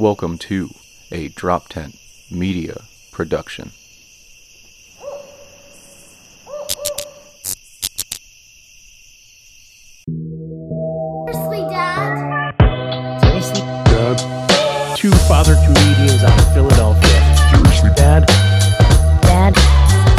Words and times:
Welcome 0.00 0.38
to 0.38 0.70
a 1.12 1.28
DropTent 1.28 1.94
Media 2.32 2.84
production. 3.12 3.70
Seriously, 11.26 11.60
Dad? 11.68 12.56
Seriously, 13.20 13.60
Dad? 13.60 14.96
Two 14.96 15.12
father 15.28 15.54
comedians 15.66 16.24
out 16.24 16.40
of 16.40 16.54
Philadelphia. 16.54 17.20
Seriously, 17.50 17.90
Dad? 17.94 18.26
Dad? 19.20 19.54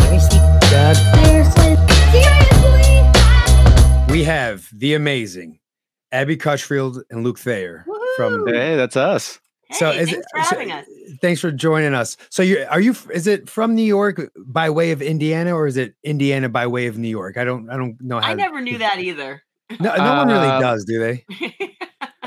Seriously? 0.04 0.38
Dad? 0.70 0.94
Seriously? 1.26 1.76
Seriously? 2.12 4.14
We 4.14 4.26
have 4.26 4.70
the 4.72 4.94
amazing 4.94 5.58
Abbi 6.12 6.36
Crutchfield 6.36 7.02
and 7.10 7.24
Luke 7.24 7.40
Thayer 7.40 7.84
from. 8.16 8.46
Hey, 8.46 8.76
that's 8.76 8.96
us. 8.96 9.40
So 9.74 9.92
Hey, 9.92 10.00
is 10.02 10.10
thanks 10.12 10.26
it- 10.26 10.26
for 10.56 10.64
so- 10.64 10.70
us. 10.72 10.86
Thanks 11.22 11.42
for 11.42 11.52
joining 11.52 11.94
us. 11.94 12.18
So 12.30 12.42
you 12.44 12.66
are 12.70 12.80
you 12.82 12.96
is 13.14 13.28
it 13.28 13.50
from 13.50 13.76
New 13.76 13.84
York 13.84 14.32
by 14.38 14.70
way 14.70 14.92
of 14.92 15.02
Indiana 15.02 15.54
or 15.56 15.68
is 15.68 15.78
it 15.78 15.94
Indiana 16.04 16.50
by 16.50 16.68
way 16.68 16.88
of 16.88 16.98
New 16.98 17.10
York? 17.10 17.38
I 17.38 17.44
don't 17.44 17.70
I 17.70 17.78
don't 17.78 18.00
know 18.02 18.20
how. 18.20 18.30
I 18.30 18.34
never 18.34 18.62
knew 18.62 18.78
that 18.80 19.00
either. 19.00 19.44
No, 19.80 19.96
no 19.96 20.16
one 20.18 20.28
really 20.28 20.48
Uh, 20.48 20.60
does, 20.60 20.86
do 20.86 21.00
they? 21.00 21.26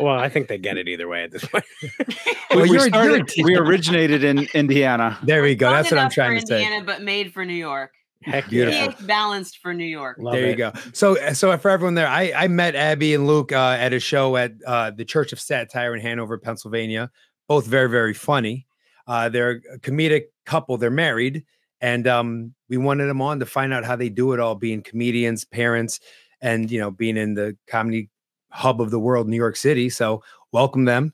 Well, 0.00 0.18
I 0.18 0.28
think 0.28 0.48
they 0.48 0.58
get 0.58 0.76
it 0.76 0.88
either 0.88 1.06
way 1.06 1.22
at 1.22 1.30
this 1.30 1.44
point. 1.44 1.64
Well, 2.50 2.62
we, 2.64 2.70
you're 2.70 2.80
started- 2.80 3.30
you're 3.36 3.46
we 3.46 3.56
originated 3.56 4.22
in 4.24 4.48
Indiana. 4.54 5.18
There 5.22 5.42
we 5.42 5.54
go. 5.54 5.70
That's 5.70 5.90
what 5.90 5.98
I'm 5.98 6.10
trying 6.10 6.36
for 6.36 6.40
to 6.42 6.46
say. 6.46 6.62
Indiana, 6.64 6.84
but 6.84 7.02
made 7.02 7.32
for 7.32 7.44
New 7.44 7.54
York. 7.54 7.90
Heck 8.22 8.48
Beautiful. 8.48 8.80
yeah. 8.80 8.86
pH 8.92 9.06
balanced 9.06 9.58
for 9.58 9.72
New 9.74 9.84
York. 9.84 10.16
Love 10.20 10.34
there 10.34 10.46
it. 10.46 10.50
you 10.50 10.56
go. 10.56 10.72
So, 10.94 11.16
so 11.32 11.56
for 11.58 11.70
everyone 11.70 11.94
there, 11.94 12.06
I, 12.08 12.32
I 12.34 12.48
met 12.48 12.74
Abbi 12.74 13.12
and 13.14 13.26
Luke 13.26 13.52
uh, 13.52 13.76
at 13.78 13.92
a 13.92 14.00
show 14.00 14.36
at 14.36 14.52
uh, 14.66 14.90
the 14.92 15.04
Church 15.04 15.32
of 15.32 15.40
Satire 15.40 15.94
in 15.94 16.00
Hanover, 16.00 16.38
Pennsylvania. 16.38 17.10
Both 17.48 17.66
very, 17.66 17.88
very 17.88 18.14
funny. 18.14 18.66
Uh, 19.06 19.28
they're 19.28 19.60
a 19.72 19.78
comedic 19.78 20.24
couple. 20.46 20.76
They're 20.78 20.90
married, 20.90 21.44
and 21.80 22.06
um, 22.06 22.54
we 22.68 22.76
wanted 22.78 23.06
them 23.06 23.20
on 23.20 23.38
to 23.40 23.46
find 23.46 23.72
out 23.74 23.84
how 23.84 23.96
they 23.96 24.08
do 24.08 24.32
it 24.32 24.40
all, 24.40 24.54
being 24.54 24.82
comedians, 24.82 25.44
parents, 25.44 26.00
and 26.40 26.70
you 26.70 26.80
know, 26.80 26.90
being 26.90 27.16
in 27.16 27.34
the 27.34 27.56
comedy 27.68 28.08
hub 28.50 28.80
of 28.80 28.90
the 28.90 28.98
world, 28.98 29.28
New 29.28 29.36
York 29.36 29.56
City. 29.56 29.90
So, 29.90 30.22
welcome 30.52 30.84
them. 30.86 31.12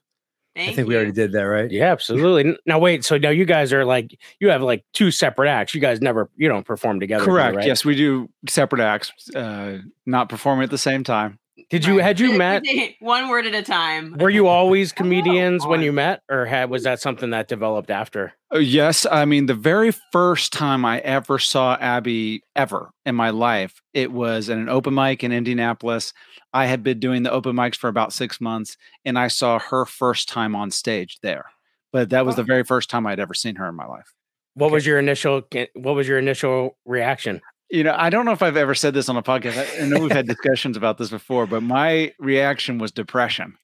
Thank 0.57 0.71
I 0.71 0.75
think 0.75 0.87
you. 0.87 0.89
we 0.91 0.97
already 0.97 1.13
did 1.13 1.33
that, 1.33 1.43
right? 1.45 1.71
Yeah, 1.71 1.93
absolutely. 1.93 2.51
N- 2.51 2.57
Now 2.67 2.79
wait, 2.81 3.05
so 3.05 3.17
now 3.19 3.31
you 3.31 3.45
guys 3.45 3.73
are 3.73 3.85
like 3.85 4.19
you 4.41 4.49
have 4.51 4.63
like 4.63 4.85
two 4.93 5.11
separate 5.11 5.49
acts. 5.49 5.75
You 5.75 5.81
guys 5.81 6.01
never 6.01 6.29
you 6.37 6.49
don't 6.49 6.67
perform 6.67 6.99
together. 7.01 7.25
Correct. 7.25 7.57
right? 7.57 7.67
Yes, 7.67 7.85
we 7.85 7.95
do 7.97 8.29
separate 8.49 8.83
acts, 8.83 9.13
uh, 9.35 9.79
not 10.07 10.29
performing 10.29 10.65
at 10.65 10.71
the 10.71 10.79
same 10.79 11.03
time. 11.05 11.39
Did 11.69 11.85
you 11.85 11.97
Right. 11.99 12.05
had 12.05 12.21
you 12.21 12.33
met? 12.39 12.63
One 13.01 13.29
word 13.29 13.47
at 13.47 13.55
a 13.55 13.63
time. 13.63 14.17
Were 14.19 14.31
you 14.31 14.47
always 14.47 14.93
Hello, 14.97 15.05
comedians 15.05 15.67
when 15.67 15.83
you 15.83 15.93
met, 15.93 16.23
or 16.31 16.47
had 16.47 16.71
was 16.71 16.85
that 16.85 17.01
something 17.01 17.31
that 17.31 17.49
developed 17.49 17.91
after? 17.91 18.33
Uh, 18.55 18.59
yes, 18.59 19.07
I 19.11 19.25
mean 19.25 19.47
the 19.47 19.55
very 19.55 19.93
first 20.13 20.53
time 20.53 20.85
I 20.85 20.99
ever 21.01 21.39
saw 21.39 21.77
Abbi 21.81 22.39
ever 22.57 22.91
in 23.05 23.15
my 23.15 23.31
life, 23.31 23.81
it 23.95 24.13
was 24.13 24.49
at 24.51 24.59
an 24.59 24.69
open 24.69 24.95
mic 24.95 25.23
in 25.23 25.33
Indianapolis. 25.33 26.13
I 26.53 26.67
had 26.67 26.83
been 26.83 26.99
doing 26.99 27.23
the 27.23 27.31
open 27.31 27.55
mics 27.55 27.77
for 27.77 27.89
about 27.89 28.13
six 28.13 28.41
months, 28.41 28.77
and 29.05 29.19
I 29.19 29.29
saw 29.29 29.59
her 29.59 29.85
first 29.85 30.29
time 30.29 30.57
on 30.57 30.71
stage 30.71 31.19
there. 31.23 31.47
But 31.93 32.11
that 32.11 32.25
was 32.27 32.37
the 32.37 32.43
very 32.45 32.65
first 32.65 32.89
time 32.91 33.07
I'd 33.07 33.21
ever 33.21 33.35
seen 33.35 33.57
her 33.57 33.69
in 33.69 33.75
my 33.75 33.87
life. 33.87 34.13
What 34.55 34.73
was 34.73 34.85
your 34.87 34.99
initial 34.99 35.43
what 35.75 35.95
was 35.95 36.09
your 36.09 36.19
initial 36.19 36.77
reaction? 36.85 37.41
You 37.71 37.85
know, 37.85 37.95
I 37.97 38.11
don't 38.11 38.25
know 38.25 38.33
if 38.33 38.43
I've 38.43 38.57
ever 38.57 38.75
said 38.75 38.95
this 38.95 39.09
on 39.09 39.17
a 39.17 39.23
podcast. 39.23 39.83
I 39.83 39.87
know 39.87 40.01
we've 40.01 40.11
had 40.13 40.27
discussions 40.35 40.77
about 40.77 40.99
this 40.99 41.11
before, 41.11 41.47
but 41.47 41.63
my 41.63 42.13
reaction 42.19 42.79
was 42.79 42.91
depression. 42.91 43.57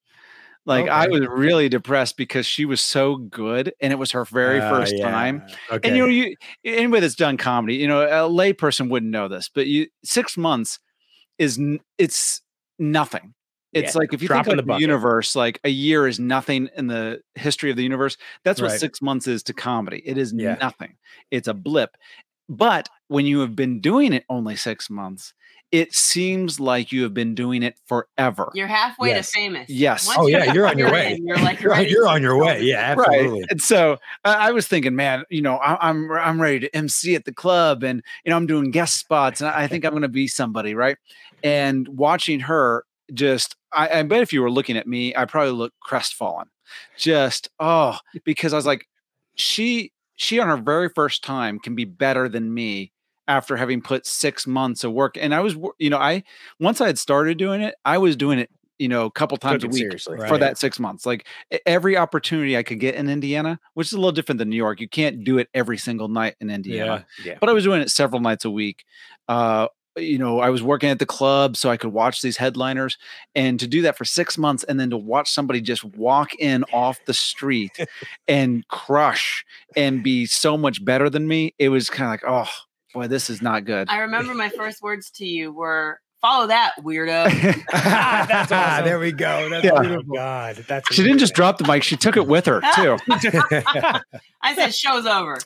Like 0.65 0.89
I 0.89 1.07
was 1.09 1.21
really 1.29 1.69
depressed 1.69 2.17
because 2.17 2.45
she 2.45 2.65
was 2.65 2.81
so 2.81 3.17
good, 3.17 3.73
and 3.81 3.93
it 3.93 3.97
was 3.97 4.11
her 4.13 4.25
very 4.25 4.61
Ah, 4.61 4.69
first 4.69 4.97
yeah. 4.97 5.11
time. 5.11 5.43
Okay. 5.71 5.89
And 5.89 5.97
you 5.97 6.03
know, 6.03 6.09
you 6.09 6.35
anybody 6.65 7.01
that's 7.03 7.15
done 7.15 7.37
comedy, 7.37 7.77
you 7.77 7.87
know, 7.87 8.03
a 8.03 8.29
layperson 8.29 8.91
wouldn't 8.91 9.13
know 9.13 9.29
this, 9.29 9.49
but 9.49 9.67
you 9.69 9.87
six 10.05 10.37
months 10.37 10.81
is 11.39 11.61
it's 11.99 12.41
nothing. 12.81 13.33
It's 13.73 13.95
Yeah, 13.95 14.01
like 14.01 14.13
if 14.13 14.23
you 14.23 14.29
drop 14.29 14.47
think 14.47 14.55
in 14.55 14.59
like 14.59 14.67
the 14.67 14.75
the, 14.75 14.81
universe, 14.81 15.37
like 15.37 15.61
a 15.63 15.69
year 15.69 16.09
is 16.09 16.19
nothing 16.19 16.69
in 16.77 16.89
the 16.89 17.21
history 17.37 17.71
of 17.71 17.77
the 17.77 17.83
universe. 17.85 18.17
That's 18.43 18.61
what 18.61 18.71
Right. 18.71 18.81
six 18.81 19.01
months 19.01 19.29
is 19.29 19.45
to 19.45 19.53
comedy. 19.53 20.03
It 20.05 20.19
is 20.19 20.33
Yeah. 20.37 20.57
nothing. 20.61 20.97
It's 21.31 21.47
a 21.47 21.55
blip. 21.55 21.97
But 22.49 22.89
when 23.09 23.27
you 23.27 23.41
have 23.41 23.57
been 23.57 23.81
doing 23.81 24.13
it 24.13 24.25
only 24.29 24.57
six 24.57 24.89
months, 24.91 25.35
it 25.73 25.93
seems 25.95 26.61
like 26.61 26.93
you 26.93 27.03
have 27.03 27.13
been 27.13 27.35
doing 27.35 27.65
it 27.65 27.77
forever. 27.87 28.53
You're 28.55 28.69
halfway 28.69 29.09
Yes. 29.11 29.33
to 29.33 29.35
famous. 29.35 29.69
Yes. 29.69 30.07
Once 30.07 30.19
Oh, 30.21 30.27
yeah, 30.29 30.53
you're 30.53 30.67
on 30.67 30.79
your 30.79 30.89
in, 30.89 30.95
way. 30.95 31.19
You're 31.21 31.39
like 31.39 31.61
you're, 31.61 31.73
on, 31.73 31.79
ready 31.79 31.91
you're 31.91 32.07
on 32.07 32.23
your 32.23 32.39
way. 32.39 32.63
Yeah, 32.63 32.95
absolutely. 32.97 33.41
Right. 33.41 33.51
And 33.51 33.61
so 33.61 33.99
I 34.25 34.49
I 34.49 34.51
was 34.53 34.69
thinking, 34.69 34.95
man, 34.95 35.25
you 35.29 35.43
know, 35.43 35.57
I, 35.57 35.89
I'm 35.89 36.11
I'm 36.13 36.41
ready 36.41 36.61
to 36.61 36.77
MC 36.77 37.17
at 37.17 37.25
the 37.25 37.33
club, 37.35 37.83
and 37.83 38.01
you 38.25 38.31
know, 38.31 38.37
I'm 38.37 38.47
doing 38.47 38.71
guest 38.71 38.99
spots, 38.99 39.41
and 39.41 39.51
I 39.51 39.63
I 39.63 39.67
think 39.67 39.85
I'm 39.85 39.91
going 39.91 40.03
to 40.03 40.09
be 40.09 40.29
somebody, 40.29 40.75
right? 40.75 40.97
And 41.43 41.89
watching 41.89 42.41
her, 42.41 42.85
just 43.13 43.57
I, 43.73 43.99
I 43.99 44.03
bet 44.05 44.23
if 44.23 44.33
you 44.33 44.43
were 44.43 44.51
looking 44.51 44.77
at 44.77 44.87
me, 44.87 45.17
I 45.17 45.25
probably 45.25 45.53
look 45.53 45.73
crestfallen, 45.81 46.47
just 46.97 47.49
oh, 47.59 47.99
because 48.25 48.53
I 48.53 48.57
was 48.57 48.67
like, 48.67 48.87
she 49.35 49.91
she 50.17 50.39
on 50.41 50.49
her 50.49 50.57
very 50.57 50.89
first 50.89 51.23
time 51.23 51.59
can 51.59 51.75
be 51.75 51.85
better 51.85 52.29
than 52.29 52.53
me 52.53 52.93
after 53.29 53.57
having 53.57 53.81
put 53.83 54.07
six 54.07 54.47
months 54.47 54.85
of 54.85 54.93
work, 54.93 55.17
and 55.21 55.35
I 55.35 55.41
was, 55.41 55.57
you 55.79 55.91
know, 55.91 55.99
I 55.99 56.23
once 56.61 56.81
I 56.81 56.87
had 56.87 56.99
started 56.99 57.39
doing 57.39 57.61
it, 57.61 57.75
I 57.85 57.99
was 57.99 58.15
doing 58.17 58.39
it, 58.39 58.51
you 58.79 58.87
know, 58.89 59.05
a 59.07 59.11
couple 59.11 59.37
times 59.37 59.65
a 59.65 59.69
week 59.69 59.79
seriously. 59.79 60.17
Right. 60.19 60.29
for 60.29 60.39
that 60.39 60.59
six 60.59 60.79
months. 60.79 61.05
Like 61.07 61.27
every 61.67 61.97
opportunity 61.97 62.57
I 62.57 62.63
could 62.63 62.79
get 62.79 62.95
in 62.95 63.09
Indiana, 63.09 63.59
which 63.75 63.89
is 63.89 63.95
a 63.95 63.97
little 63.97 64.13
different 64.13 64.39
than 64.39 64.49
New 64.51 64.57
York. 64.57 64.81
You 64.81 64.89
can't 64.89 65.25
do 65.25 65.39
it 65.39 65.49
every 65.55 65.77
single 65.79 66.07
night 66.09 66.37
in 66.41 66.51
Indiana, 66.51 67.05
Yeah. 67.25 67.33
Yeah. 67.33 67.39
but 67.41 67.49
I 67.49 67.53
was 67.53 67.65
doing 67.65 67.81
it 67.81 67.91
several 67.91 68.21
nights 68.21 68.45
a 68.45 68.51
week. 68.51 68.85
Uh, 69.29 69.67
you 69.97 70.19
know, 70.19 70.41
I 70.41 70.51
was 70.51 70.63
working 70.63 70.91
at 70.91 70.99
the 70.99 71.07
club 71.07 71.57
so 71.57 71.71
I 71.71 71.77
could 71.77 71.93
watch 71.93 72.23
these 72.23 72.37
headliners 72.37 72.99
and 73.35 73.59
to 73.61 73.67
do 73.67 73.83
that 73.83 73.97
for 73.97 74.05
six 74.05 74.37
months 74.37 74.65
and 74.65 74.79
then 74.79 74.91
to 74.91 74.97
watch 74.97 75.31
somebody 75.31 75.61
just 75.61 75.85
walk 75.85 76.35
in 76.35 76.65
off 76.73 76.99
the 77.07 77.15
street 77.15 77.87
and 78.29 78.67
crush 78.69 79.45
and 79.77 80.03
be 80.03 80.27
so 80.27 80.57
much 80.57 80.85
better 80.85 81.09
than 81.09 81.27
me. 81.27 81.55
It 81.59 81.71
was 81.71 81.89
kind 81.91 82.07
of 82.07 82.11
like, 82.11 82.25
oh 82.27 82.51
boy, 82.95 83.07
this 83.09 83.31
is 83.31 83.43
not 83.43 83.65
good. 83.65 83.89
I 83.89 83.99
remember 83.99 84.35
my 84.35 84.49
first 84.49 84.83
words 84.83 85.11
to 85.13 85.27
you 85.27 85.53
were, 85.53 86.01
"Follow 86.27 86.47
that, 86.49 86.73
weirdo." 86.81 87.65
That's 87.73 88.51
awesome. 88.53 88.85
there 88.85 88.99
we 88.99 89.13
go. 89.13 89.49
That's 89.49 89.65
Yeah. 89.65 89.81
Beautiful. 89.81 90.15
God, 90.15 90.57
that's 90.69 90.93
she 90.95 91.03
didn't 91.03 91.19
just 91.19 91.35
drop 91.35 91.59
the 91.59 91.65
mic, 91.67 91.83
she 91.83 91.97
took 91.97 92.17
it 92.17 92.27
with 92.27 92.47
her 92.47 92.61
too. 92.75 92.97
I 94.43 94.55
said, 94.55 94.75
"Show's 94.75 95.07
over." 95.07 95.39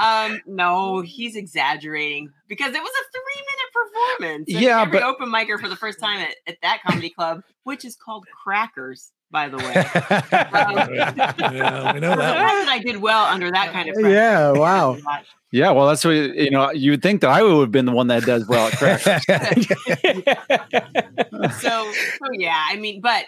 Um, 0.00 0.40
no, 0.46 1.00
he's 1.00 1.36
exaggerating 1.36 2.30
because 2.48 2.74
it 2.74 2.80
was 2.82 2.92
a 2.92 3.04
three-minute 3.12 3.72
performance. 3.72 4.44
Yeah, 4.48 4.82
every 4.82 4.98
but- 5.00 5.02
open 5.04 5.32
micer 5.32 5.60
for 5.60 5.68
the 5.68 5.76
first 5.76 5.98
time 6.00 6.18
at, 6.20 6.34
at 6.46 6.56
that 6.62 6.80
comedy 6.86 7.10
club, 7.10 7.42
which 7.64 7.84
is 7.84 7.96
called 7.96 8.26
Crackers, 8.44 9.12
by 9.30 9.48
the 9.48 9.56
way. 9.58 9.72
yeah, 11.56 11.92
we 11.92 12.00
know 12.00 12.12
I'm 12.12 12.18
that. 12.18 12.38
surprised 12.38 12.68
I 12.68 12.80
did 12.84 12.98
well 12.98 13.24
under 13.24 13.50
that 13.50 13.72
kind 13.72 13.88
of 13.88 13.94
pressure. 13.94 14.10
Yeah, 14.10 14.52
wow. 14.52 14.96
Yeah, 15.52 15.70
well, 15.70 15.86
that's 15.86 16.04
what 16.04 16.10
you 16.10 16.50
know. 16.50 16.72
You 16.72 16.90
would 16.90 17.02
think 17.02 17.20
that 17.20 17.30
I 17.30 17.42
would 17.42 17.60
have 17.60 17.70
been 17.70 17.86
the 17.86 17.92
one 17.92 18.08
that 18.08 18.24
does 18.24 18.46
well 18.48 18.66
at 18.66 18.76
crack. 18.76 19.00
so 21.60 21.92
so 21.92 22.30
yeah 22.32 22.66
i 22.68 22.76
mean 22.76 23.00
but 23.00 23.24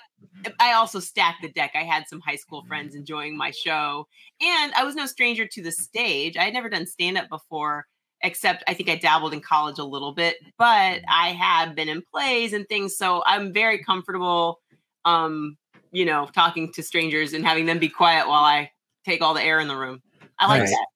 i 0.61 0.73
also 0.73 1.01
stacked 1.01 1.43
the 1.43 1.49
deck 1.51 1.73
i 1.75 1.83
had 1.83 2.05
some 2.09 2.21
high 2.21 2.37
school 2.37 2.65
friends 2.67 2.95
enjoying 2.95 3.37
my 3.37 3.51
show 3.51 4.07
and 4.41 4.73
i 4.75 4.85
was 4.85 4.95
no 4.95 5.07
stranger 5.07 5.47
to 5.47 5.63
the 5.63 5.73
stage 5.73 6.37
i 6.37 6.45
had 6.45 6.55
never 6.55 6.69
done 6.69 6.87
stand 6.87 7.19
up 7.19 7.29
before 7.29 7.87
except 8.23 8.63
i 8.67 8.75
think 8.75 8.89
i 8.89 8.97
dabbled 8.97 9.33
in 9.33 9.41
college 9.41 9.79
a 9.79 9.85
little 9.85 10.13
bit 10.13 10.37
but 10.59 11.01
i 11.09 11.37
had 11.39 11.75
been 11.75 11.89
in 11.89 12.03
plays 12.13 12.53
and 12.53 12.69
things 12.69 12.97
so 12.97 13.23
i'm 13.27 13.53
very 13.53 13.83
comfortable 13.83 14.61
um 15.05 15.57
you 15.93 16.05
know 16.05 16.29
talking 16.35 16.73
to 16.73 16.83
strangers 16.83 17.33
and 17.33 17.45
having 17.47 17.67
them 17.67 17.79
be 17.79 17.89
quiet 17.89 18.27
while 18.29 18.45
i 18.45 18.71
take 19.05 19.23
all 19.23 19.35
the 19.35 19.43
air 19.43 19.59
in 19.61 19.69
the 19.69 19.77
room 19.77 20.03
i 20.39 20.47
like 20.47 20.61
Nice. 20.63 20.71
that 20.71 20.87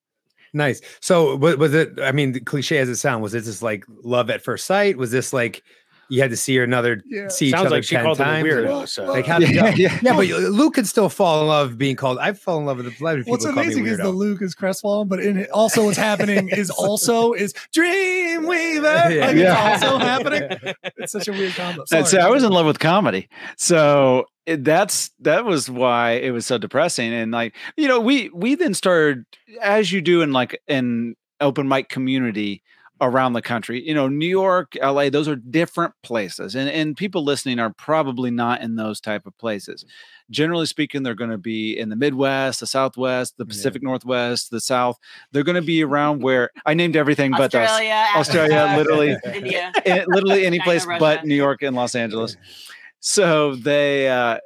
Nice. 0.55 0.81
So 1.01 1.35
wa- 1.35 1.55
was 1.55 1.73
it? 1.73 1.99
I 1.99 2.11
mean, 2.11 2.39
cliche 2.45 2.77
as 2.77 2.87
it 2.87 2.97
sounds, 2.97 3.23
was 3.23 3.33
it 3.33 3.43
just 3.43 3.63
like 3.63 3.83
love 4.03 4.29
at 4.29 4.43
first 4.43 4.67
sight? 4.67 4.99
Was 4.99 5.09
this 5.09 5.33
like 5.33 5.63
you 6.09 6.21
had 6.21 6.29
to 6.29 6.37
see 6.37 6.55
her 6.57 6.63
another 6.63 7.01
Yeah. 7.07 7.27
see 7.29 7.47
each 7.47 7.53
Sounds 7.53 7.61
other 7.65 7.69
like 7.77 7.83
she 7.83 7.95
10 7.95 8.05
called 8.05 8.19
him 8.19 8.27
a 8.27 8.29
times? 8.29 8.47
weirdo. 8.47 8.65
Well, 8.67 8.85
so. 8.85 9.05
Like 9.05 9.25
how 9.25 9.39
did 9.39 9.49
yeah, 9.49 9.73
you 9.73 9.85
yeah. 9.85 9.99
Yeah, 10.03 10.15
but 10.15 10.27
Luke 10.27 10.75
could 10.75 10.85
still 10.85 11.09
fall 11.09 11.41
in 11.41 11.47
love 11.47 11.79
being 11.79 11.95
called. 11.95 12.19
I've 12.19 12.37
fallen 12.39 12.61
in 12.61 12.67
love 12.67 12.77
with 12.77 12.85
a 12.85 13.03
lot 13.03 13.15
of 13.15 13.21
people. 13.21 13.31
What's 13.31 13.45
call 13.45 13.53
me 13.55 13.61
amazing 13.63 13.87
is 13.87 13.97
the. 13.97 14.09
Luke 14.09 14.43
is 14.43 14.53
crestfallen, 14.53 15.07
but 15.07 15.21
in 15.21 15.37
it, 15.39 15.49
also 15.49 15.85
what's 15.85 15.97
happening 15.97 16.49
is 16.49 16.69
also 16.77 17.33
is 17.33 17.53
Dreamweaver. 17.75 19.15
Yeah. 19.15 19.25
Like 19.27 19.35
Yeah. 19.37 19.73
it's 19.75 19.83
also 19.83 19.97
happening. 19.97 20.73
It's 20.97 21.11
such 21.13 21.27
a 21.27 21.31
weird 21.31 21.53
combo. 21.55 21.83
That's 21.89 22.11
Sorry. 22.11 22.21
I 22.21 22.29
was 22.29 22.43
in 22.43 22.51
love 22.51 22.67
with 22.67 22.77
comedy, 22.79 23.27
so 23.57 24.25
it, 24.45 24.63
that's 24.63 25.11
that 25.19 25.45
was 25.45 25.69
why 25.69 26.11
it 26.13 26.31
was 26.31 26.45
so 26.45 26.57
depressing. 26.57 27.13
And 27.13 27.31
like 27.31 27.55
you 27.77 27.87
know, 27.87 27.99
we 27.99 28.29
we 28.33 28.55
then 28.55 28.73
started 28.73 29.25
as 29.61 29.91
you 29.91 30.01
do 30.01 30.21
in 30.21 30.31
like 30.33 30.59
an 30.67 31.15
open 31.41 31.67
mic 31.67 31.89
community. 31.89 32.61
around 33.01 33.33
the 33.33 33.41
country. 33.41 33.85
You 33.85 33.93
know, 33.93 34.07
New 34.07 34.27
York, 34.29 34.73
LA, 34.81 35.09
those 35.09 35.27
are 35.27 35.35
different 35.35 35.93
places. 36.03 36.55
And 36.55 36.69
and 36.69 36.95
people 36.95 37.23
listening 37.25 37.59
are 37.59 37.73
probably 37.73 38.31
not 38.31 38.61
in 38.61 38.75
those 38.75 39.01
type 39.01 39.25
of 39.25 39.37
places. 39.37 39.83
Generally 40.29 40.67
speaking, 40.67 41.03
they're 41.03 41.15
going 41.15 41.31
to 41.31 41.37
be 41.37 41.77
in 41.77 41.89
the 41.89 41.97
Midwest, 41.97 42.61
the 42.61 42.67
Southwest, 42.67 43.35
the 43.37 43.43
Yeah. 43.43 43.49
Pacific 43.49 43.83
Northwest, 43.83 44.51
the 44.51 44.61
South. 44.61 44.97
They're 45.33 45.43
going 45.43 45.57
to 45.57 45.61
be 45.61 45.83
around 45.83 46.21
where 46.23 46.49
I 46.65 46.75
named 46.75 46.95
everything 46.95 47.31
but. 47.31 47.53
Australia, 47.53 48.07
Australia, 48.15 48.73
literally 48.77 49.17
India. 49.33 49.73
Literally 50.07 50.45
any 50.45 50.59
place 50.59 50.85
Russia. 50.85 50.99
but 50.99 51.25
New 51.25 51.35
York 51.35 51.61
and 51.61 51.75
Los 51.75 51.95
Angeles. 51.95 52.37
So 53.05 53.55
they 53.55 54.09
uh 54.09 54.39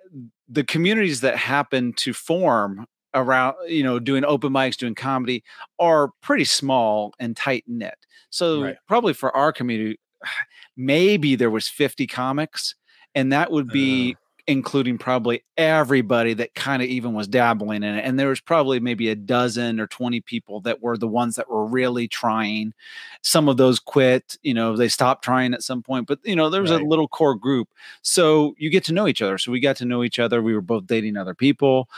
the 0.49 0.63
communities 0.63 1.21
that 1.21 1.37
happen 1.37 1.93
to 1.93 2.11
form 2.11 2.87
around 3.13 3.55
you 3.67 3.83
know 3.83 3.99
doing 3.99 4.25
open 4.25 4.51
mics 4.51 4.75
doing 4.75 4.95
comedy 4.95 5.43
are 5.79 6.09
pretty 6.23 6.43
small 6.43 7.13
and 7.19 7.37
tight 7.37 7.63
knit 7.67 7.95
so 8.31 8.61
Right. 8.63 8.75
probably 8.87 9.13
for 9.13 9.35
our 9.35 9.53
community 9.53 9.99
maybe 10.77 11.35
there 11.35 11.51
was 11.51 11.67
50 11.69 12.07
comics 12.07 12.73
and 13.15 13.31
that 13.31 13.51
would 13.51 13.67
be 13.69 14.15
including 14.47 14.97
probably 14.97 15.43
everybody 15.57 16.33
that 16.33 16.55
kind 16.55 16.81
of 16.81 16.87
even 16.87 17.13
was 17.13 17.27
dabbling 17.27 17.83
in 17.83 17.95
it 17.95 18.05
and 18.05 18.17
there 18.17 18.29
was 18.29 18.39
probably 18.39 18.79
maybe 18.79 19.09
a 19.09 19.15
dozen 19.15 19.77
or 19.79 19.87
20 19.87 20.21
people 20.21 20.61
that 20.61 20.81
were 20.81 20.97
the 20.97 21.07
ones 21.07 21.35
that 21.35 21.49
were 21.49 21.65
really 21.65 22.07
trying 22.07 22.73
some 23.21 23.49
of 23.49 23.57
those 23.57 23.77
quit 23.79 24.37
you 24.43 24.53
know 24.53 24.75
they 24.77 24.87
stopped 24.87 25.23
trying 25.23 25.53
at 25.53 25.61
some 25.61 25.83
point 25.83 26.07
but 26.07 26.19
you 26.23 26.35
know 26.35 26.49
there 26.49 26.61
was 26.61 26.71
Right. 26.71 26.81
a 26.81 26.85
little 26.85 27.07
core 27.09 27.35
group 27.35 27.67
so 28.01 28.55
you 28.57 28.69
get 28.69 28.85
to 28.85 28.93
know 28.93 29.07
each 29.07 29.21
other 29.21 29.37
so 29.37 29.51
we 29.51 29.59
got 29.59 29.75
to 29.77 29.85
know 29.85 30.01
each 30.03 30.17
other 30.19 30.41
we 30.41 30.53
were 30.53 30.61
both 30.61 30.87
dating 30.87 31.17
other 31.17 31.35
people 31.35 31.89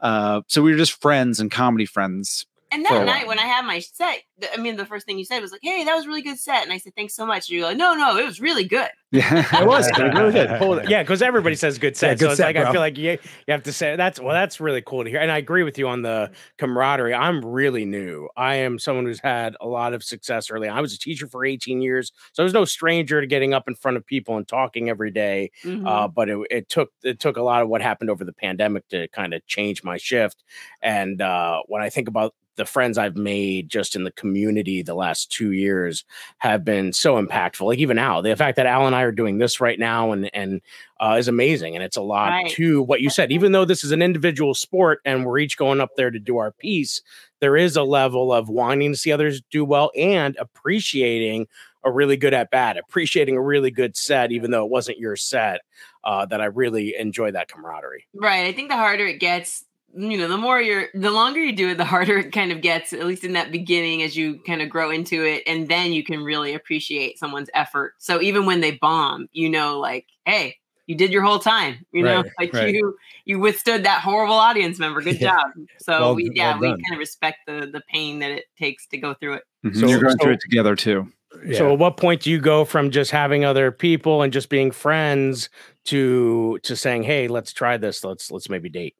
uh, 0.00 0.40
so 0.48 0.62
we 0.62 0.70
were 0.72 0.78
just 0.78 1.00
friends 1.00 1.40
and 1.40 1.50
comedy 1.50 1.84
friends 1.86 2.46
And 2.70 2.84
that 2.84 3.04
night 3.06 3.26
when 3.26 3.38
I 3.38 3.46
had 3.46 3.64
my 3.64 3.78
set, 3.78 4.18
th- 4.40 4.52
I 4.56 4.60
mean, 4.60 4.76
the 4.76 4.84
first 4.84 5.06
thing 5.06 5.18
you 5.18 5.24
said 5.24 5.40
was 5.40 5.52
like, 5.52 5.60
"Hey, 5.62 5.84
that 5.84 5.94
was 5.94 6.04
a 6.04 6.08
really 6.08 6.20
good 6.22 6.38
set," 6.38 6.62
and 6.64 6.72
I 6.72 6.76
said, 6.78 6.94
"Thanks 6.94 7.14
so 7.16 7.24
much." 7.24 7.48
And 7.48 7.56
you 7.56 7.62
go, 7.62 7.72
"No, 7.72 7.94
no, 7.94 8.16
it 8.18 8.26
was 8.26 8.40
really 8.40 8.64
good." 8.64 8.88
yeah 9.10 9.46
It 9.62 9.66
was 9.66 9.90
dude, 9.96 10.12
really 10.14 10.32
good. 10.32 10.58
Pull 10.58 10.74
it- 10.74 10.88
Yeah, 10.90 11.02
because 11.02 11.22
everybody 11.22 11.54
says 11.56 11.78
good 11.78 11.96
set. 11.96 12.18
good 12.18 12.26
so 12.26 12.30
it's 12.32 12.36
set, 12.36 12.54
like 12.54 12.56
I 12.56 12.70
feel 12.70 12.82
like 12.82 12.98
you, 12.98 13.12
you 13.12 13.52
have 13.52 13.62
to 13.62 13.72
say 13.72 13.96
that's 13.96 14.20
well, 14.20 14.34
that's 14.34 14.60
really 14.60 14.82
cool 14.82 15.02
to 15.02 15.08
hear. 15.08 15.18
And 15.18 15.30
I 15.30 15.38
agree 15.38 15.62
with 15.62 15.78
you 15.78 15.88
on 15.88 16.02
the 16.02 16.30
camaraderie. 16.58 17.14
I'm 17.14 17.42
really 17.42 17.86
new. 17.86 18.28
I 18.36 18.56
am 18.56 18.78
someone 18.78 19.06
who's 19.06 19.20
had 19.20 19.56
a 19.62 19.66
lot 19.66 19.94
of 19.94 20.04
success 20.04 20.50
early. 20.50 20.68
I 20.68 20.82
was 20.82 20.92
a 20.92 20.98
teacher 20.98 21.26
for 21.26 21.46
18 21.46 21.80
years, 21.80 22.12
so 22.34 22.42
I 22.42 22.44
was 22.44 22.52
no 22.52 22.66
stranger 22.66 23.22
to 23.22 23.26
getting 23.26 23.54
up 23.54 23.66
in 23.66 23.74
front 23.76 23.96
of 23.96 24.04
people 24.04 24.36
and 24.36 24.46
talking 24.46 24.90
every 24.90 25.10
day. 25.10 25.52
Mhm. 25.64 25.88
Uh, 25.88 26.06
but 26.08 26.28
it, 26.28 26.38
it 26.50 26.68
took 26.68 26.90
it 27.02 27.18
took 27.18 27.38
a 27.38 27.42
lot 27.42 27.62
of 27.62 27.70
what 27.70 27.80
happened 27.80 28.10
over 28.10 28.24
the 28.26 28.34
pandemic 28.34 28.86
to 28.88 29.08
kind 29.08 29.32
of 29.32 29.46
change 29.46 29.82
my 29.82 29.96
shift. 29.96 30.44
And 30.82 31.22
uh, 31.22 31.62
when 31.66 31.80
I 31.80 31.88
think 31.88 32.08
about 32.08 32.34
the 32.58 32.66
friends 32.66 32.98
I've 32.98 33.16
made 33.16 33.70
just 33.70 33.96
in 33.96 34.04
the 34.04 34.10
community 34.12 34.82
the 34.82 34.94
last 34.94 35.32
two 35.32 35.52
years 35.52 36.04
have 36.36 36.62
been 36.64 36.92
so 36.92 37.14
impactful. 37.24 37.64
Like 37.66 37.78
even 37.78 37.96
now, 37.96 38.20
the 38.20 38.36
fact 38.36 38.56
that 38.56 38.66
Al 38.66 38.86
and 38.86 38.94
I 38.94 39.02
are 39.02 39.12
doing 39.12 39.38
this 39.38 39.58
right 39.60 39.78
now 39.78 40.12
and 40.12 40.28
and 40.34 40.60
uh, 41.00 41.16
is 41.18 41.28
amazing, 41.28 41.74
and 41.76 41.82
it's 41.82 41.96
a 41.96 42.02
lot 42.02 42.28
Right. 42.28 42.50
to 42.50 42.82
what 42.82 43.00
you 43.00 43.08
said. 43.08 43.32
Even 43.32 43.52
though 43.52 43.64
this 43.64 43.84
is 43.84 43.92
an 43.92 44.02
individual 44.02 44.52
sport 44.52 45.00
and 45.06 45.24
we're 45.24 45.38
each 45.38 45.56
going 45.56 45.80
up 45.80 45.96
there 45.96 46.10
to 46.10 46.18
do 46.18 46.36
our 46.38 46.50
piece, 46.52 47.00
there 47.40 47.56
is 47.56 47.76
a 47.76 47.82
level 47.84 48.32
of 48.32 48.48
wanting 48.50 48.92
to 48.92 48.98
see 48.98 49.12
others 49.12 49.40
do 49.50 49.64
well 49.64 49.90
and 49.96 50.36
appreciating 50.38 51.46
a 51.84 51.90
really 51.92 52.16
good 52.16 52.34
at 52.34 52.50
bat, 52.50 52.76
appreciating 52.76 53.36
a 53.36 53.40
really 53.40 53.70
good 53.70 53.96
set, 53.96 54.32
even 54.32 54.50
though 54.50 54.64
it 54.64 54.70
wasn't 54.70 54.98
your 54.98 55.16
set. 55.16 55.60
Uh, 56.04 56.24
that 56.24 56.40
I 56.40 56.46
really 56.46 56.94
enjoy 56.96 57.32
that 57.32 57.48
camaraderie. 57.48 58.06
Right. 58.14 58.46
I 58.46 58.52
think 58.52 58.70
the 58.70 58.76
harder 58.76 59.06
it 59.06 59.18
gets, 59.20 59.64
you 59.96 60.18
know, 60.18 60.28
the 60.28 60.36
more 60.36 60.60
you're, 60.60 60.88
the 60.94 61.10
longer 61.10 61.40
you 61.42 61.52
do 61.54 61.68
it, 61.70 61.76
the 61.78 61.84
harder 61.84 62.18
it 62.18 62.32
kind 62.32 62.52
of 62.52 62.60
gets, 62.60 62.92
at 62.92 63.06
least 63.06 63.24
in 63.24 63.32
that 63.32 63.50
beginning 63.50 64.02
as 64.02 64.16
you 64.16 64.38
kind 64.46 64.60
of 64.62 64.68
grow 64.68 64.90
into 64.90 65.24
it. 65.24 65.42
And 65.46 65.68
then 65.68 65.92
you 65.92 66.04
can 66.04 66.22
really 66.22 66.54
appreciate 66.54 67.18
someone's 67.18 67.50
effort. 67.54 67.94
So 67.98 68.20
even 68.20 68.46
when 68.46 68.60
they 68.60 68.72
bomb, 68.72 69.28
you 69.32 69.48
know, 69.48 69.78
like, 69.78 70.06
hey, 70.26 70.56
you 70.86 70.94
did 70.94 71.12
your 71.12 71.22
whole 71.22 71.38
time, 71.38 71.84
you 71.92 72.02
know, 72.02 72.22
Right, 72.22 72.32
like 72.38 72.52
right. 72.54 72.74
you, 72.74 72.96
you 73.26 73.38
withstood 73.38 73.84
that 73.84 74.00
horrible 74.02 74.34
audience 74.34 74.78
member. 74.78 75.00
Good 75.02 75.16
Yeah. 75.20 75.36
job. 75.36 75.50
So 75.78 76.00
Well 76.00 76.14
we, 76.14 76.30
yeah, 76.34 76.52
well 76.52 76.60
we 76.60 76.68
done. 76.68 76.80
kind 76.82 76.92
of 76.94 76.98
respect 76.98 77.38
the, 77.46 77.68
the 77.72 77.82
pain 77.92 78.20
that 78.20 78.30
it 78.30 78.44
takes 78.58 78.86
to 78.88 78.98
go 78.98 79.14
through 79.14 79.34
it. 79.34 79.42
Mhm. 79.66 79.80
So- 79.80 79.86
you're 79.88 80.00
going 80.00 80.12
so- 80.18 80.24
through 80.24 80.32
it 80.34 80.40
together 80.40 80.76
too 80.76 81.12
So 81.56 81.72
at 81.72 81.78
what 81.78 81.96
point 81.98 82.22
do 82.22 82.30
you 82.30 82.40
go 82.40 82.64
from 82.64 82.90
just 82.90 83.10
having 83.10 83.44
other 83.44 83.70
people 83.70 84.22
and 84.22 84.32
just 84.32 84.48
being 84.48 84.70
friends 84.70 85.50
to 85.84 86.58
to 86.62 86.74
saying, 86.74 87.02
"Hey, 87.04 87.28
let's 87.28 87.52
try 87.52 87.76
this. 87.76 88.02
Let's 88.02 88.30
let's 88.30 88.48
maybe 88.48 88.68
date." 88.70 88.96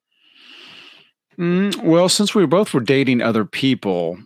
Mm, 1.38 1.82
well, 1.84 2.08
since 2.08 2.34
we 2.34 2.46
both 2.46 2.74
were 2.74 2.80
dating 2.80 3.22
other 3.22 3.44
people, 3.44 4.18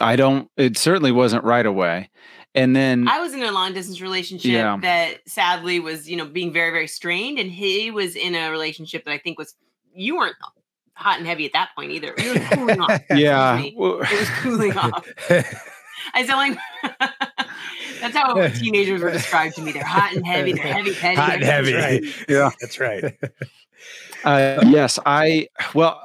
I 0.00 0.16
don't. 0.16 0.48
It 0.56 0.76
certainly 0.78 1.12
wasn't 1.12 1.44
right 1.44 1.66
away. 1.66 2.10
And 2.56 2.76
then, 2.76 3.08
I 3.08 3.18
was 3.18 3.34
in 3.34 3.42
a 3.42 3.50
long 3.50 3.72
distance 3.74 4.00
relationship 4.00 4.52
Yeah. 4.52 4.78
that 4.82 5.18
sadly 5.26 5.80
was, 5.80 6.08
you 6.08 6.16
know, 6.16 6.24
being 6.26 6.52
very, 6.52 6.70
very 6.70 6.86
strained. 6.86 7.38
And 7.40 7.50
he 7.50 7.90
was 7.90 8.14
in 8.14 8.36
a 8.36 8.48
relationship 8.50 9.04
that 9.06 9.10
I 9.10 9.18
think 9.18 9.38
was, 9.38 9.56
you 9.92 10.16
weren't 10.16 10.36
hot 10.94 11.18
and 11.18 11.26
heavy 11.26 11.46
at 11.46 11.52
that 11.54 11.70
point 11.76 11.90
either. 11.90 12.14
You 12.16 12.34
were 12.34 12.40
cooling 12.52 12.80
off. 12.80 13.00
yeah, 13.10 13.60
well, 13.74 14.00
It 14.02 14.20
was 14.20 14.28
cooling 14.38 14.76
off. 14.78 15.04
I 16.14 16.24
sound 16.24 16.56
like 16.84 17.00
that's 18.00 18.16
how 18.16 18.46
teenagers 18.48 19.00
were 19.02 19.10
described 19.10 19.56
to 19.56 19.62
me. 19.62 19.72
They're 19.72 19.82
hot 19.82 20.14
and 20.14 20.24
heavy. 20.24 20.52
They're 20.52 20.72
heavy, 20.72 20.94
petty. 20.94 21.16
Hot 21.16 21.32
and 21.34 21.42
That's 21.42 21.50
heavy. 21.68 21.74
right. 21.74 22.04
yeah. 22.28 22.50
That's 22.60 22.78
right. 22.78 23.04
Uh, 24.22 24.62
yes, 24.66 24.98
I. 25.04 25.48
Well, 25.74 26.00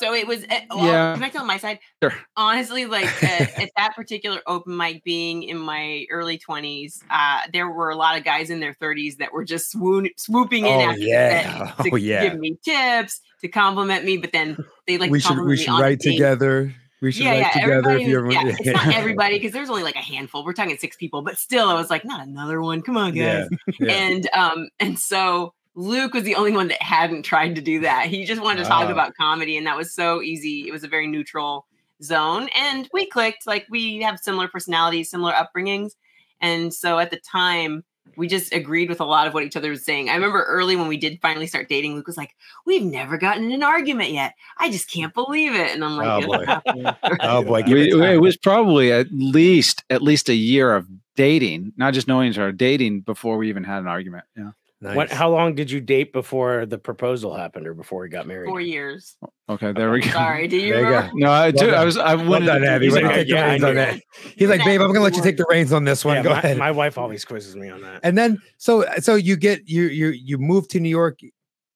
So 0.00 0.14
it 0.14 0.26
was. 0.26 0.44
uh, 0.44 0.60
Well, 0.70 0.86
Yeah. 0.86 1.14
Can 1.14 1.22
I 1.22 1.28
tell 1.28 1.44
my 1.44 1.58
side? 1.58 1.78
Sure. 2.02 2.14
Honestly, 2.36 2.86
like 2.86 3.06
at, 3.22 3.58
at 3.62 3.70
that 3.76 3.94
particular 3.94 4.40
open 4.46 4.76
mic, 4.76 5.04
being 5.04 5.42
in 5.44 5.58
my 5.58 6.06
early 6.10 6.38
twenties, 6.38 7.02
uh, 7.10 7.40
there 7.52 7.68
were 7.70 7.90
a 7.90 7.96
lot 7.96 8.16
of 8.18 8.24
guys 8.24 8.50
in 8.50 8.60
their 8.60 8.72
thirties 8.74 9.16
that 9.18 9.32
were 9.32 9.44
just 9.44 9.70
swoon, 9.70 10.08
swooping 10.16 10.64
in 10.66 10.72
Oh, 10.72 10.80
after 10.90 11.00
yeah. 11.00 11.72
to 11.82 11.90
Oh, 11.92 11.96
yeah. 11.96 12.22
give 12.24 12.38
me 12.38 12.56
tips, 12.64 13.20
to 13.42 13.48
compliment 13.48 14.04
me, 14.04 14.16
but 14.16 14.32
then 14.32 14.56
they 14.86 14.98
like 14.98 15.10
we 15.10 15.20
should 15.20 15.38
we 15.40 15.56
should 15.56 15.78
write 15.78 16.00
together. 16.00 16.74
We 17.02 17.12
should 17.12 17.22
Yeah, 17.24 17.30
write 17.30 17.38
yeah. 17.40 17.50
together 17.52 17.72
Everybody, 17.90 18.02
if 18.02 18.08
you 18.08 18.18
ever 18.18 18.32
yeah, 18.32 18.42
it's 18.58 18.66
not 18.66 18.94
everybody 18.94 19.38
because 19.38 19.52
there's 19.52 19.70
only 19.70 19.82
like 19.82 19.94
a 19.96 20.00
handful. 20.00 20.44
We're 20.44 20.52
talking 20.52 20.76
six 20.76 20.96
people, 20.96 21.22
but 21.22 21.38
still, 21.38 21.68
I 21.68 21.74
was 21.74 21.88
like, 21.88 22.04
not 22.04 22.26
another 22.26 22.60
one. 22.60 22.82
Come 22.82 22.96
on, 22.98 23.14
guys 23.14 23.48
Yeah, 23.66 23.74
yeah. 23.80 23.92
and 23.92 24.30
um 24.34 24.68
and 24.80 24.98
so 24.98 25.54
Luke 25.80 26.12
was 26.14 26.24
the 26.24 26.34
only 26.34 26.52
one 26.52 26.68
that 26.68 26.82
hadn't 26.82 27.22
tried 27.22 27.54
to 27.56 27.62
do 27.62 27.80
that. 27.80 28.06
He 28.06 28.24
just 28.24 28.42
wanted 28.42 28.62
to 28.62 28.68
talk 28.68 28.86
Wow. 28.86 28.92
about 28.92 29.14
comedy, 29.14 29.56
and 29.56 29.66
that 29.66 29.76
was 29.76 29.94
so 29.94 30.20
easy. 30.20 30.68
It 30.68 30.72
was 30.72 30.84
a 30.84 30.88
very 30.88 31.06
neutral 31.06 31.66
zone, 32.02 32.48
and 32.54 32.88
we 32.92 33.06
clicked. 33.06 33.46
Like 33.46 33.66
we 33.70 33.98
have 34.02 34.18
similar 34.18 34.48
personalities, 34.48 35.10
similar 35.10 35.32
upbringings, 35.32 35.92
and 36.40 36.72
so 36.72 36.98
at 36.98 37.10
the 37.10 37.18
time. 37.18 37.84
We 38.16 38.26
just 38.26 38.52
agreed 38.52 38.88
with 38.88 39.00
a 39.00 39.04
lot 39.04 39.28
of 39.28 39.34
what 39.34 39.44
each 39.44 39.56
other 39.56 39.70
was 39.70 39.84
saying. 39.84 40.08
I 40.10 40.14
remember 40.14 40.42
early 40.42 40.74
when 40.74 40.88
we 40.88 40.96
did 40.96 41.20
finally 41.22 41.46
start 41.46 41.68
dating, 41.68 41.94
Luke 41.94 42.08
was 42.08 42.16
like, 42.16 42.34
"We've 42.66 42.82
never 42.82 43.16
gotten 43.16 43.44
in 43.44 43.52
an 43.52 43.62
argument 43.62 44.10
yet. 44.10 44.34
I 44.58 44.68
just 44.68 44.90
can't 44.90 45.14
believe 45.14 45.54
it." 45.54 45.72
And 45.72 45.84
I'm 45.84 45.96
like, 45.96 46.24
Oh, 46.24 46.26
boy. 46.26 46.92
oh 47.20 47.44
boy, 47.44 47.62
we, 47.68 47.88
it 47.92 48.14
it 48.14 48.20
was 48.20 48.36
probably 48.36 48.90
at 48.90 49.06
least 49.12 49.84
at 49.90 50.02
least 50.02 50.28
a 50.28 50.34
year 50.34 50.74
of 50.74 50.88
dating, 51.14 51.72
not 51.76 51.94
just 51.94 52.08
knowing 52.08 52.28
each 52.30 52.38
other, 52.38 52.50
dating 52.50 53.02
before 53.02 53.36
we 53.36 53.48
even 53.48 53.62
had 53.62 53.78
an 53.78 53.86
argument. 53.86 54.24
Yeah. 54.36 54.50
Nice. 54.82 54.96
What? 54.96 55.10
How 55.12 55.28
long 55.30 55.54
did 55.54 55.70
you 55.70 55.78
date 55.78 56.10
before 56.10 56.64
the 56.64 56.78
proposal 56.78 57.34
happened, 57.34 57.66
or 57.66 57.74
before 57.74 58.00
we 58.00 58.08
got 58.08 58.26
married? 58.26 58.48
four 58.48 58.62
years. 58.62 59.14
Okay. 59.48 59.68
Uh, 59.68 59.72
there 59.72 59.90
we 59.90 60.00
go. 60.00 60.08
Sorry, 60.10 60.48
do 60.48 60.56
you 60.56 60.72
There 60.72 61.04
you 61.04 61.10
No, 61.20 61.30
I 61.30 61.50
do. 61.50 61.66
Well 61.66 61.74
I 61.80 61.84
was. 61.84 61.98
I 61.98 62.14
well 62.14 62.40
done, 62.40 62.62
to- 62.62 62.66
Abbi. 62.68 62.84
he's 62.86 62.94
Way 62.94 63.02
like, 63.02 63.14
take 63.14 63.28
yeah, 63.28 63.50
reins 63.50 63.62
on 63.62 63.74
that. 63.74 64.00
He's 64.36 64.48
like, 64.48 64.64
babe, 64.64 64.80
I'm 64.80 64.88
gonna 64.88 65.00
let 65.04 65.16
you 65.16 65.22
take 65.22 65.36
the 65.36 65.44
reins 65.50 65.72
on 65.74 65.84
this 65.84 66.02
one. 66.02 66.16
Yeah, 66.16 66.22
Go 66.22 66.30
my, 66.30 66.38
ahead. 66.38 66.56
my 66.56 66.70
wife 66.70 66.96
always 66.96 67.26
quizzes 67.26 67.56
me 67.56 67.68
on 67.68 67.82
that. 67.82 68.00
and 68.04 68.16
then 68.16 68.40
so 68.56 68.86
so 69.00 69.16
you 69.16 69.36
get 69.36 69.68
you 69.68 69.82
you 69.82 70.08
you 70.08 70.38
move 70.38 70.66
to 70.68 70.80
New 70.80 70.88
York 70.88 71.20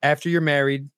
after 0.02 0.30
you're 0.30 0.40
married. 0.40 0.88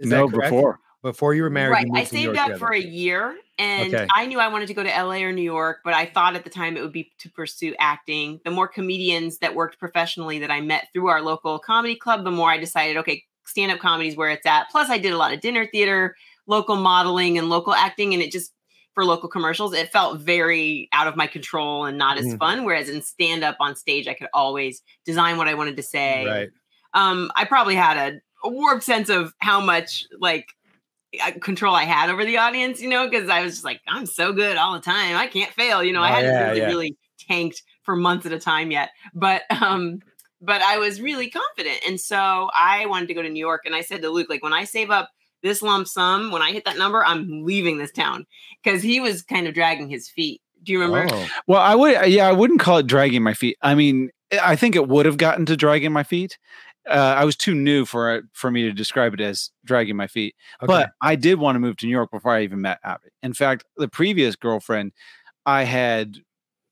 Is 0.00 0.10
no, 0.10 0.28
before. 0.28 0.80
before 1.02 1.34
you 1.34 1.42
were 1.42 1.50
married. 1.50 1.72
right. 1.72 1.86
you 1.86 1.92
I 1.94 1.98
moved 2.00 2.08
to 2.10 2.14
New 2.16 2.22
saved 2.24 2.36
York 2.36 2.50
up 2.50 2.58
for 2.58 2.72
a 2.72 2.80
year 2.80 3.36
and 3.58 3.94
Okay. 3.94 4.06
I 4.14 4.26
knew 4.26 4.38
I 4.38 4.48
wanted 4.48 4.68
to 4.68 4.74
go 4.74 4.82
to 4.82 4.88
LA 4.90 5.16
or 5.24 5.32
New 5.32 5.42
York, 5.42 5.80
but 5.84 5.94
I 5.94 6.06
thought 6.06 6.36
at 6.36 6.44
the 6.44 6.50
time 6.50 6.76
it 6.76 6.80
would 6.82 6.92
be 6.92 7.12
to 7.18 7.30
pursue 7.30 7.74
acting. 7.78 8.40
The 8.44 8.50
more 8.50 8.68
comedians 8.68 9.38
that 9.38 9.54
worked 9.54 9.78
professionally 9.78 10.38
that 10.38 10.50
I 10.50 10.60
met 10.60 10.88
through 10.92 11.08
our 11.08 11.20
local 11.22 11.58
comedy 11.58 11.96
club, 11.96 12.24
the 12.24 12.30
more 12.30 12.50
I 12.50 12.58
decided, 12.58 12.96
okay, 12.98 13.24
stand 13.44 13.72
up 13.72 13.78
comedy 13.80 14.08
is 14.08 14.16
where 14.16 14.30
it's 14.30 14.46
at. 14.46 14.70
Plus, 14.70 14.90
I 14.90 14.98
did 14.98 15.12
a 15.12 15.16
lot 15.18 15.32
of 15.32 15.40
dinner 15.40 15.66
theater, 15.66 16.14
local 16.46 16.76
modeling, 16.76 17.36
and 17.38 17.48
local 17.48 17.74
acting, 17.74 18.14
and 18.14 18.22
it 18.22 18.30
just 18.30 18.52
for 18.94 19.04
local 19.04 19.28
commercials, 19.28 19.72
it 19.74 19.92
felt 19.92 20.18
very 20.20 20.88
out 20.92 21.06
of 21.06 21.14
my 21.14 21.26
control 21.28 21.84
and 21.84 21.96
not 21.96 22.18
as 22.18 22.26
Mhm. 22.26 22.38
fun. 22.38 22.64
Whereas 22.64 22.88
in 22.88 23.00
stand 23.00 23.44
up 23.44 23.56
on 23.60 23.76
stage, 23.76 24.08
I 24.08 24.14
could 24.14 24.26
always 24.34 24.82
design 25.04 25.36
what 25.36 25.46
I 25.46 25.54
wanted 25.54 25.76
to 25.76 25.82
say. 25.84 26.26
Right. 26.26 26.48
um, 26.94 27.30
I 27.36 27.44
probably 27.44 27.74
had 27.76 27.96
a, 27.96 28.20
a 28.44 28.48
warped 28.50 28.82
sense 28.82 29.08
of 29.08 29.34
how 29.40 29.60
much 29.60 30.04
like 30.20 30.48
control 31.40 31.74
I 31.74 31.84
had 31.84 32.10
over 32.10 32.24
the 32.24 32.36
audience, 32.38 32.80
you 32.80 32.88
know, 32.88 33.08
because 33.08 33.28
I 33.28 33.42
was 33.42 33.54
just 33.54 33.64
like, 33.64 33.80
I'm 33.88 34.06
so 34.06 34.32
good 34.32 34.56
all 34.56 34.74
the 34.74 34.80
time. 34.80 35.16
I 35.16 35.26
can't 35.26 35.52
fail. 35.52 35.82
You 35.82 35.92
know, 35.92 36.02
I 36.02 36.10
Oh, 36.10 36.14
hadn't 36.14 36.30
yeah, 36.32 36.44
really, 36.46 36.58
yeah. 36.58 36.66
really 36.66 36.96
tanked 37.28 37.62
for 37.82 37.96
months 37.96 38.26
at 38.26 38.32
a 38.32 38.38
time 38.38 38.70
yet. 38.70 38.90
But 39.14 39.42
um, 39.50 40.00
but 40.40 40.60
I 40.62 40.78
was 40.78 41.00
really 41.00 41.30
confident. 41.30 41.78
And 41.86 41.98
so 41.98 42.48
I 42.54 42.86
wanted 42.86 43.08
to 43.08 43.14
go 43.14 43.22
to 43.22 43.28
New 43.28 43.40
York. 43.40 43.62
And 43.64 43.74
I 43.74 43.80
said 43.80 44.02
to 44.02 44.10
Luke, 44.10 44.28
like, 44.28 44.42
when 44.42 44.52
I 44.52 44.64
save 44.64 44.90
up 44.90 45.08
this 45.42 45.62
lump 45.62 45.88
sum, 45.88 46.30
when 46.30 46.42
I 46.42 46.52
hit 46.52 46.64
that 46.66 46.78
number, 46.78 47.04
I'm 47.04 47.42
leaving 47.44 47.78
this 47.78 47.90
town. 47.92 48.26
Because 48.62 48.82
he 48.82 49.00
was 49.00 49.22
kind 49.22 49.46
of 49.48 49.54
dragging 49.54 49.88
his 49.88 50.08
feet 50.08 50.40
Do 50.62 50.72
you 50.72 50.80
remember? 50.80 51.08
Oh. 51.12 51.28
Well, 51.46 51.60
I 51.62 51.74
would, 51.74 52.10
yeah, 52.10 52.28
I 52.28 52.32
wouldn't 52.32 52.60
call 52.60 52.78
it 52.78 52.86
dragging 52.86 53.22
my 53.22 53.34
feet. 53.34 53.56
I 53.62 53.74
mean, 53.74 54.10
I 54.42 54.56
think 54.56 54.76
it 54.76 54.88
would 54.88 55.06
have 55.06 55.16
gotten 55.16 55.46
to 55.46 55.56
dragging 55.56 55.92
my 55.92 56.02
feet. 56.02 56.38
Uh, 56.88 57.14
I 57.16 57.24
was 57.24 57.36
too 57.36 57.54
new 57.54 57.84
for 57.84 58.22
for 58.32 58.50
me 58.50 58.62
to 58.62 58.72
describe 58.72 59.14
it 59.14 59.20
as 59.20 59.50
dragging 59.64 59.96
my 59.96 60.06
feet. 60.06 60.34
Okay. 60.62 60.66
But 60.66 60.90
I 61.00 61.16
did 61.16 61.38
want 61.38 61.56
to 61.56 61.60
move 61.60 61.76
to 61.78 61.86
New 61.86 61.92
York 61.92 62.10
before 62.10 62.32
I 62.32 62.42
even 62.42 62.60
met 62.60 62.78
Abbi. 62.84 63.08
In 63.22 63.32
fact, 63.34 63.64
the 63.76 63.88
previous 63.88 64.36
girlfriend, 64.36 64.92
I 65.46 65.64
had 65.64 66.18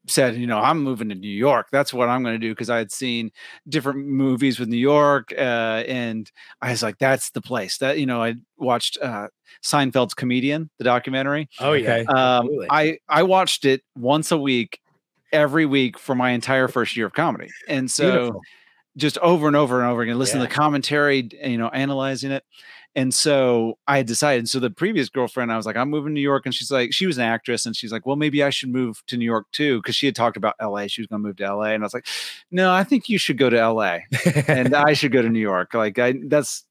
said, 0.08 0.36
you 0.36 0.46
know, 0.46 0.58
I'm 0.58 0.82
moving 0.82 1.08
to 1.08 1.14
New 1.14 1.28
York. 1.28 1.68
That's 1.72 1.92
what 1.92 2.08
I'm 2.08 2.22
going 2.22 2.34
to 2.34 2.38
do 2.38 2.52
because 2.52 2.70
I 2.70 2.78
had 2.78 2.92
seen 2.92 3.30
different 3.68 4.06
movies 4.06 4.58
with 4.58 4.68
New 4.68 4.76
York, 4.76 5.32
uh, 5.36 5.82
and 5.86 6.30
I 6.62 6.70
was 6.70 6.82
like, 6.82 6.98
that's 6.98 7.30
the 7.30 7.40
place. 7.40 7.78
That 7.78 7.98
you 7.98 8.06
know, 8.06 8.22
I 8.22 8.34
watched 8.56 8.98
uh, 9.02 9.28
Seinfeld's 9.62 10.14
Comedian, 10.14 10.70
the 10.78 10.84
documentary. 10.84 11.48
Oh 11.60 11.72
yeah. 11.72 12.02
Um, 12.08 12.48
I 12.70 12.98
I 13.08 13.22
watched 13.22 13.64
it 13.64 13.82
once 13.96 14.30
a 14.30 14.38
week, 14.38 14.80
every 15.32 15.66
week 15.66 15.98
for 15.98 16.14
my 16.14 16.30
entire 16.30 16.68
first 16.68 16.96
year 16.96 17.06
of 17.06 17.12
comedy, 17.12 17.50
and 17.68 17.90
so 17.90 18.10
Beautiful. 18.10 18.40
Just 18.96 19.18
over 19.18 19.46
and 19.46 19.56
over 19.56 19.80
and 19.80 19.90
over 19.90 20.02
again, 20.02 20.18
listen 20.18 20.40
to 20.40 20.46
the 20.46 20.52
commentary, 20.52 21.28
you 21.42 21.58
know, 21.58 21.68
analyzing 21.68 22.30
it. 22.30 22.44
And 22.96 23.12
so 23.12 23.76
I 23.86 23.98
had 23.98 24.06
decided. 24.06 24.48
So 24.48 24.58
the 24.58 24.70
previous 24.70 25.10
girlfriend, 25.10 25.52
I 25.52 25.58
was 25.58 25.66
like, 25.66 25.76
I'm 25.76 25.90
moving 25.90 26.10
to 26.10 26.14
New 26.14 26.22
York, 26.22 26.46
and 26.46 26.54
she's 26.54 26.70
like, 26.70 26.94
she 26.94 27.06
was 27.06 27.18
an 27.18 27.24
actress, 27.24 27.66
and 27.66 27.76
she's 27.76 27.92
like, 27.92 28.06
well, 28.06 28.16
maybe 28.16 28.42
I 28.42 28.48
should 28.48 28.70
move 28.70 29.02
to 29.08 29.18
New 29.18 29.26
York 29.26 29.46
too, 29.52 29.82
because 29.82 29.94
she 29.94 30.06
had 30.06 30.16
talked 30.16 30.38
about 30.38 30.54
L.A. 30.60 30.88
She 30.88 31.02
was 31.02 31.06
going 31.08 31.20
to 31.20 31.28
move 31.28 31.36
to 31.36 31.44
L.A. 31.44 31.74
And 31.74 31.82
I 31.82 31.86
was 31.86 31.92
like, 31.92 32.06
no, 32.50 32.72
I 32.72 32.84
think 32.84 33.10
you 33.10 33.18
should 33.18 33.36
go 33.36 33.50
to 33.50 33.58
L.A. 33.58 34.06
and 34.48 34.74
I 34.74 34.94
should 34.94 35.12
go 35.12 35.20
to 35.20 35.28
New 35.28 35.40
York. 35.40 35.74
Like 35.74 35.98
I, 35.98 36.14
that's. 36.24 36.64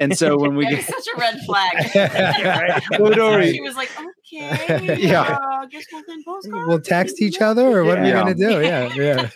And 0.00 0.18
so 0.18 0.36
when 0.36 0.56
we 0.56 0.66
get 0.70 0.84
such 0.84 1.06
a 1.14 1.20
red 1.20 1.38
flag. 1.46 1.90
Well, 2.98 3.42
she 3.42 3.60
was 3.60 3.76
like, 3.76 3.90
oh 3.98 4.10
okay, 4.32 4.96
Yeah. 5.00 5.22
uh, 5.22 5.66
guess 5.66 5.84
we'll 5.92 6.02
send 6.04 6.24
postcards. 6.24 6.68
we'll 6.68 6.80
text 6.80 7.20
each 7.22 7.40
other, 7.40 7.66
or 7.66 7.84
what 7.84 7.98
are 7.98 8.02
we 8.04 8.10
gonna 8.12 8.34
do? 8.34 8.60
Yeah, 8.62 8.92
yeah. 8.94 9.28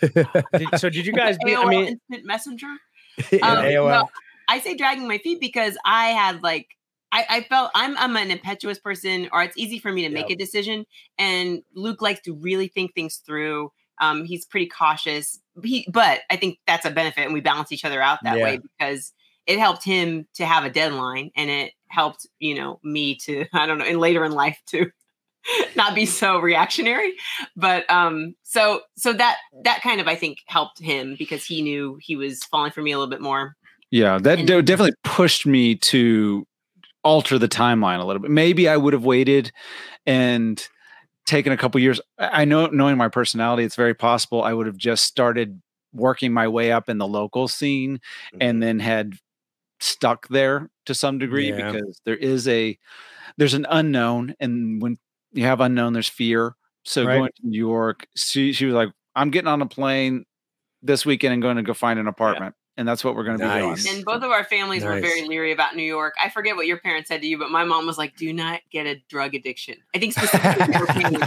Did- 0.57 0.79
so 0.79 0.89
did 0.89 1.05
you 1.05 1.13
guys? 1.13 1.37
Be, 1.43 1.55
I 1.55 1.59
AOL 1.63 1.69
mean, 1.69 1.85
instant 1.87 2.25
messenger. 2.25 2.67
Yeah, 3.31 3.47
Um, 3.47 3.57
AOL. 3.65 3.89
no, 4.01 4.09
I 4.49 4.59
say 4.59 4.75
dragging 4.75 5.07
my 5.07 5.19
feet 5.19 5.39
because 5.39 5.77
I 5.85 6.07
had 6.09 6.41
like 6.43 6.67
I, 7.11 7.25
I 7.29 7.41
felt 7.41 7.69
I'm 7.75 7.95
I'm 7.97 8.15
an 8.17 8.31
impetuous 8.31 8.79
person, 8.79 9.29
or 9.31 9.43
it's 9.43 9.55
easy 9.57 9.77
for 9.79 9.91
me 9.91 10.01
to 10.07 10.09
make 10.09 10.31
a 10.31 10.35
decision. 10.35 10.85
And 11.19 11.61
Luke 11.75 12.01
likes 12.01 12.21
to 12.21 12.33
really 12.33 12.67
think 12.67 12.93
things 12.95 13.21
through. 13.25 13.71
Um, 14.01 14.25
he's 14.25 14.45
pretty 14.47 14.65
cautious. 14.67 15.39
He, 15.63 15.85
but 15.91 16.21
I 16.31 16.35
think 16.37 16.57
that's 16.65 16.85
a 16.85 16.89
benefit, 16.91 17.25
and 17.25 17.33
we 17.33 17.41
balance 17.41 17.71
each 17.71 17.85
other 17.85 18.01
out 18.01 18.17
that 18.23 18.37
Yeah. 18.39 18.43
way 18.43 18.57
because 18.79 19.13
it 19.45 19.59
helped 19.59 19.83
him 19.83 20.25
to 20.35 20.45
have 20.47 20.63
a 20.65 20.69
deadline, 20.71 21.29
and 21.35 21.51
it 21.51 21.73
helped 21.93 22.25
you 22.39 22.55
know 22.55 22.79
me 22.83 23.15
to 23.15 23.45
I 23.53 23.65
don't 23.65 23.77
know, 23.77 23.85
and 23.85 23.99
later 23.99 24.23
in 24.25 24.31
life 24.31 24.59
to 24.67 24.91
not 25.75 25.93
be 25.93 26.05
so 26.05 26.39
reactionary 26.39 27.13
but 27.55 27.89
um 27.91 28.33
so 28.43 28.81
so 28.95 29.11
that 29.11 29.37
that 29.63 29.81
kind 29.81 29.99
of 29.99 30.07
i 30.07 30.15
think 30.15 30.37
helped 30.47 30.79
him 30.79 31.15
because 31.19 31.43
he 31.45 31.61
knew 31.61 31.97
he 32.01 32.15
was 32.15 32.43
falling 32.45 32.71
for 32.71 32.81
me 32.81 32.91
a 32.93 32.97
little 32.97 33.09
bit 33.09 33.19
more 33.21 33.55
Yeah, 33.91 34.17
that 34.19 34.39
And- 34.39 34.47
definitely 34.47 34.95
pushed 35.03 35.45
me 35.45 35.75
to 35.75 36.47
alter 37.03 37.37
the 37.37 37.49
timeline 37.49 37.99
a 37.99 38.05
little 38.05 38.21
bit. 38.21 38.31
Maybe 38.31 38.69
I 38.69 38.77
would 38.77 38.93
have 38.93 39.03
waited 39.03 39.51
and 40.05 40.65
taken 41.25 41.51
a 41.51 41.57
couple 41.57 41.81
years. 41.81 41.99
I 42.17 42.41
I 42.41 42.45
know, 42.45 42.67
knowing 42.67 42.95
my 42.97 43.09
personality, 43.09 43.63
it's 43.65 43.75
very 43.75 43.93
possible 43.93 44.41
I 44.41 44.53
would 44.53 44.67
have 44.67 44.77
just 44.77 45.03
started 45.03 45.61
working 45.93 46.31
my 46.33 46.47
way 46.47 46.71
up 46.71 46.87
in 46.89 46.97
the 46.99 47.07
local 47.07 47.47
scene 47.49 47.99
and 48.39 48.63
then 48.63 48.79
had 48.79 49.13
stuck 49.81 50.27
there 50.29 50.69
to 50.85 50.93
some 50.95 51.17
degree 51.19 51.49
Yeah. 51.49 51.71
because 51.71 52.01
there 52.05 52.17
is 52.17 52.47
a 52.47 52.77
there's 53.37 53.53
an 53.55 53.65
unknown, 53.69 54.35
and 54.39 54.81
when 54.81 54.97
you 55.33 55.45
have 55.45 55.61
unknown, 55.61 55.93
there's 55.93 56.09
fear. 56.09 56.55
So 56.85 57.05
Right. 57.05 57.17
going 57.19 57.31
to 57.41 57.47
New 57.49 57.57
York, 57.59 58.07
she 58.15 58.53
she 58.53 58.65
was 58.65 58.75
like, 58.75 58.89
"I'm 59.15 59.31
getting 59.31 59.47
on 59.49 59.61
a 59.61 59.67
plane 59.67 60.25
this 60.83 61.05
weekend 61.05 61.33
and 61.33 61.41
going 61.43 61.57
to 61.57 61.63
go 61.63 61.73
find 61.75 61.99
an 61.99 62.07
apartment." 62.07 62.55
And 62.75 62.87
that's 62.87 63.03
what 63.03 63.15
we're 63.15 63.23
going 63.23 63.37
to 63.37 63.43
be 63.45 63.59
doing. 63.59 63.95
and 63.95 64.03
both 64.03 64.23
of 64.23 64.31
our 64.31 64.43
families 64.43 64.83
were 64.83 64.99
very 64.99 65.27
leery 65.27 65.51
about 65.51 65.75
new 65.75 65.83
york 65.83 66.13
i 66.23 66.29
forget 66.29 66.55
what 66.55 66.65
your 66.65 66.77
parents 66.79 67.07
said 67.07 67.21
to 67.21 67.27
you 67.27 67.37
but 67.37 67.51
my 67.51 67.63
mom 67.63 67.85
was 67.85 67.97
like 67.99 68.15
do 68.15 68.33
not 68.33 68.61
get 68.71 68.87
a 68.87 68.95
drug 69.09 69.35
addiction 69.35 69.75
i 69.93 69.99
think 69.99 70.13
specifically 70.13 71.21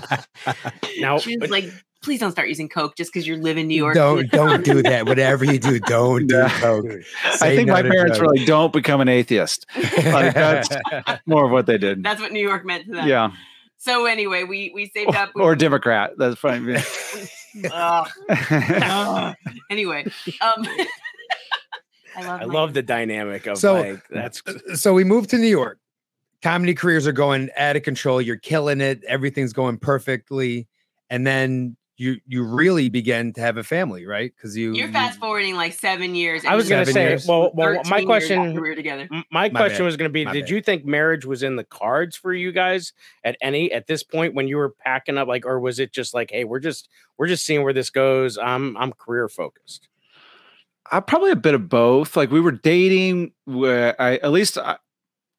now, 1.01 1.19
she 1.19 1.37
was 1.39 1.51
like 1.51 1.67
please 2.03 2.19
don't 2.21 2.33
start 2.33 2.49
using 2.49 2.69
coke 2.69 2.97
just 2.97 3.13
because 3.13 3.27
you 3.29 3.37
live 3.37 3.57
in 3.59 3.69
new 3.69 3.77
york 3.77 3.95
Don't 3.95 4.29
don't 4.31 4.65
do 4.73 4.83
that. 4.83 5.07
Whatever 5.07 5.45
you 5.45 5.59
do, 5.59 5.79
don't 5.81 6.27
do 6.27 6.35
Yeah. 6.37 6.49
coke. 6.61 6.85
I 7.41 7.55
think 7.57 7.67
no 7.69 7.75
my 7.75 7.83
to 7.83 7.89
parents 7.91 8.19
were 8.21 8.27
like, 8.27 8.47
"Don't 8.47 8.73
become 8.73 9.01
an 9.01 9.09
atheist." 9.09 9.67
Like, 9.77 10.35
that's 10.35 10.69
more 11.27 11.47
of 11.47 11.51
what 11.53 11.67
they 11.67 11.79
did. 11.79 12.03
that's 12.03 12.21
what 12.21 12.33
new 12.33 12.43
york 12.47 12.65
meant 12.65 12.85
to 12.87 12.93
them 12.93 13.09
Yeah, 13.09 13.31
so 13.77 14.07
anyway 14.07 14.43
we 14.45 14.73
we 14.75 14.89
saved 14.95 15.15
up 15.15 15.31
we- 15.35 15.43
or 15.43 15.55
Democrat. 15.57 16.13
That's 16.19 16.39
fine. 16.39 16.77
Ugh. 17.73 18.09
Ugh. 18.31 19.35
anyway 19.71 20.05
um 20.43 20.67
I 22.17 22.27
love, 22.27 22.41
I 22.41 22.45
love 22.45 22.75
the 22.75 22.83
dynamic 22.83 23.47
of 23.47 23.59
So- 23.59 23.75
like 23.75 24.03
that's 24.09 24.43
uh, 24.47 24.55
uh, 24.73 24.77
so 24.77 24.95
we 24.95 25.05
moved 25.05 25.31
to 25.31 25.39
New 25.39 25.47
York. 25.49 25.79
Comedy 26.43 26.75
careers 26.75 27.07
are 27.07 27.13
going 27.13 27.51
out 27.57 27.77
of 27.77 27.83
control. 27.83 28.21
You're 28.21 28.37
killing 28.37 28.81
it. 28.81 29.03
Everything's 29.05 29.53
going 29.53 29.79
perfectly, 29.79 30.69
and 31.11 31.27
then 31.27 31.77
you 31.97 32.19
you 32.27 32.45
really 32.45 32.91
begin 32.91 33.33
to 33.33 33.41
have 33.41 33.57
a 33.57 33.65
family, 33.65 34.05
right? 34.05 34.31
Because 34.37 34.55
you 34.57 34.75
You're 34.75 34.93
fast 34.93 35.19
forwarding 35.19 35.57
like 35.57 35.73
seven 35.73 36.15
years. 36.15 36.45
I 36.45 36.55
was 36.55 36.69
gonna 36.69 36.85
say. 36.85 37.09
years. 37.09 37.27
Well, 37.27 37.51
well, 37.55 37.81
my 37.89 38.05
question. 38.05 38.53
we 38.53 38.61
were 38.61 38.75
together. 38.75 39.09
My 39.11 39.49
My 39.49 39.49
question 39.49 39.79
bad. 39.79 39.85
was 39.87 39.97
going 39.97 40.11
to 40.11 40.13
be: 40.13 40.27
My 40.27 40.33
Did 40.35 40.43
bad. 40.43 40.51
you 40.51 40.61
think 40.61 40.85
marriage 40.85 41.25
was 41.25 41.43
in 41.43 41.57
the 41.57 41.65
cards 41.65 42.15
for 42.17 42.35
you 42.35 42.53
guys 42.53 42.93
at 43.25 43.37
any 43.41 43.73
at 43.73 43.87
this 43.87 44.03
point 44.03 44.35
when 44.35 44.47
you 44.47 44.59
were 44.59 44.71
packing 44.71 45.17
up, 45.17 45.27
like, 45.27 45.47
or 45.47 45.59
was 45.59 45.79
it 45.81 45.91
just 45.91 46.13
like, 46.13 46.31
hey, 46.31 46.45
we're 46.45 46.61
just 46.61 46.91
we're 47.17 47.29
just 47.29 47.47
seeing 47.47 47.63
where 47.65 47.73
this 47.73 47.89
goes. 47.89 48.37
I'm 48.37 48.77
I'm 48.77 48.93
career 48.93 49.27
focused. 49.31 49.89
I 50.93 51.01
probably 51.01 51.31
a 51.31 51.37
bit 51.37 51.55
of 51.55 51.69
both. 51.69 52.17
Like 52.17 52.31
we 52.31 52.41
were 52.41 52.53
dating. 52.53 53.33
Where 53.45 54.01
I 54.01 54.17
at 54.17 54.33
least 54.33 54.59
I, 54.59 54.77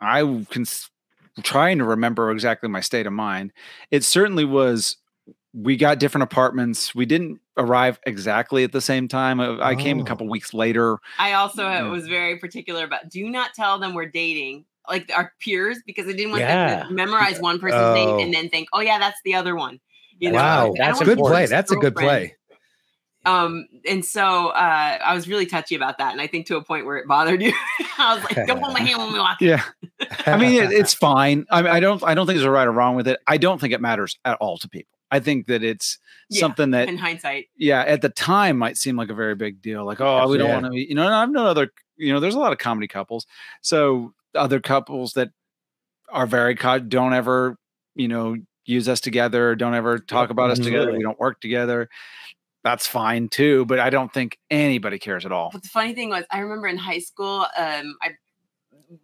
I 0.01 0.21
can 0.49 0.61
s- 0.63 0.89
trying 1.43 1.77
to 1.79 1.83
remember 1.83 2.31
exactly 2.31 2.69
my 2.69 2.81
state 2.81 3.07
of 3.07 3.13
mind. 3.13 3.51
It 3.91 4.03
certainly 4.03 4.45
was. 4.45 4.97
We 5.53 5.75
got 5.75 5.97
different 5.99 6.23
apartments. 6.23 6.93
We 6.93 7.05
didn't 7.07 7.39
arrive 7.57 7.99
exactly 8.05 8.63
at 8.63 8.71
the 8.73 8.81
same 8.81 9.07
time. 9.07 9.39
Uh, 9.39 9.57
I 9.59 9.73
came 9.75 9.97
a 9.97 10.01
Oh. 10.03 10.05
couple 10.05 10.29
weeks 10.29 10.53
later. 10.53 10.99
I 11.17 11.33
also 11.33 11.63
Yeah. 11.63 11.89
was 11.89 12.07
very 12.07 12.37
particular 12.37 12.83
about 12.83 13.09
do 13.09 13.27
not 13.27 13.55
tell 13.55 13.79
them 13.79 13.95
we're 13.95 14.05
dating, 14.05 14.65
like 14.87 15.09
our 15.15 15.31
peers, 15.39 15.79
because 15.87 16.07
I 16.07 16.11
didn't 16.11 16.29
want 16.31 16.41
them 16.43 16.87
to 16.89 16.93
memorize 16.93 17.39
one 17.39 17.59
person's 17.59 17.81
Oh. 17.81 17.93
name 17.95 18.19
and 18.25 18.33
then 18.33 18.49
think, 18.49 18.67
oh 18.73 18.81
yeah, 18.81 18.99
that's 18.99 19.19
the 19.25 19.33
other 19.33 19.55
one. 19.55 19.79
You 20.19 20.31
know, 20.31 20.35
wow, 20.35 20.61
I 20.61 20.65
don't 20.65 20.77
that's 20.77 21.01
a 21.01 21.05
good 21.05 21.17
play. 21.17 21.45
That's 21.47 21.71
a 21.71 21.75
good 21.75 21.95
girlfriend. 21.95 22.29
play. 22.29 22.36
Um, 23.27 23.67
and 23.87 24.03
so 24.05 24.47
uh, 24.49 24.97
I 25.03 25.13
was 25.13 25.27
really 25.27 25.45
touchy 25.45 25.75
about 25.75 25.97
that, 25.97 26.11
and 26.13 26.21
I 26.21 26.27
think 26.27 26.47
to 26.47 26.57
a 26.57 26.63
point 26.63 26.85
where 26.85 26.97
it 26.97 27.07
bothered 27.07 27.41
you. 27.41 27.51
I 27.97 28.15
was 28.15 28.23
like, 28.23 28.47
don't 28.47 28.59
hold 28.59 28.73
my 28.73 28.81
hand 28.81 28.99
when 28.99 29.13
we 29.13 29.19
walk. 29.19 29.41
Yeah. 29.41 29.63
I 30.25 30.37
mean, 30.37 30.61
it, 30.63 30.71
it's 30.71 30.93
fine. 30.95 31.45
I 31.51 31.61
mean, 31.61 31.71
I 31.71 31.79
don't. 31.79 32.03
I 32.03 32.13
don't 32.13 32.25
think 32.25 32.37
there's 32.37 32.45
a 32.45 32.51
right 32.51 32.67
or 32.67 32.71
wrong 32.71 32.95
with 32.95 33.07
it. 33.07 33.19
I 33.27 33.37
don't 33.37 33.59
think 33.59 33.73
it 33.73 33.81
matters 33.81 34.17
at 34.25 34.37
all 34.39 34.57
to 34.59 34.69
people. 34.69 34.97
I 35.09 35.19
think 35.19 35.47
that 35.47 35.63
it's 35.63 35.97
Yeah, 36.29 36.41
something 36.41 36.71
that 36.71 36.89
In 36.89 36.97
hindsight, 36.97 37.45
yeah, 37.55 37.81
at 37.81 38.01
the 38.01 38.09
time 38.09 38.57
might 38.57 38.75
seem 38.77 38.97
like 38.97 39.09
a 39.09 39.13
very 39.13 39.35
big 39.35 39.61
deal. 39.61 39.85
Like, 39.85 40.01
oh, 40.01 40.27
we 40.27 40.37
don't 40.37 40.49
Yeah. 40.49 40.61
want 40.61 40.73
to 40.73 40.77
you 40.77 40.95
know, 40.95 41.05
and 41.05 41.13
I've 41.15 41.29
known 41.31 41.47
other, 41.47 41.71
you 41.95 42.11
know, 42.11 42.19
there's 42.19 42.35
a 42.35 42.39
lot 42.39 42.51
of 42.51 42.57
comedy 42.57 42.87
couples. 42.87 43.25
So 43.61 44.13
other 44.35 44.59
couples 44.59 45.13
that 45.13 45.29
are 46.09 46.27
very, 46.27 46.55
co- 46.55 46.79
don't 46.79 47.13
ever, 47.13 47.57
you 47.95 48.09
know, 48.09 48.35
use 48.65 48.89
us 48.89 48.99
together, 48.99 49.55
don't 49.55 49.73
ever 49.73 49.97
talk 49.97 50.29
about 50.29 50.51
us 50.51 50.59
together. 50.59 50.91
We 50.91 51.01
don't 51.03 51.19
work 51.19 51.39
together. 51.39 51.87
That's 52.67 52.85
fine 52.85 53.29
too. 53.29 53.63
But 53.63 53.79
I 53.79 53.89
don't 53.89 54.13
think 54.13 54.39
anybody 54.51 54.99
cares 54.99 55.25
at 55.25 55.31
all. 55.31 55.51
But 55.53 55.63
the 55.63 55.69
funny 55.69 55.93
thing 55.93 56.09
was, 56.09 56.25
I 56.29 56.39
remember 56.39 56.67
in 56.67 56.75
high 56.75 56.99
school, 56.99 57.45
um, 57.57 57.95
I 58.01 58.09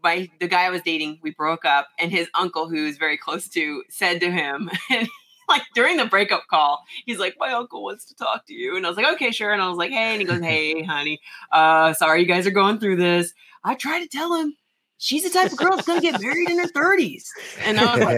my 0.03 0.29
the 0.41 0.49
guy 0.49 0.65
I 0.65 0.69
was 0.69 0.81
dating, 0.81 1.19
we 1.23 1.31
broke 1.31 1.63
up, 1.63 1.87
and 1.97 2.11
his 2.11 2.27
uncle, 2.33 2.67
who 2.67 2.83
was 2.83 2.97
very 2.97 3.17
close 3.17 3.47
to, 3.49 3.83
said 3.89 4.19
to 4.19 4.29
him, 4.29 4.69
like 5.47 5.61
during 5.75 5.95
the 5.95 6.05
breakup 6.05 6.43
call, 6.49 6.83
he's 7.05 7.19
like, 7.19 7.35
"My 7.39 7.53
uncle 7.53 7.83
wants 7.83 8.03
to 8.07 8.15
talk 8.15 8.45
to 8.47 8.53
you," 8.53 8.75
and 8.75 8.85
I 8.85 8.89
was 8.89 8.97
like, 8.97 9.13
"Okay, 9.13 9.31
sure." 9.31 9.53
And 9.53 9.61
I 9.61 9.69
was 9.69 9.77
like, 9.77 9.91
"Hey," 9.91 10.11
and 10.11 10.19
he 10.19 10.27
goes, 10.27 10.41
"Hey, 10.41 10.83
honey, 10.83 11.21
uh, 11.53 11.93
sorry 11.93 12.19
you 12.19 12.27
guys 12.27 12.45
are 12.45 12.51
going 12.51 12.79
through 12.79 12.97
this." 12.97 13.33
I 13.63 13.75
tried 13.75 14.01
to 14.01 14.09
tell 14.09 14.35
him. 14.35 14.57
She's 15.03 15.23
the 15.23 15.29
type 15.29 15.51
of 15.51 15.57
girl 15.57 15.71
that's 15.75 15.85
gonna 15.85 15.99
get 15.99 16.21
married 16.21 16.49
in 16.49 16.57
her 16.59 16.67
30s. 16.69 17.25
And 17.65 17.77
I 17.77 17.93
was 17.93 18.03
like, 18.05 18.17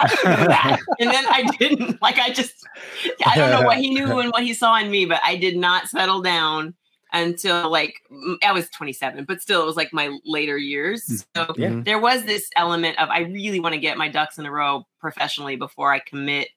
I 0.00 0.08
didn't 0.08 0.36
do 0.36 0.48
that. 0.48 0.80
And 0.98 1.10
then 1.10 1.24
I 1.28 1.42
didn't. 1.58 2.02
Like 2.02 2.18
I 2.18 2.30
just 2.30 2.66
I 3.24 3.36
don't 3.36 3.52
know 3.52 3.62
what 3.62 3.78
he 3.78 3.90
knew 3.90 4.18
and 4.18 4.30
what 4.32 4.42
he 4.42 4.52
saw 4.52 4.76
in 4.78 4.90
me, 4.90 5.04
but 5.04 5.20
I 5.24 5.36
did 5.36 5.56
not 5.56 5.88
settle 5.88 6.20
down 6.20 6.74
until 7.12 7.70
like 7.70 7.94
mm, 8.10 8.34
I 8.42 8.50
was 8.50 8.68
27, 8.70 9.26
but 9.26 9.40
still 9.40 9.62
it 9.62 9.66
was 9.66 9.76
like 9.76 9.92
my 9.92 10.18
later 10.24 10.58
years. 10.58 11.24
So 11.36 11.54
Yeah. 11.56 11.80
there 11.84 12.00
was 12.00 12.24
this 12.24 12.50
element 12.56 12.98
of 12.98 13.08
I 13.08 13.20
really 13.20 13.60
want 13.60 13.74
to 13.74 13.80
get 13.80 13.96
my 13.96 14.08
ducks 14.08 14.38
in 14.38 14.46
a 14.46 14.50
row 14.50 14.84
professionally 14.98 15.54
before 15.54 15.92
I 15.92 16.00
commit 16.00 16.48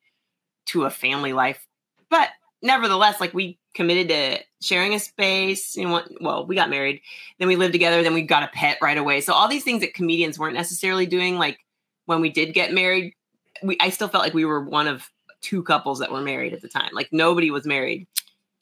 to 0.68 0.86
a 0.86 0.90
family 0.90 1.34
life. 1.34 1.68
But 2.10 2.30
nevertheless, 2.64 3.22
like 3.22 3.36
we 3.36 3.60
committed 3.76 4.08
to 4.10 4.40
sharing 4.66 4.94
a 4.96 5.00
space. 5.00 5.76
You 5.76 5.86
know, 5.86 5.92
what- 5.92 6.10
well, 6.22 6.48
we 6.48 6.56
got 6.56 6.70
married, 6.70 7.02
then 7.38 7.48
we 7.48 7.56
lived 7.58 7.74
together, 7.74 8.02
then 8.02 8.14
we 8.14 8.22
got 8.24 8.42
a 8.44 8.48
pet 8.48 8.78
right 8.82 8.98
away. 8.98 9.22
So 9.22 9.34
all 9.34 9.48
these 9.48 9.64
things 9.64 9.82
that 9.82 9.94
comedians 9.94 10.40
weren't 10.40 10.56
necessarily 10.56 11.06
doing, 11.06 11.38
like 11.38 11.60
when 12.06 12.22
we 12.22 12.30
did 12.30 12.54
get 12.54 12.74
married, 12.74 13.14
we 13.62 13.78
I 13.80 13.90
still 13.90 14.08
felt 14.08 14.24
like 14.24 14.34
we 14.34 14.46
were 14.46 14.64
one 14.64 14.88
of 14.88 15.10
two 15.42 15.62
couples 15.62 16.00
that 16.00 16.12
were 16.12 16.22
married 16.22 16.54
at 16.54 16.62
the 16.62 16.68
time. 16.70 16.90
Like 16.94 17.10
nobody 17.12 17.52
was 17.52 17.66
married. 17.66 18.08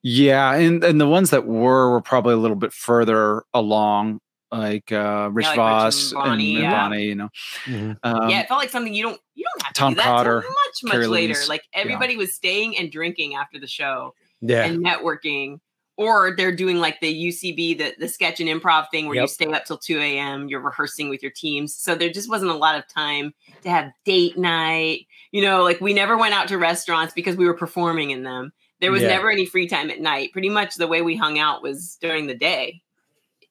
Yeah, 0.01 0.53
and 0.55 0.83
and 0.83 0.99
the 0.99 1.07
ones 1.07 1.29
that 1.29 1.45
were 1.45 1.91
were 1.91 2.01
probably 2.01 2.33
a 2.33 2.37
little 2.37 2.57
bit 2.57 2.73
further 2.73 3.43
along, 3.53 4.19
like 4.51 4.91
uh, 4.91 5.29
Rich 5.31 5.45
like 5.45 5.57
Rich 5.57 5.57
and 5.57 5.57
Vos 5.57 6.11
and, 6.11 6.23
Bonnie, 6.23 6.55
and. 6.57 6.71
Bonnie. 6.71 7.03
You 7.03 7.15
know, 7.15 7.29
Mhm. 7.65 7.97
um, 8.03 8.29
yeah, 8.29 8.41
it 8.41 8.47
felt 8.49 8.59
like 8.59 8.69
something 8.69 8.93
you 8.93 9.03
don't 9.03 9.19
you 9.35 9.45
don't 9.45 9.63
have 9.63 9.73
to 9.73 9.79
Tom 9.79 9.93
do 9.93 9.97
that 9.97 10.03
Cotter, 10.05 10.41
much 10.41 10.83
much 10.83 10.93
Kerri 10.93 11.07
later. 11.09 11.33
Louise, 11.35 11.47
Like 11.49 11.63
yeah. 11.73 11.79
everybody 11.81 12.17
was 12.17 12.33
staying 12.33 12.77
and 12.77 12.91
drinking 12.91 13.35
after 13.35 13.59
the 13.59 13.67
show 13.67 14.13
Yeah. 14.43 14.65
and 14.65 14.83
networking. 14.85 15.59
Or 15.95 16.33
they're 16.35 16.55
doing 16.55 16.77
like 16.77 16.99
the 17.01 17.27
UCB, 17.27 17.77
the, 17.77 17.93
the 17.99 18.07
sketch 18.07 18.39
and 18.39 18.49
improv 18.49 18.87
thing 18.89 19.05
where 19.05 19.15
you 19.15 19.27
stay 19.27 19.45
up 19.45 19.65
till 19.65 19.77
2 19.77 19.99
a.m., 19.99 20.47
you're 20.47 20.59
rehearsing 20.59 21.07
with 21.07 21.21
your 21.21 21.31
teams. 21.31 21.75
So 21.75 21.93
there 21.93 22.09
just 22.09 22.27
wasn't 22.29 22.49
a 22.49 22.55
lot 22.55 22.75
of 22.75 22.87
time 22.87 23.31
to 23.61 23.69
have 23.69 23.91
date 24.03 24.35
night. 24.35 25.05
You 25.31 25.43
know, 25.43 25.61
like 25.61 25.81
we 25.81 25.93
never 25.93 26.17
went 26.17 26.33
out 26.33 26.47
to 26.47 26.57
restaurants 26.57 27.13
because 27.13 27.35
we 27.35 27.45
were 27.45 27.53
performing 27.53 28.09
in 28.09 28.23
them. 28.23 28.51
There 28.81 28.91
was 28.91 29.03
Yeah. 29.03 29.09
never 29.09 29.29
any 29.29 29.45
free 29.45 29.67
time 29.67 29.91
at 29.91 30.01
night. 30.01 30.31
Pretty 30.33 30.49
much 30.49 30.75
the 30.75 30.87
way 30.87 31.03
we 31.03 31.15
hung 31.15 31.37
out 31.37 31.61
was 31.61 31.95
during 32.01 32.25
the 32.25 32.33
day 32.33 32.81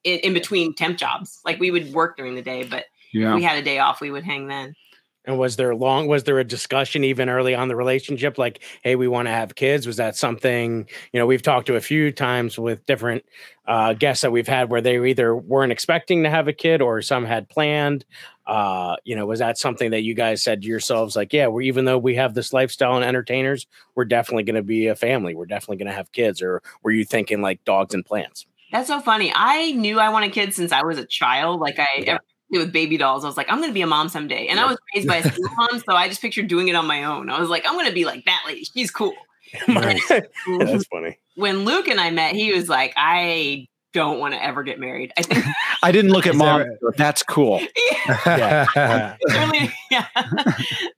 in, 0.02 0.18
in 0.18 0.34
between 0.34 0.74
temp 0.74 0.98
jobs. 0.98 1.38
Like 1.44 1.60
we 1.60 1.70
would 1.70 1.92
work 1.94 2.16
during 2.16 2.34
the 2.34 2.42
day, 2.42 2.64
but 2.64 2.86
yeah. 3.12 3.30
if 3.30 3.36
we 3.36 3.44
had 3.44 3.56
a 3.56 3.62
day 3.62 3.78
off, 3.78 4.00
we 4.00 4.10
would 4.10 4.24
hang 4.24 4.48
then. 4.48 4.74
And 5.24 5.38
was 5.38 5.54
there 5.54 5.74
long? 5.74 6.08
Was 6.08 6.24
there 6.24 6.40
a 6.40 6.44
discussion 6.44 7.04
even 7.04 7.28
early 7.28 7.54
on 7.54 7.68
the 7.68 7.76
relationship? 7.76 8.38
Like, 8.38 8.62
hey, 8.82 8.96
we 8.96 9.06
want 9.06 9.28
to 9.28 9.32
have 9.32 9.54
kids. 9.54 9.86
Was 9.86 9.96
that 9.98 10.16
something? 10.16 10.88
You 11.12 11.20
know, 11.20 11.26
we've 11.26 11.42
talked 11.42 11.68
to 11.68 11.76
a 11.76 11.80
few 11.80 12.10
times 12.10 12.58
with 12.58 12.84
different 12.86 13.24
uh, 13.66 13.92
guests 13.92 14.22
that 14.22 14.32
we've 14.32 14.48
had 14.48 14.68
where 14.68 14.80
they 14.80 14.98
either 15.10 15.36
weren't 15.36 15.70
expecting 15.70 16.24
to 16.24 16.30
have 16.30 16.48
a 16.48 16.52
kid 16.52 16.82
or 16.82 17.00
some 17.02 17.24
had 17.24 17.48
planned. 17.48 18.04
Uh, 18.46 18.96
you 19.04 19.14
know, 19.14 19.24
was 19.24 19.38
that 19.38 19.58
something 19.58 19.92
that 19.92 20.02
you 20.02 20.14
guys 20.14 20.42
said 20.42 20.62
to 20.62 20.68
yourselves, 20.68 21.14
like, 21.14 21.32
yeah, 21.32 21.46
we're 21.46 21.62
even 21.62 21.84
though 21.84 21.98
we 21.98 22.16
have 22.16 22.34
this 22.34 22.52
lifestyle 22.52 22.96
and 22.96 23.04
entertainers, 23.04 23.68
we're 23.94 24.04
definitely 24.04 24.42
going 24.42 24.56
to 24.56 24.62
be 24.62 24.88
a 24.88 24.96
family. 24.96 25.36
We're 25.36 25.46
definitely 25.46 25.76
going 25.76 25.90
to 25.90 25.96
have 25.96 26.10
kids. 26.10 26.42
Or 26.42 26.60
were 26.82 26.90
you 26.90 27.04
thinking 27.04 27.40
like 27.40 27.64
dogs 27.64 27.94
and 27.94 28.04
plants? 28.04 28.46
That's 28.72 28.88
so 28.88 29.00
funny. 29.00 29.32
I 29.32 29.70
knew 29.72 30.00
I 30.00 30.08
wanted 30.08 30.32
kids 30.32 30.56
since 30.56 30.72
I 30.72 30.82
was 30.82 30.98
a 30.98 31.04
child. 31.04 31.60
Like 31.60 31.78
I 31.78 31.86
Yeah. 31.98 32.18
With 32.58 32.72
baby 32.72 32.96
dolls, 32.96 33.24
I 33.24 33.28
was 33.28 33.36
like, 33.36 33.50
I'm 33.50 33.60
gonna 33.60 33.72
be 33.72 33.82
a 33.82 33.86
mom 33.86 34.08
someday. 34.08 34.46
And 34.48 34.60
I 34.60 34.66
was 34.66 34.78
raised 34.94 35.08
by 35.08 35.16
a 35.16 35.22
single 35.22 35.50
mom, 35.56 35.78
so 35.80 35.94
I 35.94 36.08
just 36.08 36.20
pictured 36.20 36.48
doing 36.48 36.68
it 36.68 36.74
on 36.74 36.86
my 36.86 37.04
own. 37.04 37.30
I 37.30 37.40
was 37.40 37.48
like, 37.48 37.64
I'm 37.66 37.74
gonna 37.76 37.92
be 37.92 38.04
like 38.04 38.24
that 38.26 38.42
lady. 38.46 38.64
She's 38.64 38.90
cool. 38.90 39.14
That's 39.66 40.86
funny. 40.86 41.18
when 41.36 41.64
Luke 41.64 41.88
and 41.88 42.00
I 42.00 42.10
met, 42.10 42.34
he 42.34 42.52
was 42.52 42.68
like, 42.68 42.92
I 42.96 43.68
don't 43.92 44.18
want 44.18 44.32
to 44.32 44.42
ever 44.42 44.62
get 44.62 44.80
married. 44.80 45.12
I 45.18 45.22
think 45.22 45.44
I 45.82 45.92
didn't 45.92 46.12
look 46.12 46.26
at 46.26 46.34
mom. 46.34 46.64
That's 46.96 47.22
cool. 47.22 47.60
yeah, 48.26 48.66
Yeah. 48.74 49.16
certainly, 49.28 49.72
yeah. 49.90 50.06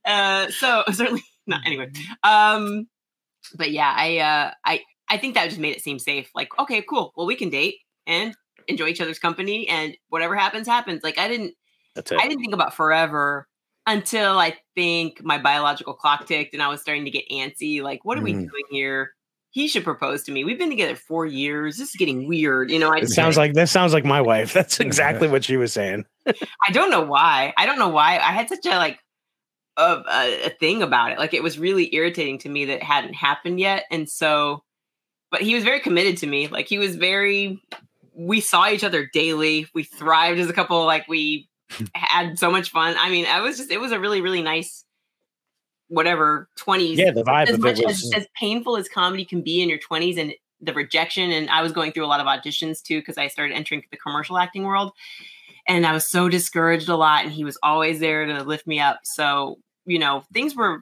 Uh, 0.05 0.47
so 0.49 0.83
certainly 0.91 1.23
not 1.47 1.61
anyway. 1.65 1.89
Um, 2.23 2.87
but 3.55 3.71
yeah, 3.71 3.93
I 3.95 4.17
uh, 4.19 4.51
I 4.63 4.81
I 5.09 5.17
think 5.17 5.35
that 5.35 5.49
just 5.49 5.59
made 5.59 5.75
it 5.75 5.81
seem 5.81 5.99
safe. 5.99 6.29
Like, 6.33 6.57
okay, 6.59 6.81
cool. 6.89 7.11
Well, 7.17 7.27
we 7.27 7.35
can 7.35 7.49
date 7.49 7.75
and 8.07 8.33
enjoy 8.67 8.87
each 8.87 9.01
other's 9.01 9.19
company, 9.19 9.67
and 9.67 9.95
whatever 10.09 10.35
happens, 10.35 10.67
happens. 10.67 11.03
Like, 11.03 11.17
I 11.17 11.27
didn't 11.27 11.53
That's 11.95 12.11
it. 12.11 12.19
I 12.19 12.27
didn't 12.27 12.41
think 12.41 12.53
about 12.53 12.73
forever 12.73 13.47
until 13.87 14.39
I 14.39 14.55
think 14.75 15.23
my 15.23 15.37
biological 15.37 15.93
clock 15.93 16.25
ticked 16.25 16.53
and 16.53 16.63
I 16.63 16.67
was 16.69 16.81
starting 16.81 17.05
to 17.05 17.11
get 17.11 17.23
antsy. 17.31 17.81
Like, 17.83 18.03
what 18.03 18.17
are 18.17 18.21
we 18.21 18.33
Mm. 18.33 18.49
doing 18.49 18.63
here? 18.71 19.11
He 19.51 19.67
should 19.69 19.83
propose 19.85 20.23
to 20.23 20.31
me. 20.33 20.43
We've 20.43 20.57
been 20.57 20.69
together 20.69 20.95
four 20.95 21.25
years. 21.25 21.77
This 21.77 21.89
is 21.89 21.95
getting 21.95 22.27
weird. 22.27 22.71
You 22.71 22.79
know, 22.79 22.91
I 22.91 22.97
It 22.97 23.09
sounds 23.09 23.37
like 23.37 23.53
this 23.53 23.71
sounds 23.71 23.93
like 23.93 24.03
my 24.03 24.19
wife. 24.21 24.51
That's 24.53 24.79
exactly 24.81 25.27
what 25.29 25.45
she 25.45 25.55
was 25.55 25.71
saying. 25.71 26.05
I 26.27 26.71
don't 26.73 26.89
know 26.89 27.03
why. 27.05 27.53
I 27.57 27.65
don't 27.65 27.79
know 27.79 27.87
why. 27.89 28.17
I 28.17 28.31
had 28.33 28.49
such 28.49 28.65
a 28.65 28.75
like 28.77 28.99
a, 29.77 30.03
a, 30.09 30.45
a 30.47 30.49
thing 30.49 30.81
about 30.81 31.11
it. 31.11 31.19
Like 31.19 31.33
it 31.33 31.43
was 31.43 31.57
really 31.59 31.93
irritating 31.95 32.39
to 32.39 32.49
me 32.49 32.65
that 32.65 32.77
it 32.77 32.83
hadn't 32.83 33.13
happened 33.13 33.59
yet. 33.59 33.85
And 33.91 34.09
so, 34.09 34.63
but 35.31 35.41
he 35.41 35.53
was 35.55 35.63
very 35.63 35.79
committed 35.79 36.17
to 36.17 36.27
me. 36.27 36.47
Like 36.47 36.67
he 36.67 36.77
was 36.79 36.95
very. 36.95 37.61
We 38.15 38.39
saw 38.39 38.69
each 38.69 38.83
other 38.83 39.09
daily. 39.11 39.67
We 39.73 39.83
thrived 39.83 40.39
as 40.39 40.49
a 40.49 40.53
couple. 40.53 40.85
Like 40.85 41.07
we 41.07 41.49
had 41.93 42.39
so 42.39 42.49
much 42.49 42.69
fun. 42.69 42.95
I 42.97 43.09
mean, 43.09 43.25
I 43.25 43.41
was 43.41 43.57
just. 43.57 43.71
It 43.71 43.79
was 43.79 43.91
a 43.91 43.99
really 43.99 44.21
really 44.21 44.41
nice. 44.41 44.83
Whatever 45.87 46.49
twenties. 46.55 46.97
Yeah, 46.97 47.11
the 47.11 47.23
vibe 47.23 47.47
as 47.47 47.55
of 47.55 47.61
much 47.61 47.79
it 47.79 47.89
as, 47.89 48.11
as 48.15 48.27
painful 48.39 48.77
as 48.77 48.89
comedy 48.89 49.25
can 49.25 49.41
be 49.41 49.61
in 49.61 49.69
your 49.69 49.79
20s 49.79 50.17
and 50.17 50.33
the 50.61 50.73
rejection 50.73 51.31
and 51.31 51.49
i 51.49 51.61
was 51.61 51.71
going 51.71 51.91
through 51.91 52.05
a 52.05 52.07
lot 52.07 52.19
of 52.19 52.25
auditions 52.25 52.81
too 52.81 52.99
because 52.99 53.17
i 53.17 53.27
started 53.27 53.53
entering 53.53 53.83
the 53.91 53.97
commercial 53.97 54.37
acting 54.37 54.63
world 54.63 54.93
and 55.67 55.85
i 55.85 55.91
was 55.91 56.09
so 56.09 56.29
discouraged 56.29 56.89
a 56.89 56.95
lot 56.95 57.23
and 57.23 57.33
he 57.33 57.43
was 57.43 57.57
always 57.61 57.99
there 57.99 58.25
to 58.25 58.43
lift 58.43 58.65
me 58.65 58.79
up 58.79 58.99
so 59.03 59.57
you 59.85 59.99
know 59.99 60.23
things 60.33 60.55
were 60.55 60.81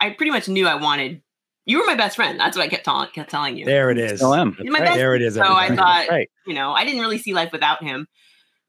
i 0.00 0.10
pretty 0.10 0.30
much 0.30 0.48
knew 0.48 0.66
i 0.66 0.74
wanted 0.74 1.22
you 1.66 1.78
were 1.78 1.84
my 1.86 1.94
best 1.94 2.16
friend 2.16 2.38
that's 2.40 2.56
what 2.56 2.64
i 2.64 2.68
kept, 2.68 2.84
tell- 2.84 3.06
kept 3.08 3.30
telling 3.30 3.56
you 3.58 3.64
there 3.64 3.90
it 3.90 3.98
is. 3.98 4.20
Still 4.20 4.34
am. 4.34 4.56
My 4.58 4.78
right. 4.78 4.84
best 4.86 4.96
There 4.96 5.14
it 5.14 5.22
is. 5.22 5.34
so 5.34 5.42
i 5.42 5.74
thought 5.74 6.08
Right. 6.08 6.30
you 6.46 6.54
know 6.54 6.72
i 6.72 6.84
didn't 6.84 7.00
really 7.00 7.18
see 7.18 7.34
life 7.34 7.52
without 7.52 7.82
him 7.82 8.06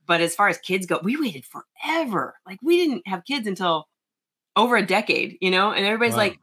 but 0.07 0.19
as 0.21 0.35
far 0.35 0.47
as 0.49 0.57
kids 0.57 0.85
go 0.85 0.99
we 1.03 1.15
waited 1.19 1.45
forever 1.45 2.35
like 2.45 2.59
we 2.61 2.77
didn't 2.77 3.03
have 3.07 3.23
kids 3.25 3.47
until 3.47 3.87
over 4.55 4.75
a 4.75 4.85
decade 4.85 5.37
you 5.41 5.51
know 5.51 5.71
and 5.71 5.85
everybody's 5.85 6.13
Wow. 6.13 6.19
like 6.19 6.39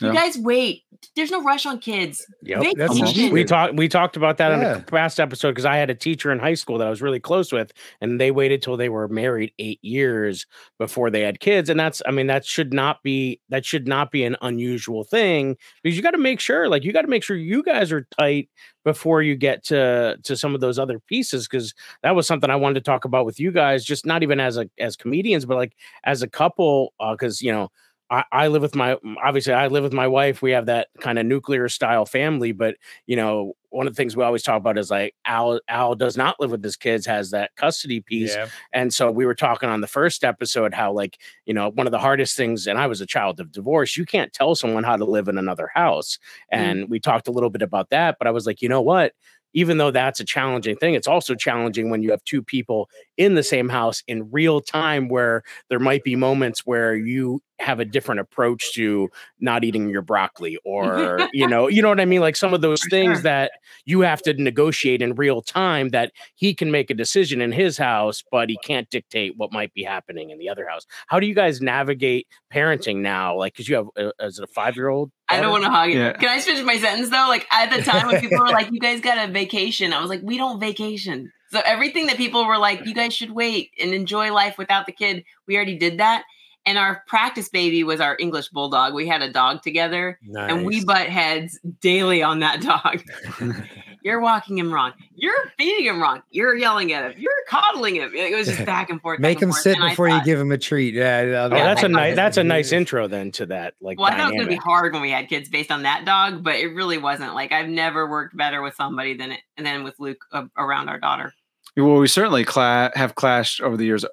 you 0.00 0.08
Yeah. 0.08 0.14
guys 0.14 0.36
wait 0.38 0.82
there's 1.16 1.30
no 1.30 1.42
rush 1.42 1.66
on 1.66 1.78
kids 1.78 2.24
Yep. 2.42 2.74
That's 2.76 2.98
Vacation. 2.98 3.32
we 3.32 3.44
talked 3.44 3.74
we 3.74 3.88
talked 3.88 4.16
about 4.16 4.36
that 4.38 4.52
on 4.52 4.60
Yeah. 4.60 4.76
a 4.78 4.80
past 4.82 5.18
episode 5.20 5.50
because 5.50 5.64
I 5.64 5.76
had 5.76 5.90
a 5.90 5.94
teacher 5.94 6.30
in 6.32 6.38
high 6.38 6.54
school 6.54 6.78
that 6.78 6.86
I 6.86 6.90
was 6.90 7.00
really 7.02 7.20
close 7.20 7.52
with, 7.52 7.72
and 8.00 8.20
they 8.20 8.30
waited 8.30 8.62
till 8.62 8.76
they 8.76 8.88
were 8.88 9.08
married 9.08 9.52
eight 9.58 9.78
years 9.82 10.46
before 10.78 11.10
they 11.10 11.20
had 11.22 11.40
kids, 11.40 11.68
and 11.70 11.78
that's 11.80 12.02
I 12.06 12.10
mean 12.10 12.26
that 12.28 12.44
should 12.44 12.72
not 12.72 13.02
be 13.02 13.40
that 13.48 13.64
should 13.64 13.86
not 13.88 14.10
be 14.10 14.24
an 14.24 14.36
unusual 14.42 15.04
thing 15.04 15.56
because 15.82 15.96
you 15.96 16.02
got 16.02 16.10
to 16.12 16.18
make 16.18 16.40
sure 16.40 16.68
like 16.68 16.84
you 16.84 16.92
got 16.92 17.02
to 17.02 17.08
make 17.08 17.22
sure 17.22 17.36
you 17.36 17.62
guys 17.62 17.90
are 17.92 18.06
tight 18.18 18.48
before 18.84 19.22
you 19.22 19.34
get 19.34 19.64
to 19.64 20.16
to 20.22 20.36
some 20.36 20.54
of 20.54 20.60
those 20.60 20.78
other 20.78 20.98
pieces 21.00 21.48
because 21.48 21.74
that 22.02 22.14
was 22.14 22.26
something 22.26 22.50
I 22.50 22.56
wanted 22.56 22.74
to 22.74 22.80
talk 22.82 23.04
about 23.06 23.24
with 23.24 23.40
you 23.40 23.50
guys, 23.50 23.84
just 23.84 24.04
not 24.04 24.22
even 24.22 24.40
as 24.40 24.58
a 24.58 24.68
as 24.78 24.96
comedians, 24.96 25.44
but 25.46 25.56
like 25.56 25.74
as 26.04 26.22
a 26.22 26.28
couple, 26.28 26.92
uh, 27.00 27.12
because 27.12 27.40
you 27.42 27.50
know. 27.52 27.70
I, 28.14 28.24
I 28.30 28.48
live 28.48 28.62
with 28.62 28.74
my 28.74 28.96
obviously 29.22 29.52
I 29.52 29.66
live 29.66 29.82
with 29.82 29.92
my 29.92 30.06
wife. 30.06 30.40
We 30.40 30.52
have 30.52 30.66
that 30.66 30.88
kind 31.00 31.18
of 31.18 31.26
nuclear 31.26 31.68
style 31.68 32.06
family, 32.06 32.52
but 32.52 32.76
you 33.06 33.16
know, 33.16 33.54
one 33.70 33.88
of 33.88 33.92
the 33.92 33.96
things 33.96 34.16
we 34.16 34.22
always 34.22 34.44
talk 34.44 34.58
about 34.58 34.78
is 34.78 34.90
like 34.90 35.14
Al 35.24 35.60
Al 35.68 35.96
does 35.96 36.16
not 36.16 36.38
live 36.38 36.52
with 36.52 36.62
his 36.62 36.76
kids, 36.76 37.06
has 37.06 37.32
that 37.32 37.56
custody 37.56 38.00
piece. 38.00 38.34
Yeah. 38.34 38.48
And 38.72 38.94
so 38.94 39.10
we 39.10 39.26
were 39.26 39.34
talking 39.34 39.68
on 39.68 39.80
the 39.80 39.88
first 39.88 40.22
episode 40.22 40.72
how 40.72 40.92
like, 40.92 41.20
you 41.44 41.54
know, 41.54 41.70
one 41.70 41.86
of 41.86 41.90
the 41.90 41.98
hardest 41.98 42.36
things, 42.36 42.68
and 42.68 42.78
I 42.78 42.86
was 42.86 43.00
a 43.00 43.06
child 43.06 43.40
of 43.40 43.50
divorce, 43.50 43.96
you 43.96 44.06
can't 44.06 44.32
tell 44.32 44.54
someone 44.54 44.84
how 44.84 44.96
to 44.96 45.04
live 45.04 45.26
in 45.26 45.36
another 45.36 45.70
house. 45.74 46.18
Mm. 46.52 46.58
And 46.58 46.90
we 46.90 47.00
talked 47.00 47.26
a 47.26 47.32
little 47.32 47.50
bit 47.50 47.62
about 47.62 47.90
that, 47.90 48.16
but 48.18 48.28
I 48.28 48.30
was 48.30 48.46
like, 48.46 48.62
you 48.62 48.68
know 48.68 48.82
what? 48.82 49.12
Even 49.54 49.78
though 49.78 49.90
that's 49.90 50.20
a 50.20 50.24
challenging 50.24 50.76
thing, 50.76 50.94
it's 50.94 51.08
also 51.08 51.34
challenging 51.34 51.90
when 51.90 52.02
you 52.02 52.10
have 52.10 52.22
two 52.24 52.42
people 52.42 52.88
in 53.16 53.34
the 53.34 53.42
same 53.42 53.68
house 53.68 54.02
in 54.06 54.30
real 54.30 54.60
time 54.60 55.08
where 55.08 55.42
there 55.68 55.78
might 55.78 56.04
be 56.04 56.16
moments 56.16 56.66
where 56.66 56.94
you 56.94 57.40
have 57.60 57.78
a 57.78 57.84
different 57.84 58.20
approach 58.20 58.72
to 58.74 59.08
not 59.40 59.62
eating 59.64 59.88
your 59.88 60.02
broccoli 60.02 60.58
or 60.64 61.28
you 61.32 61.46
know 61.46 61.68
you 61.68 61.80
know 61.80 61.88
what 61.88 62.00
i 62.00 62.04
mean? 62.04 62.20
Like 62.20 62.36
some 62.36 62.52
of 62.52 62.60
those 62.60 62.82
things 62.90 63.22
that 63.22 63.52
you 63.84 64.00
have 64.00 64.22
to 64.22 64.34
negotiate 64.34 65.00
in 65.00 65.14
real 65.14 65.40
time 65.40 65.90
that 65.90 66.12
he 66.34 66.54
can 66.54 66.70
make 66.70 66.90
a 66.90 66.94
decision 66.94 67.40
in 67.40 67.52
his 67.52 67.78
house 67.78 68.22
but 68.30 68.48
he 68.50 68.58
can't 68.64 68.90
dictate 68.90 69.34
what 69.36 69.52
might 69.52 69.72
be 69.72 69.82
happening 69.82 70.30
in 70.30 70.38
the 70.38 70.48
other 70.48 70.66
house. 70.68 70.86
How 71.06 71.20
do 71.20 71.26
you 71.26 71.34
guys 71.34 71.60
navigate 71.60 72.26
parenting 72.52 72.98
now? 72.98 73.36
Like 73.36 73.54
because 73.54 73.68
you 73.68 73.76
have 73.76 73.86
uh, 73.96 74.10
as 74.18 74.38
a 74.38 74.46
five 74.48 74.76
year 74.76 74.88
old 74.88 75.10
I 75.38 75.40
don't 75.40 75.50
want 75.50 75.64
to 75.64 75.70
hog 75.70 75.90
it. 75.90 75.96
Yeah. 75.96 76.12
Can 76.12 76.28
I 76.28 76.36
just 76.36 76.46
finish 76.46 76.64
my 76.64 76.76
sentence 76.76 77.10
though? 77.10 77.26
Like 77.28 77.46
at 77.50 77.70
the 77.70 77.82
time 77.82 78.06
when 78.06 78.20
people 78.20 78.38
were 78.38 78.48
like, 78.50 78.70
"You 78.72 78.80
guys 78.80 79.00
got 79.00 79.28
a 79.28 79.30
vacation," 79.32 79.92
I 79.92 80.00
was 80.00 80.08
like, 80.08 80.20
"We 80.22 80.36
don't 80.36 80.60
vacation." 80.60 81.32
So 81.50 81.60
everything 81.64 82.06
that 82.06 82.16
people 82.16 82.46
were 82.46 82.58
like, 82.58 82.86
"You 82.86 82.94
guys 82.94 83.14
should 83.14 83.30
wait 83.30 83.70
and 83.80 83.92
enjoy 83.92 84.32
life 84.32 84.58
without 84.58 84.86
the 84.86 84.92
kid," 84.92 85.24
we 85.46 85.56
already 85.56 85.76
did 85.76 85.98
that. 85.98 86.24
And 86.66 86.78
our 86.78 87.02
practice 87.06 87.50
baby 87.50 87.84
was 87.84 88.00
our 88.00 88.16
English 88.18 88.48
bulldog. 88.48 88.94
We 88.94 89.06
had 89.06 89.20
a 89.20 89.30
dog 89.30 89.62
together, 89.62 90.18
and 90.34 90.64
we 90.64 90.82
butt 90.84 91.08
heads 91.08 91.58
daily 91.80 92.22
on 92.22 92.40
that 92.40 92.62
dog. 92.62 93.02
You're 94.04 94.20
walking 94.20 94.58
him 94.58 94.72
wrong. 94.72 94.92
You're 95.14 95.50
feeding 95.56 95.86
him 95.86 96.00
wrong. 96.00 96.22
You're 96.30 96.54
yelling 96.54 96.92
at 96.92 97.10
him. 97.10 97.14
You're 97.18 97.32
coddling 97.48 97.96
him. 97.96 98.12
It 98.14 98.36
was 98.36 98.46
just 98.46 98.64
back 98.66 98.90
and 98.90 99.00
forth. 99.00 99.18
Make 99.18 99.38
back 99.38 99.42
him 99.42 99.48
forth. 99.48 99.62
sit 99.62 99.76
And 99.76 99.84
I 99.84 99.88
before 99.90 100.10
you 100.10 100.22
give 100.22 100.38
him 100.38 100.52
a 100.52 100.58
treat. 100.58 100.92
Yeah, 100.92 101.46
oh 101.46 101.48
that's 101.48 101.82
I 101.82 101.86
a 101.86 101.88
nice 101.88 102.14
that's 102.14 102.36
a 102.36 102.44
nice 102.44 102.70
intro 102.70 103.08
then 103.08 103.32
to 103.32 103.46
that 103.46 103.74
like 103.80 103.98
Well, 103.98 104.08
I 104.08 104.10
thought 104.10 104.20
it 104.20 104.24
was 104.24 104.32
going 104.34 104.44
to 104.44 104.50
be 104.50 104.56
hard 104.56 104.92
when 104.92 105.00
we 105.00 105.10
had 105.10 105.28
kids 105.28 105.48
based 105.48 105.70
on 105.70 105.82
that 105.84 106.04
dog, 106.04 106.44
but 106.44 106.56
it 106.56 106.68
really 106.68 106.98
wasn't. 106.98 107.34
Like 107.34 107.50
I've 107.50 107.68
never 107.68 108.08
worked 108.08 108.36
better 108.36 108.60
with 108.60 108.74
somebody 108.74 109.16
than 109.16 109.32
it 109.32 109.40
than 109.56 109.84
with 109.84 109.94
Luke 109.98 110.22
uh, 110.32 110.44
around 110.58 110.90
our 110.90 111.00
daughter. 111.00 111.32
Well, 111.74 111.96
we 111.96 112.06
certainly 112.06 112.44
cla- 112.44 112.92
have 112.94 113.14
clashed 113.14 113.62
over 113.62 113.76
the 113.78 113.86
years 113.86 114.04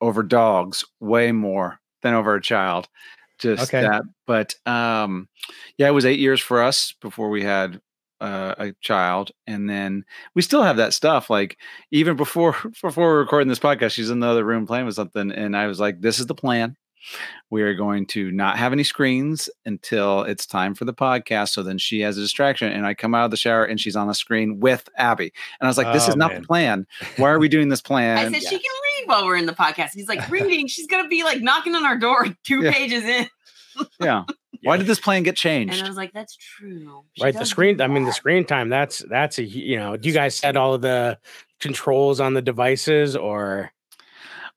over 0.00 0.22
dogs 0.22 0.84
way 1.00 1.32
more 1.32 1.80
than 2.02 2.14
over 2.14 2.36
a 2.36 2.40
child. 2.40 2.88
Just 3.38 3.74
Okay. 3.74 3.82
that, 3.82 4.02
but 4.24 4.54
um, 4.66 5.28
yeah, 5.76 5.88
it 5.88 5.92
was 5.92 6.04
eight 6.04 6.20
years 6.20 6.40
for 6.40 6.62
us 6.62 6.94
before 7.00 7.28
we 7.28 7.42
had 7.42 7.80
uh, 8.22 8.54
a 8.58 8.72
child, 8.80 9.32
and 9.46 9.68
then 9.68 10.04
we 10.34 10.42
still 10.42 10.62
have 10.62 10.76
that 10.78 10.94
stuff. 10.94 11.28
Like 11.28 11.58
even 11.90 12.16
before 12.16 12.52
before 12.82 12.90
we 12.96 13.02
we're 13.02 13.18
recording 13.18 13.48
this 13.48 13.58
podcast, 13.58 13.90
she's 13.92 14.10
in 14.10 14.20
the 14.20 14.28
other 14.28 14.44
room 14.44 14.66
playing 14.66 14.86
with 14.86 14.94
something, 14.94 15.30
and 15.32 15.56
I 15.56 15.66
was 15.66 15.80
like, 15.80 16.00
"This 16.00 16.18
is 16.20 16.26
the 16.26 16.34
plan." 16.34 16.76
We 17.50 17.62
are 17.62 17.74
going 17.74 18.06
to 18.06 18.30
not 18.30 18.58
have 18.58 18.72
any 18.72 18.84
screens 18.84 19.50
until 19.66 20.22
it's 20.22 20.46
time 20.46 20.72
for 20.76 20.84
the 20.84 20.94
podcast. 20.94 21.48
So 21.48 21.64
then 21.64 21.76
she 21.76 21.98
has 22.02 22.16
a 22.16 22.20
distraction, 22.20 22.70
and 22.70 22.86
I 22.86 22.94
come 22.94 23.12
out 23.12 23.24
of 23.24 23.32
the 23.32 23.36
shower 23.36 23.64
and 23.64 23.80
she's 23.80 23.96
on 23.96 24.08
a 24.08 24.14
screen 24.14 24.60
with 24.60 24.88
Abbi. 24.96 25.24
And 25.24 25.32
I 25.62 25.66
was 25.66 25.76
like, 25.76 25.92
"This 25.92 26.06
is 26.06 26.14
Oh, 26.14 26.18
not 26.18 26.30
man. 26.32 26.40
the 26.42 26.46
plan. 26.46 26.86
Why 27.16 27.30
are 27.30 27.40
we 27.40 27.48
doing 27.48 27.70
this 27.70 27.82
plan? 27.82 28.18
I 28.18 28.28
plan?" 28.28 28.34
said 28.40 28.42
she 28.48 28.56
can 28.58 28.70
read 29.00 29.08
while 29.08 29.26
we're 29.26 29.36
in 29.36 29.46
the 29.46 29.52
podcast. 29.52 29.88
He's 29.94 30.06
like, 30.08 30.28
reading. 30.30 30.68
She's 30.68 30.86
gonna 30.86 31.08
be 31.08 31.24
like 31.24 31.40
knocking 31.42 31.74
on 31.74 31.84
our 31.84 31.98
door 31.98 32.24
two 32.44 32.62
Yeah. 32.62 32.72
pages 32.72 33.02
in. 33.02 33.26
yeah. 34.00 34.22
Why 34.62 34.76
did 34.76 34.86
this 34.86 35.00
plan 35.00 35.22
get 35.22 35.36
changed? 35.36 35.70
And 35.70 35.78
changed? 35.78 35.84
I 35.84 35.88
was 35.88 35.96
like, 35.96 36.12
that's 36.12 36.36
true. 36.36 37.04
She 37.14 37.24
right 37.24 37.34
the 37.34 37.44
screen 37.44 37.76
do 37.76 37.84
i 37.84 37.86
mean 37.86 38.04
the 38.04 38.12
screen 38.12 38.44
time 38.44 38.68
that's 38.68 38.98
that's 39.10 39.38
a, 39.38 39.44
you 39.44 39.76
know 39.76 39.96
do 39.96 40.08
you 40.08 40.14
guys 40.14 40.34
set 40.34 40.56
all 40.56 40.74
of 40.74 40.80
the 40.82 41.18
controls 41.60 42.20
on 42.20 42.34
the 42.34 42.42
devices 42.42 43.16
or 43.16 43.72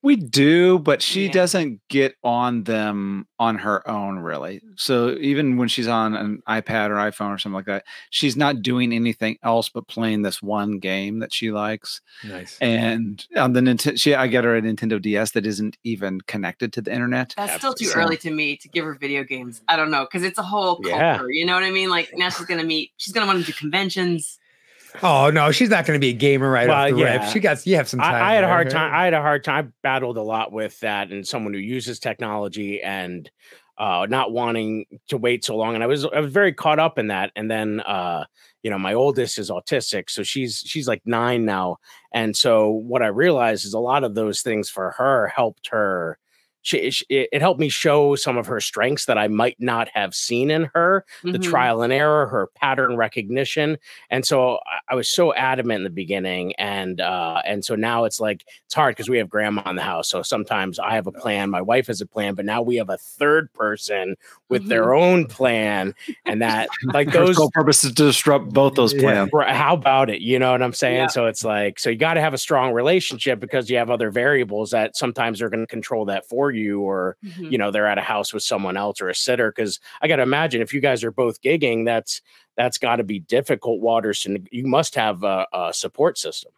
We 0.05 0.15
do, 0.15 0.77
but 0.77 1.01
she 1.01 1.25
Yeah. 1.25 1.31
doesn't 1.31 1.81
get 1.89 2.15
on 2.23 2.63
them 2.65 3.27
on 3.39 3.57
her 3.57 3.87
own, 3.89 4.19
really. 4.19 4.57
Mm. 4.57 4.79
So 4.79 5.17
even 5.19 5.57
when 5.57 5.67
she's 5.67 5.87
on 5.87 6.13
an 6.13 6.43
iPad 6.47 6.91
or 6.91 6.95
iPhone 6.95 7.31
or 7.31 7.39
something 7.39 7.55
like 7.55 7.65
that, 7.65 7.85
she's 8.11 8.37
not 8.37 8.61
doing 8.61 8.93
anything 8.93 9.37
else 9.41 9.67
but 9.67 9.87
playing 9.87 10.21
this 10.21 10.43
one 10.43 10.77
game 10.77 11.19
that 11.19 11.33
she 11.33 11.51
likes. 11.51 12.01
Nice. 12.23 12.55
And 12.61 13.25
on 13.35 13.53
the 13.53 13.61
Nintendo, 13.61 13.99
she 13.99 14.13
I 14.13 14.27
get 14.27 14.43
her 14.43 14.55
a 14.55 14.61
Nintendo 14.61 15.01
DS 15.01 15.31
that 15.31 15.47
isn't 15.47 15.75
even 15.83 16.21
connected 16.21 16.71
to 16.73 16.81
the 16.83 16.93
internet. 16.93 17.33
That's 17.35 17.55
still 17.55 17.73
too 17.73 17.89
early 17.95 18.17
to 18.17 18.29
me 18.29 18.57
to 18.57 18.69
give 18.69 18.85
her 18.85 18.93
video 18.93 19.23
games. 19.23 19.63
I 19.67 19.75
don't 19.75 19.89
know 19.89 20.05
because 20.05 20.21
it's 20.21 20.37
a 20.37 20.43
whole 20.43 20.75
culture. 20.75 20.95
Yeah. 20.95 21.21
You 21.27 21.47
know 21.47 21.55
what 21.55 21.63
I 21.63 21.71
mean? 21.71 21.89
Like 21.89 22.11
now 22.15 22.29
she's 22.29 22.45
gonna 22.45 22.63
meet. 22.63 22.91
She's 22.97 23.11
gonna 23.11 23.25
want 23.25 23.39
to 23.39 23.45
do 23.45 23.53
conventions. 23.53 24.37
Oh 25.03 25.29
no, 25.29 25.51
she's 25.51 25.69
not 25.69 25.85
going 25.85 25.99
to 25.99 26.01
be 26.01 26.09
a 26.09 26.13
gamer 26.13 26.49
right 26.49 26.69
off 26.69 26.91
Well, 26.91 26.97
the 26.97 27.03
rip. 27.03 27.23
She 27.23 27.39
got 27.39 27.65
you 27.65 27.75
have 27.75 27.87
some 27.87 27.99
time. 27.99 28.15
I, 28.15 28.31
I 28.31 28.33
had 28.35 28.43
a 28.43 28.47
hard 28.47 28.69
time 28.69 28.93
i 28.93 29.03
had 29.03 29.13
a 29.13 29.21
hard 29.21 29.43
time 29.43 29.65
i 29.65 29.71
battled 29.81 30.17
a 30.17 30.21
lot 30.21 30.51
with 30.51 30.79
that 30.79 31.11
and 31.11 31.27
someone 31.27 31.53
who 31.53 31.59
uses 31.59 31.99
technology 31.99 32.81
and 32.81 33.29
uh 33.77 34.05
not 34.09 34.31
wanting 34.31 34.85
to 35.09 35.17
wait 35.17 35.43
so 35.43 35.55
long 35.55 35.75
and 35.75 35.83
i 35.83 35.87
was 35.87 36.05
i 36.05 36.19
was 36.19 36.31
very 36.31 36.53
caught 36.53 36.79
up 36.79 36.97
in 36.97 37.07
that 37.07 37.31
and 37.35 37.49
then 37.49 37.79
uh 37.81 38.23
you 38.63 38.69
know 38.69 38.77
my 38.79 38.93
oldest 38.93 39.37
is 39.37 39.49
autistic 39.49 40.09
so 40.09 40.23
she's 40.23 40.63
she's 40.65 40.87
like 40.87 41.01
nine 41.05 41.45
now 41.45 41.77
and 42.13 42.35
so 42.35 42.69
what 42.69 43.01
i 43.01 43.07
realized 43.07 43.65
is 43.65 43.73
a 43.73 43.79
lot 43.79 44.03
of 44.03 44.15
those 44.15 44.41
things 44.41 44.69
for 44.69 44.91
her 44.91 45.27
helped 45.27 45.67
her 45.67 46.17
she, 46.65 46.89
she- 46.89 47.05
it, 47.09 47.41
helped 47.41 47.59
me 47.59 47.69
show 47.69 48.15
some 48.15 48.37
of 48.37 48.47
her 48.47 48.59
strengths 48.59 49.05
that 49.05 49.19
i 49.19 49.27
might 49.27 49.55
not 49.59 49.87
have 49.89 50.15
seen 50.15 50.49
in 50.49 50.69
her 50.73 51.05
the 51.23 51.37
Mhm. 51.37 51.43
trial 51.43 51.81
and 51.83 51.93
error, 51.93 52.25
her 52.27 52.47
pattern 52.55 52.97
recognition. 52.97 53.77
And 54.09 54.25
so 54.25 54.59
I- 54.89 54.95
was 54.95 55.07
so 55.09 55.33
adamant 55.33 55.79
in 55.79 55.83
the 55.83 55.89
beginning. 55.89 56.53
And 56.57 56.99
uh, 57.01 57.41
and 57.45 57.63
so 57.63 57.75
now 57.75 58.05
it's 58.05 58.19
like 58.19 58.45
it's 58.65 58.73
hard 58.73 58.95
because 58.95 59.09
we 59.09 59.17
have 59.19 59.29
grandma 59.29 59.61
in 59.69 59.75
the 59.75 59.81
house. 59.83 60.09
So 60.09 60.21
sometimes 60.23 60.79
I 60.79 60.95
have 60.95 61.05
a 61.07 61.11
plan, 61.11 61.49
my 61.49 61.61
wife 61.61 61.87
has 61.87 62.01
a 62.01 62.05
plan, 62.05 62.33
but 62.33 62.45
now 62.45 62.61
we 62.61 62.77
have 62.77 62.89
a 62.89 62.97
third 62.97 63.53
person 63.53 64.15
with 64.49 64.67
their 64.67 64.93
own 64.95 65.25
plan. 65.27 65.93
And 66.25 66.41
that 66.41 66.69
like 66.93 67.11
those 67.11 67.35
sole 67.35 67.51
purpose 67.51 67.83
is 67.83 67.91
to 67.93 68.05
disrupt 68.05 68.49
both 68.53 68.73
those 68.75 68.93
plans. 68.93 69.29
Right, 69.33 69.53
How 69.53 69.73
about 69.75 70.09
it? 70.09 70.21
You 70.21 70.39
know 70.39 70.51
what 70.51 70.61
I'm 70.63 70.73
saying? 70.73 70.95
Yeah. 70.95 71.07
So 71.07 71.25
it's 71.27 71.43
like, 71.43 71.77
so 71.79 71.89
you 71.91 71.97
got 71.97 72.15
to 72.15 72.21
have 72.21 72.33
a 72.33 72.37
strong 72.39 72.73
relationship 72.73 73.39
because 73.39 73.69
you 73.69 73.77
have 73.77 73.91
other 73.91 74.09
variables 74.09 74.71
that 74.71 74.95
sometimes 74.95 75.41
are 75.41 75.49
going 75.49 75.61
to 75.63 75.67
control 75.67 76.05
that 76.05 76.25
for 76.27 76.51
you, 76.51 76.54
or 76.81 77.17
Mhm. 77.25 77.51
you 77.51 77.57
know 77.57 77.71
they're 77.71 77.87
at 77.87 77.97
a 77.97 78.01
house 78.01 78.33
with 78.33 78.43
someone 78.43 78.77
else 78.77 79.01
or 79.01 79.09
a 79.09 79.15
sitter. 79.15 79.51
Because 79.51 79.79
I 80.01 80.07
got 80.07 80.17
to 80.17 80.23
imagine 80.23 80.61
if 80.61 80.73
you 80.73 80.81
guys 80.81 81.03
are 81.03 81.11
both 81.11 81.41
gigging, 81.41 81.85
that's 81.85 82.21
that's 82.57 82.77
got 82.77 82.97
to 82.97 83.03
be 83.03 83.19
difficult 83.19 83.81
waters. 83.81 84.25
And 84.25 84.47
you 84.51 84.65
must 84.65 84.95
have 84.95 85.23
a, 85.23 85.45
a 85.53 85.73
support 85.73 86.17
system. 86.17 86.51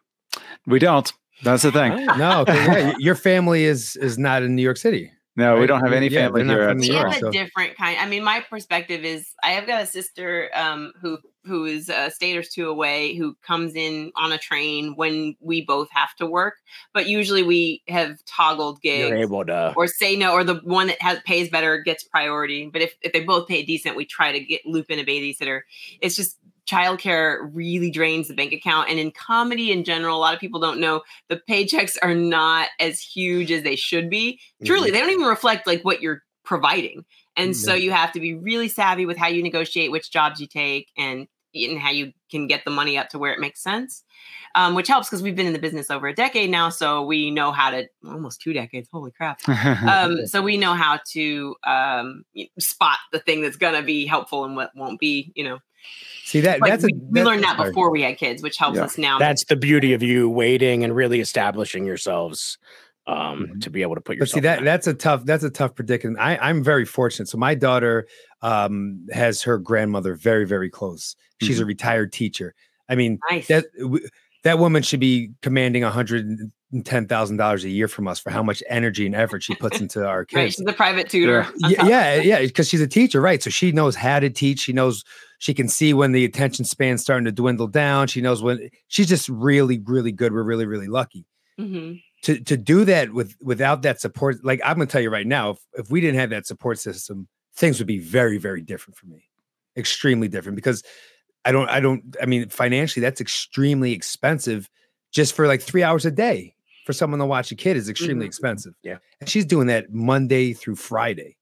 We 0.66 0.80
don't. 0.80 1.12
That's 1.44 1.64
the 1.64 1.72
thing. 1.72 2.06
no 2.18 2.44
yeah, 2.48 2.94
your 3.00 3.16
family 3.16 3.64
is 3.66 3.96
is 3.98 4.18
not 4.18 4.44
in 4.44 4.56
New 4.56 4.64
York 4.64 4.78
City. 4.78 5.12
No, 5.36 5.60
we 5.60 5.68
don't 5.68 5.82
have 5.84 5.94
any 5.94 6.10
family 6.10 6.42
they're 6.44 6.58
here. 6.58 6.70
from 6.70 6.78
at 6.80 6.82
we 6.82 6.88
New 6.88 6.94
the 6.94 7.00
York, 7.00 7.14
have 7.14 7.18
a 7.18 7.26
so- 7.26 7.32
different 7.32 7.78
kind. 7.78 7.96
I 8.00 8.08
mean, 8.08 8.24
my 8.24 8.40
perspective 8.50 9.06
is 9.06 9.28
I 9.44 9.52
have 9.52 9.68
got 9.68 9.84
a 9.84 9.86
sister 9.86 10.50
um, 10.56 10.94
who 11.00 11.20
who 11.48 11.66
is 11.66 11.90
a 11.90 12.12
state 12.12 12.38
or 12.38 12.44
two 12.44 12.70
away 12.70 13.16
who 13.16 13.36
comes 13.42 13.74
in 13.76 14.12
on 14.16 14.32
a 14.32 14.38
train 14.38 14.94
when 14.96 15.36
we 15.40 15.66
both 15.66 15.90
have 15.92 16.14
to 16.16 16.26
work. 16.26 16.56
But 16.94 17.08
usually 17.08 17.44
we 17.44 17.82
have 17.88 18.24
toggled 18.26 18.82
gigs. 18.82 19.10
You're 19.10 19.18
able 19.18 19.46
to. 19.46 19.74
or 19.76 19.88
say 19.88 20.16
no, 20.16 20.34
or 20.34 20.44
the 20.44 20.56
one 20.64 20.88
that 20.88 21.02
has 21.02 21.20
pays 21.22 21.50
better 21.50 21.78
gets 21.80 22.04
priority. 22.04 22.70
But 22.72 22.82
if, 22.82 22.96
if 23.02 23.14
they 23.14 23.24
both 23.24 23.48
pay 23.48 23.64
decent, 23.64 23.96
we 23.96 24.06
try 24.06 24.32
to 24.32 24.40
get 24.40 24.66
loop 24.66 24.90
in 24.90 25.00
a 25.00 25.06
babysitter. 25.06 25.62
It's 26.02 26.16
just 26.16 26.38
childcare 26.70 27.50
really 27.54 27.90
drains 27.90 28.28
the 28.28 28.34
bank 28.34 28.52
account. 28.52 28.90
And 28.90 29.00
in 29.00 29.12
comedy 29.12 29.72
in 29.72 29.84
general, 29.84 30.18
a 30.18 30.20
lot 30.20 30.34
of 30.34 30.40
people 30.40 30.60
don't 30.60 30.80
know 30.80 31.02
the 31.30 31.42
paychecks 31.50 31.98
are 32.04 32.14
not 32.14 32.68
as 32.80 33.00
huge 33.00 33.52
as 33.52 33.64
they 33.64 33.76
should 33.76 34.10
be. 34.10 34.40
Truly, 34.66 34.90
mm-hmm. 34.90 34.94
they 34.94 35.00
don't 35.00 35.12
even 35.12 35.26
reflect 35.26 35.66
like 35.66 35.84
what 35.84 36.02
you're 36.02 36.24
providing. 36.44 37.06
And 37.36 37.56
so 37.56 37.74
mm-hmm. 37.74 37.84
you 37.84 37.92
have 37.92 38.12
to 38.14 38.20
be 38.20 38.34
really 38.34 38.68
savvy 38.68 39.06
with 39.06 39.18
how 39.18 39.28
you 39.28 39.44
negotiate 39.44 39.92
which 39.92 40.12
jobs 40.12 40.42
you 40.42 40.48
take 40.48 40.92
and 40.98 41.28
and 41.66 41.80
how 41.80 41.92
you 41.92 42.14
can 42.30 42.48
get 42.48 42.64
the 42.66 42.72
money 42.72 42.98
up 42.98 43.10
to 43.10 43.20
where 43.20 43.34
it 43.34 43.40
makes 43.40 43.62
sense, 43.62 44.04
um, 44.56 44.76
which 44.76 44.88
helps 44.88 45.10
because 45.10 45.22
we've 45.24 45.36
been 45.36 45.48
in 45.48 45.54
the 45.54 45.60
business 45.60 45.90
over 45.90 46.08
a 46.08 46.14
decade 46.14 46.50
now, 46.50 46.70
so 46.70 47.04
we 47.06 47.32
know 47.32 47.52
how 47.52 47.70
to 47.72 47.88
almost 48.06 48.42
two 48.42 48.54
decades. 48.54 48.90
Holy 48.92 49.12
crap! 49.12 49.40
um, 49.48 50.26
so 50.28 50.42
we 50.42 50.58
know 50.58 50.74
how 50.74 51.00
to 51.14 51.56
um, 51.64 52.24
spot 52.60 52.98
the 53.12 53.20
thing 53.20 53.42
that's 53.42 53.58
gonna 53.58 53.84
be 53.84 54.06
helpful 54.06 54.46
and 54.46 54.56
what 54.56 54.72
won't 54.76 55.00
be. 55.00 55.32
You 55.36 55.44
know, 55.44 55.60
See 56.24 56.42
that 56.42 56.62
like 56.62 56.72
that's 56.72 56.84
a, 56.84 56.88
we, 56.88 56.94
we 57.10 57.24
learned 57.24 57.44
that 57.44 57.58
before 57.58 57.90
we 57.92 58.02
had 58.02 58.18
kids, 58.18 58.44
which 58.44 58.58
helps 58.58 58.78
Yeah. 58.78 58.84
us 58.84 58.98
now. 58.98 59.20
That's 59.20 59.46
the 59.46 59.56
beauty 59.56 59.94
of 59.94 60.04
you 60.04 60.30
waiting 60.30 60.84
and 60.84 60.96
really 60.96 61.20
establishing 61.20 61.86
yourselves 61.86 62.58
um, 63.08 63.48
Mhm. 63.56 63.62
to 63.62 63.70
be 63.70 63.82
able 63.82 63.96
to 63.96 64.02
put 64.02 64.18
yourself. 64.18 64.42
But 64.44 64.48
see 64.50 64.58
in 64.60 64.64
that 64.64 64.64
that's 64.66 64.88
a 64.88 64.94
tough 64.94 65.26
that's 65.26 65.44
a 65.44 65.50
tough 65.50 65.76
predicament. 65.76 66.20
I 66.20 66.38
I'm 66.38 66.64
very 66.64 66.86
fortunate. 66.86 67.28
So 67.30 67.38
my 67.38 67.56
daughter 67.56 68.06
um 68.42 69.08
has 69.12 69.42
her 69.44 69.58
grandmother 69.58 70.16
very 70.16 70.46
very 70.46 70.70
close. 70.70 71.16
She's 71.42 71.60
a 71.60 71.66
retired 71.66 72.12
teacher. 72.14 72.54
I 72.90 72.96
mean 72.96 73.20
nice. 73.32 73.48
that 73.48 73.66
w- 73.80 74.08
that 74.44 74.60
woman 74.60 74.84
should 74.84 75.00
be 75.00 75.32
commanding 75.42 75.84
a 75.84 75.90
hundred 75.92 76.26
and 76.26 76.86
ten 76.86 77.08
thousand 77.08 77.38
dollars 77.38 77.64
a 77.64 77.70
year 77.70 77.88
from 77.88 78.08
us 78.10 78.20
for 78.20 78.30
how 78.30 78.44
much 78.44 78.62
energy 78.70 79.06
and 79.06 79.16
effort 79.16 79.42
she 79.42 79.56
puts 79.56 79.80
into 79.80 80.06
our 80.06 80.20
right, 80.20 80.28
kids. 80.28 80.56
she's 80.56 80.66
a 80.68 80.74
private 80.74 81.10
tutor. 81.10 81.44
on 81.64 81.72
yeah, 81.72 81.78
top. 81.78 81.88
yeah, 81.90 82.16
yeah, 82.16 82.42
because 82.42 82.68
she's 82.68 82.82
a 82.82 82.88
teacher, 82.88 83.22
right? 83.22 83.42
So 83.42 83.50
she 83.50 83.72
knows 83.72 83.96
how 83.96 84.20
to 84.20 84.30
teach. 84.30 84.60
She 84.60 84.74
knows 84.74 85.04
she 85.40 85.54
can 85.54 85.70
see 85.70 85.94
when 85.94 86.12
the 86.12 86.26
attention 86.26 86.66
span's 86.66 87.02
starting 87.02 87.24
to 87.26 87.32
dwindle 87.32 87.68
down. 87.68 88.08
She 88.08 88.20
knows 88.22 88.44
when 88.44 88.70
she's 88.90 89.08
just 89.08 89.30
really, 89.30 89.80
really 89.86 90.12
good. 90.12 90.34
We're 90.34 90.44
really, 90.44 90.66
really 90.66 90.88
lucky 90.88 91.26
Mhm. 91.60 92.02
To 92.24 92.40
to 92.40 92.58
do 92.58 92.86
that 92.86 93.14
with 93.14 93.36
without 93.42 93.82
that 93.84 94.02
support. 94.02 94.44
Like 94.44 94.60
I'm 94.64 94.78
gonna 94.78 94.88
tell 94.88 95.02
you 95.02 95.10
right 95.10 95.28
now, 95.28 95.52
if 95.52 95.58
if 95.74 95.90
we 95.92 96.02
didn't 96.02 96.20
have 96.20 96.30
that 96.32 96.46
support 96.46 96.80
system, 96.80 97.28
things 97.56 97.80
would 97.80 97.88
be 97.88 98.00
very, 98.00 98.38
very 98.38 98.62
different 98.62 98.98
for 98.98 99.06
me. 99.08 99.30
Extremely 99.76 100.28
different 100.28 100.56
because 100.56 100.84
I 101.46 101.52
don't, 101.52 101.70
I 101.70 101.80
don't, 101.80 102.16
I 102.22 102.26
mean, 102.26 102.50
financially, 102.50 103.02
that's 103.02 103.22
extremely 103.22 103.94
expensive 103.94 104.70
just 105.12 105.34
for 105.34 105.48
like 105.48 105.62
three 105.62 105.82
hours 105.84 106.06
a 106.06 106.12
day 106.12 106.54
for 106.86 106.94
someone 106.94 107.20
to 107.20 107.26
watch 107.26 107.52
a 107.52 107.56
kid 107.56 107.78
is 107.78 107.88
extremely 107.90 108.26
Mhm. 108.26 108.30
expensive. 108.30 108.74
Yeah. 108.84 108.98
And 109.22 109.30
she's 109.30 109.46
doing 109.46 109.68
that 109.68 109.94
Monday 109.94 110.54
through 110.54 110.76
Friday. 110.76 111.38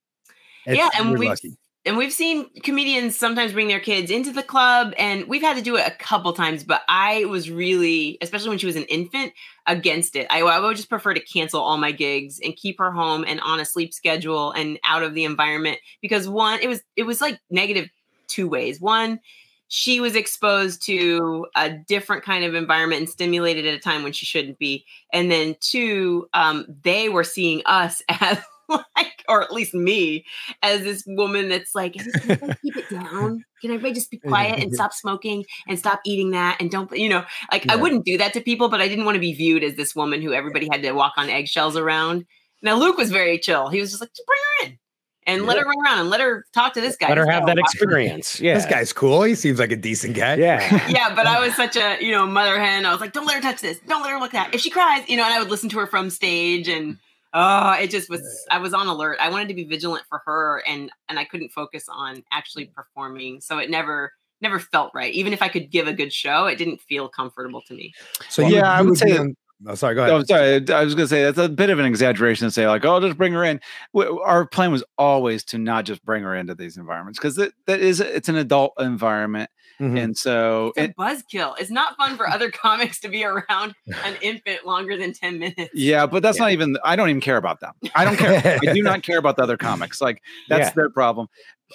Yeah, 0.67 0.89
and 0.97 1.11
we're 1.11 1.17
we've 1.19 1.29
lucky. 1.29 1.57
And 1.85 1.97
we've 1.97 2.13
seen 2.13 2.49
comedians 2.61 3.17
sometimes 3.17 3.53
bring 3.53 3.67
their 3.67 3.79
kids 3.79 4.09
into 4.09 4.31
the 4.31 4.43
club 4.43 4.93
and 4.97 5.27
we've 5.27 5.41
had 5.41 5.55
to 5.55 5.61
do 5.61 5.75
it 5.75 5.87
a 5.87 5.91
couple 5.91 6.33
times 6.33 6.63
but 6.63 6.81
i 6.89 7.25
was 7.25 7.49
really 7.49 8.17
especially 8.21 8.49
when 8.49 8.57
she 8.57 8.65
was 8.65 8.75
an 8.75 8.83
infant 8.83 9.33
against 9.67 10.15
it. 10.15 10.27
I, 10.29 10.41
I 10.41 10.59
would 10.59 10.75
just 10.75 10.89
prefer 10.89 11.13
to 11.13 11.19
cancel 11.19 11.61
all 11.61 11.77
my 11.77 11.91
gigs 11.91 12.39
and 12.43 12.55
keep 12.55 12.77
her 12.79 12.91
home 12.91 13.25
and 13.27 13.39
on 13.41 13.59
a 13.59 13.65
sleep 13.65 13.93
schedule 13.93 14.51
and 14.51 14.79
out 14.83 15.03
of 15.03 15.13
the 15.13 15.23
environment 15.23 15.79
because 16.01 16.29
one 16.29 16.59
it 16.61 16.67
was 16.67 16.81
it 16.95 17.03
was 17.03 17.21
like 17.21 17.39
negative 17.49 17.89
two 18.27 18.47
ways. 18.47 18.79
One 18.79 19.19
she 19.67 19.99
was 19.99 20.15
exposed 20.15 20.85
to 20.85 21.47
a 21.55 21.71
different 21.71 22.23
kind 22.23 22.45
of 22.45 22.53
environment 22.53 22.99
and 22.99 23.09
stimulated 23.09 23.65
at 23.65 23.73
a 23.73 23.79
time 23.79 24.03
when 24.03 24.13
she 24.13 24.25
shouldn't 24.25 24.59
be. 24.59 24.85
And 25.11 25.31
then 25.31 25.55
two 25.59 26.29
um, 26.33 26.65
they 26.83 27.09
were 27.09 27.23
seeing 27.23 27.63
us 27.65 28.03
as 28.09 28.37
like 28.95 29.23
or 29.27 29.41
at 29.41 29.51
least 29.51 29.73
me 29.73 30.25
as 30.61 30.81
this 30.81 31.03
woman 31.07 31.49
that's 31.49 31.75
like, 31.75 31.93
"Can 31.93 32.11
everybody 32.15 32.53
keep 32.61 32.77
it 32.77 32.89
down? 32.89 33.43
Can 33.61 33.71
everybody 33.71 33.93
just 33.93 34.11
be 34.11 34.17
quiet 34.17 34.61
and 34.61 34.73
stop 34.73 34.93
smoking 34.93 35.45
and 35.67 35.79
stop 35.79 35.99
eating 36.05 36.31
that 36.31 36.57
and 36.59 36.69
don't, 36.69 36.91
you 36.95 37.09
know, 37.09 37.23
like 37.51 37.69
I 37.69 37.75
wouldn't 37.75 38.05
do 38.05 38.17
that 38.17 38.33
to 38.33 38.41
people, 38.41 38.69
but 38.69 38.81
I 38.81 38.87
didn't 38.87 39.05
want 39.05 39.15
to 39.15 39.19
be 39.19 39.33
viewed 39.33 39.63
as 39.63 39.75
this 39.75 39.95
woman 39.95 40.21
who 40.21 40.33
everybody 40.33 40.67
had 40.71 40.83
to 40.83 40.91
walk 40.91 41.13
on 41.17 41.29
eggshells 41.29 41.75
around. 41.75 42.25
Now 42.61 42.75
Luke 42.77 42.97
was 42.97 43.11
very 43.11 43.39
chill. 43.39 43.69
He 43.69 43.79
was 43.79 43.91
just 43.91 44.01
like, 44.01 44.11
just 44.13 44.27
bring 44.27 44.39
her 44.39 44.65
in 44.67 44.79
and 45.27 45.45
let 45.45 45.57
her 45.57 45.65
run 45.65 45.75
around 45.83 45.99
and 45.99 46.09
let 46.09 46.21
her 46.21 46.45
talk 46.53 46.73
to 46.73 46.81
this 46.81 46.95
guy. 46.95 47.09
Let 47.09 47.17
her 47.17 47.25
have 47.25 47.45
that 47.45 47.55
will 47.55 47.63
watch 47.63 47.77
her." 47.79 47.83
experience. 47.83 48.39
Yeah. 48.39 48.55
This 48.55 48.65
guy's 48.65 48.93
cool. 48.93 49.23
He 49.23 49.35
seems 49.35 49.59
like 49.59 49.71
a 49.71 49.75
decent 49.75 50.15
guy. 50.15 50.35
Yeah. 50.35 50.87
yeah, 50.89 51.15
but 51.15 51.25
I 51.25 51.39
was 51.39 51.55
such 51.55 51.75
a 51.75 51.97
you 51.99 52.11
know 52.11 52.25
mother 52.25 52.59
hen. 52.59 52.85
I 52.85 52.91
was 52.91 53.01
like, 53.01 53.13
don't 53.13 53.25
let 53.25 53.35
her 53.35 53.41
touch 53.41 53.61
this. 53.61 53.79
Don't 53.87 54.01
let 54.01 54.11
her 54.11 54.19
look 54.19 54.33
at 54.33 54.45
that. 54.45 54.55
If 54.55 54.61
she 54.61 54.69
cries, 54.69 55.07
you 55.09 55.17
know, 55.17 55.23
and 55.23 55.33
I 55.33 55.39
would 55.39 55.49
listen 55.49 55.69
to 55.69 55.79
her 55.79 55.87
from 55.87 56.09
stage, 56.09 56.67
and 56.67 56.97
oh, 57.35 57.73
it 57.73 57.91
just 57.91 58.09
was. 58.09 58.21
I 58.49 58.57
was 58.57 58.73
on 58.73 58.87
alert. 58.87 59.17
I 59.21 59.29
wanted 59.29 59.49
to 59.49 59.53
be 59.53 59.65
vigilant 59.65 60.05
for 60.09 60.21
her, 60.25 60.63
and 60.67 60.89
and 61.09 61.19
I 61.19 61.25
couldn't 61.25 61.49
focus 61.51 61.85
on 61.87 62.23
actually 62.31 62.65
mm. 62.65 62.73
performing. 62.73 63.41
So 63.41 63.59
it 63.59 63.69
never 63.69 64.11
never 64.41 64.59
felt 64.59 64.91
right. 64.95 65.13
Even 65.13 65.33
if 65.33 65.41
I 65.41 65.47
could 65.47 65.69
give 65.69 65.87
a 65.87 65.93
good 65.93 66.11
show, 66.11 66.45
it 66.47 66.57
didn't 66.57 66.81
feel 66.81 67.07
comfortable 67.07 67.61
to 67.67 67.73
me. 67.73 67.93
So 68.29 68.43
Well, 68.43 68.51
yeah, 68.51 68.71
I 68.71 68.79
you 68.79 68.85
would 68.85 68.89
would 68.91 68.99
say 68.99 69.05
be 69.05 69.11
that- 69.13 69.19
on, 69.19 69.35
Oh, 69.67 69.73
sorry. 69.75 69.95
Go 69.95 70.03
Oh, 70.03 70.15
ahead. 70.17 70.27
sorry. 70.27 70.69
I 70.73 70.83
was 70.83 70.93
going 70.95 71.05
to 71.05 71.07
say 71.07 71.23
that's 71.23 71.37
a 71.37 71.47
bit 71.47 71.69
of 71.69 71.79
an 71.79 71.85
exaggeration 71.85 72.45
to 72.45 72.51
say 72.51 72.67
like, 72.67 72.83
oh, 72.83 72.99
just 72.99 73.17
bring 73.17 73.31
her 73.31 73.43
in. 73.45 73.61
W- 73.95 74.19
Our 74.19 74.45
plan 74.45 74.69
was 74.69 74.83
always 74.97 75.45
to 75.45 75.57
not 75.57 75.85
just 75.85 76.03
bring 76.03 76.23
her 76.23 76.35
into 76.35 76.53
these 76.53 76.75
environments 76.75 77.17
because 77.17 77.35
that, 77.37 77.53
that 77.65 77.79
is 77.79 78.01
it's 78.01 78.27
an 78.27 78.35
adult 78.35 78.73
environment, 78.77 79.49
Mhm. 79.79 79.99
and 80.01 80.17
so 80.17 80.67
It's 80.75 80.79
a 80.79 80.83
it, 80.85 80.95
buzzkill. 80.97 81.55
It's 81.59 81.71
not 81.71 81.95
fun 81.97 82.17
for 82.17 82.27
other 82.29 82.49
comics 82.65 82.99
to 83.01 83.09
be 83.09 83.23
around 83.23 83.73
an 84.03 84.15
infant 84.21 84.65
longer 84.65 84.97
than 84.97 85.13
10 85.13 85.39
minutes. 85.39 85.71
yeah, 85.73 86.05
but 86.05 86.21
that's 86.23 86.37
Yeah. 86.37 86.45
not 86.45 86.51
even. 86.51 86.77
I 86.83 86.95
don't 86.95 87.09
even 87.09 87.21
care 87.21 87.37
about 87.37 87.59
them. 87.59 87.73
I 87.95 88.05
don't 88.05 88.17
care. 88.17 88.59
I 88.67 88.73
do 88.73 88.81
not 88.81 89.03
care 89.03 89.17
about 89.17 89.35
the 89.35 89.43
other 89.43 89.57
comics. 89.57 90.01
Like 90.01 90.21
that's 90.49 90.67
Yeah. 90.67 90.73
their 90.75 90.89
problem. 90.89 91.27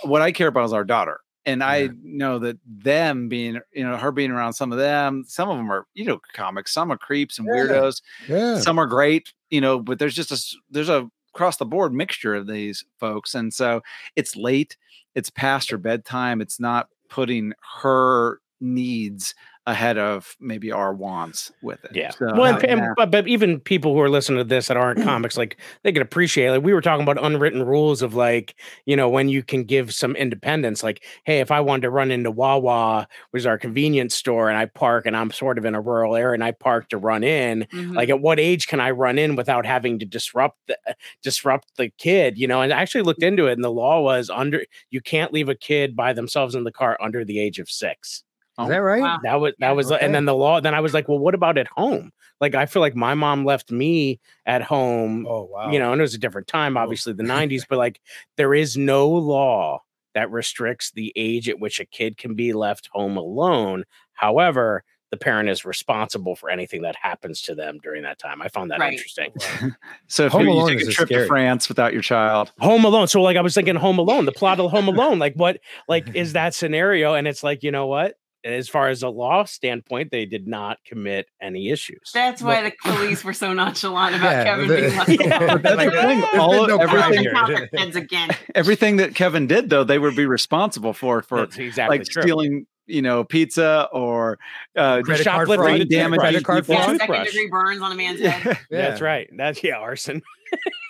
What 0.04 0.22
I 0.22 0.32
care 0.32 0.48
about 0.48 0.64
is 0.64 0.72
our 0.72 0.84
daughter. 0.84 1.20
And 1.46 1.64
I 1.64 1.88
know 2.02 2.38
that 2.40 2.58
them 2.66 3.28
being, 3.28 3.60
you 3.72 3.82
know, 3.82 3.96
her 3.96 4.12
being 4.12 4.30
around 4.30 4.52
some 4.52 4.72
of 4.72 4.78
them, 4.78 5.24
some 5.26 5.48
of 5.48 5.56
them 5.56 5.72
are, 5.72 5.86
you 5.94 6.04
know, 6.04 6.20
comics, 6.34 6.72
some 6.72 6.92
are 6.92 6.98
creeps 6.98 7.38
and 7.38 7.48
Yeah. 7.48 7.54
weirdos. 7.62 8.02
yeah. 8.28 8.58
some 8.58 8.78
are 8.78 8.86
great 8.86 9.32
you 9.48 9.60
know 9.60 9.80
but 9.80 9.98
there's 9.98 10.14
just 10.14 10.30
a 10.30 10.38
there's 10.70 10.88
a 10.88 11.08
across 11.34 11.56
the 11.56 11.64
board 11.64 11.92
mixture 11.92 12.36
of 12.36 12.46
these 12.46 12.84
folks 13.00 13.34
and 13.34 13.52
so 13.52 13.80
it's 14.14 14.36
late 14.36 14.76
it's 15.16 15.28
past 15.28 15.70
her 15.70 15.76
bedtime 15.78 16.40
it's 16.40 16.60
not 16.60 16.88
putting 17.10 17.52
her 17.82 18.40
needs 18.60 19.34
ahead 19.66 19.98
of 19.98 20.34
maybe 20.40 20.72
our 20.72 20.92
wants 20.94 21.52
with 21.62 21.84
it 21.84 21.90
Yeah. 21.94 22.10
So, 22.10 22.32
well, 22.34 22.54
and, 22.56 22.64
and- 22.64 22.94
but, 22.96 23.10
but 23.10 23.28
even 23.28 23.60
people 23.60 23.92
who 23.94 24.00
are 24.00 24.08
listening 24.08 24.38
to 24.38 24.44
this 24.44 24.68
that 24.68 24.76
aren't 24.76 25.02
comics, 25.04 25.36
like 25.36 25.58
they 25.84 25.92
can 25.92 26.00
appreciate. 26.02 26.50
Like 26.50 26.62
we 26.62 26.72
were 26.72 26.80
talking 26.80 27.02
about 27.02 27.22
unwritten 27.22 27.62
rules 27.62 28.00
of 28.02 28.14
like, 28.14 28.54
you 28.86 28.96
know, 28.96 29.08
when 29.08 29.28
you 29.28 29.42
can 29.42 29.64
give 29.64 29.92
some 29.94 30.16
independence. 30.16 30.82
Like, 30.82 31.04
hey, 31.24 31.40
if 31.40 31.50
I 31.50 31.60
wanted 31.60 31.82
to 31.82 31.90
run 31.90 32.10
into 32.10 32.30
Wawa, 32.30 33.06
which 33.30 33.40
is 33.42 33.46
our 33.46 33.58
convenience 33.58 34.14
store, 34.14 34.48
and 34.48 34.56
I 34.58 34.64
park, 34.66 35.04
and 35.06 35.16
I'm 35.16 35.30
sort 35.30 35.58
of 35.58 35.64
in 35.66 35.74
a 35.74 35.80
rural 35.80 36.16
area, 36.16 36.34
and 36.34 36.42
I 36.42 36.52
park 36.52 36.88
to 36.88 36.96
run 36.98 37.22
in. 37.22 37.66
Mhm. 37.72 37.94
Like, 37.94 38.08
at 38.08 38.20
what 38.20 38.40
age 38.40 38.66
can 38.66 38.80
I 38.80 38.90
run 38.92 39.18
in 39.18 39.36
without 39.36 39.66
having 39.66 39.98
to 39.98 40.06
disrupt 40.06 40.58
the 40.68 40.78
uh, 40.88 40.94
disrupt 41.22 41.76
the 41.76 41.90
kid? 41.98 42.38
You 42.38 42.48
know, 42.48 42.62
and 42.62 42.72
I 42.72 42.80
actually 42.80 43.02
looked 43.02 43.22
into 43.22 43.46
it, 43.46 43.52
and 43.52 43.62
the 43.64 43.70
law 43.70 44.00
was 44.00 44.30
under 44.30 44.64
you 44.90 45.00
can't 45.02 45.32
leave 45.32 45.50
a 45.50 45.54
kid 45.54 45.94
by 45.94 46.12
themselves 46.14 46.54
in 46.54 46.64
the 46.64 46.72
car 46.72 46.96
under 47.00 47.24
the 47.26 47.38
age 47.38 47.58
of 47.58 47.68
six. 47.70 48.24
Is 48.64 48.68
that 48.70 48.78
right? 48.78 49.02
Wow. 49.02 49.20
That 49.22 49.40
was 49.40 49.54
that 49.58 49.76
was, 49.76 49.90
uh, 49.90 49.94
Okay. 49.96 50.04
and 50.06 50.14
then 50.14 50.24
the 50.24 50.34
law. 50.34 50.60
Then 50.60 50.74
I 50.74 50.80
was 50.80 50.94
like, 50.94 51.08
well, 51.08 51.18
what 51.18 51.34
about 51.34 51.58
at 51.58 51.66
home? 51.68 52.12
Like, 52.40 52.54
I 52.54 52.66
feel 52.66 52.80
like 52.80 52.94
my 52.96 53.14
mom 53.14 53.44
left 53.44 53.70
me 53.70 54.18
at 54.46 54.62
home. 54.62 55.26
Oh 55.28 55.44
wow. 55.44 55.70
You 55.70 55.78
know, 55.78 55.92
and 55.92 56.00
it 56.00 56.02
was 56.02 56.14
a 56.14 56.18
different 56.18 56.46
time, 56.46 56.76
oh. 56.76 56.80
obviously 56.80 57.12
the 57.12 57.22
'90s, 57.22 57.64
but 57.68 57.78
like, 57.78 58.00
there 58.36 58.54
is 58.54 58.76
no 58.76 59.08
law 59.08 59.82
that 60.14 60.30
restricts 60.30 60.90
the 60.92 61.12
age 61.16 61.48
at 61.48 61.60
which 61.60 61.78
a 61.80 61.84
kid 61.84 62.16
can 62.16 62.34
be 62.34 62.52
left 62.52 62.88
home 62.92 63.16
alone. 63.16 63.84
However, 64.14 64.82
the 65.10 65.16
parent 65.16 65.48
is 65.48 65.64
responsible 65.64 66.36
for 66.36 66.50
anything 66.50 66.82
that 66.82 66.94
happens 66.96 67.42
to 67.42 67.54
them 67.54 67.78
during 67.82 68.02
that 68.04 68.18
time. 68.18 68.40
I 68.40 68.48
found 68.48 68.70
that 68.70 68.78
Right. 68.80 68.92
interesting. 68.92 69.32
so 70.06 70.26
if 70.26 70.32
Home 70.32 70.42
you, 70.46 70.52
you 70.52 70.56
Alone 70.58 70.68
take 70.68 70.82
a 70.82 70.90
trip 70.90 71.08
scary. 71.08 71.22
to 71.24 71.26
france 71.28 71.68
without 71.68 71.92
your 71.92 72.02
child 72.02 72.52
Home 72.60 72.84
Alone. 72.84 73.08
So 73.08 73.20
like 73.20 73.36
I 73.36 73.40
was 73.40 73.54
thinking 73.54 73.74
Home 73.76 73.98
Alone, 73.98 74.24
the 74.24 74.30
plot 74.32 74.60
of 74.60 74.70
Home 74.70 74.86
Alone. 74.88 75.18
Like 75.18 75.34
what 75.34 75.58
like 75.88 76.14
is 76.14 76.34
that 76.34 76.54
scenario? 76.54 77.14
And 77.14 77.26
it's 77.26 77.42
like, 77.42 77.62
you 77.64 77.70
know 77.72 77.86
what? 77.88 78.16
As 78.42 78.68
far 78.70 78.88
as 78.88 79.02
a 79.02 79.08
law 79.10 79.44
standpoint, 79.44 80.10
they 80.10 80.24
did 80.24 80.46
not 80.48 80.78
commit 80.86 81.26
any 81.42 81.68
issues. 81.68 82.10
That's 82.14 82.40
why 82.40 82.62
the 82.62 82.72
police 82.82 83.22
were 83.22 83.34
so 83.34 83.52
nonchalant 83.52 84.16
about 84.16 84.30
Yeah, 84.30 84.44
Kevin 84.44 84.68
the- 84.68 84.76
being 84.76 84.96
left 84.96 85.08
Yeah, 85.20 85.38
alone. 85.44 85.62
that's 85.62 85.76
Like, 85.76 85.90
the 85.90 86.00
thing. 86.00 86.22
"Ah, 86.22 86.28
There's 86.30 86.40
All 86.42 86.50
been 86.52 86.60
of- 86.62 86.68
no 86.68 86.78
crime 86.86 87.12
everything- 87.12 87.56
here. 87.56 87.68
kids 87.76 87.96
again. 87.96 88.30
everything 88.54 88.96
that 88.96 89.14
kevin 89.14 89.46
did 89.46 89.68
though 89.68 89.84
they 89.84 89.98
would 89.98 90.16
be 90.16 90.24
responsible 90.38 90.92
for 90.94 91.20
for 91.22 91.38
That's 91.40 91.58
exactly 91.58 91.98
like 91.98 92.08
true. 92.08 92.22
stealing 92.22 92.66
you 92.86 93.02
know 93.02 93.24
pizza 93.24 93.88
or 93.92 94.38
uh 94.74 95.02
Credit 95.02 95.24
card 95.24 95.46
shoplifting 95.48 95.76
fraud, 95.78 95.88
damage 95.90 96.20
credit 96.20 96.44
card 96.44 96.64
people. 96.66 96.74
Yeah. 96.76 96.86
Toothbrush. 96.86 97.08
second 97.08 97.24
degree 97.26 97.48
burns 97.50 97.82
on 97.82 97.92
a 97.92 97.94
man's 97.94 98.20
head. 98.20 98.42
yeah. 98.70 98.88
That's 98.88 99.00
right. 99.02 99.28
That's 99.36 99.62
yeah, 99.62 99.76
arson. 99.76 100.22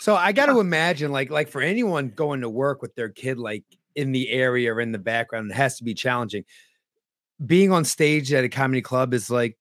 So 0.01 0.15
I 0.17 0.33
got 0.33 0.47
to 0.47 0.59
imagine, 0.61 1.13
like, 1.13 1.29
like 1.31 1.49
for 1.49 1.61
anyone 1.61 2.09
going 2.17 2.41
to 2.41 2.49
work 2.49 2.81
with 2.81 2.95
their 2.95 3.11
kid, 3.11 3.39
like 3.39 3.65
in 3.95 4.13
the 4.13 4.31
area 4.31 4.73
or 4.73 4.81
in 4.81 4.93
the 4.93 4.99
background, 4.99 5.51
it 5.51 5.55
has 5.55 5.77
to 5.77 5.85
be 5.85 5.93
challenging. 5.93 6.45
Being 7.45 7.73
on 7.73 7.85
stage 7.85 8.33
at 8.33 8.45
a 8.45 8.49
comedy 8.49 8.83
club 8.83 9.15
is 9.15 9.31
like 9.31 9.57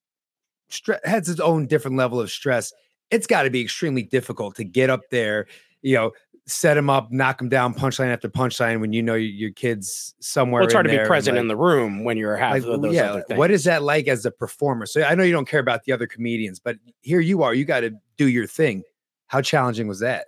stre- 0.70 1.04
has 1.06 1.30
its 1.30 1.40
own 1.40 1.68
different 1.68 1.98
level 1.98 2.20
of 2.20 2.30
stress. 2.32 2.74
It's 3.12 3.28
got 3.28 3.44
to 3.44 3.50
be 3.50 3.62
extremely 3.62 4.04
difficult 4.04 4.56
to 4.58 4.64
get 4.64 4.90
up 4.90 5.02
there, 5.10 5.48
you 5.82 5.96
know, 5.96 6.12
set 6.46 6.74
them 6.74 6.90
up, 6.90 7.12
knock 7.12 7.38
them 7.38 7.50
down, 7.50 7.74
punchline 7.74 8.12
after 8.12 8.28
punchline 8.30 8.82
when 8.82 8.92
you 8.92 9.02
know 9.02 9.14
your, 9.14 9.32
your 9.32 9.52
kids 9.52 10.14
somewhere. 10.20 10.62
Well, 10.62 10.66
it's 10.66 10.74
hard 10.74 10.86
to 10.86 10.90
in 10.90 10.94
be 10.94 10.98
there 10.98 11.06
and, 11.06 11.10
present 11.10 11.36
like- 11.36 11.42
in 11.42 11.48
the 11.48 11.56
room 11.56 12.04
when 12.04 12.18
you're 12.18 12.34
like, 12.34 12.64
having 12.64 12.82
those 12.82 12.94
yeah, 12.94 13.12
other 13.12 13.24
things. 13.28 13.38
what 13.38 13.52
is 13.52 13.64
that 13.64 13.84
like 13.84 14.08
as 14.08 14.26
a 14.26 14.32
performer? 14.32 14.86
So 14.86 15.04
I 15.04 15.16
know 15.16 15.24
you 15.24 15.32
don't 15.32 15.48
care 15.48 15.60
about 15.60 15.84
the 15.84 15.92
other 15.92 16.08
comedians, 16.08 16.60
but 16.60 16.78
here 17.02 17.20
you 17.20 17.44
are. 17.44 17.54
You 17.54 17.66
got 17.66 17.82
to 17.82 17.92
do 18.18 18.28
your 18.28 18.48
thing. 18.48 18.84
How 19.28 19.42
challenging 19.42 19.88
was 19.88 20.00
that? 20.00 20.26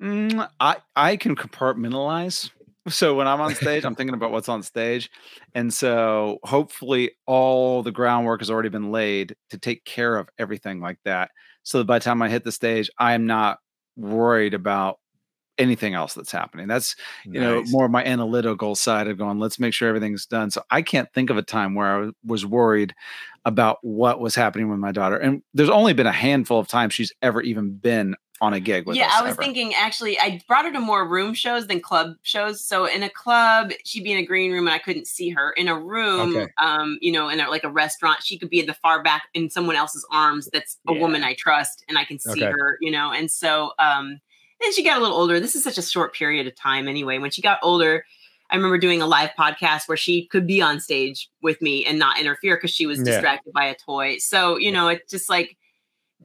Mm, 0.00 0.48
I 0.58 0.76
I 0.96 1.16
can 1.16 1.36
compartmentalize. 1.36 2.50
So 2.88 3.14
when 3.14 3.28
I'm 3.28 3.40
on 3.40 3.54
stage, 3.56 3.84
I'm 3.84 3.94
thinking 3.94 4.14
about 4.14 4.32
what's 4.32 4.48
on 4.48 4.62
stage, 4.62 5.10
and 5.54 5.72
so 5.72 6.38
hopefully 6.44 7.12
all 7.26 7.82
the 7.82 7.92
groundwork 7.92 8.40
has 8.40 8.50
already 8.50 8.68
been 8.68 8.90
laid 8.90 9.36
to 9.50 9.58
take 9.58 9.84
care 9.84 10.16
of 10.16 10.28
everything 10.38 10.80
like 10.80 10.98
that. 11.04 11.30
So 11.62 11.78
that 11.78 11.84
by 11.84 11.98
the 11.98 12.04
time 12.04 12.22
I 12.22 12.28
hit 12.28 12.44
the 12.44 12.52
stage, 12.52 12.90
I 12.98 13.14
am 13.14 13.26
not 13.26 13.58
worried 13.96 14.54
about 14.54 14.98
anything 15.58 15.94
else 15.94 16.14
that's 16.14 16.32
happening. 16.32 16.66
That's 16.66 16.96
you 17.24 17.40
know 17.40 17.62
more 17.68 17.84
of 17.84 17.90
my 17.90 18.04
analytical 18.04 18.74
side 18.74 19.08
of 19.08 19.18
going. 19.18 19.38
Let's 19.38 19.58
make 19.58 19.74
sure 19.74 19.88
everything's 19.88 20.26
done. 20.26 20.50
So 20.50 20.62
I 20.70 20.82
can't 20.82 21.12
think 21.12 21.30
of 21.30 21.36
a 21.36 21.42
time 21.42 21.74
where 21.74 22.04
I 22.04 22.10
was 22.24 22.44
worried 22.46 22.94
about 23.44 23.78
what 23.82 24.20
was 24.20 24.34
happening 24.34 24.70
with 24.70 24.78
my 24.78 24.92
daughter. 24.92 25.16
And 25.16 25.42
there's 25.54 25.70
only 25.70 25.92
been 25.92 26.06
a 26.06 26.12
handful 26.12 26.58
of 26.58 26.68
times 26.68 26.94
she's 26.94 27.12
ever 27.22 27.40
even 27.42 27.74
been 27.76 28.16
on 28.42 28.52
a 28.52 28.60
gig 28.60 28.84
with 28.86 28.96
yeah. 28.96 29.08
I 29.10 29.22
was 29.22 29.30
ever. 29.32 29.42
thinking 29.42 29.72
actually, 29.74 30.18
I 30.18 30.42
brought 30.48 30.64
her 30.66 30.72
to 30.72 30.80
more 30.80 31.08
room 31.08 31.32
shows 31.32 31.66
than 31.68 31.80
club 31.80 32.16
shows. 32.22 32.62
So 32.62 32.84
in 32.84 33.02
a 33.02 33.08
club, 33.08 33.70
she'd 33.84 34.02
be 34.04 34.12
in 34.12 34.18
a 34.18 34.26
green 34.26 34.52
room 34.52 34.66
and 34.66 34.74
I 34.74 34.78
couldn't 34.78 35.06
see 35.06 35.30
her. 35.30 35.52
In 35.52 35.68
a 35.68 35.78
room, 35.78 36.36
Okay. 36.36 36.52
um, 36.60 36.98
you 37.00 37.12
know, 37.12 37.28
in 37.28 37.38
a, 37.40 37.48
like 37.48 37.64
a 37.64 37.70
restaurant, 37.70 38.22
she 38.22 38.36
could 38.36 38.50
be 38.50 38.60
in 38.60 38.66
the 38.66 38.74
far 38.74 39.02
back 39.02 39.28
in 39.32 39.48
someone 39.48 39.76
else's 39.76 40.04
arms. 40.12 40.48
That's 40.52 40.76
a 40.88 40.92
Yeah. 40.92 41.00
woman 41.00 41.22
I 41.24 41.34
trust 41.34 41.84
and 41.88 41.96
I 41.96 42.04
can 42.04 42.18
see 42.18 42.30
Okay. 42.42 42.50
her, 42.50 42.76
you 42.80 42.90
know. 42.90 43.12
And 43.12 43.30
so, 43.30 43.72
um, 43.78 44.20
then 44.60 44.72
she 44.72 44.82
got 44.84 44.98
a 44.98 45.00
little 45.00 45.16
older. 45.16 45.40
This 45.40 45.54
is 45.54 45.62
such 45.64 45.78
a 45.78 45.82
short 45.82 46.12
period 46.14 46.46
of 46.46 46.54
time 46.56 46.88
anyway. 46.88 47.18
When 47.18 47.30
she 47.30 47.42
got 47.42 47.58
older, 47.62 48.04
I 48.50 48.56
remember 48.56 48.76
doing 48.78 49.00
a 49.00 49.06
live 49.06 49.30
podcast 49.38 49.88
where 49.88 49.96
she 49.96 50.26
could 50.26 50.46
be 50.46 50.60
on 50.60 50.78
stage 50.80 51.30
with 51.42 51.62
me 51.62 51.86
and 51.86 51.98
not 51.98 52.20
interfere 52.20 52.56
because 52.56 52.70
she 52.72 52.86
was 52.86 52.98
Yeah. 52.98 53.04
distracted 53.06 53.52
by 53.52 53.64
a 53.66 53.74
toy. 53.76 54.18
So, 54.18 54.56
you 54.58 54.70
know, 54.72 54.88
it's 54.88 55.10
just 55.10 55.28
like 55.30 55.56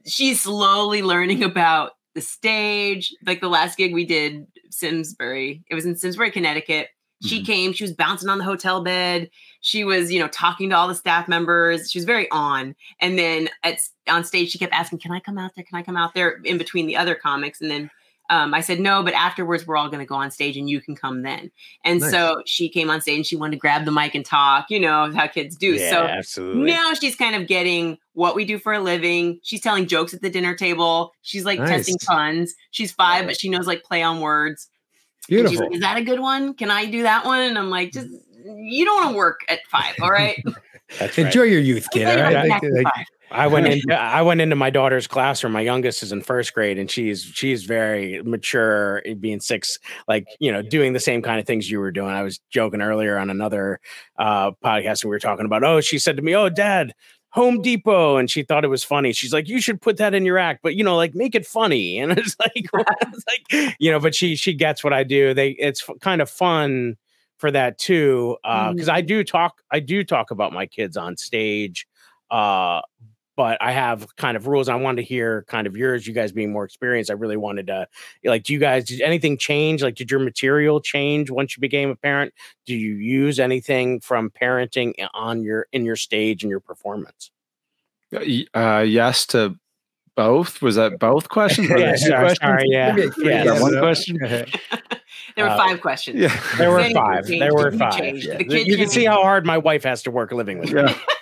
she's 0.04 0.40
slowly 0.42 1.02
learning 1.02 1.42
about 1.44 1.92
the 2.18 2.22
stage. 2.26 3.14
Like 3.26 3.40
the 3.40 3.48
last 3.48 3.76
gig 3.78 3.94
we 3.94 4.04
did, 4.04 4.46
Simsbury, 4.70 5.62
it 5.70 5.74
was 5.74 5.86
in 5.86 5.96
Simsbury, 5.96 6.30
Connecticut. 6.30 6.88
She 7.24 7.42
Mhm. 7.42 7.46
came, 7.46 7.72
she 7.72 7.82
was 7.82 7.92
bouncing 7.92 8.28
on 8.28 8.38
the 8.38 8.44
hotel 8.44 8.80
bed. 8.82 9.28
She 9.60 9.82
was, 9.82 10.12
you 10.12 10.20
know, 10.20 10.28
talking 10.28 10.70
to 10.70 10.76
all 10.76 10.86
the 10.86 10.94
staff 10.94 11.26
members. 11.26 11.90
She 11.90 11.98
was 11.98 12.04
very 12.04 12.30
on. 12.30 12.76
And 13.00 13.18
then 13.18 13.48
at 13.64 13.78
on 14.08 14.22
stage, 14.24 14.50
she 14.50 14.58
kept 14.58 14.72
asking, 14.72 15.00
Can 15.00 15.10
I 15.10 15.18
come 15.18 15.36
out 15.36 15.50
there? 15.56 15.64
Can 15.64 15.76
I 15.78 15.82
come 15.82 15.96
out 15.96 16.14
there 16.14 16.40
in 16.44 16.58
between 16.58 16.86
the 16.86 16.96
other 16.96 17.16
comics? 17.16 17.60
And 17.60 17.70
then 17.70 17.90
um, 18.30 18.52
I 18.54 18.60
said, 18.60 18.78
No, 18.80 19.02
but 19.02 19.14
afterwards, 19.14 19.66
we're 19.66 19.76
all 19.76 19.88
going 19.88 20.00
to 20.00 20.06
go 20.06 20.14
on 20.16 20.30
stage 20.30 20.56
and 20.56 20.68
you 20.68 20.80
can 20.80 20.94
come 20.94 21.22
then. 21.22 21.50
And 21.84 22.00
Nice. 22.00 22.10
so 22.10 22.42
she 22.46 22.68
came 22.68 22.90
on 22.90 23.00
stage 23.00 23.16
and 23.16 23.26
she 23.26 23.36
wanted 23.36 23.52
to 23.52 23.58
grab 23.58 23.84
the 23.84 23.92
mic 23.92 24.14
and 24.14 24.24
talk, 24.24 24.66
you 24.70 24.78
know, 24.80 25.10
how 25.14 25.26
kids 25.26 25.56
do. 25.56 25.74
Yeah, 25.74 25.90
so 25.90 26.02
absolutely. 26.04 26.70
now 26.70 26.92
she's 26.94 27.16
kind 27.16 27.34
of 27.34 27.46
getting 27.46 27.98
what 28.12 28.34
we 28.34 28.44
do 28.44 28.58
for 28.58 28.72
a 28.72 28.80
living. 28.80 29.40
She's 29.42 29.60
telling 29.60 29.86
jokes 29.86 30.12
at 30.14 30.20
the 30.22 30.30
dinner 30.30 30.54
table. 30.54 31.12
She's 31.22 31.44
like 31.44 31.58
testing 31.58 31.96
Nice. 32.00 32.06
puns. 32.06 32.54
She's 32.70 32.92
five, 32.92 33.26
but 33.26 33.38
she 33.40 33.48
knows 33.48 33.66
like 33.66 33.82
play 33.82 34.02
on 34.02 34.20
words. 34.20 34.68
And 35.30 35.40
she's 35.40 35.50
Beautiful. 35.58 35.66
like, 35.66 35.74
Is 35.74 35.80
that 35.80 35.96
a 35.96 36.02
good 36.04 36.20
one? 36.20 36.54
Can 36.54 36.70
I 36.70 36.86
do 36.86 37.02
that 37.02 37.24
one? 37.24 37.40
And 37.40 37.58
I'm 37.58 37.70
like, 37.70 37.92
just 37.92 38.08
you 38.44 38.84
don't 38.84 38.96
want 39.04 39.10
to 39.12 39.16
work 39.16 39.40
at 39.48 39.60
five, 39.70 39.94
all 40.00 40.10
right? 40.10 40.42
That's 40.98 41.18
right. 41.18 41.26
Enjoy 41.26 41.42
your 41.42 41.60
youth, 41.60 41.86
kid. 41.92 42.06
Let's 42.06 42.22
All 42.22 42.30
say 42.42 42.48
right. 42.48 42.62
you're 42.62 42.82
Like- 42.82 43.06
back 43.28 43.38
at 43.38 43.50
like- 43.50 43.50
five. 43.50 43.50
I 43.50 43.52
went 43.52 43.66
into 43.66 43.94
I 44.00 44.22
went 44.22 44.40
into 44.40 44.56
my 44.56 44.70
daughter's 44.70 45.06
classroom. 45.06 45.52
My 45.52 45.60
youngest 45.60 46.02
is 46.02 46.12
in 46.12 46.22
first 46.22 46.54
grade, 46.54 46.78
and 46.78 46.90
she's 46.90 47.22
she's 47.22 47.64
very 47.64 48.22
mature, 48.22 49.02
being 49.20 49.40
six, 49.40 49.78
like 50.06 50.26
you 50.40 50.52
know, 50.52 50.62
doing 50.62 50.92
the 50.92 51.00
same 51.00 51.22
kind 51.22 51.40
of 51.40 51.46
things 51.46 51.70
you 51.70 51.78
were 51.80 51.90
doing. 51.92 52.10
I 52.10 52.22
was 52.22 52.40
joking 52.50 52.80
earlier 52.82 53.18
on 53.18 53.30
another 53.30 53.80
uh, 54.18 54.52
podcast, 54.64 55.02
and 55.02 55.10
we 55.10 55.10
were 55.10 55.18
talking 55.18 55.46
about. 55.46 55.64
Oh, 55.64 55.80
she 55.80 55.98
said 55.98 56.16
to 56.16 56.22
me, 56.22 56.34
"Oh, 56.34 56.48
Dad." 56.48 56.94
Home 57.32 57.60
Depot, 57.60 58.16
and 58.16 58.30
she 58.30 58.42
thought 58.42 58.64
it 58.64 58.68
was 58.68 58.82
funny. 58.82 59.12
She's 59.12 59.34
like, 59.34 59.48
"You 59.48 59.60
should 59.60 59.82
put 59.82 59.98
that 59.98 60.14
in 60.14 60.24
your 60.24 60.38
act, 60.38 60.60
but 60.62 60.74
you 60.76 60.82
know, 60.82 60.96
like 60.96 61.14
make 61.14 61.34
it 61.34 61.46
funny." 61.46 61.98
And 62.00 62.12
it's 62.18 62.34
like, 62.40 62.52
it's 63.02 63.24
like, 63.28 63.76
you 63.78 63.92
know, 63.92 64.00
but 64.00 64.14
she 64.14 64.34
she 64.34 64.54
gets 64.54 64.82
what 64.82 64.94
I 64.94 65.04
do. 65.04 65.34
They 65.34 65.50
it's 65.50 65.84
kind 66.00 66.22
of 66.22 66.30
fun 66.30 66.96
for 67.36 67.50
that 67.50 67.78
too, 67.78 68.38
because 68.42 68.88
I 68.88 69.02
do 69.02 69.22
talk 69.24 69.60
I 69.70 69.80
do 69.80 70.04
talk 70.04 70.30
about 70.30 70.54
my 70.54 70.64
kids 70.66 70.96
on 70.96 71.18
stage, 71.18 71.86
uh, 72.30 72.80
but 73.38 73.56
I 73.60 73.70
have 73.70 74.16
kind 74.16 74.36
of 74.36 74.48
rules. 74.48 74.68
I 74.68 74.74
wanted 74.74 75.02
to 75.02 75.06
hear 75.06 75.44
kind 75.46 75.68
of 75.68 75.76
yours. 75.76 76.08
You 76.08 76.12
guys 76.12 76.32
being 76.32 76.50
more 76.50 76.64
experienced, 76.64 77.08
I 77.08 77.14
really 77.14 77.36
wanted 77.36 77.68
to 77.68 77.86
like. 78.24 78.42
Do 78.42 78.52
you 78.52 78.58
guys 78.58 78.84
did 78.84 79.00
anything 79.00 79.38
change? 79.38 79.80
Like, 79.80 79.94
did 79.94 80.10
your 80.10 80.18
material 80.18 80.80
change 80.80 81.30
once 81.30 81.56
you 81.56 81.60
became 81.60 81.88
a 81.88 81.94
parent? 81.94 82.34
Do 82.66 82.74
you 82.74 82.96
use 82.96 83.38
anything 83.38 84.00
from 84.00 84.30
parenting 84.30 84.92
on 85.14 85.44
your 85.44 85.68
in 85.72 85.84
your 85.84 85.94
stage 85.94 86.42
and 86.42 86.50
your 86.50 86.58
performance? 86.58 87.30
Uh, 88.12 88.84
yes 88.84 89.24
to 89.26 89.54
both. 90.16 90.60
Was 90.60 90.74
that 90.74 90.98
both 90.98 91.28
questions? 91.28 91.68
Yeah, 91.70 91.76
there 91.76 91.92
two 91.92 91.98
sorry, 91.98 92.20
questions? 92.24 92.38
sorry, 92.40 92.64
yeah, 92.66 92.92
Maybe 92.92 93.10
three, 93.10 93.28
yeah. 93.28 93.42
Is 93.42 93.46
that 93.46 93.52
yes. 93.54 93.62
one 93.62 93.78
question? 93.78 94.18
There 95.36 95.44
were 95.44 95.50
Uh, 95.52 95.56
five 95.56 95.80
questions. 95.80 96.18
Yeah. 96.18 96.40
There 96.56 96.70
were 96.72 96.82
five. 96.90 97.26
There 97.26 97.54
were 97.54 97.70
You 97.70 97.78
five. 97.78 98.16
Yeah. 98.16 98.38
The 98.38 98.66
You 98.66 98.76
can 98.76 98.88
see 98.88 99.04
how 99.04 99.22
hard 99.22 99.46
my 99.46 99.58
wife 99.58 99.84
has 99.84 100.02
to 100.02 100.10
work 100.10 100.32
living 100.32 100.58
with 100.58 100.72
me. 100.72 100.82
Yeah. 100.82 100.98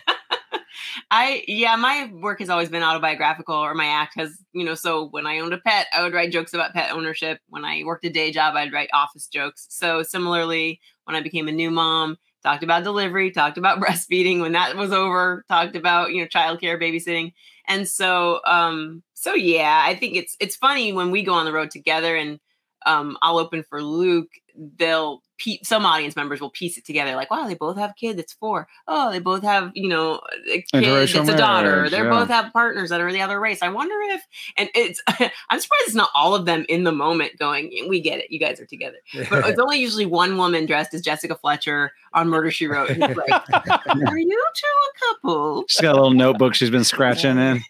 I 1.10 1.44
yeah, 1.46 1.76
my 1.76 2.10
work 2.20 2.40
has 2.40 2.50
always 2.50 2.68
been 2.68 2.82
autobiographical, 2.82 3.54
or 3.54 3.74
my 3.74 3.86
act 3.86 4.14
has, 4.16 4.36
you 4.52 4.64
know. 4.64 4.74
So 4.74 5.06
when 5.08 5.26
I 5.26 5.38
owned 5.38 5.52
a 5.54 5.58
pet, 5.58 5.86
I 5.92 6.02
would 6.02 6.12
write 6.12 6.32
jokes 6.32 6.52
about 6.52 6.74
pet 6.74 6.92
ownership. 6.92 7.38
When 7.48 7.64
I 7.64 7.82
worked 7.84 8.04
a 8.04 8.10
day 8.10 8.32
job, 8.32 8.56
I'd 8.56 8.72
write 8.72 8.90
office 8.92 9.28
jokes. 9.28 9.66
So 9.70 10.02
similarly, 10.02 10.80
when 11.04 11.14
I 11.14 11.20
became 11.20 11.46
a 11.46 11.52
new 11.52 11.70
mom, 11.70 12.16
talked 12.42 12.64
about 12.64 12.82
delivery, 12.82 13.30
talked 13.30 13.56
about 13.56 13.80
breastfeeding. 13.82 14.40
When 14.40 14.52
that 14.52 14.76
was 14.76 14.92
over, 14.92 15.44
talked 15.48 15.76
about 15.76 16.12
you 16.12 16.22
know 16.22 16.28
childcare, 16.28 16.80
babysitting, 16.80 17.32
and 17.68 17.86
so 17.86 18.40
um, 18.44 19.02
so 19.14 19.34
yeah, 19.34 19.82
I 19.84 19.94
think 19.94 20.16
it's 20.16 20.36
it's 20.40 20.56
funny 20.56 20.92
when 20.92 21.12
we 21.12 21.22
go 21.22 21.34
on 21.34 21.44
the 21.44 21.52
road 21.52 21.70
together 21.70 22.16
and 22.16 22.40
um, 22.86 23.18
I'll 23.20 23.38
open 23.38 23.64
for 23.68 23.82
Luke. 23.82 24.30
They'll 24.56 25.22
pe- 25.38 25.58
some 25.62 25.84
audience 25.84 26.16
members 26.16 26.40
will 26.40 26.50
piece 26.50 26.78
it 26.78 26.84
together 26.84 27.14
like, 27.14 27.30
wow, 27.30 27.46
they 27.46 27.54
both 27.54 27.76
have 27.76 27.94
kids. 27.96 28.18
It's 28.18 28.32
four. 28.32 28.68
Oh, 28.88 29.10
they 29.10 29.18
both 29.18 29.42
have 29.42 29.70
you 29.74 29.88
know 29.88 30.20
a 30.48 30.62
kid. 30.62 30.66
It's 30.72 30.72
Interracial 30.72 31.32
a 31.32 31.36
daughter. 31.36 31.90
They 31.90 31.98
yeah. 31.98 32.08
both 32.08 32.28
have 32.28 32.52
partners 32.52 32.90
that 32.90 33.00
are 33.00 33.12
the 33.12 33.20
other 33.20 33.38
race. 33.38 33.62
I 33.62 33.68
wonder 33.68 33.94
if 34.14 34.22
and 34.56 34.70
it's 34.74 35.02
I'm 35.08 35.60
surprised 35.60 35.86
it's 35.86 35.94
not 35.94 36.10
all 36.14 36.34
of 36.34 36.46
them 36.46 36.64
in 36.68 36.84
the 36.84 36.92
moment 36.92 37.38
going. 37.38 37.70
We 37.88 38.00
get 38.00 38.18
it. 38.18 38.30
You 38.30 38.38
guys 38.38 38.60
are 38.60 38.66
together. 38.66 38.98
But 39.28 39.46
it's 39.48 39.58
only 39.58 39.78
usually 39.78 40.06
one 40.06 40.36
woman 40.36 40.66
dressed 40.66 40.94
as 40.94 41.02
Jessica 41.02 41.34
Fletcher 41.34 41.92
on 42.12 42.28
Murder 42.28 42.50
She 42.50 42.66
Wrote. 42.66 42.90
who's 42.90 43.16
like, 43.16 43.50
are 43.88 44.18
you 44.18 44.44
two 44.54 44.66
a 44.66 45.14
couple? 45.14 45.64
She's 45.68 45.80
got 45.80 45.92
a 45.92 45.96
little 45.96 46.12
notebook 46.12 46.54
she's 46.54 46.70
been 46.70 46.84
scratching 46.84 47.38
in. 47.38 47.60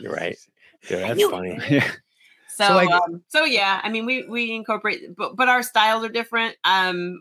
You're 0.00 0.12
right. 0.12 0.36
yeah, 0.90 1.08
that's 1.08 1.18
knew 1.18 1.30
funny. 1.30 1.58
Yeah. 1.68 1.90
So, 2.58 2.66
So, 2.66 2.74
like- 2.74 2.90
um, 2.90 3.22
so 3.28 3.44
yeah, 3.44 3.80
I 3.84 3.88
mean, 3.88 4.04
we 4.04 4.24
we 4.24 4.50
incorporate, 4.52 5.16
but 5.16 5.36
but 5.36 5.48
our 5.48 5.62
styles 5.62 6.04
are 6.04 6.08
different. 6.08 6.56
Um, 6.64 7.20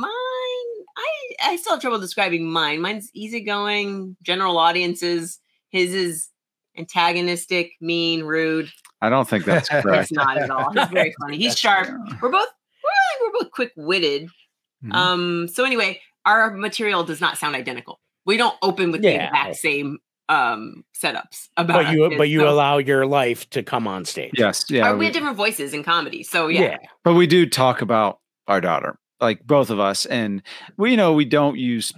mine, 0.00 0.84
I 0.96 1.10
I 1.44 1.56
still 1.56 1.74
have 1.74 1.80
trouble 1.80 2.00
describing 2.00 2.50
mine. 2.50 2.80
Mine's 2.80 3.08
easygoing, 3.14 4.16
general 4.22 4.58
audiences. 4.58 5.38
His 5.70 5.94
is 5.94 6.28
antagonistic, 6.76 7.72
mean, 7.80 8.24
rude. 8.24 8.72
I 9.00 9.08
don't 9.08 9.28
think 9.28 9.44
that's 9.44 9.68
correct. 9.82 10.02
It's 10.02 10.12
not 10.12 10.36
at 10.36 10.50
all. 10.50 10.72
He's 10.72 10.88
very 10.88 11.14
funny. 11.20 11.36
He's 11.38 11.56
sharp. 11.56 11.88
We're 12.20 12.30
both 12.30 12.48
we're, 12.82 13.26
we're 13.28 13.40
both 13.40 13.52
quick 13.52 13.72
witted. 13.76 14.28
Mhm. 14.84 14.92
Um. 14.94 15.48
So 15.48 15.64
anyway, 15.64 16.00
our 16.26 16.50
material 16.50 17.04
does 17.04 17.20
not 17.20 17.38
sound 17.38 17.54
identical. 17.54 18.00
We 18.26 18.36
don't 18.36 18.56
open 18.62 18.90
with 18.90 19.04
Yeah. 19.04 19.10
the 19.10 19.24
exact 19.26 19.56
same 19.56 19.98
um 20.28 20.84
setups 21.00 21.48
about. 21.56 21.84
But 21.84 21.92
you 21.92 22.08
kids, 22.08 22.18
but 22.18 22.28
you 22.28 22.40
so- 22.40 22.48
allow 22.48 22.78
your 22.78 23.06
life 23.06 23.48
to 23.50 23.62
come 23.62 23.86
on 23.86 24.04
stage. 24.04 24.32
Yes. 24.36 24.64
Yeah. 24.68 24.88
Or 24.88 24.92
we 24.92 25.00
we- 25.00 25.04
have 25.06 25.14
different 25.14 25.36
voices 25.36 25.74
in 25.74 25.82
comedy. 25.82 26.22
So 26.22 26.48
yeah. 26.48 26.60
Yeah. 26.62 26.76
but 27.04 27.14
we 27.14 27.26
do 27.26 27.46
talk 27.46 27.82
about 27.82 28.20
our 28.48 28.60
daughter, 28.60 28.98
like 29.20 29.46
both 29.46 29.70
of 29.70 29.78
us, 29.80 30.06
and 30.06 30.42
we 30.76 30.90
you 30.92 30.96
know 30.96 31.12
we 31.12 31.24
don't 31.24 31.58
use 31.58 31.92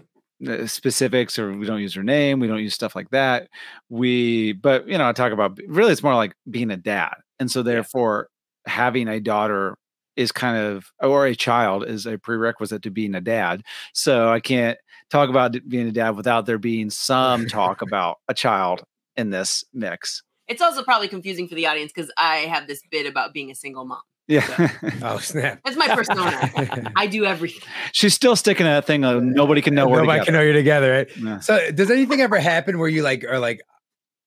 uh, 0.47 0.67
specifics 0.67 1.39
or 1.39 1.53
we 1.53 1.67
don't 1.67 1.81
use 1.81 1.95
her 1.95 2.03
name, 2.03 2.41
we 2.41 2.49
don't 2.49 2.59
use 2.61 2.75
stuff 2.75 2.95
like 2.97 3.09
that. 3.11 3.49
We, 3.89 4.53
but 4.53 4.87
you 4.89 4.99
know, 4.99 5.09
I 5.09 5.13
talk 5.13 5.33
about 5.33 5.59
really 5.67 5.93
it's 5.93 6.03
more 6.03 6.15
like 6.15 6.35
being 6.51 6.71
a 6.71 6.77
dad, 6.77 7.15
and 7.39 7.51
so 7.51 7.63
therefore 7.63 8.29
having 8.67 9.09
a 9.09 9.21
daughter 9.21 9.77
is 10.17 10.33
kind 10.33 10.57
of 10.57 10.87
or 11.01 11.27
a 11.27 11.35
child 11.35 11.85
is 11.87 12.07
a 12.07 12.19
prerequisite 12.19 12.83
to 12.83 12.91
being 12.91 13.15
a 13.15 13.21
dad. 13.21 13.63
So 13.95 14.31
I 14.31 14.41
can't 14.41 14.79
talk 15.14 15.31
about 15.31 15.57
being 15.68 15.88
a 15.88 15.92
dad 15.92 16.11
without 16.16 16.44
there 16.46 16.59
being 16.59 16.90
some 16.90 17.46
talk 17.48 17.83
about 17.83 18.18
a 18.29 18.35
child 18.35 18.83
in 19.16 19.31
this 19.31 19.64
mix. 19.72 20.22
It's 20.48 20.61
also 20.61 20.83
probably 20.83 21.09
confusing 21.09 21.48
for 21.48 21.55
the 21.55 21.66
audience 21.66 21.92
because 21.94 22.12
I 22.18 22.38
have 22.38 22.66
this 22.66 22.83
bit 22.90 23.07
about 23.07 23.33
being 23.33 23.50
a 23.50 23.55
single 23.55 23.85
mom. 23.85 24.00
Yeah. 24.27 24.70
Oh 25.03 25.18
snap! 25.18 25.61
That's 25.64 25.77
my 25.77 25.94
persona. 25.94 26.92
I 26.96 27.07
do 27.07 27.24
everything. 27.27 27.62
She's 27.92 28.14
still 28.14 28.37
sticking 28.37 28.64
to 28.64 28.70
that 28.70 28.87
thing 28.87 29.05
of 29.05 29.22
nobody 29.22 29.61
can 29.61 29.74
know 29.74 29.87
we're 29.87 30.00
Nobody 30.00 30.20
together. 30.20 30.24
can 30.24 30.35
know 30.35 30.40
you're 30.40 30.53
together, 30.55 30.92
right? 30.92 31.16
Yeah. 31.16 31.40
So, 31.40 31.70
does 31.72 31.90
anything 31.90 32.22
ever 32.22 32.38
happen 32.38 32.79
where 32.79 32.88
you 32.88 33.03
like 33.03 33.24
are 33.24 33.38
like, 33.38 33.61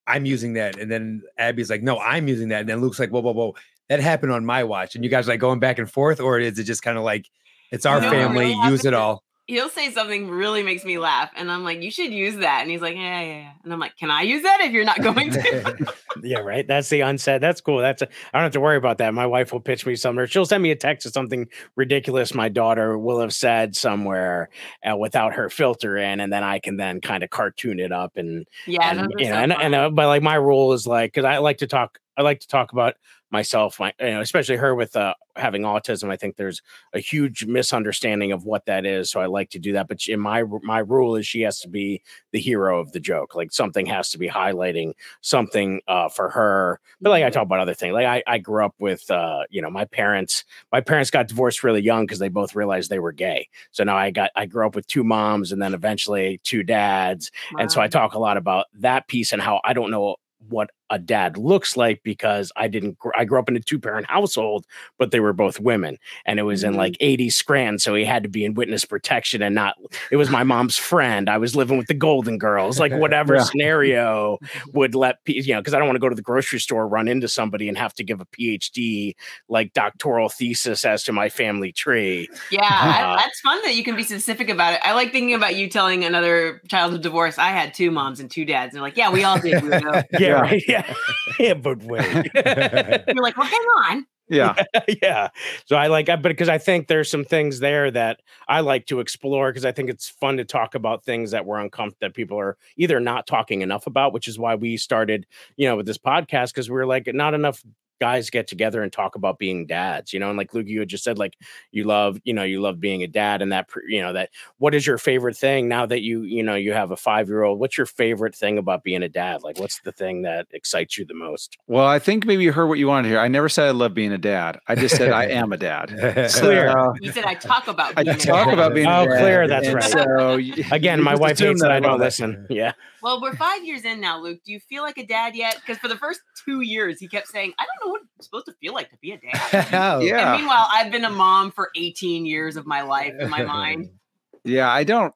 I'm 0.05 0.25
using 0.25 0.53
that, 0.53 0.77
and 0.77 0.91
then 0.91 1.23
Abbi's 1.39 1.69
like, 1.71 1.81
no, 1.81 1.97
I'm 1.99 2.27
using 2.27 2.49
that, 2.49 2.61
and 2.61 2.69
then 2.69 2.79
Luke's 2.79 2.99
like, 2.99 3.09
whoa, 3.09 3.21
whoa, 3.21 3.33
whoa, 3.33 3.55
that 3.89 3.99
happened 3.99 4.31
on 4.33 4.45
my 4.45 4.63
watch, 4.63 4.93
and 4.93 5.03
you 5.03 5.09
guys 5.09 5.27
are, 5.27 5.31
like 5.31 5.39
going 5.39 5.59
back 5.59 5.79
and 5.79 5.91
forth, 5.91 6.19
or 6.19 6.39
is 6.39 6.59
it 6.59 6.65
just 6.65 6.83
kind 6.83 6.97
of 6.97 7.03
like, 7.03 7.25
it's 7.71 7.85
our 7.85 7.95
You 7.95 8.01
know 8.01 8.07
what 8.07 8.15
family, 8.15 8.45
really 8.45 8.69
use 8.69 8.85
it 8.85 8.93
all? 8.93 9.23
He'll 9.47 9.69
say 9.69 9.91
something 9.91 10.29
really 10.29 10.61
makes 10.61 10.83
me 10.83 10.97
laugh, 10.97 11.31
and 11.35 11.49
I'm 11.49 11.63
like, 11.63 11.81
"You 11.81 11.89
should 11.89 12.11
use 12.11 12.35
that." 12.37 12.61
And 12.61 12.69
he's 12.69 12.81
like, 12.81 12.95
"Yeah, 12.95 13.21
yeah, 13.21 13.39
yeah." 13.39 13.51
And 13.63 13.73
I'm 13.73 13.79
like, 13.79 13.95
"Can 13.97 14.11
I 14.11 14.21
use 14.23 14.43
that 14.43 14.59
if 14.61 14.71
you're 14.73 14.85
not 14.85 15.01
going 15.01 15.31
to?" 15.31 15.93
Yeah, 16.23 16.39
right. 16.39 16.67
That's 16.67 16.89
the 16.89 17.01
unsaid. 17.01 17.41
That's 17.41 17.61
cool. 17.61 17.77
That's 17.77 18.01
I 18.01 18.05
I 18.05 18.37
don't 18.39 18.43
have 18.43 18.51
to 18.53 18.59
worry 18.59 18.77
about 18.77 18.97
that. 18.99 19.13
My 19.13 19.27
wife 19.27 19.53
will 19.53 19.59
pitch 19.59 19.85
me 19.85 19.95
somewhere. 19.95 20.25
she'll 20.25 20.45
send 20.45 20.63
me 20.63 20.71
a 20.71 20.75
text 20.75 21.05
of 21.05 21.13
something 21.13 21.47
ridiculous 21.75 22.33
my 22.33 22.49
daughter 22.49 22.97
will 22.97 23.19
have 23.19 23.33
said 23.33 23.75
somewhere 23.75 24.49
uh, 24.89 24.95
without 24.97 25.33
her 25.33 25.49
filter 25.49 25.97
in, 25.97 26.19
and 26.19 26.31
then 26.31 26.43
I 26.43 26.59
can 26.59 26.77
then 26.77 27.01
kind 27.01 27.23
of 27.23 27.29
cartoon 27.29 27.79
it 27.79 27.91
up 27.91 28.17
and 28.17 28.47
yeah, 28.65 28.89
and, 28.89 29.13
you 29.17 29.29
know, 29.29 29.33
so 29.33 29.37
and, 29.37 29.53
and 29.53 29.75
uh, 29.75 29.89
but 29.89 30.07
like 30.07 30.23
my 30.23 30.35
rule 30.35 30.73
is 30.73 30.87
like 30.87 31.13
because 31.13 31.25
I 31.25 31.37
like 31.37 31.59
to 31.59 31.67
talk. 31.67 31.99
I 32.17 32.23
like 32.23 32.39
to 32.39 32.47
talk 32.47 32.71
about 32.71 32.95
myself, 33.31 33.79
my 33.79 33.93
you 33.99 34.11
know, 34.11 34.21
especially 34.21 34.55
her 34.57 34.73
with 34.75 34.95
uh, 34.95 35.13
having 35.35 35.63
autism. 35.63 36.09
I 36.09 36.15
think 36.15 36.35
there's 36.35 36.61
a 36.93 36.99
huge 36.99 37.45
misunderstanding 37.45 38.31
of 38.31 38.45
what 38.45 38.65
that 38.65 38.85
is, 38.85 39.09
so 39.09 39.19
I 39.19 39.25
like 39.25 39.49
to 39.51 39.59
do 39.59 39.73
that. 39.73 39.87
But 39.87 40.07
in 40.07 40.19
my 40.19 40.43
my 40.63 40.79
rule 40.79 41.15
is 41.15 41.27
she 41.27 41.41
has 41.41 41.59
to 41.61 41.69
be 41.69 42.01
the 42.31 42.39
hero 42.39 42.79
of 42.79 42.91
the 42.91 42.99
joke. 42.99 43.35
Like 43.35 43.51
something 43.51 43.85
has 43.87 44.09
to 44.11 44.17
be 44.17 44.29
highlighting 44.29 44.93
something 45.21 45.81
uh, 45.87 46.09
for 46.09 46.29
her. 46.29 46.79
But 47.01 47.09
like 47.09 47.23
I 47.23 47.29
talk 47.29 47.43
about 47.43 47.59
other 47.59 47.73
things. 47.73 47.93
Like 47.93 48.05
I, 48.05 48.23
I 48.27 48.37
grew 48.37 48.63
up 48.65 48.75
with 48.79 49.09
uh, 49.11 49.43
you 49.49 49.61
know 49.61 49.69
my 49.69 49.85
parents. 49.85 50.43
My 50.71 50.81
parents 50.81 51.11
got 51.11 51.27
divorced 51.27 51.63
really 51.63 51.81
young 51.81 52.05
because 52.05 52.19
they 52.19 52.29
both 52.29 52.55
realized 52.55 52.89
they 52.89 52.99
were 52.99 53.11
gay. 53.11 53.49
So 53.71 53.83
now 53.83 53.97
I 53.97 54.11
got 54.11 54.31
I 54.35 54.45
grew 54.45 54.65
up 54.65 54.75
with 54.75 54.87
two 54.87 55.03
moms 55.03 55.51
and 55.51 55.61
then 55.61 55.73
eventually 55.73 56.39
two 56.43 56.63
dads. 56.63 57.31
And 57.59 57.71
so 57.71 57.81
I 57.81 57.87
talk 57.87 58.13
a 58.13 58.19
lot 58.19 58.37
about 58.37 58.67
that 58.73 59.07
piece 59.07 59.33
and 59.33 59.41
how 59.41 59.61
I 59.63 59.73
don't 59.73 59.91
know 59.91 60.15
what 60.49 60.69
a 60.89 60.97
dad 60.99 61.37
looks 61.37 61.75
like 61.75 62.01
because 62.03 62.51
I 62.55 62.67
didn't 62.67 62.97
gr- 62.97 63.09
I 63.15 63.25
grew 63.25 63.39
up 63.39 63.49
in 63.49 63.55
a 63.55 63.59
two 63.59 63.79
parent 63.79 64.07
household 64.09 64.65
but 64.97 65.11
they 65.11 65.19
were 65.19 65.33
both 65.33 65.59
women 65.59 65.97
and 66.25 66.39
it 66.39 66.43
was 66.43 66.63
in 66.63 66.73
Mhm. 66.73 66.77
like 66.77 66.97
80 66.99 67.29
Scranton 67.29 67.79
so 67.79 67.93
he 67.95 68.05
had 68.05 68.23
to 68.23 68.29
be 68.29 68.45
in 68.45 68.53
witness 68.53 68.85
protection 68.85 69.41
and 69.41 69.53
not 69.55 69.75
it 70.11 70.15
was 70.17 70.29
my 70.29 70.43
mom's 70.43 70.77
friend 70.77 71.29
I 71.29 71.37
was 71.37 71.55
living 71.55 71.77
with 71.77 71.87
the 71.87 71.93
Golden 71.93 72.37
Girls 72.37 72.79
like 72.79 72.91
whatever 73.03 73.35
Yeah. 73.35 73.43
scenario 73.43 74.37
would 74.73 74.95
let 74.95 75.17
you 75.25 75.53
know 75.53 75.59
because 75.59 75.73
I 75.73 75.77
don't 75.79 75.87
want 75.87 75.95
to 75.97 76.01
go 76.01 76.09
to 76.09 76.15
the 76.15 76.21
grocery 76.21 76.59
store 76.59 76.87
run 76.87 77.07
into 77.07 77.27
somebody 77.27 77.67
and 77.67 77.77
have 77.77 77.93
to 77.95 78.03
give 78.03 78.21
a 78.21 78.25
PhD 78.25 79.13
like 79.49 79.73
doctoral 79.73 80.29
thesis 80.29 80.85
as 80.85 81.03
to 81.03 81.11
my 81.11 81.29
family 81.29 81.71
tree 81.71 82.29
Yeah, 82.49 82.61
I, 82.63 83.01
Uh, 83.03 83.15
that's 83.17 83.39
fun 83.41 83.59
that 83.63 83.75
you 83.75 83.83
can 83.83 83.95
be 83.95 84.03
specific 84.03 84.49
about 84.49 84.73
it. 84.73 84.79
I 84.83 84.93
like 84.93 85.11
thinking 85.11 85.33
about 85.33 85.55
you 85.55 85.69
telling 85.69 86.03
another 86.05 86.61
child 86.69 86.93
of 86.93 87.01
divorce. 87.01 87.37
I 87.37 87.49
had 87.49 87.73
two 87.73 87.91
moms 87.91 88.19
and 88.19 88.29
two 88.31 88.45
dads. 88.45 88.69
And 88.73 88.75
they're 88.77 88.81
like, 88.81 88.97
yeah, 88.97 89.09
we 89.11 89.23
all 89.23 89.39
did. 89.39 89.61
weirdo." 89.63 90.03
yeah 90.11 90.19
Yeah. 90.19 90.31
right 90.41 90.63
yeah 90.67 90.76
yeah 91.39 91.53
but 91.53 91.81
wait 91.83 92.29
You're 92.35 93.23
like, 93.23 93.37
well, 93.37 93.47
hang 93.47 93.61
on. 93.61 94.05
Yeah. 94.29 94.55
yeah. 95.01 95.29
So 95.65 95.75
I 95.75 95.87
like, 95.87 96.07
but 96.07 96.21
because 96.21 96.49
I 96.49 96.57
think 96.57 96.87
there's 96.87 97.09
some 97.09 97.23
things 97.23 97.59
there 97.59 97.89
that 97.91 98.19
I 98.47 98.59
like 98.59 98.85
to 98.87 98.99
explore 98.99 99.49
because 99.49 99.65
I 99.65 99.71
think 99.71 99.89
it's 99.89 100.09
fun 100.09 100.37
to 100.37 100.45
talk 100.45 100.75
about 100.75 101.03
things 101.03 101.31
that 101.31 101.45
we're 101.45 101.59
uncomfortable 101.59 101.97
that 102.01 102.13
people 102.13 102.37
are 102.39 102.57
either 102.77 102.99
not 102.99 103.27
talking 103.27 103.61
enough 103.61 103.87
about, 103.87 104.13
which 104.13 104.27
is 104.27 104.37
why 104.37 104.55
we 104.55 104.77
started, 104.77 105.25
you 105.55 105.67
know, 105.67 105.77
with 105.77 105.85
this 105.85 105.97
podcast 105.97 106.49
because 106.49 106.69
we 106.69 106.75
were 106.75 106.85
like, 106.85 107.07
not 107.13 107.33
enough 107.33 107.63
guys 107.99 108.29
get 108.29 108.47
together 108.47 108.81
and 108.83 108.91
talk 108.91 109.15
about 109.15 109.39
being 109.39 109.65
dads, 109.65 110.13
you 110.13 110.19
know, 110.19 110.29
and 110.29 110.37
like 110.37 110.53
Luke, 110.53 110.67
you 110.67 110.79
had 110.79 110.87
just 110.89 111.03
said, 111.03 111.17
like, 111.17 111.35
you 111.71 111.83
love, 111.83 112.19
you 112.23 112.33
know, 112.33 112.43
you 112.43 112.61
love 112.61 112.79
being 112.79 113.03
a 113.03 113.07
dad 113.07 113.41
and 113.41 113.51
that, 113.51 113.67
you 113.87 114.01
know, 114.01 114.13
that 114.13 114.29
what 114.57 114.75
is 114.75 114.85
your 114.85 114.97
favorite 114.97 115.35
thing 115.37 115.67
now 115.67 115.85
that 115.85 116.01
you, 116.01 116.23
you 116.23 116.43
know, 116.43 116.55
you 116.55 116.73
have 116.73 116.91
a 116.91 116.95
five 116.97 117.27
year 117.27 117.43
old? 117.43 117.59
What's 117.59 117.77
your 117.77 117.85
favorite 117.87 118.35
thing 118.35 118.57
about 118.57 118.83
being 118.83 119.03
a 119.03 119.09
dad? 119.09 119.43
Like, 119.43 119.59
what's 119.59 119.79
the 119.81 119.91
thing 119.91 120.21
that 120.23 120.47
excites 120.51 120.97
you 120.97 121.05
the 121.05 121.13
most? 121.13 121.57
Well, 121.67 121.85
I 121.85 121.99
think 121.99 122.25
maybe 122.25 122.43
you 122.43 122.51
heard 122.51 122.67
what 122.67 122.79
you 122.79 122.87
wanted 122.87 123.03
to 123.03 123.09
hear. 123.09 123.19
I 123.19 123.27
never 123.27 123.49
said 123.49 123.67
I 123.67 123.71
love 123.71 123.93
being 123.93 124.11
a 124.13 124.17
dad. 124.17 124.59
I 124.67 124.75
just 124.75 124.95
said 124.95 125.11
I 125.11 125.25
am 125.29 125.51
a 125.53 125.57
dad. 125.57 125.87
Clear. 126.33 126.71
So, 126.71 126.93
You 127.01 127.11
said 127.11 127.25
I 127.25 127.33
talk 127.35 127.67
about 127.67 127.93
I 127.97 128.03
being 128.03 128.15
a 128.15 128.19
talk 128.19 128.45
dad. 128.47 128.53
about 128.53 128.73
being 128.73 128.87
Oh, 128.87 129.03
a 129.03 129.07
dad. 129.07 129.19
clear, 129.19 129.47
that's 129.47 129.67
and 129.67 129.75
right. 129.75 129.83
So 129.83 130.35
you- 130.37 130.63
Again, 130.71 131.01
my 131.01 131.15
wife 131.15 131.33
assume 131.33 131.49
hates 131.49 131.61
that 131.61 131.71
I 131.71 131.79
don't 131.79 131.91
love 131.93 132.01
it. 132.01 132.03
listen. 132.05 132.47
Yeah. 132.49 132.73
Well, 133.01 133.21
we're 133.21 133.35
five 133.35 133.63
years 133.63 133.85
in 133.85 134.01
now, 134.01 134.19
Luke. 134.19 134.39
Do 134.43 134.51
you 134.51 134.59
feel 134.59 134.81
like 134.83 134.97
a 134.97 135.05
dad 135.05 135.35
yet? 135.35 135.55
Because 135.55 135.77
for 135.77 135.87
the 135.87 135.95
first 135.97 136.19
two 136.45 136.61
years, 136.61 136.99
he 136.99 137.07
kept 137.07 137.27
saying, 137.27 137.53
I 137.59 137.63
don't 137.65 137.86
know 137.86 137.86
what 137.89 138.01
it's 138.17 138.25
supposed 138.25 138.45
to 138.47 138.53
feel 138.61 138.73
like 138.73 138.89
to 138.91 138.97
be 138.97 139.11
a 139.11 139.17
dad. 139.17 139.67
Oh. 139.73 139.99
Yeah. 139.99 140.33
And 140.33 140.39
meanwhile, 140.41 140.67
I've 140.71 140.91
been 140.91 141.05
a 141.05 141.09
mom 141.09 141.51
for 141.51 141.69
18 141.75 142.25
years 142.25 142.55
of 142.57 142.65
my 142.65 142.81
life 142.81 143.13
in 143.19 143.29
my 143.29 143.43
mind. 143.43 143.89
Yeah, 144.43 144.71
I 144.71 144.85
don't. 144.85 145.13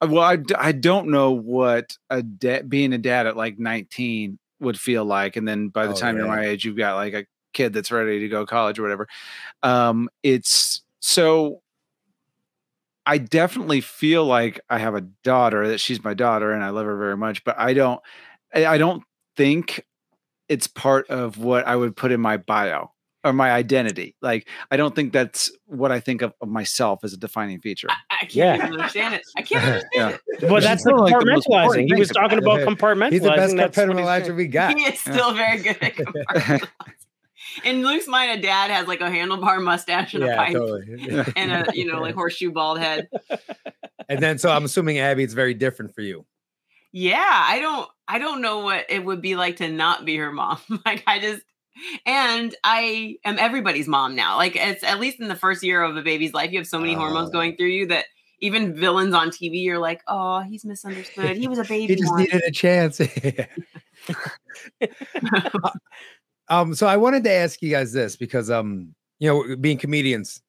uh, 0.00 0.06
Well, 0.10 0.22
I 0.58 0.72
don't 0.72 1.08
know 1.10 1.32
what 1.32 1.98
a 2.08 2.22
da- 2.22 2.62
being 2.62 2.94
a 2.94 2.98
dad 2.98 3.26
at 3.26 3.36
like 3.36 3.58
19 3.58 4.38
would 4.60 4.80
feel 4.80 5.04
like, 5.04 5.36
and 5.36 5.46
then 5.46 5.68
by 5.68 5.86
the 5.86 5.92
Oh, 5.92 5.96
time 5.96 6.16
you're 6.16 6.26
my 6.26 6.46
age, 6.46 6.64
you've 6.64 6.78
got 6.78 6.94
like 6.94 7.12
a 7.12 7.26
kid 7.52 7.74
that's 7.74 7.90
ready 7.92 8.20
to 8.20 8.28
go 8.28 8.40
to 8.40 8.46
college 8.46 8.78
or 8.78 8.82
whatever. 8.82 9.06
Um, 9.62 10.08
it's 10.22 10.82
so. 11.00 11.60
I 13.04 13.18
definitely 13.18 13.80
feel 13.82 14.24
like 14.24 14.60
I 14.70 14.78
have 14.78 14.94
a 14.94 15.02
daughter 15.24 15.68
that 15.68 15.78
she's 15.80 16.02
my 16.02 16.14
daughter 16.14 16.52
and 16.52 16.62
I 16.64 16.70
love 16.70 16.86
her 16.86 16.96
very 16.96 17.16
much, 17.18 17.44
but 17.44 17.58
I 17.58 17.74
don't. 17.74 18.00
I, 18.54 18.64
I 18.64 18.78
don't 18.78 19.02
think 19.36 19.84
it's 20.50 20.66
part 20.66 21.08
of 21.08 21.38
what 21.38 21.66
I 21.66 21.74
would 21.76 21.96
put 21.96 22.12
in 22.12 22.20
my 22.20 22.36
bio 22.36 22.90
or 23.24 23.32
my 23.32 23.50
identity. 23.52 24.16
Like 24.20 24.48
I 24.70 24.76
don't 24.76 24.94
think 24.94 25.12
that's 25.12 25.50
what 25.66 25.92
I 25.92 26.00
think 26.00 26.22
of, 26.22 26.34
of 26.42 26.48
myself 26.48 27.04
as 27.04 27.12
a 27.12 27.16
defining 27.16 27.60
feature. 27.60 27.86
I, 27.90 27.94
I 28.10 28.18
can't 28.24 28.34
Yeah. 28.34 28.56
even 28.56 28.72
understand 28.72 29.14
it. 29.14 29.22
I 29.36 29.42
can't 29.42 29.64
understand 29.66 29.88
Yeah. 29.94 30.16
it. 30.26 30.48
But 30.48 30.62
that's 30.62 30.82
the 30.84 30.90
still, 30.90 31.04
like, 31.04 31.14
compartmentalizing. 31.14 31.62
important 31.62 31.92
He 31.94 31.98
was 32.00 32.08
talking 32.10 32.38
about 32.38 32.60
about 32.62 32.76
compartmentalizing. 32.78 33.12
He's 33.12 33.22
the 33.22 33.28
best 33.30 33.56
That's 33.56 33.76
compartmentalizer 33.78 34.36
we 34.36 34.46
got. 34.48 34.76
He 34.76 34.82
is 34.84 34.98
still 35.00 35.32
very 35.34 35.58
good 35.62 35.78
at 35.80 35.94
compartmentalizing. 35.94 36.68
In 37.64 37.82
Luke's 37.82 38.06
mind, 38.06 38.38
a 38.38 38.42
dad 38.42 38.70
has 38.70 38.86
like 38.86 39.00
a 39.00 39.04
handlebar 39.10 39.62
mustache 39.62 40.14
and 40.14 40.22
a 40.24 40.36
pipe 40.36 40.52
totally. 40.52 41.24
and 41.36 41.50
a 41.52 41.66
you 41.74 41.84
know 41.86 42.00
like 42.00 42.14
horseshoe 42.20 42.50
bald 42.52 42.78
head. 42.78 43.08
and 44.08 44.20
then, 44.20 44.38
so 44.38 44.50
I'm 44.50 44.64
assuming 44.64 44.98
Abbi, 44.98 45.22
it's 45.24 45.34
very 45.34 45.54
different 45.54 45.94
for 45.94 46.02
you. 46.02 46.24
Yeah, 46.92 47.44
I 47.46 47.60
don't 47.60 47.88
I 48.08 48.18
don't 48.18 48.42
know 48.42 48.60
what 48.60 48.86
it 48.88 49.04
would 49.04 49.22
be 49.22 49.36
like 49.36 49.56
to 49.56 49.68
not 49.68 50.04
be 50.04 50.16
her 50.16 50.32
mom. 50.32 50.58
like 50.84 51.04
I 51.06 51.18
just 51.18 51.42
and 52.04 52.54
I 52.64 53.16
am 53.24 53.38
everybody's 53.38 53.88
mom 53.88 54.16
now. 54.16 54.36
Like 54.36 54.56
it's 54.56 54.82
at 54.82 55.00
least 55.00 55.20
in 55.20 55.28
the 55.28 55.36
first 55.36 55.62
year 55.62 55.82
of 55.82 55.96
a 55.96 56.02
baby's 56.02 56.32
life, 56.32 56.50
you 56.50 56.58
have 56.58 56.66
so 56.66 56.80
many 56.80 56.94
hormones 56.94 57.30
Oh. 57.30 57.32
going 57.32 57.56
through 57.56 57.68
you 57.68 57.86
that 57.86 58.06
even 58.40 58.74
villains 58.74 59.14
on 59.14 59.30
TV, 59.30 59.62
you're 59.62 59.78
like, 59.78 60.02
oh, 60.08 60.40
he's 60.40 60.64
misunderstood. 60.64 61.36
He 61.36 61.46
was 61.46 61.58
a 61.58 61.64
baby. 61.68 61.94
He 61.94 61.96
just 61.96 62.10
once." 62.10 62.32
needed 62.32 62.42
a 62.46 62.50
chance. 62.50 63.00
um, 66.48 66.74
so 66.74 66.86
I 66.86 66.96
wanted 66.96 67.24
to 67.24 67.30
ask 67.30 67.60
you 67.62 67.70
guys 67.70 67.92
this 67.92 68.16
because 68.16 68.50
um, 68.50 68.94
you 69.18 69.28
know, 69.28 69.56
being 69.56 69.78
comedians, 69.78 70.42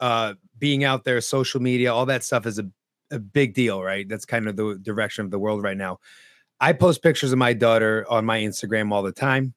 uh, 0.00 0.34
being 0.58 0.84
out 0.84 1.04
there, 1.04 1.20
social 1.20 1.60
media, 1.60 1.92
all 1.92 2.06
that 2.06 2.22
stuff 2.22 2.46
is 2.46 2.58
a, 2.58 2.68
a 3.10 3.18
big 3.18 3.54
deal, 3.54 3.82
right? 3.82 4.08
That's 4.08 4.24
kind 4.24 4.48
of 4.48 4.56
the 4.56 4.78
direction 4.80 5.24
of 5.24 5.30
the 5.30 5.38
world 5.38 5.62
right 5.62 5.76
now. 5.76 5.98
I 6.60 6.72
post 6.72 7.02
pictures 7.02 7.32
of 7.32 7.38
my 7.38 7.52
daughter 7.52 8.06
on 8.08 8.24
my 8.24 8.40
Instagram 8.40 8.92
all 8.92 9.02
the 9.02 9.12
time. 9.12 9.54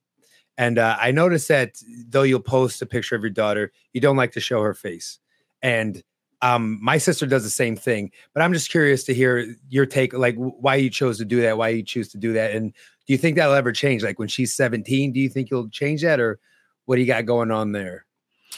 And 0.57 0.77
uh, 0.77 0.97
I 0.99 1.11
noticed 1.11 1.47
that 1.47 1.75
though 2.07 2.23
you'll 2.23 2.39
post 2.39 2.81
a 2.81 2.85
picture 2.85 3.15
of 3.15 3.21
your 3.21 3.31
daughter, 3.31 3.71
you 3.91 4.01
don't 4.01 4.17
like 4.17 4.31
to 4.33 4.39
show 4.39 4.61
her 4.61 4.73
face. 4.73 5.19
And 5.61 6.03
um, 6.41 6.77
my 6.81 6.97
sister 6.97 7.25
does 7.25 7.43
the 7.43 7.49
same 7.49 7.75
thing. 7.75 8.11
But 8.33 8.43
I'm 8.43 8.53
just 8.53 8.69
curious 8.69 9.03
to 9.05 9.13
hear 9.13 9.55
your 9.69 9.85
take, 9.85 10.13
like 10.13 10.35
why 10.35 10.75
you 10.75 10.89
chose 10.89 11.17
to 11.17 11.25
do 11.25 11.41
that, 11.41 11.57
why 11.57 11.69
you 11.69 11.83
choose 11.83 12.09
to 12.09 12.17
do 12.17 12.33
that, 12.33 12.51
and 12.51 12.73
do 13.05 13.13
you 13.13 13.17
think 13.17 13.35
that'll 13.35 13.53
ever 13.53 13.71
change? 13.73 14.03
Like 14.03 14.19
when 14.19 14.29
she's 14.29 14.53
17, 14.55 15.11
do 15.11 15.19
you 15.19 15.29
think 15.29 15.49
you'll 15.49 15.69
change 15.69 16.01
that, 16.03 16.19
or 16.19 16.39
what 16.85 16.95
do 16.95 17.01
you 17.01 17.07
got 17.07 17.25
going 17.25 17.51
on 17.51 17.71
there? 17.71 18.05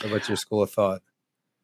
Or 0.04 0.10
what's 0.10 0.28
your 0.28 0.38
school 0.38 0.64
of 0.64 0.72
thought? 0.72 1.02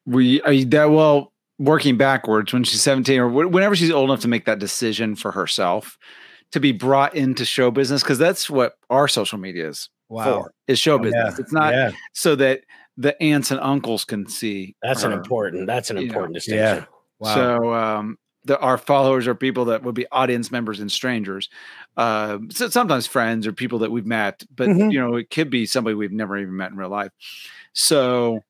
we 0.06 0.42
you 0.50 0.64
that 0.66 0.86
well 0.90 1.31
working 1.62 1.96
backwards 1.96 2.52
when 2.52 2.64
she's 2.64 2.82
17 2.82 3.20
or 3.20 3.28
whenever 3.28 3.76
she's 3.76 3.90
old 3.90 4.10
enough 4.10 4.20
to 4.20 4.28
make 4.28 4.44
that 4.46 4.58
decision 4.58 5.14
for 5.14 5.30
herself 5.30 5.96
to 6.50 6.58
be 6.60 6.72
brought 6.72 7.14
into 7.14 7.44
show 7.44 7.70
business 7.70 8.02
because 8.02 8.18
that's 8.18 8.50
what 8.50 8.74
our 8.90 9.06
social 9.08 9.38
media 9.38 9.68
is 9.68 9.88
for 10.08 10.52
is 10.66 10.78
show 10.78 10.94
Oh, 10.94 10.98
business 10.98 11.34
yeah. 11.36 11.42
it's 11.42 11.52
not 11.52 11.72
yeah, 11.72 11.92
so 12.12 12.34
that 12.36 12.62
the 12.96 13.20
aunts 13.22 13.50
and 13.50 13.60
uncles 13.60 14.04
can 14.04 14.26
see 14.28 14.74
That's 14.82 15.02
an 15.04 15.12
important. 15.12 15.66
That's 15.66 15.88
an 15.90 15.96
You 15.98 16.02
know, 16.02 16.08
important 16.08 16.34
distinction. 16.34 16.78
yeah. 16.78 16.84
Wow. 17.20 17.34
So 17.34 17.74
um, 17.74 18.18
the, 18.44 18.58
our 18.58 18.76
followers 18.76 19.26
are 19.28 19.34
people 19.34 19.66
that 19.66 19.82
would 19.84 19.94
be 19.94 20.06
audience 20.10 20.50
members 20.50 20.80
and 20.80 20.90
strangers. 20.92 21.48
Uh, 21.96 22.38
so 22.50 22.68
sometimes 22.68 23.06
friends 23.06 23.46
or 23.46 23.52
people 23.52 23.78
that 23.78 23.90
we've 23.92 24.04
met, 24.04 24.42
but 24.54 24.68
Mhm. 24.68 24.92
you 24.92 25.00
know 25.00 25.14
it 25.14 25.30
could 25.30 25.48
be 25.48 25.64
somebody 25.64 25.94
we've 25.94 26.10
never 26.12 26.36
even 26.36 26.56
met 26.56 26.70
in 26.72 26.76
real 26.76 26.90
life. 26.90 27.12
So 27.72 28.40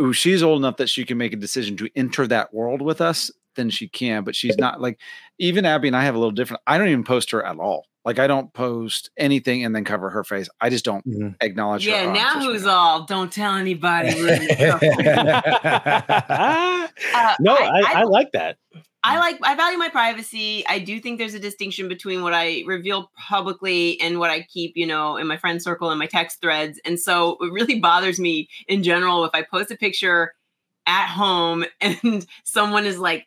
ooh, 0.00 0.12
she's 0.12 0.42
old 0.42 0.60
enough 0.60 0.76
that 0.78 0.88
she 0.88 1.04
can 1.04 1.18
make 1.18 1.32
a 1.32 1.36
decision 1.36 1.76
to 1.78 1.88
enter 1.96 2.26
that 2.26 2.52
world 2.54 2.82
with 2.82 3.00
us. 3.00 3.30
Then 3.56 3.68
she 3.70 3.88
can, 3.88 4.22
but 4.24 4.36
she's 4.36 4.56
not 4.58 4.80
like 4.80 4.98
even 5.38 5.66
Abbi 5.66 5.88
and 5.88 5.96
I 5.96 6.04
have 6.04 6.14
a 6.14 6.18
little 6.18 6.30
different. 6.30 6.62
I 6.66 6.78
don't 6.78 6.88
even 6.88 7.04
post 7.04 7.30
her 7.32 7.44
at 7.44 7.58
all. 7.58 7.86
Like 8.04 8.18
I 8.18 8.26
don't 8.26 8.50
post 8.54 9.10
anything 9.18 9.64
and 9.64 9.74
then 9.76 9.84
cover 9.84 10.08
her 10.08 10.24
face. 10.24 10.48
I 10.60 10.70
just 10.70 10.84
don't 10.84 11.06
Mhm. 11.06 11.34
acknowledge 11.42 11.84
her. 11.84 11.90
Yeah, 11.90 12.12
now 12.12 12.40
who's 12.40 12.62
media. 12.62 12.68
all 12.70 13.04
don't 13.04 13.30
tell 13.30 13.56
anybody. 13.56 14.14
we're 14.14 14.34
in 14.34 14.56
trouble." 14.56 14.80
Uh, 17.14 17.34
no, 17.40 17.54
I- 17.54 17.66
I, 17.66 17.80
I 17.80 18.00
I, 18.00 18.02
like 18.04 18.32
that. 18.32 18.56
I 19.02 19.18
like 19.18 19.38
I 19.42 19.54
value 19.54 19.78
my 19.78 19.88
privacy. 19.88 20.64
I 20.68 20.78
do 20.78 21.00
think 21.00 21.18
there's 21.18 21.34
a 21.34 21.38
distinction 21.40 21.88
between 21.88 22.22
what 22.22 22.34
I 22.34 22.62
reveal 22.66 23.10
publicly 23.16 23.98
and 24.00 24.18
what 24.18 24.30
I 24.30 24.42
keep, 24.42 24.72
you 24.76 24.86
know, 24.86 25.16
in 25.16 25.26
my 25.26 25.38
friend 25.38 25.62
circle 25.62 25.90
and 25.90 25.98
my 25.98 26.06
text 26.06 26.40
threads. 26.42 26.78
And 26.84 27.00
so 27.00 27.38
it 27.40 27.50
really 27.52 27.80
bothers 27.80 28.20
me 28.20 28.48
in 28.68 28.82
general 28.82 29.24
if 29.24 29.30
I 29.32 29.42
post 29.42 29.70
a 29.70 29.76
picture 29.76 30.34
at 30.86 31.06
home 31.06 31.64
and 31.80 32.26
someone 32.44 32.84
is 32.84 32.98
like, 32.98 33.26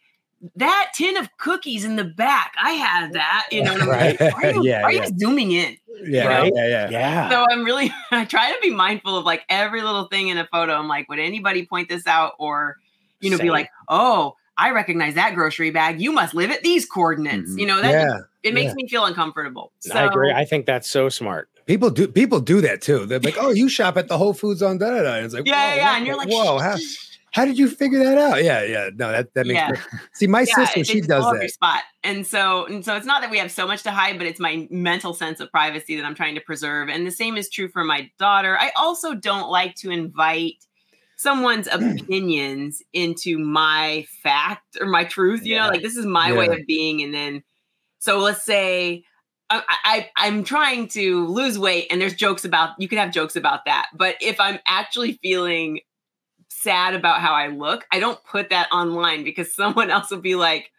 that 0.58 0.92
tin 0.94 1.16
of 1.16 1.30
cookies 1.38 1.86
in 1.86 1.96
the 1.96 2.04
back, 2.04 2.54
I 2.62 2.72
had 2.72 3.14
that. 3.14 3.48
You 3.50 3.64
know, 3.64 3.74
and 3.74 3.84
I'm 3.84 3.88
like, 3.88 4.20
Right. 4.20 4.34
why 4.34 4.50
are 4.50 4.54
you, 4.54 4.64
Yeah, 4.66 4.82
why 4.84 4.90
are 4.90 4.92
yeah. 4.92 5.06
you 5.08 5.18
zooming 5.18 5.52
in? 5.54 5.78
yeah, 6.06 6.28
Right? 6.28 6.52
yeah, 6.54 6.68
yeah, 6.68 6.90
Yeah. 6.90 7.30
So 7.30 7.46
I'm 7.50 7.64
really 7.64 7.92
I 8.12 8.26
try 8.26 8.52
to 8.52 8.58
be 8.62 8.70
mindful 8.70 9.18
of 9.18 9.24
like 9.26 9.44
every 9.50 9.82
little 9.82 10.06
thing 10.10 10.28
in 10.28 10.38
a 10.38 10.46
photo. 10.52 10.74
I'm 10.74 10.88
like, 10.90 11.08
would 11.10 11.20
anybody 11.20 11.66
point 11.66 11.88
this 11.90 12.06
out 12.06 12.34
or 12.40 12.76
you 13.22 13.30
know 13.32 13.38
Same. 13.38 13.48
be 13.48 13.52
like, 13.52 13.70
oh, 13.88 14.36
I 14.58 14.72
recognize 14.72 15.16
that 15.16 15.34
grocery 15.36 15.72
bag. 15.72 16.00
You 16.00 16.12
must 16.12 16.34
live 16.34 16.52
at 16.52 16.62
these 16.64 16.86
coordinates. 16.86 17.52
Mhm. 17.52 17.60
You 17.60 17.66
know 17.66 17.82
that 17.82 17.92
yeah. 17.92 18.18
it 18.44 18.54
makes 18.54 18.70
yeah. 18.70 18.76
me 18.76 18.88
feel 18.88 19.06
uncomfortable. 19.06 19.72
So 19.80 19.96
I 19.96 20.06
agree. 20.06 20.32
I 20.32 20.46
think 20.46 20.66
that's 20.66 20.90
so 20.90 21.10
smart. 21.10 21.50
People 21.66 21.90
do 21.90 22.08
people 22.08 22.40
do 22.40 22.62
that 22.62 22.82
too. 22.82 23.06
They're 23.06 23.20
like, 23.20 23.38
"Oh, 23.40 23.52
you 23.52 23.70
shop 23.70 23.98
at 23.98 24.10
the 24.10 24.18
Whole 24.18 24.34
Foods 24.34 24.62
on 24.62 24.78
da 24.78 24.90
da 24.90 25.04
da." 25.04 25.16
It's 25.16 25.34
like, 25.34 25.48
yeah, 25.48 25.54
whoa, 25.54 25.70
yeah, 25.70 25.76
yeah. 25.76 25.98
And 25.98 26.06
you're 26.06 26.18
like, 26.18 26.28
"Whoa, 26.30 26.60
how, 26.60 26.76
how 27.32 27.46
did 27.46 27.58
you 27.58 27.70
figure 27.70 28.04
that 28.04 28.18
out?" 28.18 28.44
Yeah, 28.44 28.64
yeah. 28.64 28.90
No, 28.94 29.12
that 29.12 29.34
that 29.34 29.48
makes 29.48 29.60
Yeah. 29.60 29.68
sense. 29.70 29.80
See, 30.14 30.28
my 30.28 30.42
yeah, 30.42 30.56
sister, 30.56 30.80
they 30.80 30.84
she 30.84 30.98
just 30.98 31.10
does 31.10 31.22
blow 31.22 31.30
up 31.30 31.34
your 31.36 31.44
that. 31.44 31.52
spot. 31.52 31.84
And 32.04 32.28
so 32.28 32.66
and 32.66 32.84
so 32.84 32.96
it's 32.98 33.06
not 33.06 33.22
that 33.22 33.32
we 33.32 33.38
have 33.38 33.50
so 33.50 33.66
much 33.66 33.82
to 33.84 33.92
hide, 33.92 34.18
but 34.18 34.28
it's 34.28 34.42
my 34.42 34.68
mental 34.70 35.14
sense 35.14 35.40
of 35.40 35.50
privacy 35.52 35.96
that 35.96 36.06
I'm 36.06 36.16
trying 36.16 36.36
to 36.36 36.42
preserve. 36.42 36.90
And 36.90 37.08
the 37.08 37.12
same 37.12 37.38
is 37.38 37.50
true 37.50 37.70
for 37.70 37.86
my 37.86 38.12
daughter. 38.20 38.58
I 38.60 38.72
also 38.76 39.16
don't 39.16 39.50
like 39.50 39.76
to 39.76 39.90
invite 39.90 40.66
someone's 41.24 41.68
opinions 41.72 42.84
into 42.94 43.40
my 43.40 44.06
fact 44.22 44.78
or 44.80 44.88
my 44.88 45.06
truth. 45.06 45.46
You 45.46 45.58
know, 45.58 45.68
like 45.68 45.82
this 45.82 45.96
is 45.96 46.06
my 46.06 46.34
way 46.34 46.48
of 46.48 46.68
being. 46.68 47.02
And 47.02 47.14
then 47.14 47.44
so 48.00 48.20
let's 48.20 48.44
say 48.44 49.06
I, 49.50 49.64
I 49.68 50.10
I'm 50.18 50.44
trying 50.44 50.88
to 50.90 51.26
lose 51.28 51.58
weight 51.58 51.88
and 51.90 52.02
there's 52.02 52.16
jokes 52.16 52.46
about 52.46 52.72
you 52.80 52.88
can 52.88 52.98
have 52.98 53.12
jokes 53.12 53.36
about 53.36 53.66
that. 53.66 53.88
But 53.94 54.18
if 54.22 54.40
I'm 54.40 54.60
actually 54.68 55.14
feeling 55.22 55.80
sad 56.50 56.96
about 56.96 57.22
how 57.22 57.34
I 57.34 57.48
look, 57.48 57.86
I 57.92 58.00
don't 58.00 58.24
put 58.24 58.50
that 58.50 58.72
online 58.72 59.24
because 59.24 59.56
someone 59.56 59.90
else 59.90 60.12
will 60.12 60.22
be 60.22 60.36
like, 60.36 60.72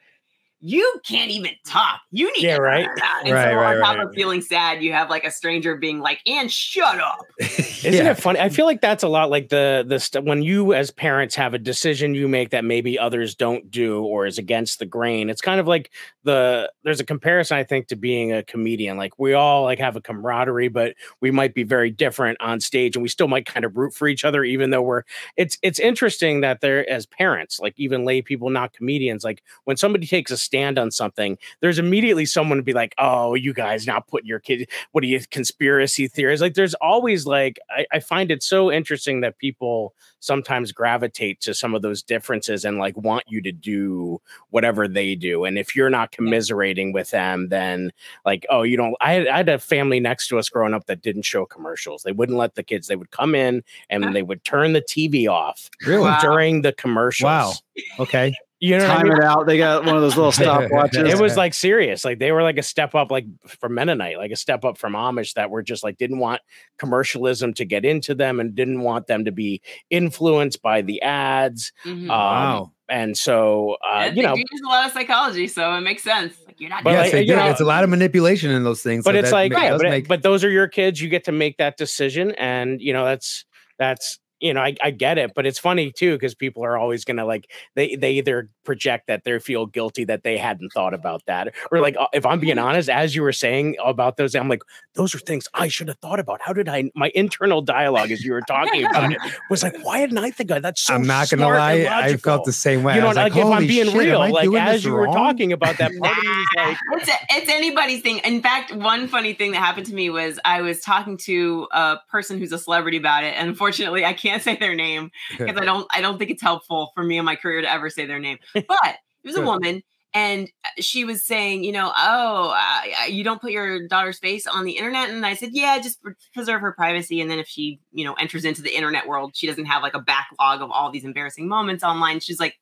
you 0.67 1.01
can't 1.07 1.31
even 1.31 1.51
talk. 1.67 2.01
You 2.11 2.33
need 2.33 2.43
Yeah, 2.43 2.57
to 2.57 2.63
right. 2.63 2.89
that." 2.97 3.23
And 3.27 3.35
Right, 3.35 3.51
so 3.51 3.57
right, 3.57 3.77
on 3.77 3.81
top 3.83 3.91
right, 3.97 4.01
of 4.01 4.07
right. 4.09 4.15
feeling 4.15 4.41
sad, 4.41 4.83
you 4.83 4.93
have 4.95 5.11
like 5.11 5.25
a 5.25 5.31
stranger 5.31 5.77
being 5.77 5.99
like, 6.01 6.21
and 6.27 6.51
shut 6.51 6.99
up. 6.99 7.19
Isn't 7.39 7.93
Yeah. 7.93 8.13
it 8.13 8.15
funny? 8.19 8.41
I 8.41 8.49
feel 8.49 8.65
like 8.65 8.81
that's 8.81 9.03
a 9.03 9.09
lot 9.09 9.29
like 9.29 9.51
the 9.51 9.85
the 9.87 10.01
st- 10.01 10.25
when 10.25 10.43
you 10.43 10.73
as 10.73 10.91
parents 10.91 11.35
have 11.35 11.53
a 11.53 11.59
decision 11.59 12.15
you 12.15 12.29
make 12.29 12.49
that 12.51 12.65
maybe 12.65 12.99
others 12.99 13.35
don't 13.35 13.71
do 13.71 14.03
or 14.05 14.25
is 14.27 14.39
against 14.39 14.79
the 14.79 14.87
grain. 14.87 15.29
It's 15.29 15.43
kind 15.43 15.61
of 15.61 15.67
like 15.69 15.91
the 16.23 16.73
there's 16.83 17.01
a 17.01 17.05
comparison 17.05 17.59
I 17.59 17.65
think 17.65 17.89
to 17.89 17.97
being 17.97 18.33
a 18.33 18.43
comedian. 18.43 18.97
Like 18.97 19.19
we 19.19 19.35
all 19.35 19.65
like 19.65 19.79
have 19.81 19.97
a 19.97 20.01
camaraderie, 20.01 20.69
but 20.69 20.95
we 21.21 21.31
might 21.31 21.53
be 21.55 21.63
very 21.63 21.91
different 21.91 22.39
on 22.41 22.59
stage, 22.61 22.97
and 22.97 23.03
we 23.03 23.09
still 23.11 23.29
might 23.29 23.45
kind 23.45 23.67
of 23.67 23.77
root 23.77 23.93
for 23.93 24.09
each 24.09 24.25
other, 24.25 24.43
even 24.45 24.71
though 24.71 24.81
we're. 24.83 25.03
It's 25.37 25.59
it's 25.63 25.79
interesting 25.79 26.41
that 26.41 26.63
they're 26.63 26.89
as 26.89 27.05
parents, 27.05 27.61
like 27.61 27.75
even 27.77 28.05
lay 28.07 28.23
people, 28.23 28.49
not 28.49 28.73
comedians. 28.73 29.25
Like 29.25 29.43
when 29.65 29.77
somebody 29.77 30.07
takes 30.07 30.31
a 30.31 30.39
stand 30.55 30.79
on 30.79 30.91
something, 30.91 31.37
there's 31.61 31.79
immediately 31.79 32.27
someone 32.27 32.59
to 32.59 32.65
be 32.65 32.73
like, 32.73 32.95
"Oh, 32.99 33.35
you 33.35 33.53
guys 33.53 33.87
not 33.87 34.07
putting 34.09 34.29
your 34.29 34.41
kid 34.41 34.69
what 34.93 35.03
are 35.05 35.07
you 35.07 35.21
conspiracy 35.31 36.09
theories 36.09 36.41
like 36.41 36.55
there's 36.55 36.75
always 36.75 37.27
like 37.27 37.59
I, 37.71 37.87
I 37.93 38.01
find 38.01 38.31
it 38.31 38.43
so 38.43 38.71
interesting 38.71 39.21
that 39.21 39.39
people 39.39 39.95
sometimes 40.21 40.73
gravitate 40.73 41.41
to 41.43 41.55
some 41.55 41.75
of 41.75 41.83
those 41.83 42.03
differences 42.03 42.65
and 42.65 42.79
like 42.79 42.97
want 42.97 43.25
you 43.27 43.43
to 43.43 43.53
do 43.53 44.21
whatever 44.51 44.87
they 44.89 45.15
do 45.15 45.45
and 45.45 45.59
if 45.59 45.75
you're 45.75 45.91
not 45.91 46.13
commiserating 46.13 46.93
with 46.93 47.11
them 47.11 47.49
then 47.49 47.93
like 48.25 48.47
oh 48.51 48.63
you 48.63 48.77
don't 48.77 48.95
I 49.01 49.15
had, 49.15 49.29
I 49.29 49.37
had 49.39 49.49
a 49.49 49.59
family 49.59 50.01
next 50.01 50.29
to 50.29 50.39
us 50.39 50.49
growing 50.49 50.75
up 50.75 50.87
that 50.87 51.03
didn't 51.03 51.23
show 51.23 51.45
commercials 51.45 52.03
they 52.03 52.13
wouldn't 52.13 52.39
let 52.39 52.55
the 52.55 52.63
kids 52.63 52.87
they 52.87 52.97
would 52.97 53.11
come 53.11 53.35
in 53.35 53.63
and 53.91 54.15
they 54.15 54.23
would 54.23 54.45
turn 54.45 54.73
the 54.73 54.83
tv 54.83 55.29
off 55.29 55.71
Really? 55.87 56.03
Wow. 56.03 56.21
during 56.21 56.63
the 56.63 56.73
commercials 56.73 57.25
Wow. 57.25 57.53
Okay. 57.99 58.35
You 58.61 58.79
know 58.79 58.85
what 58.85 58.91
I 58.91 58.95
Time 58.97 59.09
mean? 59.09 59.19
it 59.19 59.25
out. 59.25 59.47
They 59.47 59.59
got 59.59 59.85
one 59.85 59.97
of 59.97 60.03
those 60.03 60.17
little 60.17 60.33
stopwatches. 60.33 61.09
it 61.11 61.21
was 61.21 61.37
like 61.37 61.53
serious 61.55 62.05
like 62.05 62.19
they 62.19 62.33
were 62.33 62.43
like 62.43 62.57
a 62.59 62.63
step 62.63 62.95
up 62.95 63.11
like 63.11 63.27
from 63.47 63.75
mennonite 63.75 64.17
like 64.17 64.31
a 64.31 64.37
step 64.37 64.65
up 64.65 64.79
from 64.79 64.93
amish 64.95 65.35
that 65.35 65.51
were 65.51 65.63
just 65.63 65.83
like 65.85 65.99
didn't 65.99 66.19
want 66.19 66.41
commercialism 66.79 67.53
to 67.55 67.65
get 67.65 67.85
into 67.85 68.15
them 68.15 68.41
and 68.41 68.55
didn't 68.55 68.81
want 68.81 69.07
them 69.07 69.25
to 69.25 69.33
be 69.33 69.61
influenced 69.91 70.63
by 70.63 70.83
the 70.83 71.01
ads 71.03 71.73
Mhm. 71.85 72.03
um, 72.03 72.09
Wow. 72.09 72.73
and 72.89 73.17
so 73.17 73.77
uh, 73.85 74.01
Yeah, 74.01 74.07
you 74.07 74.15
they 74.15 74.23
know 74.23 74.35
do 74.35 74.41
use 74.41 74.61
a 74.65 74.69
lot 74.69 74.87
of 74.87 74.93
psychology, 74.93 75.49
so 75.49 75.73
it 75.75 75.81
makes 75.81 76.03
sense. 76.03 76.35
Like 76.47 76.61
you're 76.61 76.71
not 76.71 76.85
But 76.85 76.91
yes, 76.93 77.13
like, 77.13 77.27
you 77.27 77.35
know- 77.37 77.49
it's 77.51 77.61
a 77.61 77.65
lot 77.65 77.85
of 77.85 77.91
manipulation 77.91 78.51
in 78.51 78.63
those 78.65 78.83
things. 78.83 79.05
but 79.05 79.13
so 79.15 79.19
it's 79.19 79.31
that 79.31 79.35
like 79.37 79.53
ma- 79.53 79.63
yeah, 79.63 79.71
does 79.71 79.83
but, 79.83 79.91
make- 79.91 80.09
but 80.09 80.23
those 80.23 80.45
are 80.45 80.51
your 80.51 80.69
kids 80.69 81.01
you 81.01 81.09
get 81.09 81.25
to 81.25 81.33
make 81.33 81.57
that 81.59 81.77
decision 81.77 82.33
and 82.33 82.81
you 82.81 82.93
know 82.93 83.05
that's 83.05 83.45
that's 83.79 84.19
you 84.45 84.53
know, 84.53 84.61
I, 84.61 84.77
I 84.83 84.91
get 84.91 85.17
it, 85.17 85.33
but 85.35 85.47
it's 85.47 85.59
funny 85.59 85.91
too 85.91 86.17
because 86.17 86.35
people 86.35 86.63
are 86.67 86.77
always 86.77 87.07
gonna 87.07 87.25
like 87.25 87.51
they 87.77 87.97
they 87.97 88.13
either 88.13 88.51
project 88.63 89.07
that 89.07 89.25
they 89.25 89.39
feel 89.39 89.65
guilty 89.65 90.05
that 90.05 90.23
they 90.23 90.37
hadn't 90.37 90.71
thought 90.75 90.93
about 90.93 91.25
that, 91.25 91.55
or 91.73 91.81
like 91.81 91.97
uh, 91.99 92.09
if 92.13 92.27
I'm 92.27 92.41
being 92.41 92.59
honest, 92.59 92.91
as 92.91 93.15
you 93.15 93.23
were 93.23 93.33
saying 93.33 93.77
about 93.83 94.19
those, 94.19 94.35
I'm 94.35 94.51
like, 94.51 94.63
those 94.93 95.15
are 95.15 95.19
things 95.19 95.49
I 95.55 95.69
should 95.69 95.89
have 95.89 95.97
thought 95.97 96.21
about. 96.21 96.43
How 96.43 96.53
did 96.53 96.69
I? 96.69 96.91
My 96.95 97.11
internal 97.15 97.63
dialogue 97.63 98.11
as 98.11 98.23
you 98.23 98.33
were 98.33 98.43
talking 98.43 98.85
about 98.91 99.13
it 99.13 99.19
was 99.49 99.63
like, 99.63 99.83
why 99.83 100.01
didn't 100.01 100.19
I 100.19 100.31
think 100.31 100.51
of 100.51 100.57
that? 100.57 100.63
That's 100.63 100.83
so 100.83 100.95
I'm 100.95 101.07
not 101.07 101.31
gonna 101.31 101.49
lie, 101.49 101.87
I 101.91 102.15
felt 102.19 102.45
the 102.45 102.53
same 102.53 102.83
way. 102.83 102.97
You 102.97 102.99
I 102.99 103.03
know, 103.03 103.09
was 103.09 103.17
like, 103.17 103.35
like, 103.35 103.47
if 103.47 103.51
I'm 103.51 103.67
being 103.67 103.87
shit, 103.87 103.97
real, 103.97 104.19
like 104.19 104.47
as 104.47 104.73
this 104.73 104.85
you 104.85 104.93
were 104.93 105.07
talking 105.07 105.55
about 105.55 105.79
that, 105.79 105.91
part 105.99 106.19
of 106.19 106.23
me 106.23 106.31
is 106.31 106.49
like, 106.55 106.77
it's, 106.93 107.11
it's 107.31 107.49
anybody's 107.51 108.03
thing. 108.03 108.19
In 108.19 108.43
fact, 108.43 108.75
one 108.75 109.09
funny 109.09 109.33
thing 109.33 109.53
that 109.53 109.61
happened 109.61 109.87
to 109.87 109.95
me 109.95 110.11
was 110.11 110.39
I 110.45 110.61
was 110.61 110.81
talking 110.81 111.17
to 111.25 111.67
a 111.73 111.97
person 112.11 112.39
who's 112.39 112.53
a 112.53 112.59
celebrity 112.59 112.99
about 112.99 113.25
it, 113.25 113.35
and 113.39 113.49
unfortunately, 113.49 114.05
I 114.05 114.13
can't 114.13 114.34
say 114.39 114.57
their 114.57 114.75
name 114.75 115.11
because 115.39 115.57
I 115.57 115.65
don't 115.65 115.87
I 115.91 116.01
don't 116.01 116.19
think 116.19 116.31
it's 116.31 116.43
helpful 116.43 116.93
for 116.95 117.03
me 117.03 117.19
in 117.19 117.25
my 117.25 117.37
career 117.37 117.61
to 117.61 117.71
ever 117.71 117.91
say 117.91 118.07
their 118.07 118.19
name. 118.19 118.39
But 118.55 118.97
it 119.23 119.29
was 119.29 119.37
a 119.37 119.43
woman, 119.43 119.83
and 120.13 120.51
uh, 120.65 120.69
she 120.81 121.05
was 121.05 121.25
saying, 121.25 121.65
you 121.65 121.73
know, 121.73 121.91
oh, 121.97 122.55
uh, 122.55 123.07
you 123.07 123.25
don't 123.25 123.41
put 123.41 123.53
your 123.53 123.89
daughter's 123.89 124.19
face 124.19 124.47
on 124.47 124.65
the 124.65 124.73
internet, 124.73 125.09
and 125.09 125.25
I 125.25 125.35
said, 125.35 125.51
yeah, 125.53 125.79
just 125.79 125.99
preserve 126.35 126.61
her 126.61 126.73
privacy, 126.73 127.21
and 127.21 127.31
then 127.31 127.39
if 127.39 127.49
she, 127.49 127.81
you 127.93 128.05
know, 128.05 128.13
enters 128.15 128.45
into 128.45 128.61
the 128.61 128.75
internet 128.75 129.09
world, 129.09 129.33
she 129.35 129.47
doesn't 129.47 129.65
have 129.65 129.83
like 129.83 129.95
a 129.95 130.01
backlog 130.01 130.61
of 130.61 130.71
all 130.71 130.91
these 130.91 131.05
embarrassing 131.05 131.49
moments 131.49 131.85
online. 131.85 132.21
She's 132.21 132.41
like. 132.41 132.57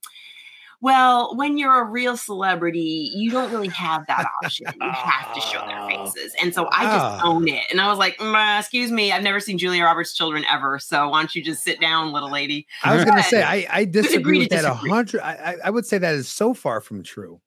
Well, 0.83 1.35
when 1.37 1.57
you're 1.59 1.81
a 1.81 1.85
real 1.85 2.17
celebrity, 2.17 3.11
you 3.15 3.31
don't 3.31 3.51
really 3.53 3.69
have 3.69 4.05
that 4.09 4.27
option. 4.43 4.67
You 4.81 4.91
have 4.91 5.33
to 5.33 5.41
show 5.41 5.61
their 5.67 5.81
faces. 5.89 6.35
And 6.43 6.53
so 6.53 6.69
I 6.73 6.85
just 6.85 6.97
Ah. 7.05 7.21
own 7.25 7.49
it. 7.49 7.63
And 7.71 7.81
I 7.81 7.89
was 7.89 7.99
like, 7.99 8.19
"Mm, 8.19 8.35
uh, 8.35 8.59
excuse 8.59 8.91
me, 8.91 9.13
I've 9.13 9.23
never 9.23 9.39
seen 9.41 9.59
Julia 9.59 9.85
Roberts' 9.85 10.13
children 10.13 10.45
ever. 10.51 10.79
So 10.81 11.09
why 11.09 11.21
don't 11.21 11.35
you 11.35 11.43
just 11.43 11.63
sit 11.63 11.81
down, 11.81 12.13
little 12.13 12.31
lady? 12.31 12.67
I 12.83 12.95
was 12.97 13.05
gonna 13.05 13.23
say 13.23 13.43
I, 13.43 13.67
I 13.71 13.85
disagree 13.85 14.39
with 14.41 14.51
that 14.51 14.65
a 14.65 14.75
hundred. 14.75 15.21
I 15.23 15.57
I 15.65 15.71
would 15.71 15.87
say 15.87 15.99
that 15.99 16.15
is 16.15 16.29
so 16.29 16.53
far 16.53 16.81
from 16.81 17.03
true. 17.03 17.41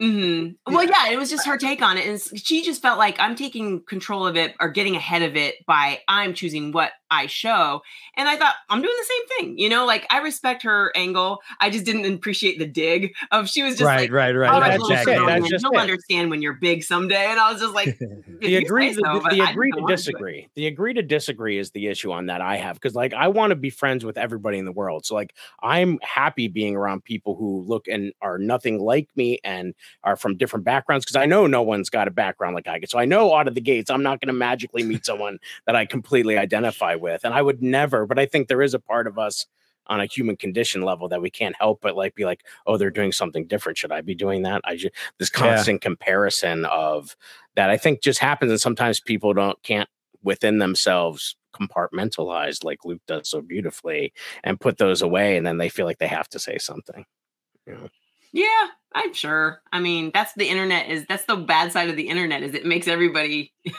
Hmm 0.00 0.48
Well, 0.66 0.84
yeah, 0.84 1.10
it 1.10 1.18
was 1.18 1.28
just 1.28 1.46
her 1.46 1.58
take 1.58 1.82
on 1.82 1.98
it. 1.98 2.06
And 2.06 2.20
she 2.38 2.62
just 2.62 2.80
felt 2.80 2.98
like 2.98 3.20
I'm 3.20 3.36
taking 3.36 3.82
control 3.84 4.26
of 4.26 4.36
it 4.36 4.54
or 4.58 4.70
getting 4.70 4.96
ahead 4.96 5.22
of 5.22 5.36
it 5.36 5.56
by 5.66 6.00
I'm 6.08 6.32
choosing 6.32 6.72
what 6.72 6.92
I 7.10 7.26
show. 7.26 7.82
And 8.16 8.28
I 8.28 8.36
thought, 8.36 8.54
I'm 8.70 8.80
doing 8.80 8.94
the 8.96 9.04
same 9.04 9.26
thing. 9.28 9.58
You 9.58 9.68
know, 9.68 9.84
like 9.84 10.06
I 10.10 10.18
respect 10.18 10.62
her 10.62 10.90
angle. 10.96 11.40
I 11.60 11.68
just 11.68 11.84
didn't 11.84 12.12
appreciate 12.12 12.58
the 12.58 12.66
dig 12.66 13.12
of 13.30 13.48
she 13.48 13.62
was 13.62 13.74
just 13.74 13.86
right, 13.86 14.02
like, 14.02 14.12
right, 14.12 14.34
right, 14.34 14.50
right, 14.50 14.60
that's 14.60 14.80
little 14.80 14.88
just 14.88 15.02
exactly. 15.02 15.24
it. 15.24 15.26
That's 15.26 15.50
just 15.50 15.64
you'll 15.64 15.74
it. 15.74 15.80
understand 15.80 16.30
when 16.30 16.40
you're 16.40 16.54
big 16.54 16.82
someday. 16.82 17.26
And 17.26 17.38
I 17.38 17.52
was 17.52 17.60
just 17.60 17.74
like, 17.74 17.98
the 18.40 18.56
agree 18.56 18.92
so, 18.92 19.00
the, 19.02 19.28
the 19.30 19.50
agree 19.50 19.70
to 19.72 19.84
disagree 19.86 20.48
the 20.54 20.66
agree 20.66 20.94
to 20.94 21.02
disagree 21.02 21.58
is 21.58 21.70
the 21.72 21.86
issue 21.86 22.10
on 22.10 22.26
that 22.26 22.40
i 22.40 22.56
have 22.56 22.74
because 22.76 22.94
like 22.94 23.12
i 23.12 23.28
want 23.28 23.50
to 23.50 23.56
be 23.56 23.70
friends 23.70 24.04
with 24.04 24.16
everybody 24.16 24.58
in 24.58 24.64
the 24.64 24.72
world 24.72 25.04
so 25.04 25.14
like 25.14 25.34
i'm 25.62 25.98
happy 26.02 26.48
being 26.48 26.76
around 26.76 27.04
people 27.04 27.36
who 27.36 27.62
look 27.62 27.86
and 27.88 28.12
are 28.22 28.38
nothing 28.38 28.80
like 28.80 29.08
me 29.14 29.38
and 29.44 29.74
are 30.04 30.16
from 30.16 30.36
different 30.36 30.64
backgrounds 30.64 31.04
because 31.04 31.16
i 31.16 31.26
know 31.26 31.46
no 31.46 31.62
one's 31.62 31.90
got 31.90 32.08
a 32.08 32.10
background 32.10 32.54
like 32.54 32.68
i 32.68 32.78
get 32.78 32.90
so 32.90 32.98
i 32.98 33.04
know 33.04 33.34
out 33.34 33.48
of 33.48 33.54
the 33.54 33.60
gates 33.60 33.90
i'm 33.90 34.02
not 34.02 34.20
going 34.20 34.28
to 34.28 34.32
magically 34.32 34.82
meet 34.82 35.04
someone 35.04 35.38
that 35.66 35.76
i 35.76 35.84
completely 35.86 36.36
identify 36.38 36.94
with 36.94 37.24
and 37.24 37.34
i 37.34 37.42
would 37.42 37.62
never 37.62 38.06
but 38.06 38.18
i 38.18 38.26
think 38.26 38.48
there 38.48 38.62
is 38.62 38.74
a 38.74 38.78
part 38.80 39.06
of 39.06 39.18
us 39.18 39.46
on 39.86 40.00
a 40.00 40.06
human 40.06 40.36
condition 40.36 40.82
level 40.82 41.08
that 41.08 41.20
we 41.20 41.30
can't 41.30 41.56
help 41.58 41.80
but 41.80 41.96
like 41.96 42.14
be 42.14 42.24
like 42.24 42.44
oh 42.66 42.76
they're 42.76 42.90
doing 42.90 43.10
something 43.10 43.46
different 43.46 43.76
should 43.76 43.90
i 43.90 44.00
be 44.00 44.14
doing 44.14 44.42
that 44.42 44.60
i 44.64 44.76
just 44.76 44.94
this 45.18 45.30
Yeah. 45.34 45.38
constant 45.54 45.80
comparison 45.80 46.64
of 46.66 47.16
that 47.56 47.68
I 47.68 47.76
think 47.76 48.00
just 48.00 48.20
happens, 48.20 48.52
and 48.52 48.60
sometimes 48.60 49.00
people 49.00 49.34
don't 49.34 49.60
can't 49.64 49.88
within 50.22 50.58
themselves 50.58 51.34
compartmentalize 51.52 52.62
like 52.64 52.84
Luke 52.84 53.02
does 53.06 53.28
so 53.28 53.40
beautifully 53.40 54.12
and 54.44 54.60
put 54.60 54.78
those 54.78 55.02
away, 55.02 55.36
and 55.36 55.44
then 55.46 55.58
they 55.58 55.68
feel 55.68 55.84
like 55.86 55.98
they 55.98 56.06
have 56.06 56.28
to 56.28 56.38
say 56.38 56.58
something. 56.58 57.04
You 57.66 57.74
know? 57.74 57.88
Yeah, 58.32 58.66
I'm 58.94 59.12
sure. 59.12 59.60
I 59.72 59.80
mean, 59.80 60.10
that's 60.14 60.32
the 60.34 60.48
internet 60.48 60.88
is 60.88 61.04
that's 61.08 61.24
the 61.24 61.36
bad 61.36 61.72
side 61.72 61.90
of 61.90 61.96
the 61.96 62.08
internet 62.08 62.42
is 62.42 62.54
it 62.54 62.64
makes 62.64 62.88
everybody 62.88 63.52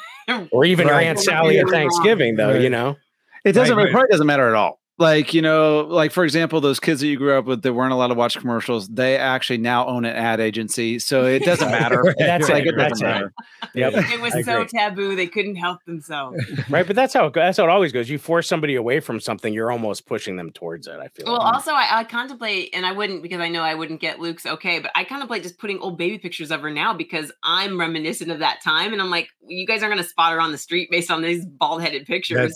Or 0.52 0.66
even 0.66 0.88
your 0.88 0.96
Aunt 1.00 1.20
Sally 1.20 1.58
at 1.58 1.66
Really 1.66 1.72
wrong. 1.72 1.90
Thanksgiving, 1.90 2.36
though, 2.36 2.54
you 2.54 2.70
know. 2.70 2.98
It 3.44 3.54
doesn't 3.54 3.76
Right, 3.76 3.84
it 3.84 3.86
right. 3.86 3.92
probably 3.92 4.10
doesn't 4.12 4.28
matter 4.28 4.48
at 4.48 4.56
all. 4.56 4.81
Like, 4.98 5.34
you 5.34 5.42
know, 5.42 5.80
like 5.90 6.12
for 6.12 6.24
example, 6.24 6.62
those 6.62 6.80
kids 6.80 7.02
that 7.02 7.08
you 7.08 7.18
grew 7.18 7.36
up 7.36 7.46
with 7.46 7.64
that 7.64 7.74
weren't 7.74 7.92
allowed 7.92 8.10
to 8.10 8.14
watch 8.14 8.38
commercials, 8.38 8.88
they 8.88 9.18
actually 9.18 9.58
now 9.58 9.88
own 9.88 10.06
an 10.06 10.16
ad 10.16 10.40
agency. 10.40 11.00
So 11.00 11.26
it 11.26 11.44
doesn't 11.44 11.72
matter. 11.72 12.02
Right, 12.04 12.16
That's 12.20 12.50
like 12.50 12.66
it. 12.66 12.76
it 12.76 12.78
doesn't 12.78 13.08
it. 13.08 13.10
matter. 13.10 13.34
Yep. 13.74 13.94
it 14.12 14.22
was 14.22 14.34
I 14.36 14.42
so 14.44 14.62
agree. 14.62 14.68
taboo 14.80 15.16
they 15.16 15.26
couldn't 15.26 15.56
help 15.56 15.84
themselves. 15.86 16.38
right, 16.70 16.86
but 16.86 16.96
that's 16.96 17.16
how 17.16 17.26
it, 17.28 17.34
that's 17.34 17.58
how 17.58 17.64
it 17.64 17.70
always 17.70 17.92
goes. 17.92 18.10
You 18.10 18.20
force 18.20 18.48
somebody 18.48 18.76
away 18.76 19.00
from 19.00 19.20
something, 19.20 19.54
you're 19.54 19.72
almost 19.72 20.06
pushing 20.06 20.36
them 20.36 20.52
towards 20.52 20.86
it. 20.86 21.00
I 21.00 21.08
feel. 21.08 21.26
Well, 21.26 21.38
like. 21.40 21.54
also 21.56 21.72
I, 21.72 21.88
I 22.00 22.04
contemplate, 22.04 22.70
and 22.74 22.86
I 22.86 22.92
wouldn't 22.92 23.24
because 23.24 23.40
I 23.40 23.48
know 23.50 23.64
I 23.64 23.74
wouldn't 23.74 24.02
get 24.02 24.20
Luke's 24.20 24.46
okay, 24.46 24.78
but 24.80 24.92
I 24.94 25.04
contemplate 25.04 25.42
just 25.42 25.58
putting 25.58 25.80
old 25.80 25.98
baby 25.98 26.20
pictures 26.20 26.52
of 26.52 26.62
her 26.62 26.70
now 26.70 26.94
because 26.94 27.32
I'm 27.44 27.80
reminiscent 27.80 28.30
of 28.30 28.38
that 28.40 28.62
time, 28.62 28.94
and 28.94 29.02
I'm 29.02 29.10
like, 29.10 29.30
you 29.48 29.66
guys 29.66 29.82
aren't 29.82 29.96
going 29.96 30.04
to 30.04 30.10
spot 30.10 30.32
her 30.34 30.40
on 30.40 30.52
the 30.52 30.58
street 30.60 30.92
based 30.92 31.10
on 31.10 31.24
these 31.24 31.44
bald 31.44 31.82
headed 31.82 32.06
pictures. 32.06 32.56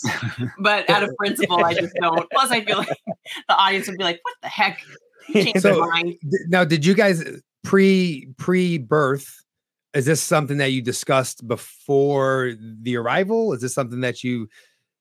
but 0.60 0.88
out 0.92 1.02
of 1.02 1.10
principle, 1.18 1.64
I 1.66 1.74
just 1.74 1.94
don't. 2.02 2.28
Plus, 2.36 2.52
I 2.52 2.64
feel 2.64 2.78
like 2.80 2.98
the 3.48 3.56
audience 3.56 3.88
would 3.88 3.98
be 3.98 4.04
like, 4.04 4.20
"What 4.24 4.36
the 4.44 4.50
heck?" 4.50 4.82
So- 5.60 5.80
mind. 5.88 6.16
D- 6.22 6.38
Now, 6.50 6.64
did 6.66 6.86
you 6.86 6.94
guys 6.94 7.24
pre 7.64 8.28
pre 8.38 8.78
birth? 8.78 9.42
Is 9.96 10.06
this 10.06 10.22
something 10.22 10.58
that 10.58 10.72
you 10.72 10.82
discussed 10.82 11.48
before 11.48 12.54
the 12.60 12.98
arrival? 12.98 13.54
Is 13.54 13.62
this 13.62 13.74
something 13.74 14.02
that 14.02 14.24
you 14.24 14.50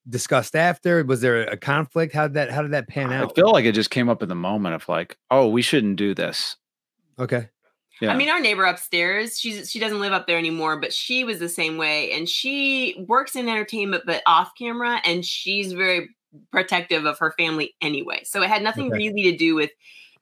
discussed 0.09 0.55
after? 0.55 1.03
Was 1.05 1.21
there 1.21 1.43
a 1.43 1.57
conflict? 1.57 2.15
How 2.15 2.29
did 2.29 2.35
that 2.35 2.51
how 2.51 2.63
did 2.63 2.71
that 2.73 2.89
pan 2.89 3.13
out? 3.13 3.33
I 3.33 3.35
feel 3.35 3.51
like 3.53 3.65
it 3.65 3.73
just 3.73 3.91
came 3.91 4.09
up 4.09 4.23
in 4.23 4.29
the 4.29 4.35
moment 4.35 4.75
of 4.77 4.89
like, 4.89 5.19
oh, 5.31 5.49
we 5.49 5.63
shouldn't 5.63 5.97
do 5.97 6.15
this. 6.15 6.57
Okay. 7.19 7.49
Yeah. 8.01 8.13
I 8.13 8.17
mean, 8.17 8.29
our 8.29 8.41
neighbor 8.41 8.65
upstairs, 8.65 9.39
she's 9.39 9.71
she 9.71 9.79
doesn't 9.79 10.01
live 10.01 10.13
up 10.13 10.27
there 10.27 10.39
anymore, 10.39 10.81
but 10.81 10.93
she 10.93 11.23
was 11.25 11.39
the 11.39 11.49
same 11.49 11.77
way, 11.77 12.11
and 12.13 12.29
she 12.29 13.05
works 13.09 13.37
in 13.37 13.49
entertainment, 13.49 14.05
but 14.07 14.23
off 14.27 14.53
camera, 14.59 15.01
and 15.05 15.25
she's 15.25 15.73
very 15.73 16.09
protective 16.51 17.05
of 17.07 17.19
her 17.19 17.33
family 17.39 17.75
anyway. 17.81 18.23
So 18.25 18.43
it 18.43 18.49
had 18.49 18.63
nothing 18.63 18.87
Okay. 18.93 18.97
really 19.09 19.23
to 19.31 19.37
do 19.37 19.55
with 19.55 19.71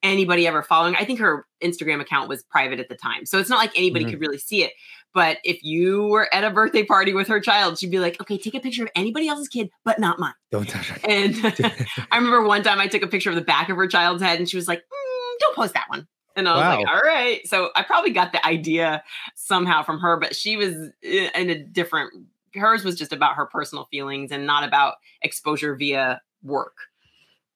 anybody 0.02 0.46
ever 0.46 0.62
following. 0.62 0.96
I 0.96 1.04
think 1.04 1.20
her 1.20 1.46
Instagram 1.62 2.00
account 2.00 2.28
was 2.28 2.42
private 2.44 2.80
at 2.80 2.88
the 2.88 2.96
time, 2.96 3.24
so 3.24 3.38
it's 3.38 3.48
not 3.48 3.58
like 3.58 3.70
anybody 3.76 4.04
Mhm. 4.04 4.10
could 4.10 4.20
really 4.20 4.38
see 4.38 4.64
it. 4.64 4.72
But 5.14 5.38
if 5.44 5.62
you 5.62 6.04
were 6.04 6.32
at 6.34 6.42
a 6.42 6.50
birthday 6.50 6.84
party 6.84 7.12
with 7.12 7.28
her 7.28 7.38
child, 7.38 7.78
she'd 7.78 7.90
be 7.90 8.00
like, 8.00 8.20
"Okay, 8.20 8.38
take 8.38 8.54
a 8.54 8.60
picture 8.60 8.82
of 8.82 8.90
anybody 8.96 9.28
else's 9.28 9.48
kid, 9.48 9.68
but 9.84 9.98
not 9.98 10.18
mine." 10.18 10.32
Don't 10.50 10.68
touch 10.68 10.90
it. 10.90 11.00
And 11.04 11.34
I 12.10 12.16
remember 12.16 12.42
one 12.42 12.62
time 12.62 12.80
I 12.80 12.86
took 12.88 13.02
a 13.02 13.06
picture 13.06 13.30
of 13.30 13.36
the 13.36 13.42
back 13.42 13.68
of 13.68 13.76
her 13.76 13.86
child's 13.86 14.22
head 14.22 14.38
and 14.38 14.48
she 14.48 14.56
was 14.56 14.66
like, 14.66 14.80
"Mm, 14.80 15.38
don't 15.40 15.54
post 15.56 15.74
that 15.74 15.88
one. 15.88 16.08
And 16.34 16.48
I 16.48 16.52
was 16.54 16.78
like, 16.78 16.88
all 16.88 17.00
right. 17.02 17.46
So 17.46 17.70
I 17.76 17.82
probably 17.82 18.10
got 18.10 18.32
the 18.32 18.44
idea 18.46 19.04
somehow 19.34 19.82
from 19.82 19.98
her, 20.00 20.16
but 20.18 20.34
she 20.34 20.56
was 20.56 20.74
in 21.02 21.50
a 21.50 21.62
different, 21.62 22.10
hers 22.54 22.84
was 22.84 22.96
just 22.96 23.12
about 23.12 23.36
her 23.36 23.46
personal 23.46 23.86
feelings 23.90 24.30
and 24.32 24.46
not 24.46 24.64
about 24.64 24.94
exposure 25.22 25.74
via 25.76 26.20
work. 26.42 26.74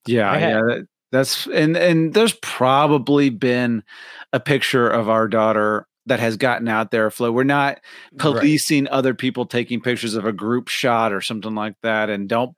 Yeah, 0.06 0.32
had- 0.38 0.40
yeah. 0.50 0.60
that- 0.60 0.88
that's 1.12 1.46
and 1.46 1.76
and 1.76 2.12
there's 2.14 2.34
probably 2.42 3.30
been 3.30 3.84
a 4.32 4.40
picture 4.40 4.88
of 4.88 5.08
our 5.08 5.28
daughter 5.28 5.86
that 6.06 6.18
has 6.20 6.36
gotten 6.36 6.66
out 6.68 6.90
there. 6.90 7.10
Flo, 7.10 7.30
we're 7.30 7.44
not 7.44 7.78
policing 8.18 8.88
other 8.88 9.14
people 9.14 9.46
taking 9.46 9.80
pictures 9.80 10.14
of 10.14 10.24
a 10.24 10.32
group 10.32 10.68
shot 10.68 11.12
or 11.12 11.20
something 11.20 11.54
like 11.54 11.74
that. 11.82 12.10
And 12.10 12.28
don't, 12.28 12.54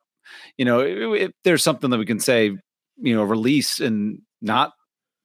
you 0.56 0.64
know, 0.64 0.80
if, 0.80 1.22
if 1.28 1.30
there's 1.44 1.62
something 1.62 1.90
that 1.90 1.98
we 1.98 2.06
can 2.06 2.20
say, 2.20 2.56
you 2.96 3.14
know, 3.14 3.22
release 3.22 3.80
and 3.80 4.20
not 4.40 4.72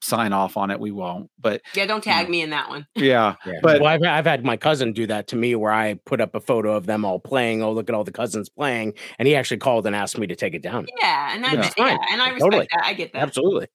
sign 0.04 0.34
off 0.34 0.58
on 0.58 0.70
it, 0.72 0.80
we 0.80 0.92
won't. 0.92 1.30
But 1.40 1.62
Yeah, 1.74 1.86
don't 1.86 2.04
tag 2.04 2.30
me 2.30 2.42
in 2.42 2.50
that 2.52 2.70
one. 2.70 2.86
yeah, 2.96 3.36
Yeah. 3.46 3.54
But- 3.62 3.82
well, 3.82 3.90
I've, 3.90 4.04
I've 4.04 4.26
had 4.26 4.44
my 4.44 4.58
cousin 4.58 4.94
do 4.94 5.08
that 5.08 5.28
to 5.30 5.36
me 5.36 5.56
where 5.56 5.72
I 5.72 5.96
put 6.06 6.22
up 6.22 6.36
a 6.36 6.40
photo 6.40 6.76
of 6.76 6.86
them 6.86 7.06
all 7.06 7.20
playing. 7.20 7.64
Oh, 7.64 7.72
look 7.72 7.90
at 7.90 7.96
all 7.96 8.04
the 8.04 8.12
cousins 8.12 8.50
playing. 8.50 8.94
And 9.18 9.28
he 9.28 9.36
actually 9.36 9.58
called 9.58 9.88
and 9.88 9.96
asked 9.96 10.18
me 10.18 10.28
to 10.28 10.36
take 10.36 10.54
it 10.54 10.62
down. 10.62 10.88
Yeah, 11.02 11.34
and 11.34 11.46
I 11.46 11.54
Yeah. 11.54 11.62
yeah, 11.62 11.70
fine. 11.70 12.00
and 12.12 12.22
I 12.22 12.30
respect 12.30 12.42
Totally. 12.42 12.68
that. 12.72 12.86
I 12.86 12.94
get 12.94 13.14
that. 13.14 13.22
Absolutely. 13.22 13.68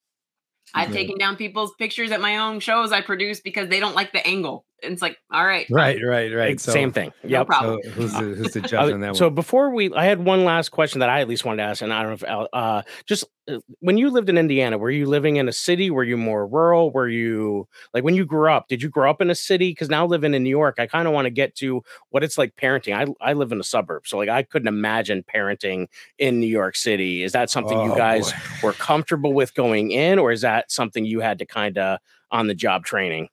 I've 0.74 0.90
Yeah. 0.90 0.94
taken 0.96 1.18
down 1.18 1.36
people's 1.36 1.72
pictures 1.78 2.10
at 2.10 2.20
my 2.20 2.36
own 2.38 2.60
shows 2.60 2.92
I 2.92 3.00
produce 3.00 3.40
because 3.40 3.68
they 3.70 3.80
don't 3.80 3.94
like 3.94 4.12
the 4.12 4.24
angle. 4.26 4.66
And 4.82 4.92
it's 4.92 5.02
like, 5.02 5.16
all 5.32 5.44
right, 5.44 5.66
Right, 5.70 5.98
right, 6.04 6.32
right. 6.32 6.50
It's 6.52 6.62
Same 6.62 6.92
thing. 6.92 7.12
no 7.24 7.44
problem. 7.44 7.80
So 7.82 7.90
who's 7.90 8.12
the, 8.12 8.18
who's 8.20 8.52
the 8.52 8.60
Uh, 8.60 8.68
judge 8.68 8.92
on 8.92 9.00
that 9.00 9.16
so 9.16 9.26
one? 9.26 9.34
before 9.34 9.70
we, 9.74 9.92
I 9.92 10.04
had 10.04 10.24
one 10.24 10.44
last 10.44 10.68
question 10.70 11.00
that 11.00 11.08
I 11.08 11.20
at 11.20 11.28
least 11.28 11.44
wanted 11.44 11.62
to 11.62 11.68
ask, 11.68 11.82
and 11.82 11.92
I 11.92 12.02
don't 12.02 12.22
know 12.22 12.42
if 12.44 12.48
uh, 12.52 12.82
just 13.06 13.24
uh, 13.50 13.58
when 13.80 13.98
you 13.98 14.10
lived 14.10 14.28
in 14.28 14.38
Indiana, 14.38 14.78
were 14.78 14.90
you 14.90 15.06
living 15.06 15.36
in 15.36 15.48
a 15.48 15.52
city? 15.52 15.90
Were 15.90 16.04
you 16.04 16.16
more 16.16 16.46
rural? 16.46 16.90
Were 16.92 17.08
you 17.08 17.66
like 17.92 18.04
when 18.04 18.14
you 18.14 18.24
grew 18.24 18.50
up? 18.50 18.68
Did 18.68 18.82
you 18.82 18.88
grow 18.88 19.10
up 19.10 19.20
in 19.20 19.30
a 19.30 19.34
city? 19.34 19.70
Because 19.70 19.88
now 19.88 20.06
living 20.06 20.32
in 20.34 20.42
New 20.44 20.50
York, 20.50 20.76
I 20.78 20.86
kind 20.86 21.08
of 21.08 21.14
want 21.14 21.26
to 21.26 21.30
get 21.30 21.54
to 21.56 21.82
what 22.10 22.22
it's 22.22 22.38
like 22.38 22.54
parenting. 22.56 22.94
I 22.94 23.30
I 23.30 23.32
live 23.32 23.50
in 23.52 23.58
a 23.60 23.64
suburb, 23.64 24.06
so 24.06 24.16
like 24.18 24.28
I 24.28 24.42
couldn't 24.42 24.68
imagine 24.68 25.24
parenting 25.24 25.88
in 26.18 26.38
New 26.40 26.46
York 26.46 26.76
City. 26.76 27.22
Is 27.22 27.32
that 27.32 27.50
something 27.50 27.80
you 27.80 27.92
Oh, 27.92 27.96
guys 27.96 28.32
boy. 28.32 28.38
were 28.62 28.72
comfortable 28.74 29.32
with 29.32 29.54
going 29.54 29.90
in, 29.90 30.18
or 30.18 30.30
is 30.30 30.42
that 30.42 30.70
something 30.70 31.04
you 31.04 31.20
had 31.20 31.38
to 31.40 31.46
kind 31.46 31.78
of 31.78 31.98
on 32.30 32.46
the 32.46 32.54
job 32.54 32.84
training? 32.84 33.28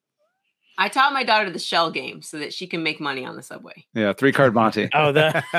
I 0.78 0.90
taught 0.90 1.14
my 1.14 1.24
daughter 1.24 1.50
the 1.50 1.60
shell 1.60 1.92
game 1.92 2.22
so 2.22 2.40
that 2.40 2.54
she 2.54 2.68
can 2.68 2.84
make 2.84 3.00
money 3.00 3.26
on 3.26 3.36
the 3.36 3.44
subway. 3.44 3.86
Yeah, 3.94 4.14
three 4.14 4.32
card 4.32 4.54
Monty. 4.54 4.90
Oh, 4.96 5.12
the 5.12 5.44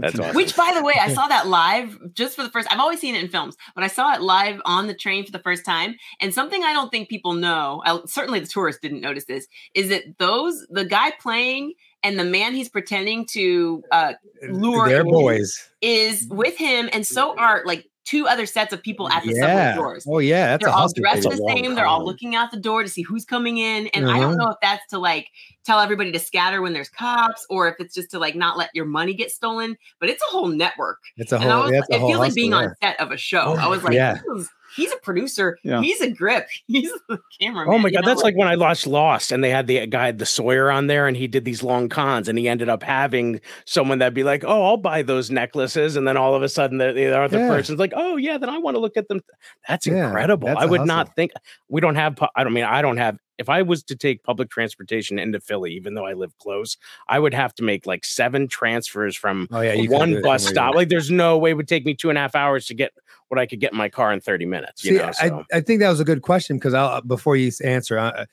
that's 0.00 0.18
awesome. 0.18 0.34
Which, 0.34 0.56
by 0.56 0.72
the 0.74 0.82
way, 0.82 0.94
I 1.00 1.12
saw 1.12 1.26
that 1.26 1.46
live 1.46 1.98
just 2.12 2.36
for 2.36 2.42
the 2.42 2.50
first. 2.50 2.70
I've 2.70 2.80
always 2.80 3.00
seen 3.00 3.14
it 3.14 3.22
in 3.22 3.30
films, 3.30 3.56
but 3.74 3.84
I 3.84 3.88
saw 3.88 4.14
it 4.14 4.20
live 4.20 4.60
on 4.64 4.86
the 4.86 4.94
train 4.94 5.24
for 5.24 5.32
the 5.32 5.38
first 5.38 5.64
time. 5.64 5.96
And 6.20 6.34
something 6.34 6.62
I 6.62 6.72
don't 6.72 6.90
think 6.90 7.08
people 7.08 7.34
know, 7.34 7.82
I, 7.84 8.00
certainly 8.06 8.40
the 8.40 8.46
tourists 8.46 8.80
didn't 8.80 9.00
notice 9.00 9.24
this, 9.26 9.46
is 9.74 9.88
that 9.90 10.18
those 10.18 10.66
the 10.70 10.84
guy 10.84 11.12
playing 11.20 11.74
and 12.02 12.18
the 12.18 12.24
man 12.24 12.54
he's 12.54 12.68
pretending 12.68 13.26
to 13.32 13.82
uh, 13.90 14.12
lure 14.48 14.88
They're 14.88 15.04
boys. 15.04 15.68
is 15.80 16.26
with 16.28 16.56
him, 16.56 16.88
and 16.92 17.06
so 17.06 17.36
are 17.36 17.62
like 17.64 17.86
two 18.04 18.26
other 18.28 18.44
sets 18.46 18.72
of 18.72 18.82
people 18.82 19.08
at 19.08 19.22
the 19.24 19.32
Yeah. 19.32 19.72
subway 19.72 19.82
doors. 19.82 20.06
Oh 20.08 20.18
yeah, 20.18 20.46
that's 20.48 20.62
they're 20.64 20.72
a 20.72 20.76
all 20.76 20.92
dressed 20.92 21.22
the 21.28 21.36
same. 21.48 21.74
They're 21.74 21.86
all 21.86 22.04
looking 22.04 22.34
out 22.34 22.50
the 22.50 22.58
door 22.58 22.82
to 22.82 22.88
see 22.88 23.02
who's 23.02 23.24
coming 23.24 23.58
in. 23.58 23.86
And 23.88 24.06
I 24.06 24.18
Uh-huh. 24.18 24.20
don't 24.20 24.36
know 24.36 24.50
if 24.50 24.56
that's 24.60 24.86
to 24.90 24.98
like 24.98 25.28
tell 25.64 25.80
everybody 25.80 26.12
to 26.12 26.18
scatter 26.18 26.60
when 26.60 26.72
there's 26.74 26.90
cops 26.90 27.46
or 27.48 27.68
if 27.68 27.76
it's 27.80 27.94
just 27.94 28.10
to 28.10 28.18
like 28.18 28.34
not 28.34 28.58
let 28.58 28.68
your 28.74 28.84
money 28.84 29.14
get 29.14 29.30
stolen. 29.30 29.76
But 30.00 30.10
it's 30.10 30.22
a 30.28 30.30
whole 30.30 30.48
network. 30.48 30.98
It's 31.16 31.32
a 31.32 31.38
whole. 31.38 31.62
was, 31.62 31.70
That's 31.72 31.88
a 31.90 31.94
it 31.94 32.00
whole 32.00 32.08
feels 32.10 32.18
like 32.20 32.26
hustle, 32.28 32.34
being 32.34 32.50
yeah. 32.50 32.56
on 32.58 32.74
set 32.82 33.00
of 33.00 33.10
a 33.10 33.16
show. 33.16 33.54
I 33.58 33.66
was 33.68 33.82
like, 33.82 33.94
Yeah. 33.94 34.14
this 34.14 34.42
is- 34.42 34.50
he's 34.76 34.92
a 34.92 34.96
producer. 34.98 35.58
Yeah. 35.62 35.80
He's 35.82 36.00
a 36.00 36.10
grip. 36.10 36.46
He's 36.66 36.90
the 37.08 37.18
cameraman. 37.40 37.74
Oh 37.74 37.78
my 37.78 37.90
god, 37.90 38.04
know, 38.04 38.08
that's 38.10 38.22
like 38.22 38.36
when 38.36 38.48
I 38.48 38.56
watched 38.56 38.86
Lost 38.86 39.32
and 39.32 39.42
they 39.44 39.50
had 39.50 39.66
the 39.66 39.86
guy, 39.86 40.10
the 40.12 40.26
Sawyer, 40.26 40.70
on 40.70 40.86
there, 40.86 41.06
and 41.06 41.16
he 41.16 41.26
did 41.26 41.44
these 41.44 41.62
long 41.62 41.88
cons, 41.88 42.28
and 42.28 42.38
he 42.38 42.48
ended 42.48 42.68
up 42.68 42.82
having 42.82 43.40
someone 43.66 43.98
that'd 43.98 44.14
be 44.14 44.24
like, 44.24 44.44
"Oh, 44.44 44.62
I'll 44.64 44.76
buy 44.76 45.02
those 45.02 45.30
necklaces," 45.30 45.96
and 45.96 46.06
then 46.08 46.16
all 46.16 46.34
of 46.34 46.42
a 46.42 46.48
sudden, 46.48 46.78
the, 46.78 46.92
the 46.92 47.16
other 47.18 47.38
Yeah. 47.38 47.48
person's 47.48 47.78
like, 47.78 47.92
"Oh 47.94 48.16
yeah, 48.16 48.38
then 48.38 48.48
I 48.48 48.58
want 48.58 48.74
to 48.74 48.80
look 48.80 48.96
at 48.96 49.08
them." 49.08 49.20
That's 49.68 49.86
Yeah, 49.86 50.06
incredible. 50.06 50.46
that's 50.48 50.60
I 50.60 50.64
a 50.64 50.68
would 50.68 50.80
hustle. 50.80 50.96
not 50.96 51.14
think 51.16 51.32
we 51.68 51.80
don't 51.80 51.94
have. 51.96 52.18
I 52.34 52.44
don't 52.44 52.52
mean 52.52 52.64
I 52.64 52.82
don't 52.82 52.96
have. 52.96 53.18
If 53.38 53.48
I 53.48 53.62
was 53.62 53.82
to 53.84 53.96
take 53.96 54.22
public 54.22 54.48
transportation 54.50 55.18
into 55.18 55.40
Philly, 55.40 55.72
even 55.74 55.94
though 55.94 56.06
I 56.06 56.12
live 56.12 56.36
close, 56.38 56.76
I 57.08 57.18
would 57.18 57.34
have 57.34 57.54
to 57.56 57.62
make 57.64 57.86
like 57.86 58.04
seven 58.04 58.46
transfers 58.48 59.16
from 59.16 59.48
Oh 59.50 59.60
yeah, 59.60 59.72
you 59.72 59.90
one 59.90 60.22
bus 60.22 60.22
from 60.22 60.22
where 60.22 60.32
you 60.34 60.38
stop. 60.54 60.74
Like, 60.74 60.88
there's 60.88 61.10
no 61.10 61.36
way 61.38 61.50
it 61.50 61.54
would 61.54 61.68
take 61.68 61.84
me 61.84 61.94
two 61.94 62.10
and 62.10 62.18
a 62.18 62.20
half 62.20 62.34
hours 62.34 62.66
to 62.66 62.74
get 62.74 62.92
what 63.28 63.40
I 63.40 63.46
could 63.46 63.60
get 63.60 63.72
in 63.72 63.78
my 63.78 63.88
car 63.88 64.12
in 64.12 64.20
30 64.20 64.46
minutes. 64.46 64.84
You 64.84 64.92
See, 64.92 64.98
know, 64.98 65.12
so. 65.12 65.44
I, 65.52 65.58
I 65.58 65.60
think 65.60 65.80
that 65.80 65.88
was 65.88 66.00
a 66.00 66.04
good 66.04 66.22
question 66.22 66.56
because 66.58 66.74
I'll 66.74 67.00
before 67.02 67.36
you 67.36 67.50
answer, 67.64 67.98
I, 67.98 68.26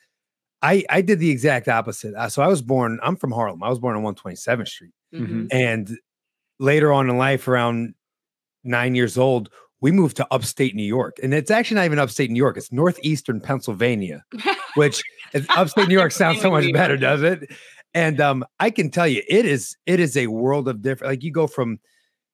I 0.62 0.84
I 0.88 1.00
did 1.02 1.18
the 1.18 1.30
exact 1.30 1.66
opposite. 1.68 2.14
Uh, 2.14 2.28
So 2.28 2.42
I 2.42 2.46
was 2.46 2.62
born. 2.62 3.00
I'm 3.02 3.16
from 3.16 3.32
Harlem. 3.32 3.62
I 3.62 3.68
was 3.68 3.80
born 3.80 3.96
on 3.96 4.02
127th 4.02 4.68
Street, 4.68 4.92
Mhm. 5.12 5.48
and 5.50 5.98
later 6.60 6.92
on 6.92 7.10
in 7.10 7.18
life, 7.18 7.48
around 7.48 7.94
nine 8.62 8.94
years 8.94 9.18
old, 9.18 9.50
we 9.82 9.90
moved 9.90 10.16
to 10.16 10.26
upstate 10.30 10.74
New 10.76 10.84
York, 10.84 11.18
and 11.22 11.34
it's 11.34 11.50
actually 11.50 11.74
not 11.74 11.84
even 11.86 11.98
upstate 11.98 12.30
New 12.30 12.38
York. 12.38 12.56
It's 12.56 12.72
northeastern 12.72 13.40
Pennsylvania, 13.40 14.24
which 14.76 15.02
is, 15.34 15.44
upstate 15.50 15.88
New 15.88 15.94
York 15.94 16.12
sounds 16.12 16.40
so 16.40 16.50
much 16.52 16.72
better, 16.72 16.96
does 16.96 17.22
it? 17.22 17.50
And 17.92 18.20
um, 18.20 18.44
I 18.60 18.70
can 18.70 18.90
tell 18.90 19.08
you, 19.08 19.22
it 19.28 19.44
is 19.44 19.76
it 19.84 20.00
is 20.00 20.16
a 20.16 20.28
world 20.28 20.68
of 20.68 20.80
different. 20.80 21.12
Like 21.12 21.24
you 21.24 21.32
go 21.32 21.46
from 21.46 21.78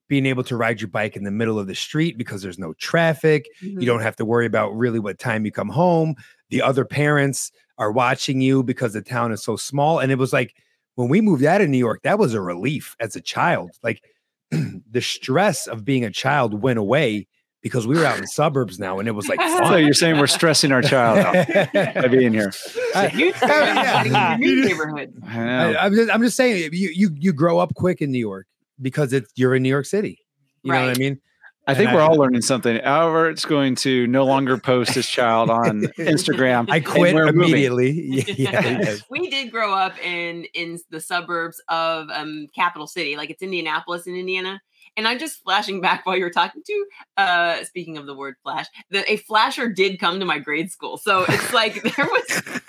being 0.08 0.26
able 0.26 0.44
to 0.44 0.56
ride 0.56 0.80
your 0.80 0.88
bike 0.88 1.16
in 1.16 1.24
the 1.24 1.30
middle 1.30 1.58
of 1.58 1.66
the 1.66 1.74
street 1.74 2.16
because 2.16 2.42
there's 2.42 2.58
no 2.58 2.74
traffic. 2.74 3.46
Mhm. 3.62 3.80
You 3.80 3.86
don't 3.86 4.02
have 4.02 4.16
to 4.16 4.24
worry 4.24 4.46
about 4.46 4.76
really 4.76 4.98
what 4.98 5.18
time 5.18 5.44
you 5.44 5.50
come 5.50 5.68
home. 5.68 6.14
The 6.50 6.62
other 6.62 6.84
parents 6.84 7.50
are 7.78 7.92
watching 7.92 8.40
you 8.40 8.62
because 8.62 8.92
the 8.92 9.02
town 9.02 9.32
is 9.32 9.42
so 9.42 9.56
small. 9.56 9.98
And 9.98 10.12
it 10.12 10.18
was 10.18 10.32
like 10.32 10.54
when 10.96 11.08
we 11.08 11.20
moved 11.20 11.44
out 11.44 11.60
of 11.60 11.68
New 11.68 11.78
York, 11.78 12.02
that 12.02 12.18
was 12.18 12.34
a 12.34 12.40
relief 12.40 12.94
as 13.00 13.16
a 13.16 13.20
child. 13.20 13.70
Like 13.82 14.02
the 14.50 15.00
stress 15.00 15.66
of 15.66 15.84
being 15.84 16.04
a 16.04 16.10
child 16.10 16.62
went 16.62 16.78
away 16.78 17.26
because 17.60 17.86
we 17.86 17.96
were 17.96 18.04
out 18.04 18.16
in 18.16 18.20
the 18.22 18.28
suburbs 18.28 18.78
now 18.78 18.98
and 18.98 19.08
it 19.08 19.12
was 19.12 19.28
like 19.28 19.40
So 19.40 19.76
you're 19.76 19.92
saying 19.94 20.18
we're 20.18 20.26
stressing 20.26 20.72
our 20.72 20.82
child 20.82 21.18
out 21.18 21.72
by 21.72 22.08
being 22.10 22.32
here? 22.32 22.52
I, 22.94 23.32
I 23.42 24.36
mean, 24.38 24.60
neighborhood. 24.60 25.14
I 25.26 25.86
am 25.86 25.94
just, 25.94 26.10
I'm 26.10 26.22
just 26.22 26.36
saying 26.36 26.70
you 26.72 26.90
you 26.94 27.10
you 27.18 27.32
grow 27.32 27.58
up 27.58 27.74
quick 27.74 28.00
in 28.00 28.10
New 28.10 28.18
York 28.18 28.46
because 28.80 29.12
it's 29.12 29.30
you're 29.36 29.54
in 29.54 29.62
New 29.62 29.68
York 29.68 29.86
City. 29.86 30.18
You 30.62 30.72
know 30.72 30.86
what 30.86 30.96
I 30.96 30.98
mean? 30.98 31.20
I 31.66 31.74
think 31.74 31.88
and 31.88 31.96
we're 31.96 32.02
I- 32.02 32.06
all 32.06 32.16
learning 32.16 32.40
something. 32.40 32.80
Albert's 32.80 33.44
going 33.44 33.74
to 33.76 34.06
no 34.06 34.24
longer 34.24 34.56
post 34.56 34.94
his 34.94 35.06
child 35.06 35.50
on 35.50 35.82
Instagram. 35.98 36.70
I 36.70 36.80
quit 36.80 37.14
we're 37.14 37.26
immediately. 37.26 37.90
yeah, 38.38 38.60
yeah, 38.78 38.94
we 39.10 39.28
did 39.28 39.50
grow 39.50 39.74
up 39.74 39.98
in 40.02 40.44
in 40.54 40.78
the 40.90 41.00
suburbs 41.00 41.60
of 41.68 42.08
um 42.10 42.46
capital 42.54 42.86
city 42.86 43.16
like 43.16 43.28
it's 43.28 43.42
indianapolis 43.42 44.06
in 44.06 44.14
indiana 44.16 44.60
and 44.98 45.08
i'm 45.08 45.18
just 45.18 45.42
flashing 45.42 45.80
back 45.80 46.04
while 46.04 46.16
you 46.16 46.24
were 46.24 46.30
talking 46.30 46.60
to 46.66 46.86
uh 47.16 47.64
speaking 47.64 47.96
of 47.96 48.04
the 48.04 48.14
word 48.14 48.34
flash 48.42 48.66
the, 48.90 49.10
a 49.10 49.16
flasher 49.18 49.68
did 49.70 49.98
come 49.98 50.18
to 50.20 50.26
my 50.26 50.38
grade 50.38 50.70
school 50.70 50.98
so 50.98 51.24
it's 51.28 51.52
like 51.54 51.80
there 51.96 52.04
was 52.06 52.60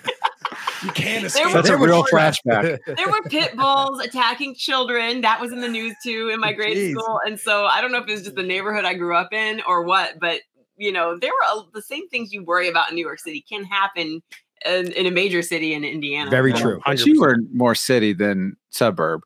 You 0.82 0.90
can't 0.92 1.26
escape. 1.26 1.44
was- 1.44 1.52
That's 1.54 1.68
a 1.68 1.76
real 1.76 2.04
trash. 2.04 2.40
flashback. 2.46 2.78
there 2.86 3.08
were 3.08 3.20
pit 3.28 3.54
bulls 3.54 4.00
attacking 4.00 4.54
children 4.54 5.20
that 5.20 5.38
was 5.38 5.52
in 5.52 5.60
the 5.60 5.68
news 5.68 5.94
too 6.02 6.30
in 6.32 6.40
my 6.40 6.54
grade 6.54 6.76
Jeez. 6.78 6.92
school 6.92 7.20
and 7.26 7.38
so 7.38 7.66
i 7.66 7.82
don't 7.82 7.92
know 7.92 7.98
if 7.98 8.08
it 8.08 8.12
was 8.12 8.22
just 8.22 8.36
the 8.36 8.42
neighborhood 8.42 8.86
i 8.86 8.94
grew 8.94 9.14
up 9.14 9.32
in 9.32 9.60
or 9.66 9.82
what 9.84 10.18
but 10.20 10.40
you 10.78 10.90
know 10.90 11.18
there 11.18 11.30
were 11.32 11.60
a, 11.60 11.64
the 11.74 11.82
same 11.82 12.08
things 12.08 12.32
you 12.32 12.42
worry 12.42 12.68
about 12.68 12.88
in 12.88 12.94
new 12.94 13.04
york 13.04 13.18
city 13.18 13.44
can 13.46 13.64
happen 13.64 14.22
in, 14.64 14.92
in 14.92 15.04
a 15.06 15.10
major 15.10 15.42
city 15.42 15.74
in 15.74 15.84
indiana 15.84 16.30
Very 16.30 16.52
Yeah. 16.52 16.60
true. 16.60 16.80
But 16.86 17.04
you 17.04 17.20
were 17.20 17.36
more 17.52 17.74
city 17.74 18.12
than 18.14 18.56
suburb. 18.70 19.20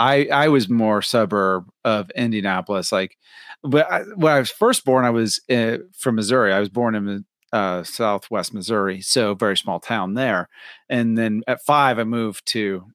I 0.00 0.26
I 0.32 0.48
was 0.48 0.68
more 0.68 1.02
suburb 1.02 1.70
of 1.84 2.10
Indianapolis. 2.16 2.90
Like, 2.90 3.16
but 3.62 3.90
I, 3.92 4.00
when 4.16 4.32
I 4.32 4.40
was 4.40 4.50
first 4.50 4.84
born, 4.84 5.04
I 5.04 5.10
was 5.10 5.40
uh, 5.50 5.78
from 5.96 6.16
Missouri. 6.16 6.52
I 6.52 6.58
was 6.58 6.70
born 6.70 6.94
in 6.94 7.24
uh, 7.52 7.82
Southwest 7.84 8.54
Missouri, 8.54 9.02
so 9.02 9.34
very 9.34 9.56
small 9.56 9.78
town 9.78 10.14
there. 10.14 10.48
And 10.88 11.18
then 11.18 11.42
at 11.46 11.62
five, 11.64 11.98
I 11.98 12.04
moved 12.04 12.46
to 12.46 12.86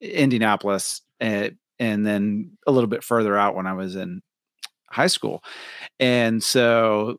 Indianapolis, 0.00 1.00
uh, 1.20 1.50
and 1.78 2.06
then 2.06 2.58
a 2.66 2.72
little 2.72 2.88
bit 2.88 3.02
further 3.02 3.36
out 3.36 3.54
when 3.54 3.66
I 3.66 3.72
was 3.72 3.96
in 3.96 4.20
high 4.90 5.06
school. 5.06 5.42
And 5.98 6.42
so 6.42 7.16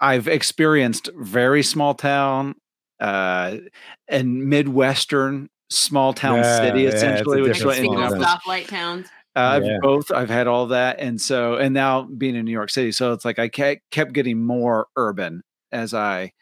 I've 0.00 0.28
experienced 0.28 1.10
very 1.16 1.64
small 1.64 1.94
town 1.94 2.54
uh, 3.00 3.56
and 4.06 4.44
midwestern 4.44 5.48
small 5.72 6.12
town 6.12 6.38
Yeah, 6.38 6.56
city 6.58 6.82
yeah, 6.82 6.88
essentially, 6.90 7.42
which 7.42 7.50
is 7.52 7.56
different 7.58 7.66
what 7.66 7.76
single 7.76 7.94
small 7.96 8.06
Indianapolis. 8.12 8.42
stoplight 8.46 8.68
towns 8.68 9.06
Uh, 9.34 9.40
I've 9.40 9.64
Yeah. 9.64 9.78
both. 9.80 10.10
I've 10.12 10.28
had 10.30 10.46
all 10.46 10.66
that, 10.66 11.00
and 11.00 11.18
so 11.20 11.54
and 11.56 11.72
now 11.72 12.02
being 12.02 12.36
in 12.36 12.44
New 12.44 12.52
York 12.52 12.68
City, 12.70 12.92
so 12.92 13.12
it's 13.14 13.24
like 13.24 13.38
I 13.38 13.48
kept 13.48 13.80
kept 13.90 14.12
getting 14.12 14.44
more 14.44 14.88
urban 14.96 15.42
as 15.72 15.94
I 15.94 16.32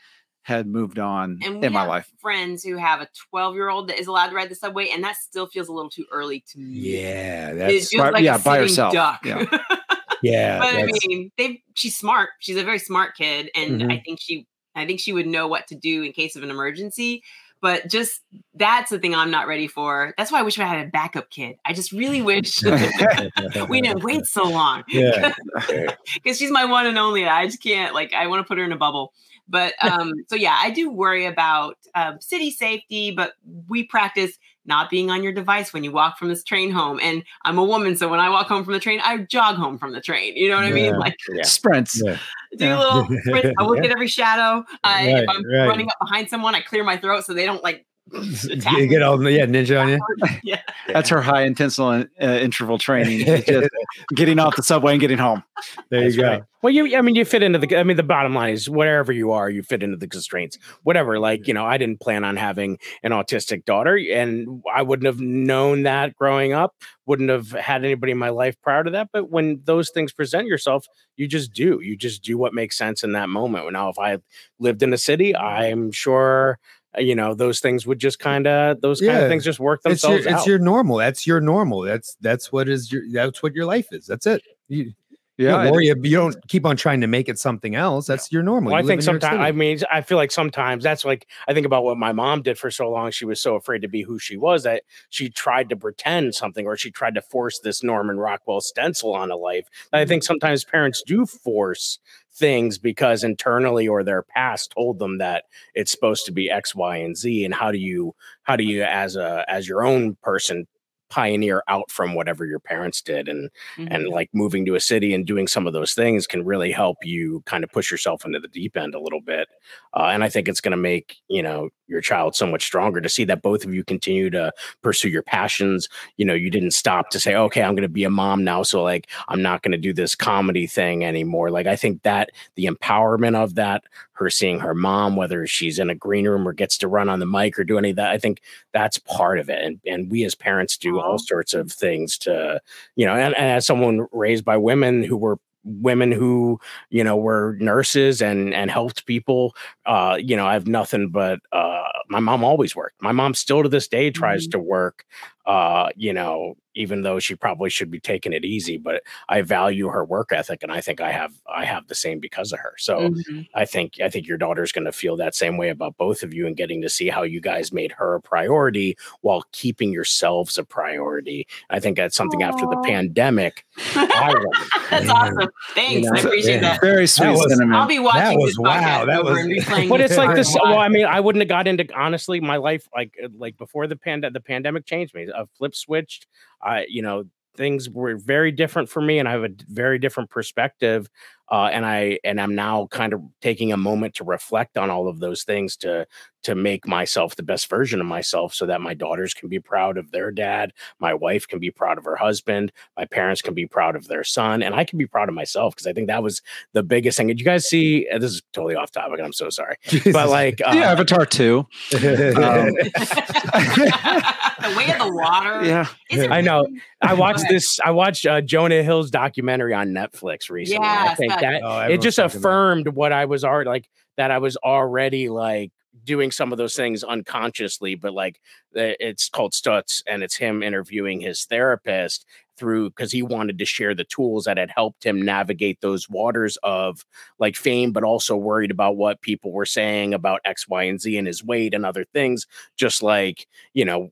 had 0.42 0.66
moved 0.66 0.98
on 0.98 1.38
And 1.44 1.60
we 1.60 1.66
in 1.66 1.72
my 1.72 1.80
have 1.80 1.88
life. 1.88 2.10
friends 2.20 2.64
who 2.64 2.76
have 2.78 3.00
a 3.00 3.08
12 3.30 3.54
year 3.54 3.68
old 3.68 3.88
that 3.88 3.98
is 4.00 4.06
allowed 4.08 4.30
to 4.30 4.34
ride 4.34 4.48
the 4.48 4.54
subway, 4.56 4.88
and 4.88 5.04
that 5.04 5.14
still 5.16 5.46
feels 5.46 5.68
a 5.68 5.72
little 5.72 5.90
too 5.90 6.06
early 6.10 6.42
to 6.50 6.58
me. 6.58 6.64
Yeah, 7.02 7.50
It 7.50 7.54
that's 7.58 7.88
feels 7.90 8.02
By- 8.02 8.10
like 8.10 8.24
yeah, 8.24 8.36
a 8.36 8.38
by 8.40 8.58
herself. 8.58 8.92
duck. 8.92 9.24
Yeah. 9.24 9.44
yeah. 10.22 10.58
but 10.58 10.74
I 10.74 10.82
mean, 11.08 11.30
they 11.38 11.62
she's 11.74 11.96
smart. 11.96 12.30
She's 12.40 12.56
a 12.56 12.64
very 12.64 12.78
smart 12.80 13.16
kid, 13.16 13.50
and 13.54 13.82
Mhm. 13.82 13.92
I 13.92 14.02
think 14.04 14.18
she 14.20 14.46
I 14.74 14.86
think 14.86 15.00
she 15.00 15.12
would 15.12 15.26
know 15.26 15.46
what 15.48 15.66
to 15.68 15.74
do 15.74 16.02
in 16.02 16.12
case 16.12 16.34
of 16.36 16.42
an 16.42 16.50
emergency. 16.50 17.22
But 17.60 17.88
just 17.88 18.22
that's 18.54 18.90
the 18.90 18.98
thing 18.98 19.14
I'm 19.14 19.30
not 19.30 19.46
ready 19.46 19.66
for. 19.66 20.14
That's 20.16 20.32
why 20.32 20.40
I 20.40 20.42
wish 20.42 20.58
I 20.58 20.64
had 20.64 20.86
a 20.86 20.90
backup 20.90 21.28
kid. 21.30 21.56
I 21.64 21.74
just 21.74 21.92
really 21.92 22.22
wish 22.22 22.62
we 23.68 23.82
didn't 23.82 24.02
wait 24.02 24.24
so 24.24 24.44
long 24.44 24.82
yeah. 24.88 25.34
because 26.14 26.38
she's 26.38 26.50
my 26.50 26.64
one 26.64 26.86
and 26.86 26.96
only. 26.96 27.26
I 27.26 27.46
just 27.46 27.62
can't 27.62 27.94
like 27.94 28.14
I 28.14 28.26
want 28.28 28.40
to 28.40 28.48
put 28.48 28.58
her 28.58 28.64
in 28.64 28.72
a 28.72 28.76
bubble. 28.76 29.12
But 29.50 29.74
um, 29.84 30.12
so 30.28 30.36
yeah, 30.36 30.56
I 30.58 30.70
do 30.70 30.90
worry 30.90 31.26
about 31.26 31.76
um, 31.94 32.20
city 32.20 32.50
safety, 32.50 33.10
but 33.10 33.34
we 33.68 33.82
practice 33.82 34.38
not 34.66 34.90
being 34.90 35.10
on 35.10 35.22
your 35.22 35.32
device 35.32 35.72
when 35.72 35.82
you 35.84 35.90
walk 35.90 36.18
from 36.18 36.28
this 36.28 36.44
train 36.44 36.70
home. 36.70 37.00
And 37.02 37.24
I'm 37.44 37.58
a 37.58 37.64
woman, 37.64 37.96
so 37.96 38.08
when 38.08 38.20
I 38.20 38.28
walk 38.30 38.46
home 38.46 38.64
from 38.64 38.74
the 38.74 38.80
train, 38.80 39.00
I 39.02 39.18
jog 39.18 39.56
home 39.56 39.78
from 39.78 39.92
the 39.92 40.00
train. 40.00 40.36
You 40.36 40.48
know 40.50 40.56
what 40.56 40.64
I 40.66 40.70
mean? 40.72 40.98
Like 40.98 41.16
Yeah. 41.32 41.42
Sprints. 41.44 42.00
Yeah. 42.04 42.18
do 42.56 42.64
Yeah. 42.66 42.76
a 42.76 42.78
little 42.78 43.04
sprint. 43.24 43.54
I 43.58 43.64
look 43.64 43.78
Yeah. 43.78 43.84
at 43.86 43.90
every 43.90 44.08
shadow. 44.08 44.64
I, 44.84 45.02
if 45.08 45.14
Right, 45.14 45.36
I'm 45.36 45.44
right. 45.50 45.66
running 45.68 45.86
up 45.88 45.96
behind 46.00 46.28
someone, 46.28 46.54
I 46.54 46.60
clear 46.60 46.84
my 46.84 46.96
throat 46.96 47.24
so 47.24 47.32
they 47.34 47.46
don't 47.46 47.62
like 47.62 47.76
attack 47.76 47.86
you 48.12 48.86
get 48.86 49.02
all 49.02 49.18
the 49.18 49.32
yeah 49.32 49.46
ninja 49.46 49.80
on 49.80 49.88
you. 49.88 49.98
yeah. 50.42 50.60
That's 50.88 51.08
her 51.10 51.20
high 51.20 51.42
intensity 51.42 52.08
uh, 52.20 52.26
interval 52.26 52.78
training. 52.78 53.24
Just 53.24 53.70
getting 54.14 54.38
off 54.38 54.56
the 54.56 54.62
subway 54.62 54.92
and 54.92 55.00
getting 55.00 55.18
home. 55.18 55.44
There 55.90 56.02
That's 56.02 56.16
you 56.16 56.22
go. 56.22 56.28
right. 56.28 56.42
Well, 56.62 56.72
you, 56.72 56.94
I 56.94 57.00
mean, 57.00 57.14
you 57.14 57.24
fit 57.24 57.42
into 57.42 57.58
the, 57.58 57.76
I 57.76 57.84
mean, 57.84 57.96
the 57.96 58.02
bottom 58.02 58.34
line 58.34 58.52
is 58.52 58.68
wherever 58.68 59.12
you 59.12 59.32
are, 59.32 59.48
you 59.48 59.62
fit 59.62 59.82
into 59.82 59.96
the 59.96 60.06
constraints, 60.06 60.58
whatever. 60.82 61.18
Like, 61.18 61.48
you 61.48 61.54
know, 61.54 61.64
I 61.64 61.78
didn't 61.78 62.00
plan 62.00 62.22
on 62.22 62.36
having 62.36 62.78
an 63.02 63.12
autistic 63.12 63.64
daughter 63.64 63.96
and 63.96 64.62
I 64.72 64.82
wouldn't 64.82 65.06
have 65.06 65.20
known 65.20 65.84
that 65.84 66.14
growing 66.16 66.52
up, 66.52 66.74
wouldn't 67.06 67.30
have 67.30 67.52
had 67.52 67.82
anybody 67.82 68.12
in 68.12 68.18
my 68.18 68.28
life 68.28 68.60
prior 68.60 68.84
to 68.84 68.90
that. 68.90 69.08
But 69.10 69.30
when 69.30 69.62
those 69.64 69.88
things 69.90 70.12
present 70.12 70.48
yourself, 70.48 70.86
you 71.16 71.26
just 71.26 71.52
do, 71.54 71.80
you 71.82 71.96
just 71.96 72.22
do 72.22 72.36
what 72.36 72.52
makes 72.52 72.76
sense 72.76 73.02
in 73.02 73.12
that 73.12 73.30
moment. 73.30 73.72
Now, 73.72 73.88
if 73.88 73.98
I 73.98 74.18
lived 74.58 74.82
in 74.82 74.92
a 74.92 74.98
city, 74.98 75.34
I'm 75.34 75.92
sure, 75.92 76.58
you 76.98 77.14
know, 77.14 77.34
those 77.34 77.60
things 77.60 77.86
would 77.86 77.98
just 77.98 78.18
kind 78.18 78.46
of, 78.46 78.80
those 78.80 79.00
kind 79.00 79.12
Yeah. 79.12 79.18
of 79.20 79.28
things 79.28 79.44
just 79.44 79.60
work 79.60 79.80
It's 79.84 80.02
your 80.02 80.12
themselves 80.12 80.38
it's 80.38 80.46
your 80.46 80.58
normal. 80.58 80.96
That's 80.96 81.26
your 81.26 81.40
normal. 81.40 81.82
That's 81.82 82.16
that's 82.20 82.50
what 82.52 82.68
is 82.68 82.90
your 82.90 83.02
that's 83.12 83.42
what 83.42 83.54
your 83.54 83.66
life 83.66 83.92
is. 83.92 84.06
That's 84.06 84.26
it. 84.26 84.42
You 84.68 84.92
You 85.36 85.46
Yeah, 85.46 85.52
don't 85.52 85.66
it- 85.68 85.72
worry. 85.72 85.86
You 85.86 86.16
don't 86.16 86.48
keep 86.48 86.66
on 86.66 86.76
trying 86.76 87.00
to 87.00 87.06
make 87.06 87.28
it 87.30 87.38
something 87.38 87.74
else. 87.74 88.06
That's 88.06 88.30
your 88.30 88.42
normal. 88.42 88.72
Well, 88.72 88.76
I 88.76 88.80
You 88.80 88.82
live 88.82 88.88
think 88.90 89.00
in 89.00 89.06
New 89.06 89.12
York 89.12 89.22
sometimes, 89.22 89.48
I 89.48 89.52
mean, 89.52 89.78
I 89.90 90.00
feel 90.02 90.18
like 90.18 90.30
sometimes 90.30 90.84
that's 90.84 91.02
like, 91.02 91.28
I 91.48 91.54
think 91.54 91.64
about 91.64 91.82
what 91.84 91.96
my 91.96 92.12
mom 92.12 92.42
did 92.42 92.58
for 92.58 92.70
so 92.70 92.90
long. 92.90 93.10
She 93.10 93.24
was 93.24 93.40
so 93.40 93.54
afraid 93.54 93.80
to 93.80 93.88
be 93.88 94.02
who 94.02 94.18
she 94.18 94.36
was 94.36 94.64
that 94.64 94.82
she 95.08 95.30
tried 95.30 95.70
to 95.70 95.76
pretend 95.76 96.34
something 96.34 96.66
or 96.66 96.76
she 96.76 96.90
tried 96.90 97.14
to 97.14 97.22
force 97.22 97.58
this 97.60 97.82
Norman 97.82 98.18
Rockwell 98.18 98.60
stencil 98.60 99.14
on 99.14 99.30
a 99.30 99.36
life. 99.36 99.66
And 99.92 100.00
I 100.00 100.02
mm-hmm. 100.02 100.08
think 100.10 100.24
sometimes 100.24 100.62
parents 100.64 101.02
do 101.06 101.24
force 101.24 102.00
things 102.40 102.78
because 102.78 103.22
internally 103.22 103.86
or 103.86 104.02
their 104.02 104.22
past 104.24 104.72
told 104.72 104.98
them 104.98 105.18
that 105.18 105.44
it's 105.74 105.92
supposed 105.92 106.26
to 106.26 106.32
be 106.32 106.50
X, 106.50 106.74
Y, 106.74 106.96
and 106.96 107.16
Z. 107.16 107.44
And 107.44 107.54
how 107.54 107.70
do 107.70 107.78
you, 107.78 108.14
how 108.42 108.56
do 108.56 108.64
you, 108.64 108.82
as 108.82 109.14
a, 109.16 109.44
as 109.48 109.68
your 109.68 109.84
own 109.84 110.16
person, 110.24 110.66
pioneer 111.10 111.62
out 111.66 111.90
from 111.90 112.14
whatever 112.14 112.46
your 112.46 112.60
parents 112.60 113.02
did 113.02 113.28
and 113.28 113.50
and 113.78 114.04
Mhm. 114.06 114.10
like 114.12 114.30
moving 114.32 114.64
to 114.66 114.76
a 114.76 114.80
city 114.80 115.12
and 115.12 115.26
doing 115.26 115.48
some 115.48 115.66
of 115.66 115.72
those 115.72 115.92
things 115.92 116.24
can 116.24 116.44
really 116.44 116.70
help 116.70 116.98
you 117.02 117.42
kind 117.46 117.64
of 117.64 117.70
push 117.72 117.90
yourself 117.90 118.24
into 118.24 118.38
the 118.38 118.46
deep 118.46 118.76
end 118.76 118.94
a 118.94 119.00
little 119.00 119.20
bit 119.20 119.48
uh, 119.96 120.04
and 120.12 120.22
i 120.22 120.28
think 120.28 120.46
it's 120.46 120.60
going 120.60 120.70
to 120.70 120.76
make 120.76 121.16
you 121.28 121.42
know 121.42 121.68
your 121.90 122.00
child 122.00 122.34
so 122.34 122.46
much 122.46 122.64
stronger 122.64 123.00
to 123.00 123.08
see 123.08 123.24
that 123.24 123.42
both 123.42 123.64
of 123.64 123.74
you 123.74 123.84
continue 123.84 124.30
to 124.30 124.52
pursue 124.82 125.08
your 125.08 125.22
passions. 125.22 125.88
You 126.16 126.24
know 126.24 126.34
you 126.34 126.50
didn't 126.50 126.72
stop 126.72 127.10
to 127.10 127.20
say 127.20 127.34
okay 127.34 127.62
i'm 127.62 127.74
going 127.74 127.82
to 127.82 127.88
be 127.88 128.04
a 128.04 128.10
mom 128.10 128.44
now 128.44 128.62
so 128.62 128.82
like 128.82 129.10
i'm 129.28 129.42
not 129.42 129.62
going 129.62 129.72
to 129.72 129.78
do 129.78 129.92
this 129.92 130.14
comedy 130.14 130.66
thing 130.66 131.04
anymore. 131.04 131.50
Like 131.50 131.66
i 131.66 131.76
think 131.76 132.02
that 132.02 132.30
the 132.54 132.66
empowerment 132.66 133.36
of 133.36 133.54
that 133.56 133.84
her 134.12 134.30
seeing 134.30 134.60
her 134.60 134.74
mom 134.74 135.16
whether 135.16 135.46
she's 135.46 135.78
in 135.78 135.90
a 135.90 135.94
green 135.94 136.28
room 136.28 136.46
or 136.46 136.52
gets 136.52 136.76
to 136.78 136.88
run 136.88 137.08
on 137.08 137.20
the 137.20 137.26
mic 137.26 137.58
or 137.58 137.64
do 137.64 137.78
any 137.78 137.90
of 137.90 137.96
that 137.96 138.10
i 138.10 138.18
think 138.18 138.42
that's 138.72 138.98
part 138.98 139.38
of 139.38 139.48
it. 139.48 139.62
And, 139.64 139.80
and 139.86 140.10
we 140.10 140.24
as 140.24 140.34
parents 140.34 140.76
do 140.76 141.00
all 141.00 141.18
sorts 141.18 141.54
of 141.54 141.72
things 141.72 142.18
to 142.18 142.60
you 142.96 143.06
know 143.06 143.14
and, 143.14 143.34
and 143.34 143.46
as 143.46 143.66
someone 143.66 144.06
raised 144.12 144.44
by 144.44 144.56
women 144.56 145.02
who 145.02 145.16
were 145.16 145.38
women 145.64 146.10
who 146.12 146.58
you 146.90 147.04
know 147.04 147.16
were 147.16 147.56
nurses 147.60 148.22
and 148.22 148.54
and 148.54 148.70
helped 148.70 149.06
people 149.06 149.54
uh 149.86 150.16
you 150.18 150.36
know 150.36 150.46
i 150.46 150.52
have 150.52 150.66
nothing 150.66 151.08
but 151.10 151.38
uh 151.52 151.82
my 152.08 152.18
mom 152.18 152.42
always 152.42 152.74
worked. 152.74 153.00
My 153.00 153.12
mom 153.12 153.34
still 153.34 153.62
to 153.62 153.68
this 153.68 153.86
day 153.86 154.10
tries 154.10 154.46
to 154.48 154.58
work 154.58 155.04
uh 155.46 155.88
you 155.96 156.12
know 156.12 156.56
even 156.80 157.02
though 157.02 157.18
she 157.18 157.34
probably 157.34 157.70
should 157.70 157.90
be 157.90 158.00
taking 158.00 158.32
it 158.32 158.44
easy 158.44 158.76
but 158.76 159.02
i 159.28 159.42
value 159.42 159.88
her 159.88 160.04
work 160.04 160.32
ethic 160.32 160.62
and 160.62 160.72
i 160.72 160.80
think 160.80 161.00
i 161.00 161.12
have 161.12 161.32
i 161.52 161.64
have 161.64 161.86
the 161.88 161.94
same 161.94 162.18
because 162.18 162.52
of 162.52 162.58
her 162.58 162.74
so 162.78 163.10
Mhm. 163.10 163.46
I 163.54 163.64
think 163.64 163.94
I 164.00 164.08
think 164.08 164.26
your 164.26 164.38
daughter's 164.38 164.72
going 164.72 164.84
to 164.84 164.92
feel 164.92 165.16
that 165.16 165.34
same 165.34 165.56
way 165.56 165.68
about 165.70 165.96
both 165.96 166.22
of 166.22 166.32
you 166.32 166.46
and 166.46 166.56
getting 166.56 166.80
to 166.82 166.88
see 166.88 167.08
how 167.08 167.22
you 167.22 167.40
guys 167.40 167.72
made 167.72 167.92
her 167.92 168.14
a 168.14 168.20
priority 168.20 168.96
while 169.22 169.44
keeping 169.52 169.92
yourselves 169.92 170.56
a 170.58 170.64
priority. 170.64 171.46
I 171.70 171.80
think 171.80 171.96
that's 171.96 172.16
something 172.16 172.42
after 172.42 172.64
the 172.66 172.80
pandemic. 172.86 173.64
I. 173.94 174.34
That's 174.90 175.06
Yeah. 175.06 175.12
awesome. 175.12 175.50
Thanks. 175.74 176.06
know, 176.08 176.16
I 176.16 176.20
appreciate 176.20 176.54
yeah. 176.54 176.60
that. 176.60 176.80
Very 176.80 177.06
sweet 177.06 177.30
was- 177.30 177.60
I'll 177.72 177.86
be 177.86 177.98
watching 177.98 178.38
was 178.38 178.50
this 178.52 178.58
wow, 178.58 179.04
that 179.04 179.20
over 179.20 179.32
was- 179.32 179.66
and 179.68 179.88
but 179.88 180.00
it's 180.00 180.16
like 180.16 180.34
this. 180.36 180.54
Well. 180.54 180.78
I 180.78 180.88
mean, 180.88 181.06
I 181.06 181.20
wouldn't 181.20 181.40
have 181.42 181.48
got 181.48 181.66
into 181.68 181.86
honestly. 181.96 182.40
My 182.40 182.56
life, 182.56 182.88
like 182.94 183.14
like 183.36 183.56
before 183.56 183.86
the 183.86 183.96
pandemic, 183.96 184.34
the 184.34 184.40
pandemic 184.40 184.86
changed 184.86 185.14
me. 185.14 185.28
A 185.34 185.46
flip 185.58 185.74
switched. 185.74 186.26
I, 186.62 186.86
you 186.88 187.02
know, 187.02 187.24
things 187.56 187.90
were 187.90 188.16
very 188.16 188.52
different 188.52 188.88
for 188.88 189.00
me, 189.02 189.18
and 189.18 189.28
I 189.28 189.32
have 189.32 189.44
a 189.44 189.50
very 189.68 189.98
different 189.98 190.30
perspective. 190.30 191.08
Uh, 191.50 191.68
and 191.72 191.84
I 191.84 192.18
and 192.24 192.40
I'm 192.40 192.54
now 192.54 192.86
kind 192.90 193.12
of 193.12 193.22
taking 193.40 193.72
a 193.72 193.76
moment 193.76 194.14
to 194.16 194.24
reflect 194.24 194.78
on 194.78 194.90
all 194.90 195.08
of 195.08 195.18
those 195.20 195.42
things 195.42 195.76
to 195.78 196.06
to 196.42 196.54
make 196.54 196.86
myself 196.86 197.36
the 197.36 197.42
best 197.42 197.68
version 197.68 198.00
of 198.00 198.06
myself, 198.06 198.54
so 198.54 198.64
that 198.64 198.80
my 198.80 198.94
daughters 198.94 199.34
can 199.34 199.48
be 199.50 199.58
proud 199.60 199.98
of 199.98 200.10
their 200.10 200.30
dad, 200.30 200.72
my 200.98 201.12
wife 201.12 201.46
can 201.46 201.58
be 201.58 201.70
proud 201.70 201.98
of 201.98 202.04
her 202.04 202.16
husband, 202.16 202.72
my 202.96 203.04
parents 203.04 203.42
can 203.42 203.52
be 203.52 203.66
proud 203.66 203.94
of 203.94 204.08
their 204.08 204.24
son, 204.24 204.62
and 204.62 204.74
I 204.74 204.84
can 204.84 204.98
be 204.98 205.06
proud 205.06 205.28
of 205.28 205.34
myself 205.34 205.74
because 205.74 205.86
I 205.86 205.92
think 205.92 206.06
that 206.06 206.22
was 206.22 206.40
the 206.72 206.82
biggest 206.82 207.18
thing. 207.18 207.26
Did 207.26 207.38
you 207.40 207.44
guys 207.44 207.68
see? 207.68 208.08
uh, 208.08 208.18
This 208.18 208.32
is 208.32 208.42
totally 208.54 208.74
off 208.74 208.90
topic, 208.90 209.18
and 209.18 209.26
I'm 209.26 209.32
so 209.34 209.50
sorry 209.50 209.76
but 210.12 210.28
like 210.30 210.60
uh, 210.66 210.72
yeah, 210.74 210.92
Avatar 210.92 211.26
2. 211.26 211.66
Um, 211.94 212.70
the 213.54 214.74
way 214.76 214.90
of 214.92 214.98
the 214.98 215.10
water. 215.12 215.64
Yeah. 215.64 215.86
Is 216.10 216.22
it 216.22 216.30
I 216.30 216.40
know. 216.40 216.62
really? 216.62 216.80
I 217.00 217.14
watched 217.14 217.44
this. 217.48 217.78
I 217.84 217.90
watched 217.90 218.26
uh, 218.26 218.40
Jonah 218.40 218.82
Hill's 218.82 219.10
documentary 219.10 219.74
on 219.74 219.88
Netflix 219.90 220.50
recently. 220.50 220.86
and 220.86 221.08
I 221.10 221.14
think 221.14 221.32
that- 221.32 221.40
that 221.40 221.62
Oh, 221.62 221.80
it 221.92 222.00
just 222.00 222.16
talking 222.16 222.30
about 222.30 222.38
affirmed 222.38 222.88
what 222.88 223.12
I 223.12 223.24
was 223.24 223.44
already 223.44 223.68
like 223.70 223.88
that. 224.16 224.30
I 224.30 224.38
was 224.38 224.56
already 224.58 225.28
like 225.28 225.72
doing 226.04 226.30
some 226.30 226.52
of 226.52 226.58
those 226.58 226.74
things 226.74 227.02
unconsciously, 227.04 227.94
but 227.94 228.12
like 228.12 228.40
the, 228.72 228.96
it's 229.04 229.28
called 229.28 229.52
Stutz, 229.52 230.02
and 230.06 230.22
it's 230.22 230.36
him 230.36 230.62
interviewing 230.62 231.20
his 231.20 231.44
therapist 231.44 232.24
through 232.56 232.90
because 232.90 233.10
he 233.10 233.22
wanted 233.22 233.58
to 233.58 233.64
share 233.64 233.94
the 233.94 234.04
tools 234.04 234.44
that 234.44 234.58
had 234.58 234.70
helped 234.74 235.04
him 235.04 235.20
navigate 235.22 235.80
those 235.80 236.08
waters 236.10 236.58
of 236.62 237.04
like 237.38 237.56
fame, 237.56 237.90
but 237.92 238.04
also 238.04 238.36
worried 238.36 238.70
about 238.70 238.96
what 238.96 239.20
people 239.22 239.50
were 239.52 239.66
saying 239.66 240.12
about 240.14 240.40
X, 240.44 240.68
Y, 240.68 240.82
and 240.84 241.00
Z 241.00 241.16
and 241.16 241.26
his 241.26 241.42
weight 241.42 241.72
and 241.74 241.84
other 241.86 242.04
things. 242.12 242.46
Just 242.76 243.02
like 243.02 243.46
you 243.72 243.84
know, 243.84 244.10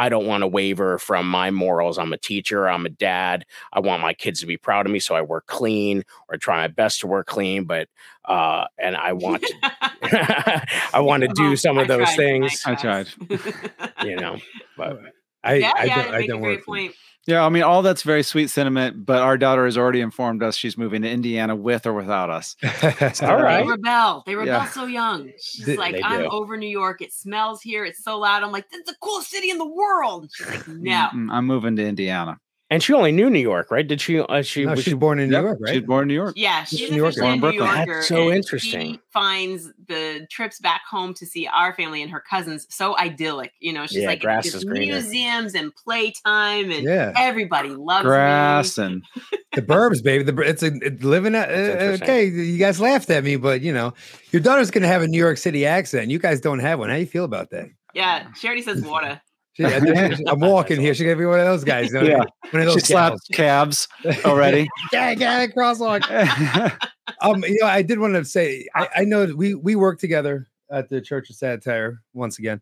I 0.00 0.08
don't 0.08 0.26
want 0.26 0.40
to 0.40 0.46
waver 0.46 0.98
from 0.98 1.28
my 1.28 1.50
morals. 1.50 1.98
I'm 1.98 2.14
a 2.14 2.16
teacher, 2.16 2.66
I'm 2.66 2.86
a 2.86 2.88
dad. 2.88 3.44
I 3.70 3.80
want 3.80 4.00
my 4.00 4.14
kids 4.14 4.40
to 4.40 4.46
be 4.46 4.56
proud 4.56 4.86
of 4.86 4.92
me, 4.92 4.98
so 4.98 5.14
I 5.14 5.20
work 5.20 5.46
clean 5.46 6.04
or 6.30 6.38
try 6.38 6.56
my 6.56 6.68
best 6.68 7.00
to 7.00 7.06
work 7.06 7.26
clean, 7.26 7.64
but 7.64 7.86
uh 8.24 8.64
and 8.78 8.96
I 8.96 9.12
want 9.12 9.42
to 9.42 9.54
I 10.94 11.00
want 11.00 11.22
to 11.24 11.28
do 11.28 11.54
some 11.54 11.76
of 11.76 11.84
I 11.84 11.88
those 11.88 12.06
tried 12.06 12.16
things, 12.16 12.62
I 12.64 12.74
tried. 12.76 13.08
you 14.02 14.16
know. 14.16 14.38
But 14.74 15.00
I, 15.44 15.54
yeah, 15.56 15.72
I, 15.76 15.84
yeah, 15.84 15.96
don't, 15.96 16.06
you 16.06 16.14
I 16.14 16.26
don't 16.26 16.40
work. 16.40 16.64
point. 16.64 16.94
Yeah, 17.26 17.44
I 17.44 17.48
mean, 17.50 17.62
all 17.62 17.82
that's 17.82 18.02
very 18.02 18.22
sweet 18.22 18.48
sentiment, 18.48 19.04
but 19.04 19.20
our 19.20 19.36
daughter 19.36 19.66
has 19.66 19.76
already 19.76 20.00
informed 20.00 20.42
us 20.42 20.56
she's 20.56 20.76
moving 20.78 21.02
to 21.02 21.08
Indiana 21.10 21.54
with 21.54 21.86
or 21.86 21.92
without 21.92 22.30
us. 22.30 22.56
All 23.22 23.36
right. 23.40 23.62
They 23.62 23.68
rebel. 23.70 24.22
They 24.26 24.34
rebel 24.34 24.52
Yeah. 24.54 24.68
so 24.70 24.86
young. 24.86 25.30
She's 25.40 25.66
They- 25.66 25.76
like, 25.76 25.94
they 25.96 26.02
I'm 26.02 26.22
do. 26.22 26.28
over 26.30 26.56
New 26.56 26.68
York. 26.68 27.02
It 27.02 27.12
smells 27.12 27.60
here. 27.60 27.84
It's 27.84 28.02
so 28.02 28.18
loud. 28.18 28.42
I'm 28.42 28.52
like, 28.52 28.70
this 28.70 28.80
is 28.80 28.86
the 28.86 28.96
coolest 29.02 29.30
city 29.30 29.50
in 29.50 29.58
the 29.58 29.66
world. 29.68 30.22
And 30.22 30.30
she's 30.34 30.46
like, 30.48 30.66
no. 30.68 31.08
Mm, 31.14 31.28
I'm 31.30 31.46
moving 31.46 31.76
to 31.76 31.86
Indiana. 31.86 32.38
And 32.70 32.82
she 32.82 32.92
only 32.94 33.10
knew 33.10 33.28
New 33.28 33.40
York, 33.40 33.70
right? 33.70 33.86
Did 33.86 34.00
she 34.00 34.20
uh, 34.20 34.42
she 34.42 34.64
No, 34.64 34.70
was 34.72 34.84
she's 34.84 34.94
born 34.94 35.18
in 35.18 35.28
New 35.28 35.34
Yep, 35.34 35.42
York, 35.44 35.58
right? 35.60 35.74
She's 35.74 35.82
born 35.82 36.02
in 36.02 36.08
New 36.08 36.14
York. 36.14 36.34
Yeah, 36.36 36.62
she's 36.64 36.88
New 36.90 36.96
Yorker. 36.96 37.20
Born 37.20 37.34
in 37.34 37.40
New 37.40 37.40
Brooklyn. 37.40 37.66
Yorker. 37.66 37.86
That's 37.86 38.08
so 38.08 38.30
interesting. 38.30 38.94
She 38.94 39.00
finds 39.12 39.72
the 39.88 40.26
trips 40.30 40.60
back 40.60 40.82
home 40.88 41.12
to 41.14 41.26
see 41.26 41.48
our 41.48 41.74
family 41.74 42.00
and 42.00 42.10
her 42.12 42.20
cousins 42.20 42.66
so 42.70 42.96
idyllic. 42.96 43.52
You 43.58 43.72
know, 43.72 43.86
she's 43.86 43.98
Yeah, 43.98 44.06
like, 44.06 44.20
grass 44.20 44.46
it's 44.46 44.54
is 44.54 44.64
greener. 44.64 44.94
museums 44.94 45.54
and 45.54 45.74
playtime, 45.74 46.70
and 46.70 46.84
Yeah, 46.84 47.12
everybody 47.18 47.70
loves 47.70 48.04
Grass 48.04 48.78
me. 48.78 48.84
and 48.84 49.02
the 49.54 49.62
burbs, 49.62 50.02
baby. 50.02 50.22
The 50.22 50.36
it's 50.42 50.62
a 50.62 50.72
it, 50.76 51.02
living. 51.02 51.34
At, 51.34 51.50
uh, 51.50 51.92
okay, 52.02 52.26
you 52.26 52.58
guys 52.58 52.80
laughed 52.80 53.10
at 53.10 53.24
me, 53.24 53.34
but 53.36 53.62
you 53.62 53.72
know, 53.72 53.92
your 54.30 54.40
daughter's 54.40 54.70
gonna 54.70 54.86
have 54.86 55.02
a 55.02 55.08
New 55.08 55.18
York 55.18 55.38
City 55.38 55.66
accent. 55.66 56.10
You 56.10 56.20
guys 56.20 56.40
don't 56.40 56.60
have 56.60 56.78
one. 56.78 56.88
How 56.88 56.96
you 56.96 57.06
feel 57.06 57.24
about 57.24 57.50
that? 57.50 57.66
Yeah, 57.94 58.28
she 58.38 58.46
already 58.46 58.62
says 58.62 58.82
water. 58.82 59.20
She, 59.54 59.64
I 59.64 59.80
think 59.80 60.16
she- 60.16 60.24
I'm 60.28 60.40
walking 60.40 60.80
here. 60.80 60.94
She's 60.94 61.04
gonna 61.04 61.16
be 61.16 61.26
one 61.26 61.40
of 61.40 61.46
those 61.46 61.64
guys. 61.64 61.88
you 61.92 61.94
know, 62.00 62.02
Yeah. 62.02 62.18
one 62.50 62.62
of 62.62 62.68
she 62.68 62.74
those 62.74 62.84
slapped 62.86 63.28
gals. 63.32 63.88
cabs 64.04 64.24
already. 64.24 64.68
yeah, 64.92 65.10
yeah, 65.10 65.46
crosswalk. 65.48 66.02
um, 67.20 67.42
you 67.44 67.58
know, 67.60 67.66
I 67.66 67.82
did 67.82 67.98
want 67.98 68.14
to 68.14 68.24
say, 68.24 68.66
I, 68.74 68.88
I 68.98 69.04
know 69.04 69.26
we 69.36 69.54
we 69.54 69.74
work 69.74 69.98
together 69.98 70.48
at 70.70 70.88
the 70.88 71.00
Church 71.00 71.30
of 71.30 71.36
Satire 71.36 72.00
once 72.14 72.38
again. 72.38 72.60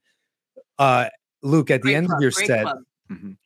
Uh, 0.78 1.08
Luke, 1.42 1.70
at 1.70 1.82
the 1.82 1.88
Great 1.88 1.94
end 1.96 2.06
club, 2.08 2.18
of 2.18 2.22
your 2.22 2.30
great 2.30 2.46
set, 2.46 2.62
club. 2.62 2.78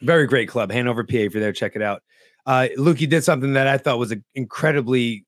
very 0.03 0.26
great 0.26 0.49
club, 0.49 0.70
Hanover, 0.70 1.03
PA. 1.05 1.16
If 1.16 1.34
you're 1.34 1.43
there, 1.43 1.53
check 1.53 1.74
it 1.76 1.82
out. 1.82 2.03
Uh, 2.47 2.68
Luke, 2.76 3.01
you 3.01 3.07
did 3.07 3.22
something 3.24 3.53
that 3.55 3.66
I 3.66 3.76
thought 3.78 3.99
was 3.99 4.12
a, 4.12 4.16
incredibly 4.34 5.24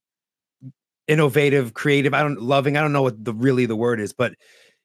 innovative, 1.08 1.74
creative. 1.74 2.14
I 2.14 2.22
don't 2.22 2.40
loving. 2.40 2.76
I 2.76 2.80
don't 2.80 2.92
know 2.92 3.02
what 3.02 3.22
the 3.24 3.34
really 3.34 3.66
the 3.66 3.76
word 3.76 4.00
is, 4.00 4.12
but 4.12 4.34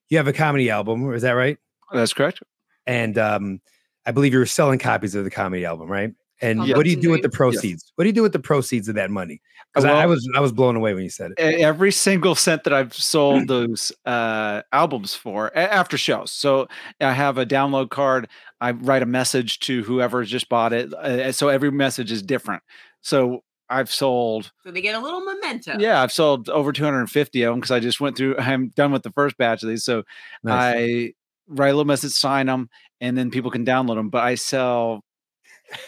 you 0.09 0.17
have 0.17 0.27
a 0.27 0.33
comedy 0.33 0.69
album. 0.69 1.13
Is 1.13 1.21
that 1.21 1.31
right? 1.31 1.57
That's 1.93 2.13
correct. 2.13 2.39
And 2.85 3.17
um, 3.17 3.61
I 4.05 4.11
believe 4.11 4.33
you 4.33 4.39
were 4.39 4.45
selling 4.45 4.79
copies 4.79 5.15
of 5.15 5.23
the 5.23 5.31
comedy 5.31 5.65
album, 5.65 5.89
right? 5.89 6.11
And 6.41 6.59
Called 6.59 6.77
what 6.77 6.83
do 6.83 6.89
you 6.89 6.95
Hopes 6.95 6.95
and 6.95 7.01
do 7.03 7.11
with 7.11 7.21
the 7.21 7.27
Dreams? 7.27 7.53
Yes. 7.55 7.61
proceeds? 7.61 7.91
What 7.95 8.03
do 8.03 8.07
you 8.07 8.13
do 8.13 8.21
with 8.21 8.33
the 8.33 8.39
proceeds 8.39 8.87
of 8.87 8.95
that 8.95 9.11
money? 9.11 9.41
Because 9.73 9.85
I, 9.85 10.03
I 10.03 10.05
was 10.05 10.27
I 10.35 10.39
was 10.39 10.51
blown 10.51 10.75
away 10.75 10.93
when 10.93 11.03
you 11.03 11.09
said 11.09 11.31
it. 11.31 11.39
Every 11.39 11.91
single 11.91 12.33
cent 12.33 12.63
that 12.63 12.73
I've 12.73 12.93
sold 12.93 13.47
those 13.49 13.91
uh, 14.05 14.61
albums 14.71 15.13
for 15.13 15.55
after 15.55 15.97
shows. 15.97 16.31
So 16.31 16.67
I 17.01 17.11
have 17.11 17.37
a 17.37 17.45
download 17.45 17.89
card. 17.89 18.29
I 18.61 18.71
write 18.71 19.03
a 19.03 19.05
message 19.05 19.59
to 19.59 19.83
whoever 19.83 20.23
just 20.23 20.49
bought 20.49 20.73
it. 20.73 20.93
Uh, 20.93 21.31
so 21.31 21.49
every 21.49 21.71
message 21.71 22.11
is 22.11 22.23
different. 22.23 22.63
So 23.01 23.43
I've 23.69 23.91
sold 23.91 24.51
So 24.63 24.71
they 24.71 24.81
get 24.81 24.95
a 24.95 24.99
little 24.99 25.21
memento. 25.21 25.77
Yeah, 25.77 26.01
I've 26.01 26.11
sold 26.11 26.49
over 26.49 26.71
250 26.71 27.43
of 27.43 27.51
them 27.51 27.59
because 27.59 27.71
I 27.71 27.79
just 27.79 28.01
went 28.01 28.17
through. 28.17 28.37
I'm 28.37 28.69
done 28.69 28.91
with 28.91 29.03
the 29.03 29.11
first 29.11 29.37
batch 29.37 29.61
of 29.61 29.69
these, 29.69 29.83
so 29.83 30.03
Nice. 30.43 30.75
I 30.75 31.13
write 31.49 31.69
a 31.69 31.73
little 31.73 31.85
message, 31.85 32.11
sign 32.11 32.45
them, 32.45 32.69
and 33.01 33.17
then 33.17 33.31
people 33.31 33.51
can 33.51 33.65
download 33.65 33.95
them. 33.95 34.09
But 34.09 34.23
I 34.23 34.35
sell. 34.35 35.01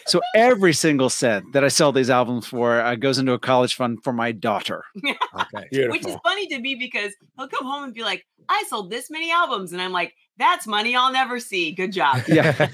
So 0.06 0.22
every 0.36 0.74
single 0.74 1.10
set 1.10 1.42
that 1.54 1.64
I 1.64 1.68
sell 1.68 1.92
these 1.92 2.12
albums 2.12 2.46
for 2.46 2.80
uh, 2.80 2.94
goes 2.96 3.18
into 3.18 3.32
a 3.34 3.40
college 3.40 3.74
fund 3.74 4.04
for 4.04 4.14
my 4.14 4.32
daughter. 4.32 4.84
okay. 5.04 5.68
Beautiful. 5.72 5.92
Which 5.92 6.06
is 6.06 6.16
funny 6.24 6.46
to 6.48 6.60
me 6.60 6.76
because 6.76 7.14
he'll 7.36 7.48
come 7.48 7.66
home 7.66 7.86
and 7.86 7.94
be 7.94 8.04
like, 8.04 8.24
I 8.48 8.64
sold 8.70 8.92
this 8.92 9.10
many 9.10 9.32
albums. 9.32 9.74
And 9.74 9.82
I'm 9.82 9.92
like, 9.92 10.14
that's 10.38 10.68
money 10.68 10.96
I'll 10.96 11.12
never 11.12 11.40
see. 11.40 11.72
Good 11.72 11.94
job. 11.94 12.22
Yeah. 12.28 12.56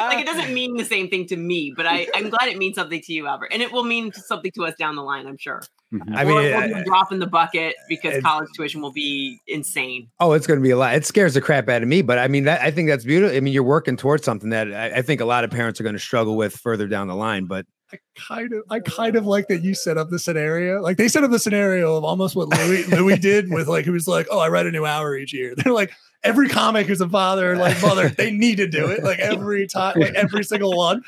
like 0.00 0.18
it 0.18 0.26
doesn't 0.26 0.54
mean 0.54 0.76
the 0.76 0.84
same 0.84 1.08
thing 1.08 1.26
to 1.26 1.36
me, 1.36 1.72
but 1.76 1.86
I, 1.86 2.08
I'm 2.14 2.30
glad 2.30 2.48
it 2.48 2.56
means 2.56 2.76
something 2.76 3.00
to 3.02 3.12
you, 3.12 3.26
Albert. 3.26 3.50
And 3.52 3.62
it 3.62 3.72
will 3.72 3.84
mean 3.84 4.12
something 4.12 4.50
to 4.52 4.64
us 4.64 4.74
down 4.76 4.96
the 4.96 5.02
line, 5.02 5.26
I'm 5.26 5.36
sure. 5.36 5.62
Mhm. 5.92 6.14
I 6.14 6.22
Or 6.22 6.26
mean, 6.26 6.34
we'll 6.36 6.56
I- 6.56 6.66
be 6.68 6.84
dropping 6.84 7.18
the 7.18 7.26
bucket 7.26 7.74
because 7.88 8.10
it's- 8.10 8.22
college 8.22 8.48
tuition 8.56 8.80
will 8.80 8.92
be 8.92 9.40
insane. 9.48 10.08
Oh, 10.20 10.32
it's 10.34 10.46
going 10.46 10.60
to 10.60 10.62
be 10.62 10.70
a 10.70 10.76
lot. 10.76 10.94
It 10.94 11.04
scares 11.04 11.34
the 11.34 11.40
crap 11.40 11.68
out 11.68 11.82
of 11.82 11.88
me, 11.88 12.00
but 12.02 12.18
I 12.18 12.28
mean, 12.28 12.44
that, 12.44 12.60
I 12.60 12.70
think 12.70 12.88
that's 12.88 13.04
beautiful. 13.04 13.36
I 13.36 13.40
mean, 13.40 13.52
you're 13.52 13.62
working 13.64 13.96
towards 13.96 14.24
something 14.24 14.50
that 14.50 14.72
I, 14.72 14.98
I 14.98 15.02
think 15.02 15.20
a 15.20 15.24
lot 15.24 15.42
of 15.44 15.50
parents 15.50 15.80
are 15.80 15.82
going 15.82 15.94
to 15.96 15.98
struggle 16.00 16.36
with 16.36 16.54
further 16.56 16.86
down 16.86 17.08
the 17.08 17.16
line. 17.16 17.46
But 17.46 17.66
I 17.92 17.98
kind 18.16 18.52
of, 18.52 18.62
I 18.70 18.78
kind 18.78 19.16
of 19.16 19.26
like 19.26 19.48
that 19.48 19.62
you 19.64 19.74
set 19.74 19.98
up 19.98 20.10
the 20.10 20.18
scenario. 20.20 20.80
Like 20.80 20.96
they 20.96 21.08
set 21.08 21.24
up 21.24 21.32
the 21.32 21.40
scenario 21.40 21.96
of 21.96 22.04
almost 22.04 22.36
what 22.36 22.48
Louis 22.48 22.86
Louis 22.88 23.18
did 23.18 23.50
with 23.52 23.66
like, 23.66 23.84
he 23.84 23.90
was 23.90 24.06
like, 24.06 24.28
"Oh, 24.30 24.38
I 24.38 24.48
write 24.48 24.66
a 24.66 24.70
new 24.70 24.86
hour 24.86 25.16
each 25.16 25.34
year." 25.34 25.54
They're 25.56 25.72
like, 25.72 25.90
every 26.22 26.48
comic 26.48 26.86
who's 26.86 27.00
a 27.00 27.08
father, 27.08 27.56
like 27.56 27.82
mother, 27.82 28.10
they 28.10 28.30
need 28.30 28.58
to 28.58 28.68
do 28.68 28.86
it. 28.86 29.02
Like 29.02 29.18
every 29.18 29.66
time, 29.66 29.98
like 29.98 30.14
every 30.14 30.44
single 30.44 30.76
one. 30.76 31.02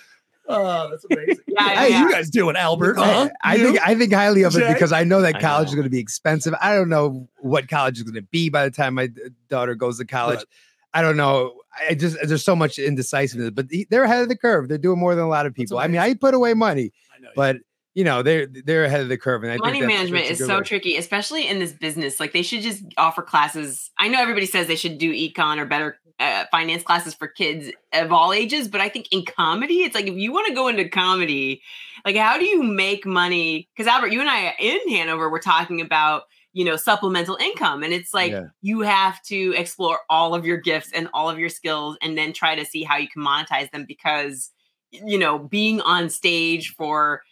Oh, 0.49 0.90
that's 0.90 1.05
amazing. 1.11 1.36
Yeah, 1.47 1.66
yeah, 1.66 1.80
hey, 1.80 1.90
yeah. 1.90 2.01
you 2.03 2.11
guys 2.12 2.30
doing 2.30 2.57
Albert? 2.57 2.97
Huh? 2.99 3.28
I, 3.43 3.53
I 3.53 3.55
You? 3.57 3.64
think 3.66 3.86
I 3.88 3.95
think 3.95 4.12
highly 4.12 4.43
of 4.43 4.55
it 4.57 4.61
Jay? 4.61 4.72
because 4.72 4.93
I 4.93 5.05
know 5.05 5.20
that 5.20 5.36
I 5.36 5.40
college 5.40 5.66
know. 5.66 5.70
is 5.70 5.74
going 5.76 5.84
to 5.84 5.90
be 5.90 6.01
expensive. 6.01 6.55
I 6.61 6.74
don't 6.74 6.88
know 6.88 7.28
what 7.38 7.68
college 7.68 7.99
is 7.99 8.03
going 8.03 8.14
to 8.14 8.22
be 8.22 8.49
by 8.49 8.64
the 8.64 8.70
time 8.70 8.95
my 8.95 9.11
daughter 9.49 9.74
goes 9.74 9.99
to 9.99 10.05
college. 10.05 10.38
Right. 10.38 10.47
I 10.95 11.03
don't 11.03 11.16
know. 11.16 11.55
I 11.88 11.95
just 11.95 12.16
there's 12.24 12.45
so 12.45 12.57
much 12.57 12.78
indecisiveness, 12.78 13.51
but 13.51 13.66
they're 13.90 14.05
ahead 14.05 14.22
of 14.22 14.28
the 14.28 14.36
curve. 14.36 14.68
They're 14.68 14.78
doing 14.78 14.99
more 14.99 15.14
than 15.14 15.24
a 15.24 15.28
lot 15.28 15.47
of 15.47 15.55
people. 15.55 15.78
I 15.78 15.86
mean, 15.86 16.01
I 16.01 16.14
put 16.14 16.34
away 16.34 16.53
money, 16.55 16.93
I 17.16 17.20
know. 17.20 17.30
but 17.36 17.57
you 17.95 18.05
know 18.05 18.22
they're 18.22 18.47
they're 18.47 18.84
ahead 18.84 19.01
of 19.01 19.09
the 19.09 19.16
curve. 19.18 19.43
And 19.43 19.53
I 19.53 19.57
Money 19.59 19.72
think 19.80 19.84
that's- 19.84 19.99
management 19.99 20.28
that's 20.28 20.40
is 20.40 20.47
so 20.47 20.59
way. 20.59 20.64
tricky, 20.64 20.97
especially 20.97 21.47
in 21.47 21.59
this 21.61 21.72
business. 21.72 22.18
Like 22.20 22.32
they 22.32 22.43
should 22.43 22.61
just 22.62 22.82
offer 22.99 23.22
classes. 23.22 23.90
I 23.99 24.09
know 24.09 24.20
everybody 24.20 24.47
says 24.47 24.66
they 24.66 24.76
should 24.76 24.99
do 24.99 25.12
econ 25.12 25.59
or 25.59 25.64
better 25.66 25.97
uh, 26.20 26.44
finance 26.50 26.82
classes 26.82 27.14
for 27.14 27.28
kids 27.28 27.70
of 27.92 28.12
all 28.12 28.32
ages, 28.32 28.68
but 28.68 28.80
I 28.80 28.88
think 28.88 29.08
in 29.10 29.24
comedy, 29.24 29.82
it's 29.82 29.94
like 29.94 30.06
if 30.06 30.16
you 30.16 30.32
want 30.32 30.46
to 30.48 30.54
go 30.54 30.68
into 30.68 30.88
comedy, 30.88 31.62
like 32.04 32.16
how 32.16 32.38
do 32.38 32.44
you 32.44 32.62
make 32.62 33.04
money? 33.06 33.68
Because 33.74 33.86
Albert, 33.86 34.12
you 34.12 34.20
and 34.20 34.30
I 34.30 34.54
in 34.58 34.80
Hanover 34.90 35.28
were 35.28 35.38
talking 35.38 35.80
about 35.80 36.24
you 36.52 36.64
know 36.64 36.76
supplemental 36.76 37.36
income, 37.36 37.82
and 37.82 37.92
it's 37.92 38.12
like 38.12 38.32
Yeah. 38.32 38.46
you 38.60 38.80
have 38.80 39.22
to 39.24 39.54
explore 39.56 40.00
all 40.10 40.34
of 40.34 40.44
your 40.44 40.58
gifts 40.58 40.90
and 40.94 41.08
all 41.14 41.30
of 41.30 41.38
your 41.38 41.48
skills, 41.48 41.96
and 42.02 42.16
then 42.16 42.32
try 42.32 42.54
to 42.54 42.64
see 42.64 42.82
how 42.82 42.96
you 42.96 43.08
can 43.08 43.22
monetize 43.22 43.70
them 43.70 43.84
because 43.86 44.50
you 44.90 45.18
know 45.18 45.38
being 45.38 45.80
on 45.80 46.08
stage 46.10 46.74
for 46.74 47.22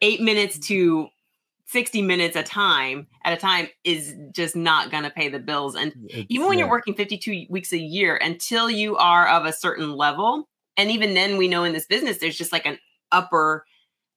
eight 0.00 0.20
minutes 0.20 0.58
to 0.58 1.08
60 1.66 2.00
minutes 2.02 2.34
a 2.34 2.42
time 2.42 3.06
at 3.28 3.36
a 3.36 3.40
time 3.40 3.68
is 3.84 4.16
just 4.32 4.56
not 4.56 4.90
going 4.90 5.02
to 5.02 5.10
pay 5.10 5.28
the 5.28 5.38
bills. 5.38 5.74
And 5.74 5.92
It's- 6.08 6.26
even 6.30 6.46
when 6.46 6.58
yeah. 6.58 6.64
you're 6.64 6.70
working 6.70 6.94
52 6.94 7.46
weeks 7.50 7.72
a 7.72 7.78
year 7.78 8.16
until 8.16 8.70
you 8.70 8.96
are 8.96 9.28
of 9.28 9.44
a 9.44 9.52
certain 9.52 9.92
level 9.92 10.48
and 10.78 10.90
even 10.90 11.12
then 11.14 11.36
we 11.36 11.48
know 11.48 11.64
in 11.64 11.72
this 11.72 11.86
business 11.86 12.18
there's 12.18 12.38
just 12.38 12.52
like 12.52 12.64
an 12.64 12.78
upper 13.12 13.66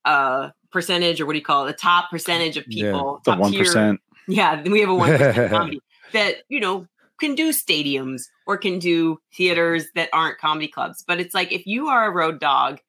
uh 0.05 0.49
percentage 0.71 1.19
or 1.19 1.25
what 1.25 1.33
do 1.33 1.39
you 1.39 1.43
call 1.45 1.65
it? 1.67 1.71
The 1.71 1.77
top 1.77 2.09
percentage 2.09 2.55
of 2.55 2.63
Yeah, 2.67 2.91
people 2.91 3.21
The 3.25 3.35
one 3.35 3.99
yeah 4.27 4.61
we 4.63 4.79
have 4.79 4.89
a 4.89 4.93
1% 4.93 5.49
comedy 5.57 5.81
that 6.13 6.35
you 6.47 6.59
know 6.59 6.87
can 7.19 7.35
do 7.35 7.49
stadiums 7.51 8.23
or 8.47 8.57
can 8.57 8.79
do 8.79 9.19
theaters 9.35 9.87
that 9.95 10.09
aren't 10.13 10.39
comedy 10.39 10.67
clubs. 10.67 11.03
But 11.05 11.19
it's 11.19 11.35
like 11.35 11.51
if 11.51 11.67
you 11.67 11.87
are 11.87 12.05
a 12.05 12.11
road 12.13 12.39
dog 12.39 12.79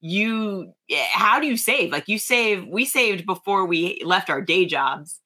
you 0.00 0.72
how 1.12 1.38
do 1.40 1.46
you 1.46 1.56
save? 1.56 1.92
Like 1.92 2.08
you 2.08 2.18
save 2.18 2.66
we 2.66 2.84
saved 2.84 3.26
before 3.26 3.66
we 3.66 4.00
left 4.04 4.30
our 4.30 4.40
day 4.40 4.64
jobs 4.64 5.20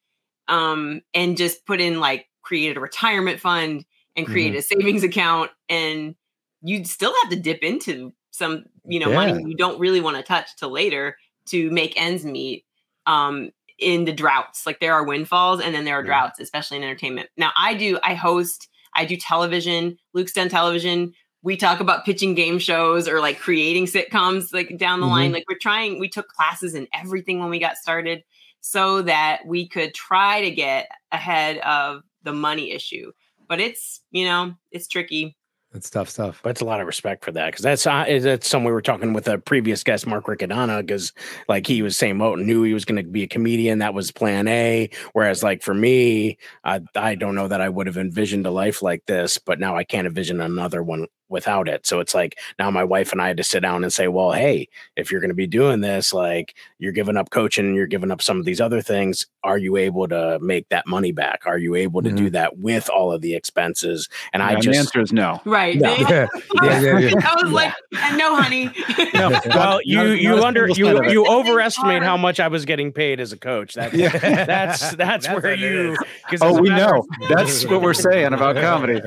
um 0.49 1.01
and 1.15 1.37
just 1.37 1.65
put 1.67 1.81
in 1.81 2.01
like 2.01 2.27
created 2.43 2.77
a 2.77 2.81
retirement 2.81 3.41
fund 3.41 3.85
and 4.17 4.27
created 4.27 4.59
a 4.59 4.63
savings 4.63 5.03
account 5.03 5.51
and 5.69 6.15
you'd 6.63 6.87
still 6.87 7.13
have 7.23 7.31
to 7.33 7.39
dip 7.41 7.63
into 7.63 8.13
some 8.31 8.65
you 8.87 8.99
know 9.01 9.09
Yeah. 9.11 9.15
money 9.15 9.45
you 9.47 9.57
don't 9.57 9.79
really 9.81 10.01
want 10.01 10.17
to 10.17 10.23
touch 10.23 10.55
till 10.57 10.71
later 10.71 11.17
to 11.47 11.71
make 11.71 12.01
ends 12.01 12.25
meet 12.25 12.65
um 13.07 13.51
in 13.79 14.05
the 14.05 14.13
droughts. 14.13 14.67
Like 14.67 14.79
there 14.79 14.95
are 14.95 15.05
windfalls 15.05 15.61
and 15.61 15.75
then 15.75 15.85
there 15.85 15.99
are 15.99 16.03
Yeah. 16.03 16.07
droughts 16.07 16.39
especially 16.41 16.77
in 16.77 16.85
entertainment. 16.85 17.29
Now 17.37 17.51
i 17.57 17.75
do 17.75 17.99
i 18.05 18.15
host 18.15 18.69
i 18.95 19.05
do 19.05 19.17
television 19.17 19.97
luke's 20.13 20.33
done 20.33 20.49
television. 20.49 21.13
We 21.43 21.57
talk 21.59 21.81
about 21.81 22.07
pitching 22.07 22.35
game 22.35 22.59
shows 22.59 23.07
or 23.07 23.21
like 23.21 23.39
creating 23.39 23.85
sitcoms 23.87 24.55
like 24.55 24.79
down 24.79 25.01
the 25.01 25.07
line. 25.07 25.31
Like 25.33 25.45
we're 25.49 25.59
trying 25.59 25.99
we 26.01 26.09
took 26.09 26.29
classes 26.29 26.75
in 26.75 26.89
everything 26.95 27.39
when 27.41 27.51
we 27.51 27.59
got 27.59 27.77
started 27.77 28.23
so 28.67 29.03
that 29.03 29.43
we 29.47 29.69
could 29.69 29.93
try 29.93 30.41
to 30.41 30.51
get 30.51 30.89
ahead 31.12 31.59
of 31.59 32.03
the 32.23 32.33
money 32.33 32.73
issue 32.73 33.12
but 33.47 33.61
it's 33.61 34.01
you 34.11 34.25
know 34.25 34.55
it's 34.73 34.89
tricky 34.89 35.37
It's 35.75 35.91
tough 35.91 36.09
stuff. 36.09 36.39
But 36.43 36.51
it's 36.51 36.61
a 36.61 36.65
lot 36.65 36.81
of 36.81 36.87
respect 36.87 37.25
for 37.25 37.33
that 37.33 37.47
because 37.47 37.65
that's 37.65 37.85
uh, 37.85 38.05
that's 38.23 38.49
something 38.49 38.65
we 38.65 38.73
were 38.73 38.81
talking 38.81 39.12
with 39.12 39.27
a 39.27 39.39
previous 39.39 39.83
guest, 39.83 40.07
Mark 40.07 40.27
Riccadonna, 40.27 40.81
because 40.81 41.12
like 41.49 41.67
he 41.67 41.83
was 41.83 41.99
saying, 41.99 42.17
Mo 42.17 42.37
knew 42.37 42.62
he 42.62 42.73
was 42.73 42.85
going 42.85 43.05
to 43.05 43.11
be 43.11 43.25
a 43.25 43.27
comedian. 43.27 43.81
That 43.81 43.93
was 43.93 44.12
Plan 44.12 44.47
A. 44.47 44.89
Whereas 45.15 45.43
like 45.43 45.62
for 45.65 45.75
me, 45.75 46.39
I 46.62 46.81
I 46.95 47.17
don't 47.17 47.35
know 47.35 47.49
that 47.49 47.61
I 47.61 47.69
would 47.69 47.89
have 47.89 47.97
envisioned 47.99 48.47
a 48.47 48.53
life 48.53 48.83
like 48.83 49.05
this, 49.07 49.37
but 49.37 49.59
now 49.59 49.77
I 49.77 49.83
can't 49.83 50.07
envision 50.07 50.41
another 50.41 50.81
one 50.81 51.09
without 51.35 51.68
it. 51.68 51.87
So 51.87 52.01
it's 52.01 52.14
like 52.14 52.39
now 52.59 52.70
my 52.70 52.85
wife 52.85 53.12
and 53.12 53.20
I 53.20 53.28
had 53.28 53.37
to 53.37 53.45
sit 53.45 53.61
down 53.61 53.82
and 53.85 53.93
say, 53.93 54.09
well, 54.09 54.32
hey, 54.32 54.68
if 54.97 55.11
you're 55.12 55.20
going 55.20 55.28
to 55.28 55.35
be 55.35 55.47
doing 55.47 55.80
this, 55.82 56.14
like 56.14 56.55
you're 56.78 56.93
giving 56.93 57.16
up 57.18 57.28
coaching, 57.30 57.74
you're 57.74 57.87
giving 57.87 58.11
up 58.11 58.22
some 58.22 58.39
of 58.39 58.47
these 58.47 58.61
other 58.61 58.80
things. 58.80 59.26
Are 59.43 59.59
you 59.59 59.76
able 59.76 60.09
to 60.09 60.39
make 60.41 60.68
that 60.70 60.87
money 60.87 61.12
back? 61.12 61.43
Are 61.45 61.59
you 61.59 61.74
able 61.74 62.01
to 62.03 62.11
do 62.12 62.30
that 62.30 62.57
with 62.59 62.89
all 62.89 63.12
of 63.12 63.20
the 63.20 63.35
expenses? 63.35 64.09
And 64.32 64.43
I 64.43 64.53
And 64.53 64.59
the 64.59 64.62
just 64.62 64.78
answer 64.78 65.01
is 65.03 65.12
no. 65.12 65.41
right 65.45 65.76
No. 65.76 65.95
Yeah, 66.09 66.26
yeah, 66.62 66.80
yeah, 66.80 66.99
yeah. 66.99 67.11
i 67.24 67.43
was 67.43 67.53
like 67.53 67.72
"Uh, 67.97 68.16
no 68.16 68.37
honey 68.41 68.70
No, 69.14 69.30
well, 69.47 69.80
you 69.85 69.97
not- 69.97 70.18
you 70.20 70.28
not 70.37 70.45
under 70.45 70.68
you 70.68 70.74
cent 70.87 70.99
of 70.99 71.05
it. 71.05 71.12
you 71.12 71.22
It's 71.22 71.30
overestimate 71.30 72.03
how 72.03 72.16
much 72.16 72.41
I 72.41 72.49
was 72.49 72.64
getting 72.64 72.93
paid 72.93 73.20
as 73.20 73.32
a 73.32 73.37
coach. 73.37 73.74
That's 73.74 73.93
Yeah. 73.95 74.16
that's 74.47 74.95
that's 74.95 75.26
That's 75.26 75.43
where 75.43 75.55
you 75.55 75.97
Oh, 76.41 76.61
we 76.61 76.68
know. 76.70 77.05
That's 77.28 77.64
what 77.66 77.82
we're 77.82 77.95
saying 77.95 78.32
about 78.32 78.57
comedy. 78.57 79.01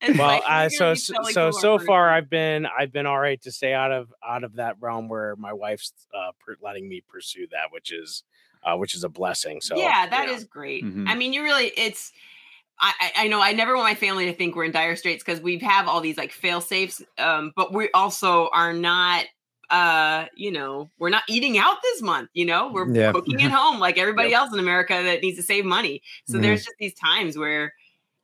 It's 0.00 0.18
Well, 0.18 0.26
like, 0.28 0.42
uh, 0.48 0.68
you're 0.70 0.94
so 0.96 1.14
so 1.30 1.50
so, 1.50 1.70
more 1.70 1.73
so 1.78 1.86
far. 1.86 2.10
I've 2.10 2.28
been 2.30 2.66
I've 2.66 2.92
been 2.92 3.06
all 3.06 3.18
right 3.18 3.40
to 3.42 3.52
stay 3.52 3.72
out 3.72 3.92
of 3.92 4.12
out 4.26 4.44
of 4.44 4.54
that 4.56 4.76
realm 4.80 5.08
where 5.08 5.36
my 5.36 5.52
wife's 5.52 5.92
uh, 6.14 6.32
per, 6.44 6.56
letting 6.62 6.88
me 6.88 7.02
pursue 7.08 7.46
that, 7.52 7.70
which 7.70 7.92
is 7.92 8.22
uh, 8.62 8.76
which 8.76 8.94
is 8.94 9.04
a 9.04 9.08
blessing. 9.08 9.60
So 9.60 9.76
yeah, 9.76 10.06
that 10.08 10.28
is 10.28 10.42
yeah. 10.42 10.48
great. 10.50 10.84
Mhm. 10.84 11.08
I 11.08 11.14
mean, 11.14 11.32
you 11.32 11.42
really 11.42 11.72
it's. 11.76 12.12
I, 12.80 12.92
I- 13.00 13.12
I 13.24 13.28
know 13.28 13.40
I 13.40 13.52
never 13.52 13.74
want 13.76 13.84
my 13.88 13.94
family 13.94 14.24
to 14.26 14.32
think 14.32 14.56
we're 14.56 14.64
in 14.64 14.72
dire 14.72 14.96
straits 14.96 15.22
because 15.22 15.40
we 15.40 15.58
have 15.58 15.86
all 15.86 16.00
these 16.00 16.16
like 16.16 16.32
fail 16.32 16.60
safes, 16.60 17.00
um, 17.18 17.52
but 17.54 17.72
we 17.72 17.88
also 17.94 18.48
are 18.48 18.72
not, 18.72 19.26
uh, 19.70 20.24
you 20.34 20.50
know, 20.50 20.90
we're 20.98 21.08
not 21.10 21.22
eating 21.28 21.56
out 21.56 21.76
this 21.84 22.02
month. 22.02 22.30
You 22.34 22.46
know, 22.46 22.72
we're 22.72 22.90
Yeah. 22.92 23.12
cooking 23.12 23.40
at 23.42 23.50
home 23.52 23.78
like 23.78 23.96
everybody 23.96 24.34
else 24.34 24.52
in 24.52 24.58
America 24.58 25.00
that 25.04 25.22
needs 25.22 25.36
to 25.36 25.44
save 25.44 25.64
money. 25.64 26.02
So 26.26 26.36
Mhm. 26.38 26.42
there's 26.42 26.64
just 26.64 26.74
these 26.80 26.94
times 26.94 27.38
where 27.38 27.72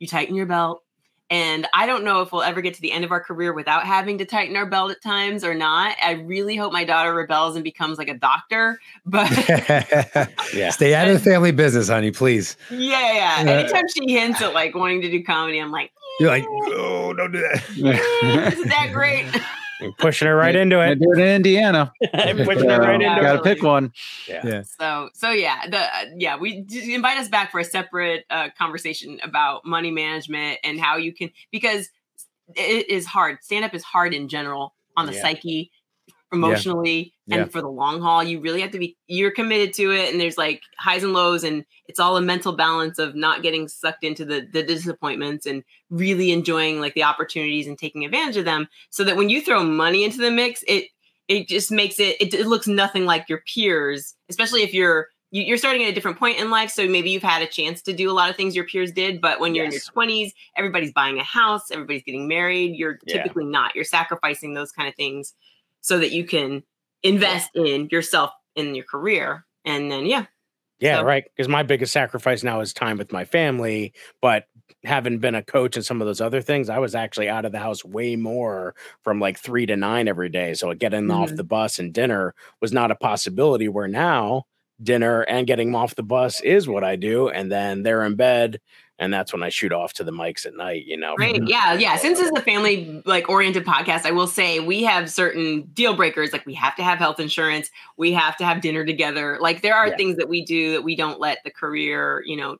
you 0.01 0.09
tighten 0.09 0.35
your 0.35 0.47
belt. 0.47 0.83
And 1.31 1.67
I 1.73 1.87
don't 1.87 2.03
know 2.03 2.23
if 2.23 2.33
we'll 2.33 2.43
ever 2.43 2.61
get 2.61 2.75
to 2.75 2.81
the 2.81 2.91
end 2.91 3.05
of 3.05 3.13
our 3.13 3.21
career 3.21 3.53
without 3.53 3.87
having 3.87 4.19
to 4.19 4.25
tighten 4.25 4.57
our 4.57 4.67
belt 4.67 4.91
at 4.91 5.01
times 5.01 5.45
or 5.45 5.55
not. 5.55 5.97
I 6.03 6.13
really 6.13 6.57
hope 6.57 6.73
my 6.73 6.83
daughter 6.85 7.15
rebels 7.15 7.55
and 7.55 7.63
becomes 7.63 7.99
like 7.99 8.09
a 8.09 8.15
doctor. 8.19 8.81
But 9.07 9.31
Yeah. 10.55 10.71
Stay 10.71 10.95
out 10.95 11.07
of 11.09 11.15
the 11.15 11.21
family 11.31 11.53
business, 11.53 11.89
honey, 11.89 12.11
please. 12.11 12.57
Yeah, 12.71 12.79
yeah. 12.79 13.43
Yeah. 13.45 13.51
Anytime 13.51 13.85
she 13.97 14.13
hints 14.13 14.43
at 14.43 14.53
like 14.55 14.75
wanting 14.75 15.01
to 15.03 15.11
do 15.11 15.23
comedy, 15.23 15.59
I'm 15.59 15.71
like, 15.71 15.93
You're 16.19 16.31
like, 16.31 16.45
oh, 16.49 17.13
don't 17.15 17.33
do 17.33 17.39
that. 17.41 17.63
"Eh, 17.83 18.53
isn't 18.53 18.69
that 18.69 18.91
great? 18.93 19.27
You're 19.81 19.93
pushing 19.93 20.29
her 20.29 20.37
right 20.37 20.55
into 20.55 20.81
it. 20.81 20.99
do 21.01 21.13
it 21.13 21.19
in 21.19 21.29
Indiana. 21.37 21.93
pushing 22.13 22.69
her 22.69 22.81
right 22.81 23.01
Yeah. 23.01 23.13
into 23.13 23.23
Got 23.23 23.33
to 23.37 23.43
pick 23.43 23.63
one. 23.63 23.93
Yeah. 24.29 24.63
So, 24.63 25.11
so 25.15 25.31
yeah, 25.31 25.69
the 25.69 25.79
uh, 25.79 26.05
yeah, 26.17 26.37
we 26.37 26.67
invite 26.89 27.19
us 27.19 27.29
back 27.29 27.51
for 27.51 27.61
a 27.61 27.65
separate 27.65 28.25
uh, 28.31 28.49
conversation 28.59 29.21
about 29.23 29.65
money 29.65 29.91
management 29.91 30.59
and 30.65 30.81
how 30.81 30.97
you 30.97 31.13
can 31.13 31.31
because 31.51 31.89
it 32.57 32.89
is 32.89 33.07
hard. 33.07 33.39
Stand 33.43 33.65
up 33.65 33.75
is 33.75 33.83
hard 33.85 34.13
in 34.15 34.29
general 34.29 34.75
on 34.97 35.07
the 35.07 35.13
Yeah. 35.13 35.23
psyche, 35.23 35.71
emotionally, 36.33 37.13
Yeah. 37.27 37.39
and 37.43 37.53
for 37.53 37.61
the 37.61 37.69
long 37.69 38.01
haul. 38.01 38.23
You 38.23 38.41
really 38.41 38.61
have 38.61 38.71
to 38.73 38.79
be 38.79 38.97
you're 39.07 39.31
committed 39.31 39.73
to 39.75 39.91
it, 39.93 40.11
and 40.13 40.21
there's 40.21 40.39
like 40.39 40.63
highs 40.79 41.03
and 41.03 41.13
lows, 41.13 41.45
and 41.45 41.65
it's 41.87 41.99
all 42.01 42.17
a 42.17 42.21
mental 42.23 42.53
balance 42.55 42.99
of 42.99 43.15
not 43.15 43.43
getting 43.43 43.69
sucked 43.69 44.05
into 44.05 44.25
the 44.25 44.47
the 44.53 44.63
disappointments 44.63 45.47
and 45.47 45.63
really 45.91 46.31
enjoying 46.33 46.81
like 46.81 46.95
the 46.95 47.03
opportunities 47.05 47.67
and 47.67 47.79
taking 47.79 48.05
advantage 48.05 48.37
of 48.37 48.45
them, 48.45 48.69
so 48.91 49.05
that 49.05 49.17
when 49.17 49.29
you 49.29 49.41
throw 49.41 49.63
money 49.65 50.05
into 50.05 50.19
the 50.19 50.31
mix, 50.31 50.63
it 50.69 50.87
it 51.29 51.49
just 51.49 51.71
makes 51.71 51.99
it 52.01 52.17
it, 52.21 52.35
it 52.35 52.47
looks 52.47 52.67
nothing 52.67 53.07
like 53.07 53.29
your 53.29 53.43
peers, 53.53 54.15
especially 54.29 54.63
if 54.63 54.73
you're 54.75 55.09
you- 55.33 55.45
you're 55.45 55.59
starting 55.59 55.85
at 55.85 55.89
a 55.91 55.93
different 55.93 56.19
point 56.19 56.41
in 56.41 56.51
life 56.51 56.71
so 56.73 56.89
maybe 56.89 57.09
you've 57.11 57.23
had 57.23 57.41
a 57.41 57.47
chance 57.47 57.81
to 57.83 57.93
do 57.93 58.11
a 58.11 58.13
lot 58.13 58.29
of 58.31 58.35
things 58.37 58.57
your 58.57 58.65
peers 58.67 58.91
did 58.91 59.21
but 59.21 59.39
when 59.39 59.55
you're 59.55 59.67
Yes. 59.67 59.75
in 59.75 59.77
your 59.79 59.93
20s 59.93 60.33
everybody's 60.57 60.93
buying 60.93 61.21
a 61.21 61.23
house 61.23 61.71
everybody's 61.71 62.03
getting 62.03 62.27
married 62.27 62.75
you're 62.75 62.99
Yeah. 63.07 63.19
typically 63.19 63.45
not 63.45 63.77
you're 63.77 63.85
sacrificing 63.85 64.55
those 64.55 64.73
kind 64.73 64.89
of 64.89 64.97
things 64.97 65.35
so 65.81 65.99
that 65.99 66.11
you 66.13 66.25
can 66.25 66.63
invest 67.03 67.51
in 67.55 67.89
yourself 67.91 68.31
in 68.57 68.75
your 68.75 68.85
career 68.85 69.45
and 69.65 69.91
then 69.91 70.07
yeah 70.07 70.27
Yeah, 70.81 70.97
So- 70.99 71.05
right. 71.05 71.25
Because 71.37 71.49
my 71.49 71.63
biggest 71.63 71.93
sacrifice 71.93 72.43
now 72.43 72.61
is 72.61 72.73
time 72.73 72.97
with 72.99 73.13
my 73.13 73.25
family. 73.25 73.93
But 74.23 74.47
having 74.85 75.19
been 75.19 75.35
a 75.35 75.43
coach 75.43 75.77
and 75.77 75.85
some 75.85 76.01
of 76.01 76.07
those 76.07 76.23
other 76.23 76.41
things, 76.41 76.71
I 76.71 76.79
was 76.79 76.95
actually 76.95 77.29
out 77.29 77.45
of 77.45 77.53
the 77.53 77.59
house 77.59 77.85
way 77.85 78.17
more 78.17 78.75
from 79.05 79.21
like 79.21 79.39
three 79.39 79.67
to 79.67 79.77
nine 79.77 80.09
every 80.09 80.31
day. 80.31 80.55
So 80.55 80.73
getting 80.75 81.11
off 81.11 81.31
Mhm. 81.33 81.37
the 81.37 81.45
bus 81.45 81.79
and 81.79 81.93
dinner 81.93 82.35
was 82.63 82.73
not 82.73 82.91
a 82.91 82.95
possibility. 82.95 83.69
Where 83.69 83.89
now 83.89 84.47
dinner 84.83 85.23
and 85.23 85.47
getting 85.47 85.69
them 85.69 85.77
off 85.77 85.95
the 85.95 86.03
bus 86.03 86.41
is 86.41 86.69
what 86.69 86.85
I 86.85 86.97
do. 86.97 87.29
And 87.29 87.51
then 87.51 87.83
they're 87.83 88.05
in 88.05 88.17
bed. 88.17 88.61
And 88.99 89.13
that's 89.15 89.33
when 89.33 89.43
I 89.43 89.49
shoot 89.49 89.73
off 89.73 89.95
to 89.95 90.05
the 90.05 90.13
mics 90.13 90.45
at 90.45 90.55
night, 90.55 90.85
you 90.85 90.97
know. 90.97 91.15
Right. 91.19 91.37
Mm-hmm. 91.37 91.47
Yeah. 91.47 91.73
Yeah. 91.73 91.97
Since 91.97 92.19
this 92.19 92.27
is 92.27 92.39
a 92.39 92.43
family 92.43 93.03
like 93.07 93.31
oriented 93.31 93.65
podcast, 93.65 94.05
I 94.05 94.11
will 94.11 94.27
say 94.27 94.61
we 94.61 94.83
have 94.83 95.11
certain 95.11 95.63
deal 95.73 95.97
breakers. 95.97 96.35
Like 96.35 96.45
we 96.45 96.53
have 96.55 96.77
to 96.77 96.83
have 96.83 96.99
health 96.99 97.19
insurance. 97.19 97.71
We 97.97 98.13
have 98.13 98.37
to 98.37 98.45
have 98.45 98.61
dinner 98.61 98.85
together. 98.85 99.39
Like 99.41 99.63
there 99.63 99.75
are 99.75 99.89
Yeah. 99.89 99.97
things 99.97 100.17
that 100.19 100.29
we 100.29 100.45
do 100.45 100.73
that 100.73 100.85
we 100.85 100.97
don't 100.97 101.19
let 101.19 101.39
the 101.45 101.51
career, 101.51 102.23
you 102.27 102.37
know, 102.37 102.59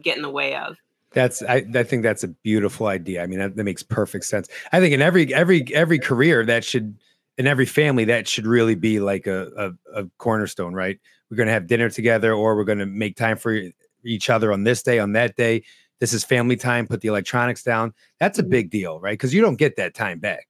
get 0.00 0.16
in 0.16 0.22
the 0.22 0.30
way 0.30 0.56
of. 0.56 0.78
That's 1.12 1.42
I, 1.42 1.66
I 1.74 1.82
think 1.82 2.02
that's 2.02 2.24
a 2.24 2.28
beautiful 2.28 2.86
idea. 2.86 3.22
I 3.22 3.26
mean, 3.26 3.38
that, 3.38 3.56
that 3.56 3.64
makes 3.64 3.82
perfect 3.82 4.24
sense. 4.24 4.48
I 4.72 4.80
think 4.80 4.94
in 4.94 5.02
every 5.02 5.32
every 5.34 5.66
every 5.74 5.98
career 5.98 6.42
that 6.46 6.64
should 6.64 6.96
in 7.36 7.46
every 7.46 7.66
family 7.66 8.06
that 8.06 8.26
should 8.26 8.46
really 8.46 8.76
be 8.76 8.98
like 8.98 9.26
a 9.26 9.74
a, 9.94 10.00
a 10.00 10.06
cornerstone, 10.16 10.72
right? 10.72 10.98
We're 11.32 11.38
gonna 11.38 11.50
have 11.52 11.66
dinner 11.66 11.88
together, 11.88 12.34
or 12.34 12.54
we're 12.56 12.64
gonna 12.64 12.84
make 12.84 13.16
time 13.16 13.38
for 13.38 13.58
each 14.04 14.28
other 14.28 14.52
on 14.52 14.64
this 14.64 14.82
day, 14.82 14.98
on 14.98 15.12
that 15.14 15.34
day. 15.34 15.62
This 15.98 16.12
is 16.12 16.24
family 16.24 16.56
time. 16.56 16.86
Put 16.86 17.00
the 17.00 17.08
electronics 17.08 17.62
down. 17.62 17.94
That's 18.20 18.38
a 18.38 18.42
Mhm. 18.42 18.50
big 18.50 18.70
deal, 18.70 19.00
right? 19.00 19.14
Because 19.14 19.32
you 19.32 19.40
don't 19.40 19.56
get 19.56 19.76
that 19.76 19.94
time 19.94 20.18
back. 20.18 20.46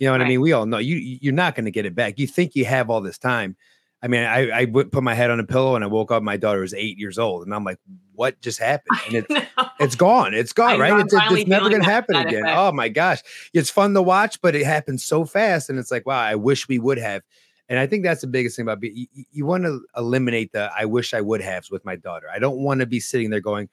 You 0.00 0.08
know 0.08 0.12
what 0.12 0.22
I 0.22 0.24
mean? 0.28 0.40
We 0.40 0.50
all 0.52 0.66
know 0.66 0.78
you 0.78 0.96
you're 0.96 1.32
not 1.32 1.54
going 1.54 1.66
to 1.66 1.70
get 1.70 1.86
it 1.86 1.94
back. 1.94 2.18
You 2.18 2.26
think 2.26 2.56
you 2.56 2.64
have 2.64 2.90
all 2.90 3.00
this 3.00 3.18
time. 3.18 3.56
I 4.02 4.08
mean, 4.08 4.24
I 4.24 4.50
I 4.62 4.66
put 4.66 5.00
my 5.00 5.14
head 5.14 5.30
on 5.30 5.38
a 5.38 5.44
pillow 5.44 5.76
and 5.76 5.84
I 5.84 5.86
woke 5.86 6.10
up. 6.10 6.24
My 6.24 6.36
daughter 6.36 6.60
was 6.60 6.74
eight 6.74 6.98
years 6.98 7.20
old, 7.20 7.46
and 7.46 7.54
I'm 7.54 7.62
like, 7.62 7.78
"What 8.12 8.40
just 8.40 8.58
happened?" 8.58 8.98
And 9.06 9.14
it's 9.14 9.46
it's 9.78 9.94
gone. 9.94 10.34
It's 10.34 10.52
gone, 10.52 10.72
know, 10.78 10.80
right? 10.80 11.04
It's, 11.04 11.14
it's 11.14 11.46
never 11.48 11.70
gonna 11.70 11.84
happen 11.84 12.16
again. 12.16 12.42
effect. 12.42 12.58
Oh 12.58 12.72
my 12.72 12.88
gosh. 12.88 13.20
It's 13.54 13.70
fun 13.70 13.94
to 13.94 14.02
watch, 14.02 14.40
but 14.42 14.56
it 14.56 14.64
happens 14.66 15.04
so 15.04 15.24
fast. 15.24 15.70
And 15.70 15.78
it's 15.78 15.92
like, 15.92 16.04
wow, 16.04 16.18
I 16.20 16.34
wish 16.34 16.66
we 16.68 16.80
would 16.80 16.98
have. 16.98 17.22
And 17.68 17.78
I 17.78 17.86
think 17.86 18.04
that's 18.04 18.20
the 18.20 18.26
biggest 18.28 18.56
thing 18.56 18.64
about 18.64 18.80
be 18.80 19.08
you, 19.12 19.24
you 19.32 19.46
want 19.46 19.64
to 19.64 19.80
eliminate 19.96 20.52
the 20.52 20.70
I 20.76 20.84
wish 20.84 21.14
I 21.14 21.20
would 21.20 21.40
have 21.40 21.66
with 21.70 21.84
my 21.84 21.96
daughter. 21.96 22.26
I 22.32 22.38
don't 22.38 22.58
want 22.58 22.80
to 22.80 22.86
be 22.86 23.00
sitting 23.00 23.30
there 23.30 23.40
going, 23.40 23.68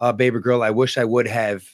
uh, 0.00 0.12
baby 0.12 0.40
girl, 0.40 0.62
I 0.62 0.70
wish 0.70 0.98
I 0.98 1.04
would 1.04 1.26
have 1.28 1.64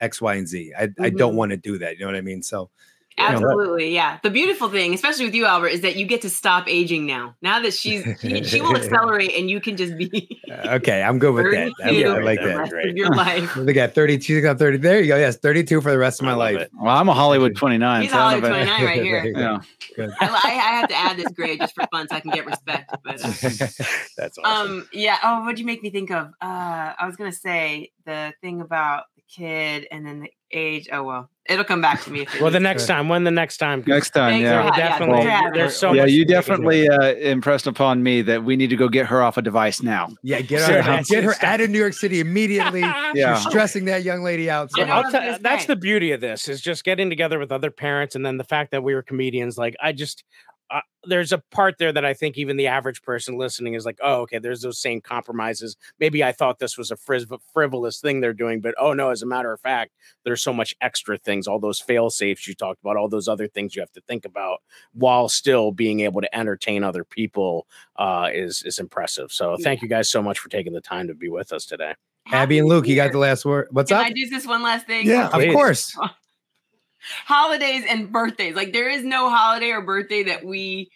X, 0.00 0.20
Y, 0.20 0.34
and 0.34 0.46
Z. 0.48 0.72
I, 0.78 0.88
I 1.00 1.10
don't 1.10 1.32
Mhm. 1.32 1.36
want 1.36 1.50
to 1.52 1.56
do 1.56 1.78
that. 1.78 1.94
You 1.94 2.00
know 2.00 2.06
what 2.06 2.16
I 2.16 2.20
mean? 2.20 2.42
So 2.42 2.70
Absolutely, 3.18 3.94
yeah. 3.94 4.18
The 4.22 4.30
beautiful 4.30 4.68
thing, 4.68 4.94
especially 4.94 5.26
with 5.26 5.34
you, 5.34 5.44
Albert, 5.44 5.68
is 5.68 5.80
that 5.82 5.96
you 5.96 6.06
get 6.06 6.22
to 6.22 6.30
stop 6.30 6.68
aging 6.68 7.06
now. 7.06 7.34
Now 7.42 7.60
that 7.60 7.74
she's 7.74 8.02
she, 8.20 8.42
she 8.44 8.60
will 8.60 8.76
accelerate, 8.76 9.32
and 9.36 9.50
you 9.50 9.60
can 9.60 9.76
just 9.76 9.96
be 9.96 10.40
uh, 10.50 10.76
okay, 10.76 11.02
I'm 11.02 11.18
good 11.18 11.34
with 11.34 11.52
that. 11.52 11.72
I, 11.82 11.88
32 11.88 12.08
I 12.08 12.18
like 12.20 12.40
that. 12.40 12.56
rest 12.56 12.70
Great. 12.72 12.90
of 12.90 12.96
your 12.96 13.10
life. 13.14 13.54
They 13.54 13.72
got 13.72 13.92
32, 13.94 14.34
they 14.34 14.40
got 14.40 14.58
30. 14.58 14.78
There 14.78 15.00
you 15.00 15.08
go. 15.08 15.16
Yes, 15.16 15.36
32 15.36 15.80
for 15.80 15.90
the 15.90 15.98
rest 15.98 16.20
of 16.20 16.26
my 16.26 16.34
life. 16.34 16.58
it. 16.58 16.70
Well, 16.74 16.96
I'm 16.96 17.08
a 17.08 17.14
Hollywood 17.14 17.56
29. 17.56 18.02
He's 18.02 18.10
so 18.10 18.16
I 18.16 18.20
Hollywood 18.20 18.50
29 18.50 18.84
right 18.84 19.02
here. 19.02 19.20
There 19.22 19.26
you 19.26 19.34
go. 19.34 19.60
Yeah. 19.98 20.08
I, 20.20 20.26
I, 20.26 20.30
I 20.44 20.50
have 20.80 20.88
to 20.88 20.94
add 20.94 21.16
this 21.16 21.28
grade 21.32 21.60
just 21.60 21.74
for 21.74 21.86
fun, 21.92 22.08
so 22.08 22.16
I 22.16 22.20
can 22.20 22.30
get 22.30 22.46
respect. 22.46 22.94
But 23.04 23.22
uh, 23.24 23.28
That's 24.16 24.38
awesome. 24.38 24.44
um, 24.44 24.88
yeah. 24.92 25.18
Oh, 25.22 25.42
what'd 25.42 25.58
you 25.58 25.66
make 25.66 25.82
me 25.82 25.90
think 25.90 26.10
of? 26.10 26.28
Uh, 26.40 26.92
I 26.98 27.04
was 27.06 27.16
gonna 27.16 27.32
say 27.32 27.92
the 28.06 28.32
thing 28.40 28.60
about 28.60 29.04
the 29.16 29.22
kid 29.28 29.86
and 29.90 30.06
then 30.06 30.20
the 30.20 30.30
age. 30.52 30.88
Oh 30.92 31.02
well, 31.02 31.30
it'll 31.46 31.64
come 31.64 31.80
back 31.80 32.02
to 32.04 32.10
me. 32.10 32.22
If 32.22 32.40
well, 32.40 32.50
the 32.50 32.60
next 32.60 32.82
to. 32.82 32.88
time, 32.88 33.08
when 33.08 33.24
the 33.24 33.30
next 33.30 33.56
time? 33.58 33.82
Next 33.86 34.10
time, 34.10 34.32
Thanks 34.32 34.48
for 34.48 34.54
yeah. 34.54 34.62
ha- 34.62 34.74
yeah, 34.76 34.88
definitely. 34.88 35.14
thanks 35.14 35.24
for 35.26 35.30
having 35.44 35.58
there's 35.58 35.76
so 35.76 35.92
yeah, 35.92 36.02
much 36.02 36.10
you 36.10 36.24
to 36.24 36.24
dig 36.24 36.36
into. 36.36 36.50
definitely 36.50 36.88
uh, 36.88 37.14
impressed 37.14 37.66
upon 37.66 38.02
me 38.02 38.22
that 38.22 38.44
we 38.44 38.56
need 38.56 38.70
to 38.70 38.76
go 38.76 38.88
get 38.88 39.06
her 39.06 39.22
off 39.22 39.36
a 39.36 39.42
device 39.42 39.82
now. 39.82 40.08
Yeah, 40.22 40.40
get 40.40 40.60
her, 40.62 40.82
that's- 40.82 41.08
get 41.10 41.24
her 41.24 41.34
out 41.42 41.60
of 41.60 41.70
New 41.70 41.78
York 41.78 41.94
City 41.94 42.20
immediately. 42.20 42.82
Yeah. 43.14 43.32
You're 43.32 43.36
stressing 43.50 43.84
that 43.86 44.04
young 44.04 44.22
lady 44.22 44.48
out. 44.48 44.70
So 44.70 44.84
know 44.84 44.90
I'll 44.92 45.02
what 45.02 45.04
I 45.04 45.06
was 45.06 45.12
tell- 45.12 45.22
gonna 45.22 45.38
that's 45.42 45.66
the 45.66 45.76
beauty 45.76 46.12
of 46.12 46.20
this 46.22 46.48
is 46.48 46.60
just 46.62 46.82
getting 46.84 47.10
together 47.10 47.38
with 47.38 47.52
other 47.52 47.70
parents 47.70 48.14
and 48.14 48.24
then 48.24 48.38
the 48.38 48.44
fact 48.44 48.70
that 48.70 48.82
we 48.82 48.94
were 48.94 49.02
comedians 49.02 49.58
like 49.58 49.76
i 49.82 49.92
just 49.92 50.24
uh, 50.72 50.80
there's 51.04 51.32
a 51.32 51.38
part 51.50 51.76
there 51.78 51.92
that 51.92 52.04
i 52.04 52.14
think 52.14 52.38
even 52.38 52.56
the 52.56 52.66
average 52.66 53.02
person 53.02 53.36
listening 53.36 53.74
is 53.74 53.84
like 53.84 53.98
oh 54.02 54.22
okay 54.22 54.38
there's 54.38 54.62
those 54.62 54.80
same 54.80 55.00
compromises 55.00 55.76
maybe 56.00 56.24
i 56.24 56.32
thought 56.32 56.58
this 56.58 56.78
was 56.78 56.90
a 56.90 56.96
friv- 56.96 57.40
frivolous 57.52 58.00
thing 58.00 58.20
they're 58.20 58.32
doing 58.32 58.60
but 58.60 58.74
oh 58.78 58.92
no 58.92 59.10
as 59.10 59.22
a 59.22 59.26
matter 59.26 59.52
of 59.52 59.60
fact 59.60 59.92
there's 60.24 60.42
so 60.42 60.52
much 60.52 60.74
extra 60.80 61.18
things 61.18 61.46
all 61.46 61.58
those 61.58 61.78
fail 61.78 62.08
safes 62.08 62.48
you 62.48 62.54
talked 62.54 62.80
about 62.80 62.96
all 62.96 63.08
those 63.08 63.28
other 63.28 63.46
things 63.46 63.76
you 63.76 63.82
have 63.82 63.92
to 63.92 64.00
think 64.02 64.24
about 64.24 64.60
while 64.94 65.28
still 65.28 65.72
being 65.72 66.00
able 66.00 66.20
to 66.20 66.36
entertain 66.36 66.82
other 66.82 67.04
people 67.04 67.66
uh, 67.96 68.28
is 68.32 68.62
is 68.64 68.78
impressive 68.78 69.30
so 69.30 69.56
thank 69.62 69.82
you 69.82 69.88
guys 69.88 70.08
so 70.08 70.22
much 70.22 70.38
for 70.38 70.48
taking 70.48 70.72
the 70.72 70.80
time 70.80 71.06
to 71.06 71.14
be 71.14 71.28
with 71.28 71.52
us 71.52 71.66
today 71.66 71.94
Abbi 72.30 72.58
and 72.58 72.68
Luke, 72.68 72.86
you 72.86 72.94
got 72.94 73.10
the 73.10 73.18
last 73.18 73.44
word. 73.44 73.66
What's 73.72 73.90
Can 73.90 73.98
up? 73.98 74.06
I 74.06 74.10
do 74.12 74.28
this 74.28 74.46
one 74.46 74.62
last 74.62 74.86
thing? 74.86 75.08
Yeah. 75.08 75.28
Of 75.28 75.52
course. 75.52 75.98
holidays 77.26 77.84
and 77.88 78.10
birthdays. 78.12 78.54
Like 78.54 78.72
there 78.72 78.88
is 78.90 79.04
no 79.04 79.30
holiday 79.30 79.70
or 79.70 79.82
birthday 79.82 80.22
that 80.24 80.44
we 80.44 80.90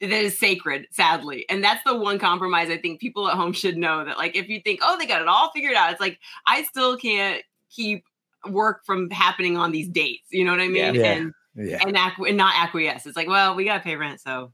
that 0.00 0.10
is 0.10 0.38
sacred, 0.38 0.86
sadly. 0.90 1.44
And 1.48 1.62
that's 1.64 1.82
the 1.84 1.96
one 1.96 2.18
compromise 2.18 2.70
I 2.70 2.76
think 2.78 3.00
people 3.00 3.28
at 3.28 3.34
home 3.34 3.52
should 3.52 3.76
know 3.76 4.04
that 4.04 4.16
like 4.18 4.36
if 4.36 4.48
you 4.48 4.60
think, 4.60 4.80
oh, 4.82 4.96
they 4.98 5.06
got 5.06 5.22
it 5.22 5.28
all 5.28 5.50
figured 5.52 5.74
out, 5.74 5.90
it's 5.92 6.00
like 6.00 6.18
I 6.46 6.62
still 6.64 6.96
can't 6.96 7.42
keep 7.70 8.04
work 8.48 8.84
from 8.84 9.10
happening 9.10 9.56
on 9.56 9.72
these 9.72 9.88
dates. 9.88 10.26
You 10.30 10.44
know 10.44 10.52
what 10.52 10.60
I 10.60 10.68
mean? 10.68 10.94
Yeah. 10.94 11.12
And 11.12 11.32
Yeah. 11.56 11.82
and, 11.86 11.96
acqu- 11.96 12.28
and 12.28 12.36
not 12.36 12.54
acquiesce. 12.56 13.06
It's 13.06 13.16
like, 13.16 13.28
well, 13.28 13.54
we 13.54 13.64
gotta 13.64 13.82
pay 13.82 13.96
rent, 13.96 14.20
so 14.20 14.52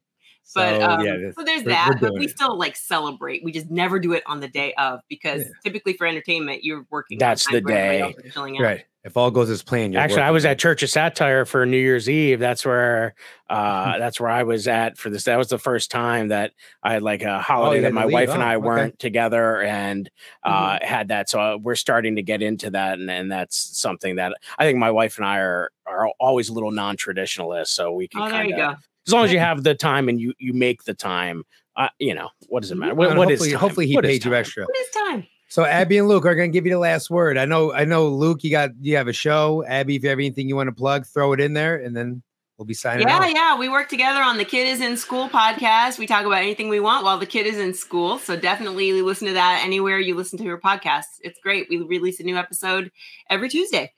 but 0.55 0.81
So, 0.81 0.83
um, 0.91 1.01
yeah, 1.05 1.31
so 1.37 1.45
there's 1.45 1.63
we're- 1.63 1.75
that. 1.75 1.99
we're 2.01 2.09
But 2.09 2.19
we 2.19 2.25
it. 2.25 2.31
still 2.31 2.57
like 2.57 2.75
celebrate. 2.75 3.45
We 3.45 3.53
just 3.53 3.71
never 3.71 3.99
do 3.99 4.13
it 4.15 4.23
on 4.27 4.41
the 4.41 4.49
day 4.49 4.73
of 4.79 5.01
because 5.09 5.43
Yeah. 5.43 5.51
typically 5.63 5.93
for 5.93 6.07
entertainment, 6.07 6.65
you're 6.65 6.87
working. 6.91 7.19
That's 7.19 7.45
the 7.47 7.61
time 7.61 7.65
where 7.65 7.93
everybody 8.05 8.23
day. 8.23 8.31
chilling 8.31 8.57
out. 8.57 8.63
Right. 8.63 8.85
If 9.09 9.17
all 9.17 9.31
goes 9.31 9.49
as 9.49 9.63
planned, 9.63 9.95
you're 9.95 10.03
Actually, 10.03 10.21
I 10.23 10.31
was 10.33 10.45
at 10.45 10.59
Church 10.59 10.83
of 10.83 10.91
Satire 10.91 11.47
for 11.47 11.65
New 11.65 11.79
Year's 11.79 12.11
Eve. 12.11 12.39
That's 12.39 12.63
where 12.65 13.15
uh 13.51 13.99
that's 13.99 14.21
where 14.21 14.29
I 14.31 14.43
was 14.43 14.69
at 14.69 14.99
for 14.99 15.09
this. 15.09 15.25
That 15.25 15.39
was 15.39 15.49
the 15.49 15.59
first 15.59 15.91
time 15.91 16.29
that 16.29 16.53
I 16.83 16.93
had 16.93 17.03
like 17.03 17.23
a 17.23 17.41
holiday 17.41 17.79
Oh, 17.79 17.83
that 17.83 17.95
my 17.95 18.03
to 18.03 18.07
leave. 18.09 18.13
wife 18.15 18.29
and 18.29 18.43
Oh, 18.43 18.47
I 18.47 18.57
okay. 18.57 18.67
weren't 18.67 18.99
together 18.99 19.63
and 19.63 20.11
uh 20.43 20.79
had 20.83 21.09
that. 21.09 21.31
So 21.31 21.41
uh, 21.41 21.57
we're 21.57 21.75
starting 21.75 22.17
to 22.17 22.23
get 22.23 22.43
into 22.43 22.69
that 22.71 22.99
and, 22.99 23.11
and 23.11 23.33
that's 23.33 23.57
something 23.81 24.17
that 24.17 24.35
I 24.59 24.65
think 24.67 24.79
my 24.79 24.91
wife 24.91 25.17
and 25.17 25.27
I 25.27 25.39
are 25.39 25.71
are 25.87 26.09
always 26.21 26.51
a 26.51 26.53
little 26.53 26.71
non-traditionalist. 26.71 27.69
So 27.69 27.93
we 27.95 28.09
can 28.09 28.21
Oh, 28.21 28.25
there 28.25 28.33
kind 28.33 28.49
you 28.51 28.57
of 28.57 28.75
go. 28.75 28.81
as 29.07 29.13
long 29.15 29.25
as 29.25 29.33
you 29.33 29.39
have 29.49 29.63
the 29.65 29.75
time 29.75 30.11
and 30.11 30.21
you 30.21 30.35
you 30.39 30.53
make 30.53 30.85
the 30.85 30.93
time, 30.95 31.45
uh, 31.77 31.89
you 31.99 32.15
know, 32.15 32.29
what 32.49 32.61
does 32.61 32.71
it 32.71 32.75
matter? 32.77 32.95
Well, 32.95 33.09
What, 33.11 33.19
what 33.19 33.31
is 33.31 33.39
hopefully, 33.41 33.53
time? 33.53 33.61
hopefully 33.61 33.87
he 33.87 33.95
What 33.95 34.05
is 34.05 34.11
paid 34.11 34.25
you 34.27 34.35
extra. 34.35 34.65
What 34.67 34.77
is 34.79 34.91
time? 34.91 35.27
So 35.49 35.65
Abbi 35.65 35.97
and 35.99 36.09
Luke 36.09 36.27
are 36.27 36.35
going 36.35 36.51
to 36.51 36.53
give 36.53 36.67
you 36.67 36.73
the 36.73 36.79
last 36.79 37.11
word. 37.11 37.39
I 37.39 37.45
know, 37.47 37.73
I 37.73 37.85
know, 37.85 38.07
Luke, 38.09 38.45
you 38.45 38.51
got 38.51 38.71
you 38.81 38.97
have 38.97 39.09
a 39.09 39.13
show. 39.13 39.65
Abbi, 39.67 39.97
if 39.97 40.03
you 40.03 40.11
have 40.11 40.19
anything 40.19 40.49
you 40.49 40.57
want 40.57 40.69
to 40.69 40.75
plug, 40.75 41.07
throw 41.07 41.33
it 41.33 41.41
in 41.41 41.55
there, 41.55 41.77
and 41.77 41.97
then 41.97 42.23
we'll 42.59 42.67
be 42.67 42.75
signing 42.75 43.07
Yeah, 43.07 43.17
out. 43.19 43.33
yeah. 43.35 43.57
We 43.59 43.69
work 43.69 43.89
together 43.89 44.21
on 44.21 44.37
the 44.37 44.45
Kid 44.45 44.67
is 44.69 44.81
in 44.81 44.97
School 44.97 45.29
podcast. 45.29 45.99
We 45.99 46.07
talk 46.07 46.27
about 46.27 46.39
anything 46.43 46.69
we 46.69 46.81
want 46.81 47.05
while 47.05 47.17
the 47.19 47.25
kid 47.27 47.47
is 47.47 47.57
in 47.57 47.73
school. 47.73 48.19
So 48.19 48.37
definitely 48.37 48.93
listen 49.01 49.27
to 49.29 49.33
that 49.35 49.63
anywhere 49.65 49.99
you 49.99 50.15
listen 50.15 50.39
to 50.39 50.45
your 50.45 50.59
podcasts. 50.59 51.19
It's 51.23 51.39
great. 51.41 51.67
We 51.71 51.79
release 51.79 52.21
a 52.21 52.25
new 52.25 52.37
episode 52.37 52.91
every 53.31 53.49
Tuesday. 53.49 53.93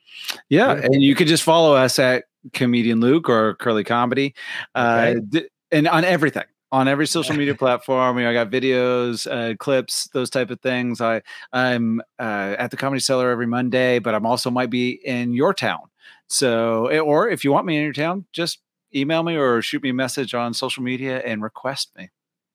Yeah, 0.51 0.73
and 0.73 1.03
you 1.03 1.15
can 1.15 1.27
just 1.27 1.43
follow 1.43 1.75
us 1.75 1.99
at 1.99 2.25
comedian 2.53 3.01
Luke 3.01 3.29
or 3.29 3.55
Curly 3.57 3.83
Comedy, 3.85 4.35
uh, 4.75 5.07
Okay. 5.17 5.21
d- 5.29 5.49
and 5.73 5.89
on 5.89 6.05
everything 6.05 6.45
on 6.73 6.89
every 6.89 7.07
social 7.07 7.37
media 7.37 7.55
platform. 7.57 8.19
You 8.19 8.25
know, 8.25 8.31
I 8.31 8.33
got 8.33 8.51
videos, 8.51 9.31
uh, 9.31 9.57
clips, 9.57 10.09
those 10.13 10.31
type 10.31 10.51
of 10.51 10.61
things. 10.61 11.01
I 11.01 11.23
I'm 11.53 12.01
uh, 12.19 12.57
at 12.59 12.71
the 12.71 12.77
Comedy 12.77 13.01
Cellar 13.01 13.31
every 13.31 13.47
Monday, 13.47 13.99
but 13.99 14.15
I'm 14.15 14.27
also 14.27 14.51
might 14.51 14.71
be 14.71 14.91
in 15.05 15.33
your 15.33 15.55
town. 15.55 15.83
So, 16.29 16.87
eh, 16.87 16.99
or 16.99 17.29
if 17.29 17.45
you 17.45 17.53
want 17.53 17.67
me 17.67 17.77
in 17.77 17.83
your 17.83 17.93
town, 17.93 18.25
just 18.33 18.61
email 18.95 19.23
me 19.23 19.37
or 19.37 19.63
shoot 19.63 19.83
me 19.83 19.91
a 19.91 19.95
message 19.95 20.35
on 20.35 20.55
social 20.55 20.83
media 20.83 21.19
and 21.19 21.43
request 21.43 21.91
me. 21.97 22.11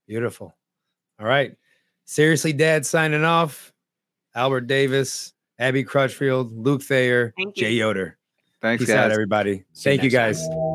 Beautiful. 0.08 0.56
All 1.20 1.26
right. 1.26 1.56
Seriously, 2.06 2.54
Dad 2.54 2.86
signing 2.86 3.24
off. 3.24 3.74
Albert 4.36 4.68
Davis, 4.68 5.34
Abbi 5.60 5.84
Crutchfield, 5.84 6.52
Luke 6.52 6.84
Thayer, 6.84 7.34
Jay 7.56 7.72
Yoder. 7.72 8.18
Thanks, 8.62 8.84
Peace 8.84 8.94
out, 8.94 9.12
everybody. 9.12 9.64
See 9.74 9.90
Thank 9.92 10.04
you, 10.04 10.10
guys. 10.10 10.40
Seriously, 10.40 10.75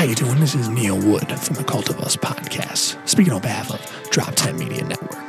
How 0.00 0.06
you 0.06 0.14
doing? 0.14 0.40
This 0.40 0.54
is 0.54 0.70
Neil 0.70 0.98
Wood 0.98 1.30
from 1.38 1.56
the 1.56 1.62
Cult 1.62 1.90
of 1.90 2.00
Us 2.00 2.16
podcast, 2.16 3.06
speaking 3.06 3.34
on 3.34 3.42
behalf 3.42 3.70
of 3.70 3.80
DropTent 4.10 4.58
Media 4.58 4.82
Network, 4.82 5.28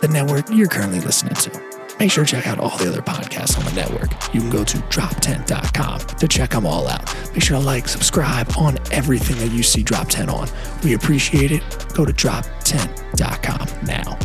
the 0.00 0.08
network 0.08 0.46
you're 0.50 0.66
currently 0.66 0.98
listening 0.98 1.34
to. 1.34 1.62
Make 2.00 2.10
sure 2.10 2.24
to 2.24 2.30
check 2.32 2.48
out 2.48 2.58
all 2.58 2.76
the 2.76 2.88
other 2.88 3.02
podcasts 3.02 3.56
on 3.56 3.64
the 3.66 3.72
network. 3.72 4.10
You 4.34 4.40
can 4.40 4.50
go 4.50 4.64
to 4.64 4.78
droptent.com 4.78 6.00
to 6.00 6.26
check 6.26 6.50
them 6.50 6.66
all 6.66 6.88
out. 6.88 7.14
Make 7.34 7.44
sure 7.44 7.60
to 7.60 7.64
like, 7.64 7.86
subscribe 7.86 8.48
on 8.58 8.78
everything 8.90 9.38
that 9.38 9.54
you 9.54 9.62
see 9.62 9.84
DropTent 9.84 10.28
on. 10.28 10.48
We 10.82 10.94
appreciate 10.94 11.52
it. 11.52 11.62
Go 11.94 12.04
to 12.04 12.12
droptent.com 12.12 13.86
now. 13.86 14.18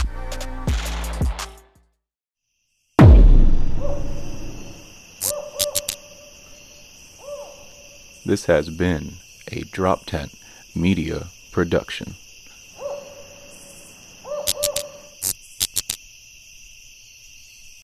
This 8.25 8.45
has 8.45 8.71
been 8.71 9.11
a 9.51 9.61
DropTent 9.65 10.33
Media 10.75 11.27
production. 11.51 12.15